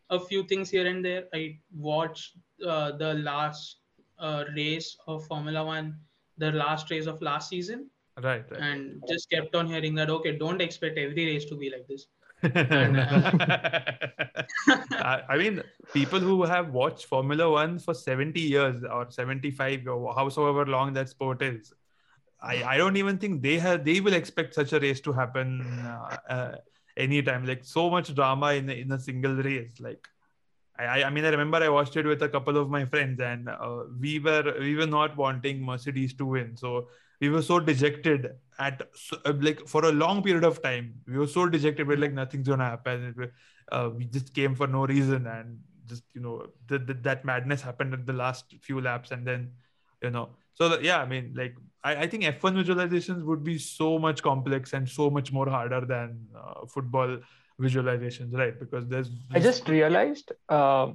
a 0.10 0.20
few 0.20 0.44
things 0.44 0.70
here 0.70 0.88
and 0.88 1.04
there. 1.04 1.26
I 1.34 1.58
watched 1.76 2.38
uh, 2.66 2.92
the 2.98 3.16
last 3.16 3.78
uh, 4.20 4.44
race 4.56 4.98
of 5.08 5.26
Formula 5.28 5.66
One, 5.66 5.98
the 6.38 6.52
last 6.52 6.90
race 6.92 7.08
of 7.08 7.22
last 7.22 7.50
season. 7.50 7.90
Right, 8.22 8.46
right. 8.52 8.62
And 8.62 9.02
just 9.08 9.30
kept 9.30 9.56
on 9.56 9.68
hearing 9.68 9.96
that, 9.96 10.10
okay, 10.10 10.38
don't 10.38 10.62
expect 10.62 10.98
every 10.98 11.26
race 11.26 11.46
to 11.46 11.56
be 11.56 11.72
like 11.72 11.88
this. 11.88 12.06
and, 12.44 13.00
uh, 13.00 13.82
I 15.30 15.38
mean, 15.38 15.64
people 15.94 16.20
who 16.20 16.44
have 16.44 16.74
watched 16.74 17.06
Formula 17.06 17.50
One 17.50 17.80
for 17.80 17.94
70 17.94 18.40
years 18.40 18.84
or 18.84 19.10
75 19.10 19.88
or 19.88 20.14
howsoever 20.14 20.66
long 20.66 20.94
that 20.94 21.10
sport 21.10 21.42
is, 21.42 21.74
I, 22.44 22.64
I 22.64 22.78
don't 22.78 22.98
even 22.98 23.18
think 23.18 23.42
they 23.42 23.58
have 23.58 23.86
they 23.86 24.02
will 24.02 24.14
expect 24.14 24.54
such 24.54 24.74
a 24.74 24.80
race 24.80 25.00
to 25.02 25.14
happen 25.14 25.62
uh, 25.62 26.18
uh 26.30 26.56
anytime. 26.98 27.46
Like 27.46 27.64
so 27.64 27.90
much 27.90 28.14
drama 28.14 28.54
in 28.54 28.70
in 28.70 28.92
a 28.92 29.00
single 29.00 29.36
race. 29.36 29.80
Like 29.80 30.08
I, 30.78 31.04
I 31.04 31.10
mean, 31.10 31.24
I 31.24 31.30
remember 31.30 31.58
I 31.58 31.70
watched 31.70 31.96
it 31.96 32.06
with 32.06 32.22
a 32.24 32.30
couple 32.30 32.58
of 32.58 32.70
my 32.70 32.86
friends, 32.86 33.22
and 33.22 33.48
uh, 33.48 33.84
we 34.00 34.20
were 34.20 34.56
we 34.60 34.76
were 34.76 34.88
not 34.88 35.16
wanting 35.16 35.64
Mercedes 35.64 36.14
to 36.16 36.26
win, 36.26 36.58
so 36.58 36.90
we 37.22 37.30
were 37.30 37.44
so 37.44 37.60
dejected 37.60 38.32
at 38.60 38.82
uh, 39.26 39.34
like 39.40 39.68
for 39.68 39.86
a 39.86 39.92
long 39.92 40.24
period 40.24 40.44
of 40.44 40.62
time. 40.62 40.96
We 41.08 41.18
were 41.18 41.28
so 41.28 41.48
dejected, 41.48 41.88
we're 41.88 41.98
like 41.98 42.14
nothing's 42.14 42.48
gonna 42.48 42.66
happen. 42.66 43.32
Uh, 43.72 43.92
we 43.96 44.06
just 44.06 44.34
came 44.34 44.56
for 44.56 44.68
no 44.68 44.86
reason, 44.86 45.28
and 45.28 45.60
just 45.86 46.04
you 46.14 46.22
know 46.22 46.48
the, 46.68 46.80
the, 46.80 46.96
that 46.96 47.24
madness 47.24 47.62
happened 47.62 47.94
at 47.94 48.06
the 48.06 48.14
last 48.14 48.54
few 48.62 48.82
laps, 48.82 49.12
and 49.12 49.26
then 49.26 49.52
you 50.02 50.10
know. 50.10 50.30
So 50.56 50.80
yeah, 50.80 51.02
I 51.02 51.06
mean, 51.06 51.34
like 51.36 51.56
I, 51.84 51.96
I 52.04 52.08
think 52.08 52.24
F1 52.24 52.64
visualizations 52.64 53.24
would 53.24 53.44
be 53.44 53.58
so 53.58 54.00
much 54.00 54.24
complex 54.24 54.74
and 54.74 54.88
so 54.88 55.10
much 55.10 55.32
more 55.32 55.50
harder 55.50 55.82
than 55.82 56.28
uh, 56.36 56.66
football 56.68 57.18
visualizations, 57.60 58.34
right? 58.38 58.58
Because 58.60 58.88
there's. 58.88 59.10
I 59.32 59.40
just 59.40 59.68
realized 59.68 60.32
uh, 60.50 60.92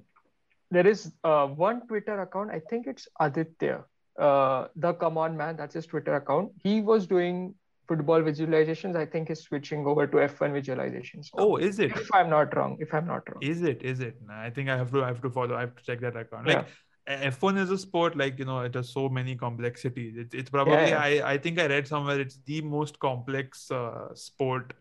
there 0.71 0.87
is 0.87 1.13
uh, 1.25 1.47
one 1.47 1.87
Twitter 1.87 2.21
account. 2.23 2.51
I 2.51 2.61
think 2.61 2.87
it's 2.87 3.09
Aditya, 3.21 3.85
uh, 4.19 4.69
the 4.77 4.95
Come 4.95 5.19
On 5.19 5.37
Man. 5.37 5.57
That's 5.57 5.75
his 5.75 5.87
Twitter 5.87 6.15
account. 6.15 6.53
He 6.63 6.81
was 6.81 7.07
doing 7.07 7.55
football 7.87 8.21
visualizations. 8.21 8.97
I 8.97 9.07
think 9.07 9.29
he's 9.29 9.41
switching 9.41 9.87
over 9.87 10.07
to 10.07 10.17
F1 10.17 10.53
visualizations. 10.53 11.29
Now. 11.35 11.45
Oh, 11.45 11.57
is 11.57 11.79
it? 11.79 11.91
If 11.93 12.15
I'm 12.15 12.31
not 12.31 12.55
wrong. 12.57 12.77
If 12.81 12.95
I'm 12.95 13.07
not 13.07 13.29
wrong. 13.29 13.43
Is 13.43 13.63
it? 13.63 13.83
Is 13.83 14.01
it? 14.01 14.17
I 14.31 14.51
think 14.51 14.69
I 14.69 14.77
have 14.77 14.91
to. 14.93 15.03
I 15.05 15.09
have 15.09 15.23
to 15.23 15.31
follow. 15.31 15.57
I 15.57 15.61
have 15.61 15.75
to 15.77 15.83
check 15.83 16.01
that 16.01 16.17
account. 16.17 16.47
Like. 16.47 16.57
Yeah. 16.57 16.65
F1 17.09 17.59
is 17.59 17.71
a 17.71 17.79
sport 17.79 18.17
like 18.17 18.39
you 18.39 18.45
know 18.45 18.61
it 18.61 18.75
has 18.75 18.91
so 18.91 19.09
many 19.09 19.35
complexities. 19.35 20.17
It's, 20.17 20.35
it's 20.35 20.51
probably 20.51 20.75
yeah, 20.75 21.07
yeah. 21.07 21.23
I 21.23 21.33
I 21.33 21.39
think 21.39 21.59
I 21.59 21.67
read 21.67 21.89
somewhere 21.89 22.21
it's 22.21 22.39
the 22.45 22.61
most 22.61 22.99
complex 22.99 23.71
uh, 23.71 24.15
sport 24.15 24.75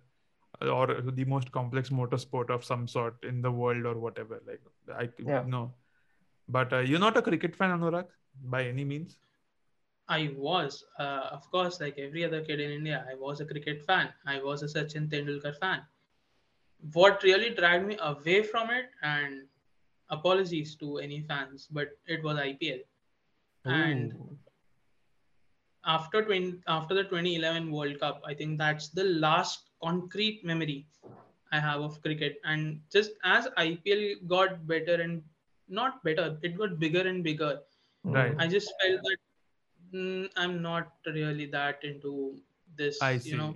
or 0.61 1.01
the 1.01 1.25
most 1.25 1.51
complex 1.51 1.89
motorsport 1.89 2.49
of 2.49 2.65
some 2.65 2.87
sort 2.87 3.15
in 3.23 3.41
the 3.41 3.51
world 3.51 3.85
or 3.85 3.97
whatever. 3.97 4.41
Like 4.45 4.61
I 4.93 5.09
yeah. 5.25 5.43
know, 5.47 5.73
but 6.49 6.73
uh, 6.73 6.79
you're 6.79 6.99
not 6.99 7.15
a 7.15 7.21
cricket 7.21 7.55
fan, 7.55 7.77
Anuraag, 7.77 8.07
by 8.43 8.65
any 8.65 8.83
means. 8.83 9.17
I 10.09 10.33
was, 10.37 10.85
uh, 10.99 11.27
of 11.31 11.49
course, 11.51 11.81
like 11.81 11.97
every 11.99 12.23
other 12.23 12.41
kid 12.41 12.61
in 12.61 12.71
India, 12.71 13.05
I 13.09 13.15
was 13.15 13.41
a 13.41 13.45
cricket 13.45 13.83
fan. 13.85 14.09
I 14.25 14.41
was 14.41 14.63
a 14.63 14.67
Sachin 14.67 15.09
Tendulkar 15.09 15.57
fan. 15.57 15.81
What 16.93 17.23
really 17.23 17.49
dragged 17.49 17.85
me 17.85 17.97
away 18.01 18.43
from 18.43 18.69
it, 18.69 18.85
and 19.01 19.47
apologies 20.09 20.75
to 20.75 20.97
any 20.97 21.21
fans, 21.21 21.67
but 21.71 21.89
it 22.07 22.23
was 22.23 22.37
IPL. 22.37 22.79
Ooh. 23.67 23.69
And 23.69 24.13
after 25.85 26.23
20, 26.23 26.59
after 26.67 26.93
the 26.93 27.03
2011 27.03 27.71
World 27.71 27.99
Cup, 27.99 28.21
I 28.25 28.33
think 28.33 28.57
that's 28.57 28.89
the 28.89 29.03
last 29.03 29.69
concrete 29.81 30.43
memory 30.43 30.87
I 31.51 31.59
have 31.59 31.81
of 31.81 32.01
cricket. 32.01 32.37
And 32.43 32.81
just 32.91 33.11
as 33.23 33.47
IPL 33.57 34.27
got 34.27 34.67
better 34.67 35.01
and 35.01 35.23
not 35.69 36.03
better, 36.03 36.37
it 36.41 36.57
got 36.57 36.79
bigger 36.79 37.07
and 37.07 37.23
bigger. 37.23 37.59
Right. 38.03 38.35
I 38.37 38.47
just 38.47 38.71
felt 38.81 39.01
that 39.03 39.17
mm, 39.93 40.29
I'm 40.35 40.61
not 40.61 40.91
really 41.05 41.45
that 41.47 41.83
into 41.83 42.37
this. 42.75 43.01
I 43.01 43.17
see. 43.17 43.31
You 43.31 43.37
know, 43.37 43.53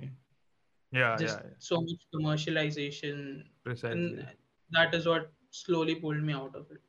yeah, 0.91 1.15
just 1.17 1.37
yeah, 1.37 1.43
yeah, 1.45 1.55
so 1.59 1.81
much 1.81 2.01
commercialization, 2.13 3.43
precisely. 3.63 4.25
that 4.71 4.93
is 4.93 5.05
what 5.05 5.31
slowly 5.50 5.94
pulled 5.96 6.22
me 6.22 6.32
out 6.32 6.54
of 6.54 6.66
it. 6.70 6.82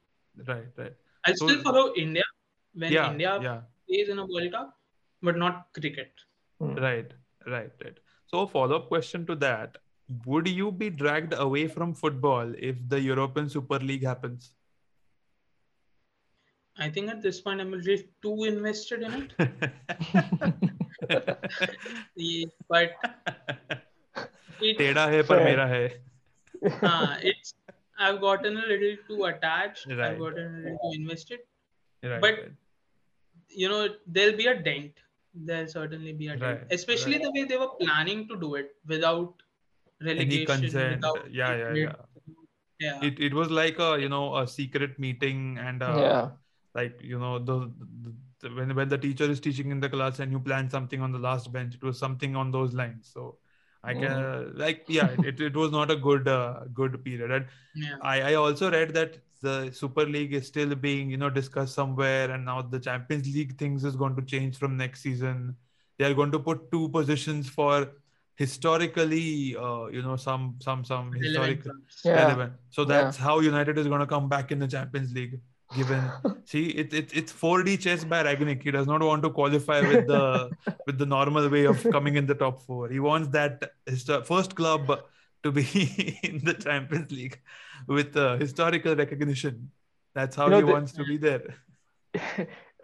Right, 0.48 0.68
right. 0.78 0.96
I 1.26 1.34
So- 1.34 1.48
still 1.48 1.62
follow 1.64 1.94
India 1.96 2.24
when 2.74 2.92
Yeah, 2.92 3.12
India 3.12 3.40
yeah. 3.42 3.62
plays 3.88 4.10
in 4.10 4.20
a 4.20 4.26
World 4.26 4.52
Cup, 4.52 4.78
but 5.22 5.38
not 5.38 5.68
cricket. 5.74 6.12
Hmm. 6.60 6.76
Right, 6.76 7.12
right, 7.46 7.72
right. 7.84 7.98
So, 8.28 8.46
follow 8.48 8.76
up 8.78 8.88
question 8.90 9.26
to 9.28 9.36
that 9.48 9.78
Would 10.26 10.48
you 10.48 10.68
be 10.72 10.88
dragged 11.00 11.34
away 11.46 11.62
from 11.72 11.94
football 12.02 12.54
if 12.68 12.78
the 12.92 13.00
European 13.06 13.50
Super 13.56 13.80
League 13.80 14.04
happens? 14.10 14.46
I 16.86 16.90
think 16.98 17.10
at 17.14 17.22
this 17.26 17.42
point 17.42 17.60
I'm 17.64 17.74
a 17.74 17.78
little 17.78 18.06
too 18.22 18.44
invested 18.46 19.02
in 19.02 19.14
it. 19.24 19.34
Yeah, 22.16 22.46
but 22.70 22.92
it, 24.62 24.78
टेढ़ा 24.78 25.06
है 25.08 25.22
पर 25.24 25.38
Fair. 25.38 25.46
मेरा 25.46 25.66
है 25.74 25.84
uh, 26.92 27.18
it's 27.32 27.54
I've 28.09 28.21
gotten 28.21 28.57
a 28.65 28.67
little 28.73 28.97
too 29.09 29.25
attached. 29.31 29.87
Right. 29.87 30.01
I've 30.11 30.19
gotten 30.19 30.55
a 30.55 30.59
little 30.59 30.79
too 30.85 30.93
invested. 31.01 31.41
Right, 32.03 32.21
But- 32.27 32.43
right. 32.43 32.53
You 33.55 33.69
know, 33.71 33.81
there'll 34.07 34.37
be 34.37 34.47
a 34.47 34.55
dent. 34.67 35.01
There'll 35.49 35.69
certainly 35.73 36.13
be 36.21 36.29
a 36.29 36.37
dent, 36.37 36.43
Right, 36.43 36.73
especially 36.77 37.17
right. 37.17 37.23
the 37.25 37.33
way 37.33 37.45
they 37.45 37.59
were 37.63 37.73
planning 37.81 38.27
to 38.29 38.39
do 38.45 38.55
it 38.61 38.71
without 38.93 39.43
relegation. 40.11 40.47
consent. 40.47 40.97
Without 40.97 41.31
Yeah, 41.41 41.57
yeah, 41.57 41.75
yeah. 41.75 41.93
yeah. 42.81 43.05
It, 43.09 43.21
it 43.21 43.35
was 43.41 43.51
like 43.51 43.79
a 43.79 43.91
you 44.01 44.09
know 44.09 44.37
a 44.37 44.47
secret 44.49 44.99
meeting 44.99 45.59
and 45.59 45.83
uh, 45.83 45.97
yeah. 45.99 46.31
like 46.75 46.99
you 47.03 47.19
know 47.19 47.39
the, 47.39 47.59
the, 48.07 48.15
the 48.41 48.55
when 48.55 48.75
when 48.75 48.89
the 48.89 48.99
teacher 48.99 49.31
is 49.37 49.41
teaching 49.49 49.71
in 49.71 49.81
the 49.81 49.89
class 49.89 50.19
and 50.19 50.33
you 50.33 50.41
plan 50.41 50.71
something 50.71 51.01
on 51.01 51.13
the 51.13 51.19
last 51.19 51.53
bench 51.53 51.75
it 51.81 51.83
was 51.91 51.99
something 51.99 52.35
on 52.35 52.51
those 52.51 52.73
lines 52.83 53.11
so 53.13 53.37
i 53.85 53.93
can 53.95 54.03
Mm-hmm. 54.03 54.59
like 54.59 54.85
yeah 54.89 55.11
it, 55.31 55.41
it 55.41 55.55
was 55.57 55.71
not 55.73 55.91
a 55.91 55.97
good 55.97 56.29
uh, 56.29 56.61
good 56.81 57.05
period 57.05 57.31
and 57.31 57.47
yeah. 57.75 57.97
I, 58.03 58.21
I 58.31 58.35
also 58.35 58.71
read 58.71 58.95
that 58.95 59.19
the 59.41 59.71
super 59.73 60.05
league 60.07 60.35
is 60.35 60.47
still 60.47 60.75
being 60.75 61.11
you 61.11 61.17
know 61.17 61.31
discussed 61.31 61.75
somewhere 61.75 62.31
and 62.31 62.45
now 62.45 62.63
the 62.63 62.79
champions 62.79 63.27
league 63.37 63.57
things 63.59 63.85
is 63.85 63.97
going 63.97 64.15
to 64.17 64.23
change 64.23 64.57
from 64.59 64.77
next 64.77 65.03
season 65.03 65.57
they 65.99 66.05
are 66.11 66.15
going 66.15 66.31
to 66.33 66.39
put 66.39 66.71
two 66.71 66.89
positions 66.91 67.49
for 67.49 67.91
historically 68.37 69.57
uh, 69.57 69.87
you 69.97 70.03
know 70.03 70.17
some 70.17 70.45
some 70.61 70.85
some 70.85 71.11
Relevant 71.11 71.25
historical 71.25 71.73
clubs. 71.73 72.01
Yeah. 72.05 72.15
relevant. 72.25 72.53
So 72.71 72.83
Yeah. 72.83 72.89
that's 72.89 73.17
how 73.17 73.41
United 73.41 73.79
is 73.79 73.87
going 73.87 74.01
to 74.01 74.07
come 74.07 74.29
back 74.29 74.53
in 74.53 74.59
the 74.59 74.69
Champions 74.69 75.13
League. 75.13 75.41
Given, 75.75 76.03
see, 76.45 76.67
it, 76.71 76.93
it 76.93 77.17
it's 77.17 77.33
4D 77.33 77.81
chess 77.81 78.05
by 78.05 78.23
Rangnick. 78.25 78.63
He 78.63 78.71
does 78.71 78.87
not 78.87 79.03
want 79.03 79.23
to 79.23 79.31
qualify 79.31 79.81
with 79.81 80.07
the 80.07 80.51
with 80.87 80.99
the 80.99 81.07
normal 81.07 81.49
way 81.49 81.65
of 81.65 81.83
coming 81.91 82.17
in 82.17 82.27
the 82.27 82.35
top 82.35 82.61
four. 82.67 82.89
He 82.89 83.01
wants 83.01 83.29
that 83.29 83.73
histo- 83.87 84.25
first 84.27 84.55
club 84.55 84.91
to 85.45 85.53
be 85.53 86.19
in 86.23 86.45
the 86.45 86.55
Champions 86.55 87.11
League 87.13 87.41
with 87.87 88.17
uh, 88.17 88.37
historical 88.37 88.95
recognition. 88.97 89.71
That's 90.15 90.37
how 90.37 90.45
You 90.45 90.51
know, 90.51 90.57
he 90.61 90.67
the- 90.67 90.73
wants 90.73 90.93
to 90.93 91.05
be 91.05 91.17
there. 91.17 91.55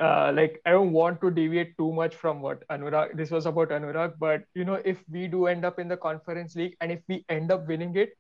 uh, 0.01 0.33
like 0.35 0.61
I 0.65 0.71
don't 0.71 0.93
want 0.93 1.21
to 1.21 1.31
deviate 1.31 1.77
too 1.77 1.93
much 1.93 2.15
from 2.15 2.41
what 2.41 2.67
Anuraag. 2.69 3.17
This 3.17 3.31
was 3.31 3.47
about 3.47 3.69
Anuraag, 3.71 4.15
but 4.19 4.45
you 4.55 4.65
know, 4.65 4.81
if 4.85 5.03
we 5.11 5.27
do 5.27 5.47
end 5.47 5.65
up 5.65 5.79
in 5.79 5.89
the 5.89 5.97
Conference 5.97 6.57
League 6.57 6.77
and 6.81 6.91
if 6.93 7.01
we 7.09 7.25
end 7.29 7.51
up 7.53 7.67
winning 7.67 7.95
it, 7.97 8.17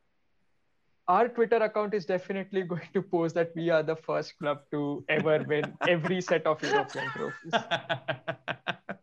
our 1.08 1.28
Twitter 1.28 1.56
account 1.56 1.94
is 1.94 2.04
definitely 2.04 2.62
going 2.72 2.88
to 2.92 3.02
post 3.02 3.34
that 3.34 3.54
we 3.56 3.70
are 3.70 3.82
the 3.82 3.96
first 3.96 4.38
club 4.38 4.60
to 4.70 5.04
ever 5.08 5.42
win 5.48 5.76
every 5.88 6.20
set 6.20 6.46
of 6.46 6.62
European 6.62 7.06
trophies. 7.10 7.52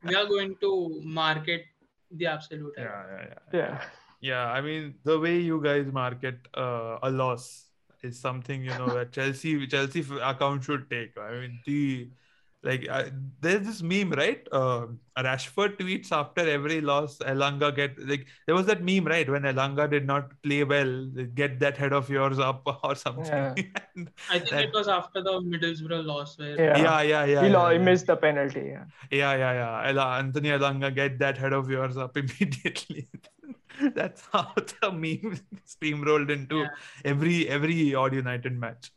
We 0.04 0.16
are 0.16 0.26
going 0.26 0.56
to 0.62 1.02
market 1.04 1.66
the 2.12 2.28
absolute. 2.28 2.74
yeah, 2.78 3.04
yeah, 3.12 3.26
yeah. 3.28 3.60
Yeah. 3.60 3.82
Yeah, 4.22 4.46
I 4.52 4.62
mean 4.62 4.96
the 5.04 5.20
way 5.20 5.38
you 5.40 5.62
guys 5.62 5.92
market 5.92 6.38
uh, 6.56 6.98
a 7.04 7.12
loss 7.12 7.66
is 8.02 8.20
something 8.20 8.64
you 8.64 8.72
know 8.72 8.88
that 8.96 9.12
Chelsea 9.12 9.68
Chelsea 9.68 10.04
account 10.22 10.64
should 10.64 10.90
take. 10.90 11.18
I 11.18 11.32
mean 11.32 11.60
the 11.66 12.10
like 12.66 12.86
uh, 12.90 13.04
there's 13.42 13.66
this 13.66 13.82
meme 13.82 14.12
right? 14.12 14.48
Uh, 14.52 14.88
Rashford 15.18 15.78
tweets 15.78 16.12
after 16.12 16.42
every 16.50 16.82
loss. 16.82 17.20
Elanga 17.20 17.74
get 17.76 17.98
like 18.12 18.26
there 18.48 18.56
was 18.56 18.66
that 18.66 18.84
meme 18.84 19.06
right 19.06 19.30
when 19.30 19.44
Elanga 19.44 19.90
did 19.90 20.06
not 20.06 20.32
play 20.44 20.64
well. 20.64 21.06
Get 21.36 21.60
that 21.60 21.78
head 21.78 21.94
of 21.94 22.10
yours 22.10 22.40
up 22.40 22.64
or 22.84 22.96
something. 22.96 23.26
Yeah. 23.26 23.54
And 23.96 24.10
I 24.30 24.40
think 24.40 24.50
that- 24.50 24.64
it 24.66 24.74
was 24.74 24.88
after 24.88 25.24
the 25.24 25.36
Middlesbrough 25.54 26.04
loss 26.06 26.38
where 26.40 26.60
Yeah. 26.60 26.78
yeah, 26.78 27.02
yeah, 27.02 27.26
yeah. 27.26 27.42
he, 27.44 27.48
yeah, 27.50 27.58
lo- 27.58 27.70
he 27.72 27.78
missed 27.78 28.08
the 28.08 28.18
penalty. 28.18 28.66
Yeah. 28.74 28.86
Yeah, 29.12 29.36
yeah, 29.36 29.54
yeah. 29.62 29.90
Ela- 29.90 30.18
Anthony 30.18 30.50
elanga 30.50 30.94
get 30.94 31.20
that 31.20 31.38
head 31.38 31.54
of 31.54 31.70
yours 31.70 31.96
up 31.98 32.18
immediately. 32.24 33.08
That's 33.94 34.24
how 34.34 34.54
the 34.56 34.92
meme 34.92 35.40
steamrolled 35.68 36.30
into 36.30 36.60
Yeah. 36.60 36.68
every 37.14 37.48
every 37.50 37.94
odd 37.94 38.14
United 38.14 38.58
match. 38.58 38.92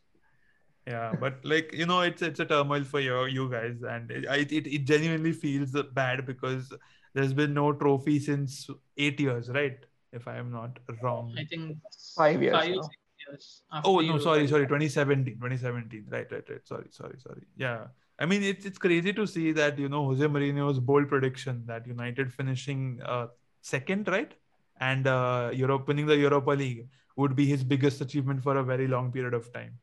Yeah, 0.88 1.12
but 1.20 1.44
like 1.44 1.74
you 1.74 1.84
know, 1.84 2.00
it's 2.00 2.22
it's 2.22 2.40
a 2.40 2.46
turmoil 2.46 2.82
for 2.82 3.00
you 3.00 3.24
you 3.26 3.50
guys, 3.50 3.82
and 3.82 4.10
it 4.10 4.52
it, 4.58 4.66
it 4.66 4.84
genuinely 4.90 5.32
feels 5.32 5.72
bad 5.92 6.24
because 6.24 6.72
there's 7.14 7.34
been 7.34 7.52
no 7.52 7.72
trophy 7.72 8.18
since 8.18 8.70
eight 8.96 9.20
years, 9.20 9.50
right? 9.50 9.78
If 10.12 10.26
I 10.26 10.36
am 10.38 10.50
not 10.50 10.78
wrong. 11.02 11.34
I 11.38 11.44
think 11.44 11.76
Five 12.16 12.42
years 12.42 12.54
Five, 12.54 12.74
now. 12.76 12.82
six 12.82 12.96
years. 13.26 13.62
Oh 13.84 13.98
no, 14.00 14.18
sorry, 14.18 14.46
sorry, 14.48 14.66
2017, 14.66 15.34
2017. 15.34 16.06
Right, 16.10 16.32
right, 16.32 16.48
right. 16.48 16.66
Sorry, 16.66 16.86
sorry, 16.90 17.18
sorry. 17.18 17.42
Yeah. 17.56 17.88
I 18.18 18.26
mean, 18.26 18.42
it's 18.42 18.64
it's 18.64 18.78
crazy 18.78 19.12
to 19.12 19.26
see 19.26 19.52
that 19.52 19.78
you 19.78 19.90
know 19.90 20.04
Jose 20.06 20.24
Mourinho's 20.36 20.80
bold 20.80 21.08
prediction 21.08 21.64
that 21.66 21.86
United 21.86 22.32
finishing 22.32 23.00
uh, 23.04 23.26
second, 23.60 24.08
right, 24.08 24.32
and 24.80 25.06
uh, 25.06 25.50
Europe 25.52 25.86
winning 25.86 26.06
the 26.06 26.16
Europa 26.16 26.50
League 26.62 26.88
would 27.16 27.36
be 27.36 27.44
his 27.44 27.62
biggest 27.62 28.00
achievement 28.00 28.42
for 28.42 28.56
a 28.56 28.64
very 28.64 28.88
long 28.88 29.12
period 29.12 29.34
of 29.34 29.52
time. 29.52 29.78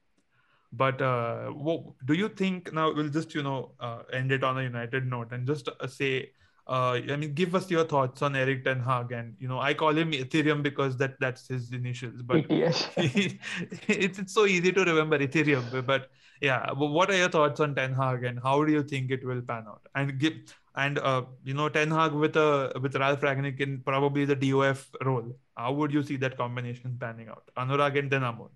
But 0.77 1.01
uh, 1.01 1.47
what, 1.49 1.83
do 2.05 2.13
you 2.13 2.29
think 2.29 2.73
now? 2.73 2.93
We'll 2.93 3.09
just 3.09 3.33
you 3.35 3.43
know 3.43 3.71
uh, 3.79 4.03
end 4.11 4.31
it 4.31 4.43
on 4.43 4.57
a 4.57 4.63
United 4.63 5.05
note 5.05 5.31
and 5.31 5.47
just 5.47 5.69
uh, 5.69 5.87
say. 5.87 6.31
Uh, 6.67 6.99
I 7.11 7.15
mean, 7.15 7.35
give 7.35 7.53
us 7.53 7.69
your 7.69 7.85
thoughts 7.85 8.23
on 8.23 8.35
Erik 8.35 8.63
Ten 8.63 8.79
Hag, 8.79 9.11
and 9.11 9.35
you 9.39 9.47
know, 9.47 9.59
I 9.59 9.75
call 9.75 9.95
him 9.95 10.11
Ethereum 10.13 10.63
because 10.63 10.97
that 10.97 11.13
that's 11.19 11.47
his 11.47 11.71
initials. 11.71 12.23
But 12.23 12.37
ETS. 12.49 12.87
it's, 12.97 14.17
it's 14.17 14.33
so 14.33 14.47
easy 14.47 14.71
to 14.71 14.83
remember 14.83 15.19
Ethereum, 15.19 15.85
but 15.85 16.09
yeah, 16.41 16.71
what 16.73 17.11
are 17.11 17.17
your 17.17 17.29
thoughts 17.29 17.59
on 17.59 17.75
Ten 17.75 17.93
Hag 17.93 18.23
and 18.23 18.39
how 18.41 18.63
do 18.63 18.71
you 18.71 18.81
think 18.81 19.11
it 19.11 19.23
will 19.23 19.41
pan 19.41 19.65
out? 19.67 19.87
And 19.93 20.19
give 20.19 20.33
and 20.75 20.99
uh, 20.99 21.23
you 21.43 21.53
know 21.53 21.69
Ten 21.69 21.91
Hag 21.91 22.11
with 22.11 22.35
a 22.35 22.71
with 22.81 22.95
Ralf 22.95 23.21
Rangnick 23.21 23.59
in 23.61 23.79
probably 23.81 24.25
the 24.25 24.35
DOF 24.35 24.89
role. 25.03 25.35
How 25.55 25.71
would 25.71 25.93
you 25.93 26.03
see 26.03 26.17
that 26.17 26.37
combination 26.37 26.97
panning 26.99 27.29
out? 27.29 27.49
Anuraag 27.57 27.97
and 27.97 28.11
then 28.11 28.21
Amod. 28.21 28.49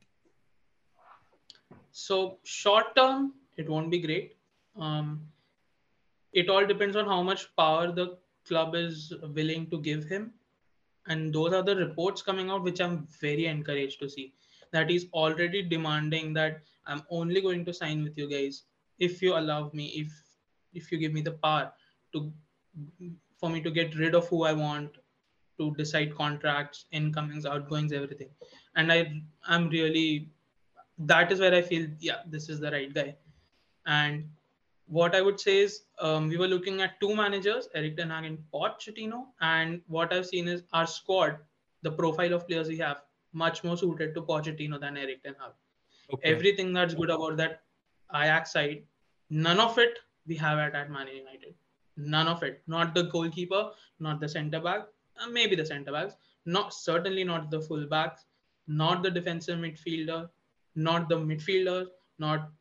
So 1.92 2.38
short 2.44 2.96
term, 2.96 3.34
it 3.58 3.70
won't 3.70 3.92
be 3.92 4.00
great. 4.00 4.38
Um, 4.80 5.22
it 6.32 6.50
all 6.50 6.66
depends 6.66 6.96
on 6.96 7.06
how 7.06 7.22
much 7.24 7.54
power 7.56 7.92
the 7.92 8.18
club 8.48 8.76
is 8.76 9.14
willing 9.34 9.70
to 9.70 9.80
give 9.80 10.06
him, 10.06 10.32
and 11.08 11.34
those 11.34 11.54
are 11.54 11.64
the 11.64 11.76
reports 11.76 12.22
coming 12.22 12.50
out, 12.50 12.64
which 12.64 12.80
I'm 12.80 13.08
very 13.20 13.48
encouraged 13.48 14.00
to 14.00 14.10
see. 14.10 14.34
That 14.72 14.90
he's 14.90 15.06
already 15.14 15.64
demanding 15.64 16.34
that 16.34 16.62
I'm 16.86 17.02
only 17.10 17.42
going 17.42 17.66
to 17.66 17.74
sign 17.74 18.04
with 18.04 18.18
you 18.18 18.30
guys 18.30 18.64
if 19.00 19.22
you 19.22 19.36
allow 19.38 19.72
me, 19.74 19.88
if 19.88 20.12
if 20.74 20.92
you 20.92 21.00
give 21.00 21.14
me 21.14 21.22
the 21.22 21.32
power 21.32 21.72
to 22.14 22.32
for 23.38 23.50
me 23.50 23.62
to 23.62 23.72
get 23.72 23.96
rid 23.96 24.14
of 24.14 24.28
who 24.28 24.44
I 24.44 24.54
want, 24.54 24.98
to 25.58 25.74
decide 25.76 26.16
contracts, 26.16 26.86
incomings, 26.92 27.46
outgoings, 27.46 27.92
everything. 27.92 28.30
And 28.76 28.92
I 28.92 29.22
I'm 29.48 29.70
really 29.70 30.30
that 31.00 31.32
is 31.32 31.40
where 31.40 31.54
I 31.54 31.62
feel, 31.62 31.88
yeah, 32.00 32.18
this 32.28 32.50
is 32.50 32.60
the 32.60 32.72
right 32.72 32.94
guy. 32.94 33.16
And 33.86 34.30
what 34.88 35.16
I 35.16 35.22
would 35.22 35.40
say 35.40 35.60
is, 35.60 35.84
um, 36.00 36.28
we 36.28 36.38
were 36.38 36.48
looking 36.48 36.82
at 36.82 37.00
two 37.00 37.16
managers, 37.16 37.70
Erik 37.74 37.98
Ten 37.98 38.10
Hag 38.10 38.26
and 38.26 38.40
Pochettino. 38.54 39.28
And 39.42 39.82
what 39.88 40.12
I've 40.12 40.26
seen 40.26 40.48
is 40.48 40.64
our 40.74 40.88
squad, 40.88 41.38
the 41.84 41.92
profile 41.92 42.34
of 42.34 42.48
players 42.48 42.68
we 42.68 42.78
have, 42.78 42.98
much 43.32 43.64
more 43.64 43.78
suited 43.78 44.14
to 44.16 44.22
Pochettino 44.22 44.80
than 44.80 44.98
Erik 44.98 45.24
Ten 45.24 45.36
Hag. 45.40 45.52
Okay. 46.14 46.34
Everything 46.34 46.74
that's 46.74 46.94
good 46.94 47.10
about 47.10 47.38
that 47.38 47.62
Ajax 48.14 48.52
side, 48.52 48.84
none 49.30 49.60
of 49.60 49.78
it 49.78 50.00
we 50.28 50.36
have 50.36 50.58
at, 50.58 50.76
at 50.76 50.90
Man 50.90 51.08
United. 51.08 51.54
None 51.96 52.28
of 52.28 52.44
it. 52.44 52.62
Not 52.68 52.96
the 52.96 53.04
goalkeeper, 53.04 53.72
not 54.00 54.20
the 54.20 54.28
centre 54.28 54.60
back, 54.60 54.88
uh, 55.22 55.30
maybe 55.30 55.56
the 55.56 55.66
centre 55.66 55.92
backs, 55.92 56.16
not 56.46 56.74
certainly 56.74 57.24
not 57.24 57.52
the 57.52 57.62
full 57.62 57.86
backs, 57.86 58.26
not 58.68 59.04
the 59.04 59.12
defensive 59.12 59.60
midfielder, 59.60 60.30
not 60.76 61.10
the 61.10 61.18
midfielder, 61.18 61.88
not 62.20 62.52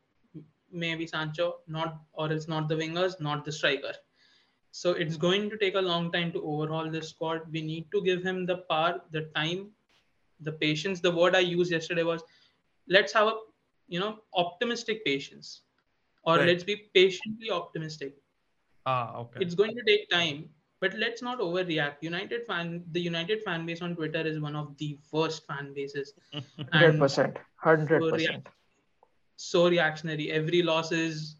maybe 0.70 1.06
Sancho, 1.06 1.60
not 1.66 2.00
or 2.12 2.30
it's 2.32 2.48
not 2.48 2.68
the 2.68 2.74
wingers, 2.76 3.20
not 3.20 3.44
the 3.44 3.52
striker. 3.52 3.92
So 4.72 4.92
it's 4.92 5.16
going 5.16 5.50
to 5.50 5.58
take 5.58 5.74
a 5.74 5.80
long 5.80 6.12
time 6.12 6.32
to 6.32 6.42
overhaul 6.42 6.90
this 6.90 7.10
squad. 7.10 7.50
We 7.50 7.62
need 7.62 7.90
to 7.92 8.02
give 8.02 8.22
him 8.22 8.46
the 8.46 8.58
power, 8.70 9.02
the 9.10 9.22
time, 9.34 9.72
the 10.40 10.52
patience. 10.52 11.00
The 11.00 11.10
word 11.10 11.34
I 11.36 11.40
used 11.40 11.70
yesterday 11.72 12.02
was 12.04 12.22
let's 12.88 13.12
have 13.12 13.28
a 13.28 13.36
you 13.88 14.00
know 14.00 14.20
optimistic 14.34 15.04
patience. 15.04 15.62
Or 16.24 16.36
Right. 16.36 16.46
let's 16.48 16.64
be 16.64 16.76
patiently 16.94 17.50
optimistic. 17.50 18.16
Ah, 18.86 19.18
okay. 19.20 19.40
It's 19.40 19.54
going 19.54 19.74
to 19.74 19.82
take 19.84 20.08
time, 20.10 20.50
but 20.80 20.94
let's 20.94 21.22
not 21.22 21.38
overreact. 21.40 21.96
United 22.02 22.44
fan, 22.46 22.84
the 22.92 23.00
United 23.00 23.42
fan 23.42 23.66
base 23.66 23.82
on 23.82 23.94
Twitter 23.96 24.20
is 24.20 24.40
one 24.40 24.56
of 24.56 24.76
the 24.78 24.98
worst 25.12 25.46
fan 25.46 25.72
bases. 25.74 26.14
Hundred 26.72 26.90
And 26.90 26.98
percent, 27.00 27.38
hundred 27.56 28.02
so, 28.02 28.10
percent. 28.10 28.48
so 29.36 29.68
reactionary. 29.68 30.30
Every 30.30 30.62
loss 30.62 30.92
is 30.92 31.36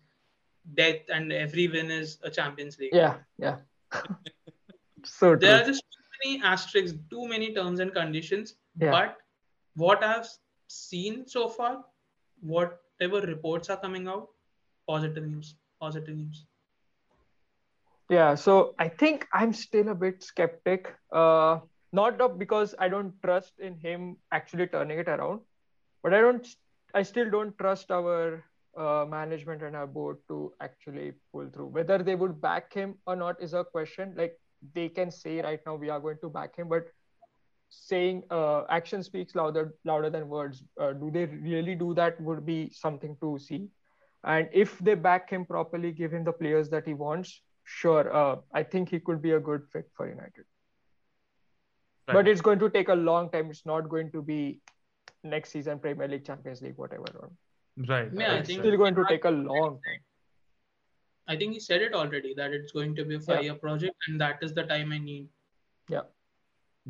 death, 0.74 1.02
and 1.12 1.32
every 1.32 1.68
win 1.68 1.90
is 1.90 2.18
a 2.22 2.30
Champions 2.30 2.78
League. 2.78 2.94
Yeah, 2.94 3.16
yeah. 3.38 3.58
so 5.04 5.36
There 5.36 5.62
are 5.62 5.64
just 5.64 5.84
too 5.96 6.04
many 6.24 6.42
asterisks, 6.42 6.98
too 7.10 7.28
many 7.28 7.54
terms 7.54 7.80
and 7.80 7.92
conditions. 7.94 8.54
Yeah. 8.80 8.90
But 8.90 9.16
what 9.76 10.02
I've 10.02 10.28
seen 10.68 11.26
so 11.26 11.48
far, 11.48 11.84
whatever 12.40 13.20
reports 13.20 13.70
are 13.70 13.76
coming 13.76 14.08
out, 14.08 14.28
positive 14.88 15.26
news. 15.26 15.54
Positive 15.80 16.16
news. 16.16 16.44
Yeah, 18.08 18.34
so 18.34 18.74
I 18.78 18.88
think 18.88 19.26
I'm 19.32 19.52
still 19.52 19.88
a 19.88 19.94
bit 19.94 20.22
skeptic. 20.22 20.94
Uh, 21.12 21.60
not 21.92 22.38
because 22.38 22.74
I 22.78 22.88
don't 22.88 23.12
trust 23.22 23.58
in 23.58 23.76
him 23.78 24.16
actually 24.32 24.66
turning 24.66 24.98
it 24.98 25.08
around, 25.08 25.40
but 26.02 26.14
I 26.14 26.20
don't. 26.20 26.46
I 26.94 27.02
still 27.02 27.30
don't 27.30 27.56
trust 27.58 27.90
our 27.90 28.44
uh, 28.76 29.04
management 29.08 29.62
and 29.62 29.76
our 29.76 29.86
board 29.86 30.18
to 30.28 30.52
actually 30.60 31.12
pull 31.32 31.50
through. 31.50 31.66
Whether 31.66 31.98
they 31.98 32.14
would 32.14 32.40
back 32.40 32.72
him 32.72 32.94
or 33.06 33.16
not 33.16 33.42
is 33.42 33.52
a 33.52 33.64
question. 33.64 34.14
Like 34.16 34.38
they 34.74 34.88
can 34.88 35.10
say 35.10 35.40
right 35.42 35.60
now 35.66 35.74
we 35.76 35.90
are 35.90 36.00
going 36.00 36.18
to 36.22 36.30
back 36.30 36.56
him, 36.56 36.68
but 36.68 36.86
saying 37.70 38.22
uh, 38.30 38.62
action 38.70 39.02
speaks 39.02 39.34
louder 39.34 39.74
louder 39.84 40.08
than 40.10 40.28
words. 40.28 40.62
Uh, 40.80 40.92
do 40.92 41.10
they 41.10 41.26
really 41.26 41.74
do 41.74 41.92
that? 41.94 42.20
Would 42.20 42.46
be 42.46 42.70
something 42.70 43.16
to 43.20 43.38
see. 43.38 43.68
And 44.24 44.48
if 44.52 44.78
they 44.78 44.94
back 44.94 45.28
him 45.30 45.44
properly, 45.44 45.92
give 45.92 46.12
him 46.12 46.24
the 46.24 46.32
players 46.32 46.70
that 46.70 46.86
he 46.86 46.94
wants, 46.94 47.42
sure, 47.68 48.14
uh, 48.16 48.36
I 48.52 48.62
think 48.62 48.88
he 48.88 48.98
could 48.98 49.20
be 49.20 49.32
a 49.32 49.40
good 49.40 49.62
fit 49.72 49.90
for 49.94 50.08
United. 50.08 50.44
But 52.06 52.26
it's 52.26 52.40
going 52.40 52.58
to 52.60 52.70
take 52.70 52.88
a 52.88 52.94
long 52.94 53.30
time. 53.30 53.50
It's 53.50 53.66
not 53.66 53.88
going 53.90 54.10
to 54.12 54.22
be 54.22 54.60
next 55.22 55.50
season 55.50 55.78
Premier 55.78 56.08
League, 56.08 56.24
Champions 56.24 56.62
League, 56.62 56.78
whatever. 56.78 57.30
Right. 57.76 58.08
Yeah, 58.12 58.32
I 58.32 58.36
it's 58.36 58.48
think- 58.48 58.60
still 58.60 58.78
going 58.78 58.94
to 58.94 59.04
take 59.08 59.26
a 59.26 59.30
long 59.30 59.80
time. 59.88 60.04
I 61.30 61.36
think 61.36 61.52
he 61.52 61.60
said 61.60 61.82
it 61.82 61.92
already 61.92 62.32
that 62.36 62.54
it's 62.54 62.72
going 62.72 62.96
to 62.96 63.04
be 63.04 63.16
a 63.16 63.20
five-year 63.20 63.56
project, 63.56 63.94
and 64.08 64.18
that 64.18 64.38
is 64.40 64.54
the 64.54 64.62
time 64.62 64.92
I 64.92 64.98
need. 64.98 65.28
Yeah. 65.90 66.06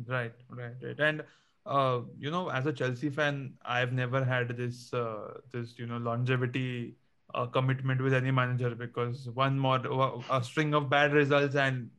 Right, 0.07 0.31
right, 0.49 0.75
right. 0.81 0.97
And 0.97 1.25
uh, 1.65 1.99
you 2.17 2.31
know, 2.31 2.49
as 2.49 2.65
a 2.65 2.71
Chelsea 2.71 3.09
fan, 3.09 3.55
I've 3.65 3.91
never 3.91 4.23
had 4.23 4.55
this 4.55 4.93
uh, 4.93 5.41
this 5.51 5.77
you 5.77 5.87
know 5.87 5.97
longevity 5.97 6.95
uh, 7.33 7.45
commitment 7.45 8.01
with 8.01 8.13
any 8.13 8.31
manager 8.31 8.75
because 8.75 9.29
one 9.29 9.57
more 9.57 9.79
a 10.29 10.43
string 10.43 10.73
of 10.73 10.89
bad 10.89 11.13
results 11.13 11.55
and 11.55 11.89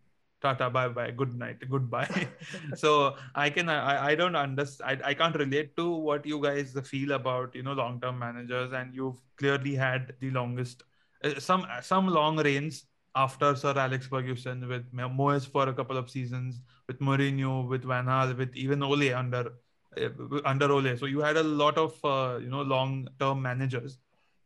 tata 0.43 0.71
bye 0.71 0.89
bye 0.89 1.11
good 1.11 1.35
night 1.35 1.59
goodbye 1.69 2.27
so 2.75 3.15
i 3.35 3.51
can 3.51 3.69
i 3.69 4.07
i 4.07 4.15
don't 4.15 4.37
understand 4.37 5.03
I, 5.05 5.11
I 5.11 5.15
can't 5.15 5.37
relate 5.37 5.77
to 5.77 5.91
what 5.91 6.25
you 6.25 6.43
guys 6.43 6.75
feel 6.85 7.13
about 7.13 7.55
you 7.55 7.63
know 7.63 7.75
long 7.75 8.01
term 8.01 8.19
managers 8.19 8.73
and 8.73 8.95
you've 8.95 9.21
clearly 9.37 9.75
had 9.75 10.15
the 10.21 10.31
longest 10.31 10.83
uh, 11.23 11.39
some 11.39 11.67
some 11.83 12.07
long 12.07 12.39
reigns 12.39 12.87
after 13.15 13.55
sir 13.55 13.75
alex 13.77 14.07
ferguson 14.07 14.67
with 14.67 14.91
moyes 14.95 15.47
for 15.47 15.69
a 15.69 15.75
couple 15.75 15.99
of 15.99 16.09
seasons 16.09 16.63
with 16.91 17.01
Mourinho, 17.01 17.69
with 17.69 17.85
Van 17.85 18.07
Gaal, 18.07 18.37
with 18.37 18.55
even 18.57 18.83
Ole 18.83 19.15
under 19.15 19.53
uh, 19.97 20.41
under 20.45 20.71
Ole. 20.73 20.97
So 20.97 21.07
you 21.07 21.21
had 21.21 21.37
a 21.37 21.43
lot 21.43 21.79
of 21.79 21.93
uh, 22.05 22.39
you 22.39 22.49
know 22.49 22.63
long 22.63 23.09
term 23.21 23.43
managers. 23.43 23.99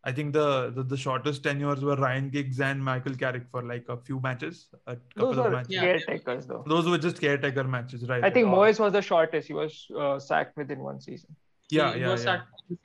I 0.07 0.13
think 0.13 0.35
the, 0.35 0.71
the 0.71 0.83
the 0.83 0.97
shortest 0.97 1.43
tenures 1.45 1.83
were 1.83 1.97
Ryan 1.97 2.29
Giggs 2.29 2.61
and 2.61 2.85
Michael 2.85 3.15
Carrick 3.15 3.49
for 3.51 3.63
like 3.63 3.87
a 3.89 3.97
few 3.97 4.21
matches, 4.21 4.67
a 4.87 4.97
couple 5.17 5.35
Those 5.35 5.47
of 5.47 5.53
matches. 5.53 5.77
Caretakers, 5.77 6.47
though. 6.47 6.63
Those 6.67 6.89
were 6.89 6.99
just 6.99 7.21
caretaker 7.21 7.65
matches, 7.65 8.07
right? 8.09 8.23
I 8.23 8.31
think 8.31 8.49
right. 8.49 8.57
Moyes 8.57 8.79
was 8.79 8.93
the 8.93 9.01
shortest. 9.03 9.49
He 9.49 9.55
was 9.55 9.87
uh, 9.99 10.19
sacked 10.19 10.57
within 10.59 10.81
one 10.81 11.01
season. 11.01 11.35
Yeah, 11.71 11.95
He 11.95 12.01
yeah, 12.01 12.11
was 12.11 12.25
yeah. 12.25 12.35
at 12.35 12.43
the 12.69 12.77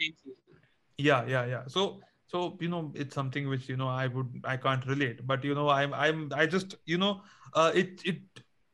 yeah 0.97 1.25
yeah 1.25 1.45
yeah 1.45 1.63
so 1.67 2.01
so 2.27 2.57
you 2.59 2.67
know 2.69 2.91
it's 2.93 3.15
something 3.15 3.47
which 3.47 3.69
you 3.69 3.77
know 3.77 3.87
i 3.87 4.07
would 4.07 4.27
i 4.43 4.57
can't 4.57 4.85
relate 4.85 5.25
but 5.25 5.43
you 5.43 5.55
know 5.55 5.69
i'm 5.69 5.93
i'm 5.93 6.29
i 6.35 6.45
just 6.45 6.75
you 6.85 6.97
know 6.97 7.21
uh 7.53 7.71
it 7.73 8.01
it 8.05 8.17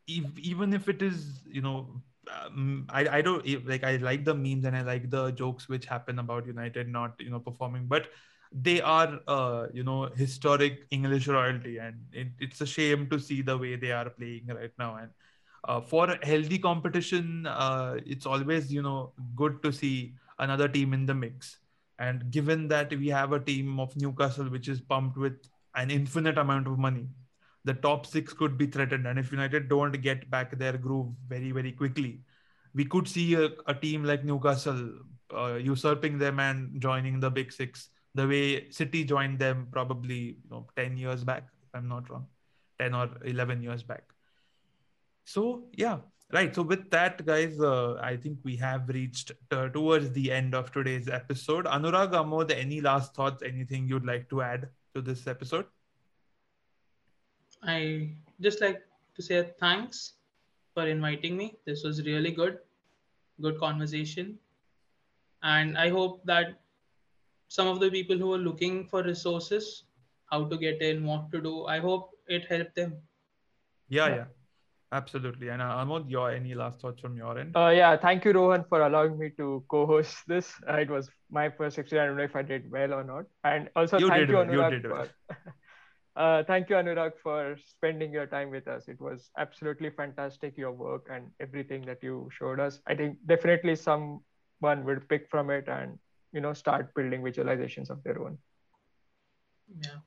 ev- 0.10 0.40
even 0.40 0.74
if 0.74 0.90
it 0.90 1.02
is 1.02 1.42
you 1.48 1.62
know 1.62 2.02
um, 2.34 2.88
I, 2.90 3.08
I 3.18 3.22
don't 3.22 3.46
like 3.68 3.84
I 3.84 3.98
like 3.98 4.26
the 4.26 4.34
memes 4.34 4.66
and 4.66 4.76
I 4.76 4.82
like 4.82 5.12
the 5.12 5.30
jokes 5.30 5.70
which 5.70 5.86
happen 5.86 6.18
about 6.18 6.48
United 6.48 6.88
not 6.88 7.14
you 7.20 7.30
know 7.30 7.40
performing 7.40 7.86
but 7.86 8.08
they 8.56 8.82
are 8.82 9.20
uh, 9.28 9.68
you 9.74 9.84
know 9.84 10.10
historic 10.16 10.88
English 10.92 11.28
royalty 11.28 11.78
and 11.78 11.96
it, 12.14 12.28
it's 12.40 12.62
a 12.62 12.66
shame 12.66 13.10
to 13.10 13.20
see 13.20 13.42
the 13.42 13.58
way 13.58 13.76
they 13.76 13.92
are 13.92 14.10
playing 14.10 14.48
right 14.48 14.72
now. 14.80 14.96
And 14.96 15.10
uh, 15.68 15.82
for 15.82 16.10
a 16.10 16.26
healthy 16.26 16.58
competition 16.58 17.46
uh, 17.48 17.98
it's 18.06 18.26
always 18.26 18.72
you 18.72 18.82
know 18.82 19.12
good 19.36 19.62
to 19.64 19.74
see 19.74 20.16
another 20.40 20.68
team 20.70 20.94
in 20.94 21.06
the 21.06 21.14
mix. 21.14 21.58
And 22.00 22.32
given 22.32 22.68
that 22.70 22.92
we 22.92 23.08
have 23.10 23.34
a 23.34 23.40
team 23.40 23.80
of 23.80 23.96
Newcastle 23.98 24.50
which 24.50 24.70
is 24.70 24.80
pumped 24.82 25.18
with 25.18 25.38
an 25.76 25.92
infinite 25.92 26.38
amount 26.38 26.68
of 26.68 26.80
money, 26.80 27.08
the 27.66 27.74
top 27.74 28.06
six 28.06 28.34
could 28.34 28.58
be 28.58 28.68
threatened. 28.68 29.06
And 29.08 29.20
if 29.20 29.32
United 29.32 29.70
don't 29.70 30.02
get 30.02 30.30
back 30.30 30.58
their 30.58 30.78
groove 30.78 31.14
very, 31.28 31.52
very 31.52 31.72
quickly, 31.72 32.22
we 32.74 32.86
could 32.86 33.08
see 33.08 33.36
a, 33.36 33.50
a 33.68 33.74
team 33.74 34.04
like 34.04 34.26
Newcastle 34.26 34.92
uh, 35.34 35.56
usurping 35.56 36.18
them 36.18 36.40
and 36.40 36.80
joining 36.82 37.20
the 37.20 37.30
big 37.30 37.52
six 37.52 37.90
the 38.16 38.28
way 38.28 38.70
City 38.72 39.04
joined 39.04 39.40
them 39.40 39.68
probably 39.72 40.38
you 40.44 40.50
know, 40.50 40.68
10 40.76 40.98
years 40.98 41.24
back, 41.24 41.44
if 41.64 41.70
I'm 41.74 41.88
not 41.88 42.10
wrong, 42.10 42.28
10 42.80 42.96
or 42.96 43.10
11 43.24 43.62
years 43.62 43.84
back. 43.84 44.04
So, 45.26 45.66
yeah, 45.74 46.00
Right. 46.34 46.56
So 46.56 46.64
with 46.64 46.90
that, 46.90 47.24
guys, 47.26 47.60
uh, 47.60 48.00
I 48.02 48.18
think 48.18 48.40
we 48.44 48.56
have 48.58 48.90
reached 48.90 49.32
uh, 49.52 49.70
towards 49.70 50.12
the 50.12 50.32
end 50.32 50.56
of 50.56 50.72
today's 50.72 51.08
episode. 51.08 51.66
Anuraag 51.66 52.14
Amod, 52.14 52.52
any 52.52 52.82
last 52.82 53.14
thoughts? 53.14 53.44
Anything 53.44 53.88
you'd 53.88 54.06
like 54.06 54.28
to 54.32 54.42
add 54.42 54.70
to 54.96 55.02
this 55.02 55.28
episode? 55.28 55.66
I 57.62 58.10
just 58.42 58.60
like 58.60 58.82
to 59.16 59.22
say 59.22 59.54
thanks 59.60 60.14
for 60.74 60.88
inviting 60.88 61.38
me. 61.38 61.58
This 61.66 61.84
was 61.84 62.04
really 62.06 62.32
good, 62.32 62.58
good 63.40 63.60
conversation, 63.60 64.40
and 65.44 65.78
I 65.78 65.90
hope 65.90 66.26
that 66.26 66.60
some 67.48 67.68
of 67.68 67.80
the 67.80 67.90
people 67.90 68.18
who 68.18 68.34
are 68.34 68.38
looking 68.38 68.86
for 68.88 69.04
resources, 69.04 69.86
how 70.32 70.46
to 70.46 70.58
get 70.58 70.82
in, 70.82 71.06
what 71.06 71.32
to 71.32 71.42
do, 71.42 71.66
I 71.66 71.80
hope 71.80 72.12
it 72.28 72.46
helped 72.46 72.76
them. 72.76 73.02
Yeah, 73.90 74.08
Yeah. 74.08 74.16
yeah, 74.16 74.26
absolutely. 74.92 75.50
And 75.50 75.62
uh, 75.62 75.76
Amod, 75.84 76.10
your 76.10 76.32
any 76.32 76.54
last 76.56 76.82
thoughts 76.82 77.02
from 77.02 77.18
your 77.18 77.38
end? 77.38 77.56
Uh, 77.56 77.70
yeah, 77.76 77.96
thank 77.98 78.26
you, 78.26 78.32
Rohan, 78.34 78.64
for 78.70 78.82
allowing 78.82 79.18
me 79.18 79.30
to 79.38 79.64
co-host 79.70 80.24
this. 80.28 80.54
Uh, 80.68 80.74
it 80.76 80.90
was 80.90 81.10
my 81.30 81.50
first 81.50 81.78
experience. 81.78 82.06
I 82.06 82.08
don't 82.10 82.18
know 82.18 82.24
if 82.24 82.36
I 82.36 82.42
did 82.44 82.70
well 82.72 82.94
or 82.94 83.04
not. 83.04 83.26
And 83.44 83.70
also, 83.76 84.00
You 84.00 84.10
thank 84.10 84.28
did 84.28 84.30
you, 84.30 84.36
well, 84.36 84.48
you 84.48 84.64
Anuraag, 84.64 84.74
did 84.74 84.86
well. 84.88 84.96
for 84.96 85.10
uh, 86.16 86.44
thank 86.44 86.70
you, 86.70 86.76
Anuraag, 86.76 87.14
for 87.22 87.56
spending 87.58 88.12
your 88.12 88.26
time 88.28 88.50
with 88.52 88.68
us. 88.68 88.88
It 88.88 89.00
was 89.02 89.32
absolutely 89.38 89.90
fantastic 89.90 90.58
your 90.58 90.72
work 90.72 91.08
and 91.12 91.32
everything 91.40 91.86
that 91.86 92.04
you 92.04 92.30
showed 92.32 92.60
us. 92.60 92.82
I 92.88 92.96
think 92.96 93.18
definitely 93.26 93.76
someone 93.76 94.22
will 94.86 95.00
pick 95.10 95.30
from 95.30 95.50
it 95.50 95.68
and 95.68 95.98
you 96.36 96.42
know 96.42 96.54
start 96.54 96.94
building 96.96 97.24
visualizations 97.24 97.90
of 97.90 98.04
their 98.04 98.22
own. 98.22 98.40
Yeah. 99.82 100.00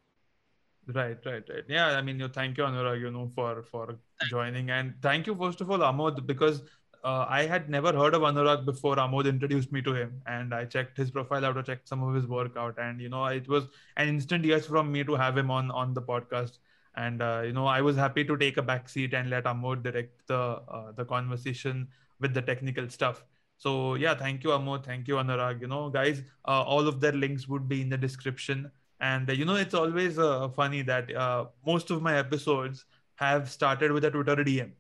Right, 0.94 1.18
right, 1.26 1.44
right. 1.50 1.64
Yeah, 1.68 1.88
I 1.98 2.02
mean, 2.02 2.18
you 2.18 2.28
thank 2.28 2.56
you, 2.56 2.64
Anuraag, 2.64 3.00
you 3.00 3.10
know, 3.10 3.30
for 3.34 3.62
for 3.62 3.98
joining, 4.30 4.70
and 4.70 4.94
thank 5.02 5.26
you 5.26 5.34
first 5.34 5.60
of 5.60 5.70
all, 5.70 5.80
Amod, 5.80 6.26
because 6.26 6.62
uh, 7.04 7.26
I 7.28 7.44
had 7.44 7.68
never 7.68 7.92
heard 7.92 8.14
of 8.14 8.22
Anuraag 8.22 8.64
before 8.64 8.96
Amod 8.96 9.28
introduced 9.28 9.70
me 9.70 9.82
to 9.82 9.92
him, 9.94 10.22
and 10.26 10.54
I 10.54 10.64
checked 10.64 10.96
his 10.96 11.10
profile 11.10 11.44
out, 11.44 11.58
I 11.58 11.62
checked 11.62 11.88
some 11.88 12.02
of 12.02 12.14
his 12.14 12.26
work 12.26 12.56
out, 12.56 12.78
and 12.78 13.02
you 13.02 13.10
know, 13.10 13.26
it 13.26 13.48
was 13.48 13.66
an 13.98 14.08
instant 14.08 14.46
yes 14.46 14.66
from 14.66 14.90
me 14.90 15.04
to 15.04 15.14
have 15.14 15.36
him 15.36 15.50
on 15.50 15.70
on 15.70 15.92
the 15.92 16.02
podcast, 16.02 16.58
and 16.96 17.20
uh, 17.20 17.42
you 17.44 17.52
know, 17.52 17.66
I 17.66 17.82
was 17.82 17.96
happy 17.96 18.24
to 18.24 18.38
take 18.38 18.56
a 18.56 18.62
back 18.62 18.88
seat 18.88 19.12
and 19.14 19.28
let 19.30 19.44
Amod 19.44 19.82
direct 19.82 20.26
the 20.26 20.40
uh, 20.78 20.92
the 20.92 21.04
conversation 21.04 21.88
with 22.18 22.32
the 22.34 22.42
technical 22.42 22.88
stuff. 22.88 23.24
So 23.58 23.94
yeah, 23.96 24.14
thank 24.14 24.44
you, 24.44 24.50
Amod. 24.50 24.84
Thank 24.84 25.08
you, 25.08 25.16
Anuraag. 25.16 25.60
You 25.60 25.68
know, 25.68 25.90
guys, 25.90 26.22
uh, 26.46 26.62
all 26.62 26.86
of 26.88 27.00
their 27.00 27.12
links 27.12 27.48
would 27.48 27.68
be 27.68 27.82
in 27.82 27.88
the 27.88 27.96
description. 27.98 28.70
And 29.00 29.28
uh, 29.28 29.32
you 29.32 29.44
know, 29.44 29.56
it's 29.56 29.74
always 29.74 30.18
uh, 30.18 30.48
funny 30.50 30.82
that 30.82 31.14
uh, 31.14 31.46
most 31.66 31.90
of 31.90 32.02
my 32.02 32.16
episodes 32.18 32.84
have 33.16 33.50
started 33.50 33.92
with 33.92 34.04
a 34.04 34.10
Twitter 34.10 34.36
DM. 34.36 34.72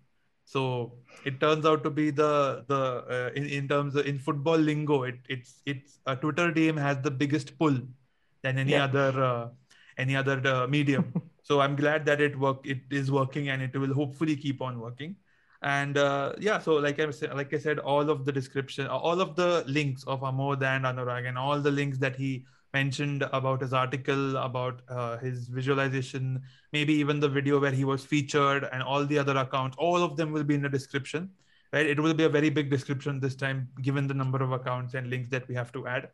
So 0.44 0.94
it 1.24 1.40
turns 1.40 1.66
out 1.66 1.84
to 1.84 1.90
be 1.90 2.10
the 2.10 2.64
the 2.68 2.82
uh, 3.16 3.30
in, 3.34 3.46
in 3.46 3.68
terms 3.68 3.96
of 3.96 4.06
in 4.06 4.18
football 4.18 4.56
lingo, 4.56 5.02
it 5.04 5.16
it's 5.28 5.62
it's 5.66 5.98
a 6.06 6.16
Twitter 6.16 6.52
DM 6.52 6.78
has 6.78 6.98
the 7.02 7.10
biggest 7.10 7.58
pull 7.58 7.78
than 8.42 8.58
any 8.58 8.72
Yeah. 8.72 8.84
other 8.84 9.22
uh, 9.22 9.48
any 9.98 10.16
other 10.16 10.40
uh, 10.46 10.66
medium. 10.66 11.12
so 11.42 11.60
I'm 11.60 11.76
glad 11.76 12.06
that 12.06 12.20
it 12.20 12.38
work 12.38 12.66
it 12.66 12.80
is 12.90 13.10
working 13.10 13.48
and 13.48 13.62
it 13.62 13.76
will 13.76 13.94
hopefully 13.94 14.36
keep 14.36 14.62
on 14.62 14.80
working. 14.80 15.16
And 15.62 15.98
uh, 15.98 16.34
yeah, 16.38 16.58
so 16.60 16.74
like 16.74 17.00
I 17.00 17.10
said, 17.10 17.34
like 17.34 17.52
I 17.52 17.58
said, 17.58 17.78
all 17.80 18.10
of 18.10 18.24
the 18.24 18.32
description, 18.32 18.86
all 18.86 19.20
of 19.20 19.34
the 19.34 19.64
links 19.66 20.04
of 20.04 20.20
Amod 20.20 20.62
and 20.62 20.84
Anuraag, 20.84 21.26
and 21.26 21.36
all 21.36 21.60
the 21.60 21.70
links 21.70 21.98
that 21.98 22.14
he 22.14 22.44
mentioned 22.72 23.22
about 23.32 23.60
his 23.60 23.72
article, 23.72 24.36
about 24.36 24.82
uh, 24.88 25.16
his 25.18 25.48
visualization, 25.48 26.40
maybe 26.72 26.92
even 26.94 27.18
the 27.18 27.28
video 27.28 27.58
where 27.58 27.72
he 27.72 27.84
was 27.84 28.04
featured, 28.04 28.68
and 28.72 28.82
all 28.82 29.04
the 29.04 29.18
other 29.18 29.36
accounts. 29.36 29.76
All 29.78 30.02
of 30.02 30.16
them 30.16 30.32
will 30.32 30.44
be 30.44 30.54
in 30.54 30.62
the 30.62 30.68
description. 30.68 31.30
Right? 31.72 31.86
It 31.86 32.00
will 32.00 32.14
be 32.14 32.24
a 32.24 32.28
very 32.28 32.50
big 32.50 32.70
description 32.70 33.20
this 33.20 33.34
time, 33.34 33.68
given 33.82 34.06
the 34.06 34.14
number 34.14 34.42
of 34.42 34.52
accounts 34.52 34.94
and 34.94 35.10
links 35.10 35.30
that 35.30 35.48
we 35.48 35.54
have 35.54 35.72
to 35.72 35.86
add. 35.86 36.08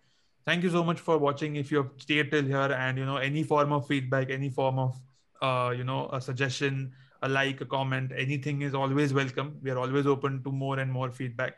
Thank 0.46 0.62
you 0.62 0.70
so 0.70 0.82
much 0.82 1.00
for 1.00 1.16
watching. 1.16 1.56
If 1.56 1.70
you 1.70 1.78
have 1.78 1.90
stayed 1.96 2.30
till 2.30 2.44
here, 2.44 2.72
and 2.72 2.98
you 2.98 3.04
know 3.04 3.16
any 3.18 3.42
form 3.42 3.72
of 3.72 3.86
feedback, 3.86 4.30
any 4.30 4.50
form 4.50 4.78
of 4.78 5.00
uh, 5.42 5.70
you 5.70 5.84
know 5.84 6.08
a 6.12 6.20
suggestion, 6.20 6.92
a 7.24 7.28
like, 7.28 7.60
a 7.60 7.66
comment, 7.66 8.12
anything 8.16 8.62
is 8.62 8.74
always 8.74 9.12
welcome. 9.18 9.56
We 9.62 9.70
are 9.70 9.78
always 9.78 10.06
open 10.06 10.42
to 10.44 10.52
more 10.52 10.78
and 10.78 10.92
more 10.98 11.10
feedback. 11.10 11.54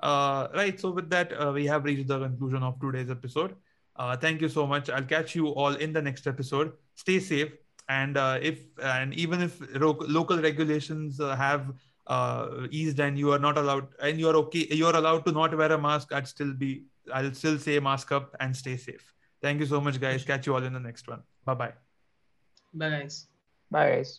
Uh, 0.00 0.48
right. 0.54 0.78
So 0.78 0.90
with 0.90 1.10
that, 1.10 1.32
uh, 1.32 1.52
we 1.52 1.66
have 1.66 1.84
reached 1.84 2.08
the 2.08 2.18
conclusion 2.18 2.62
of 2.62 2.80
today's 2.80 3.10
episode. 3.10 3.56
Uh, 3.96 4.16
thank 4.16 4.40
you 4.40 4.48
so 4.48 4.66
much. 4.66 4.90
I'll 4.90 5.10
catch 5.16 5.34
you 5.34 5.48
all 5.48 5.74
in 5.74 5.92
the 5.92 6.00
next 6.00 6.28
episode. 6.28 6.72
Stay 6.94 7.18
safe, 7.18 7.52
and 7.88 8.16
uh, 8.16 8.38
if 8.40 8.60
and 8.82 9.12
even 9.14 9.42
if 9.48 9.60
ro- 9.80 10.06
local 10.18 10.38
regulations 10.38 11.20
uh, 11.20 11.34
have 11.34 11.72
uh, 12.06 12.68
eased 12.70 13.00
and 13.00 13.18
you 13.18 13.32
are 13.32 13.40
not 13.40 13.58
allowed 13.58 13.88
and 14.00 14.20
you 14.20 14.28
are 14.28 14.36
okay, 14.36 14.66
you 14.70 14.86
are 14.86 14.96
allowed 15.02 15.26
to 15.26 15.32
not 15.32 15.56
wear 15.56 15.72
a 15.72 15.80
mask. 15.88 16.12
I'd 16.12 16.28
still 16.28 16.52
be. 16.52 16.84
I'll 17.12 17.34
still 17.34 17.58
say 17.58 17.80
mask 17.80 18.12
up 18.12 18.36
and 18.38 18.56
stay 18.56 18.76
safe. 18.76 19.12
Thank 19.42 19.60
you 19.60 19.66
so 19.66 19.80
much, 19.80 20.00
guys. 20.00 20.24
Catch 20.24 20.46
you 20.46 20.54
all 20.54 20.62
in 20.62 20.72
the 20.72 20.80
next 20.88 21.08
one. 21.08 21.22
Bye 21.44 21.54
bye. 21.54 21.72
Bye, 22.72 22.90
guys. 22.90 23.26
Bye, 23.70 23.90
guys. 23.90 24.16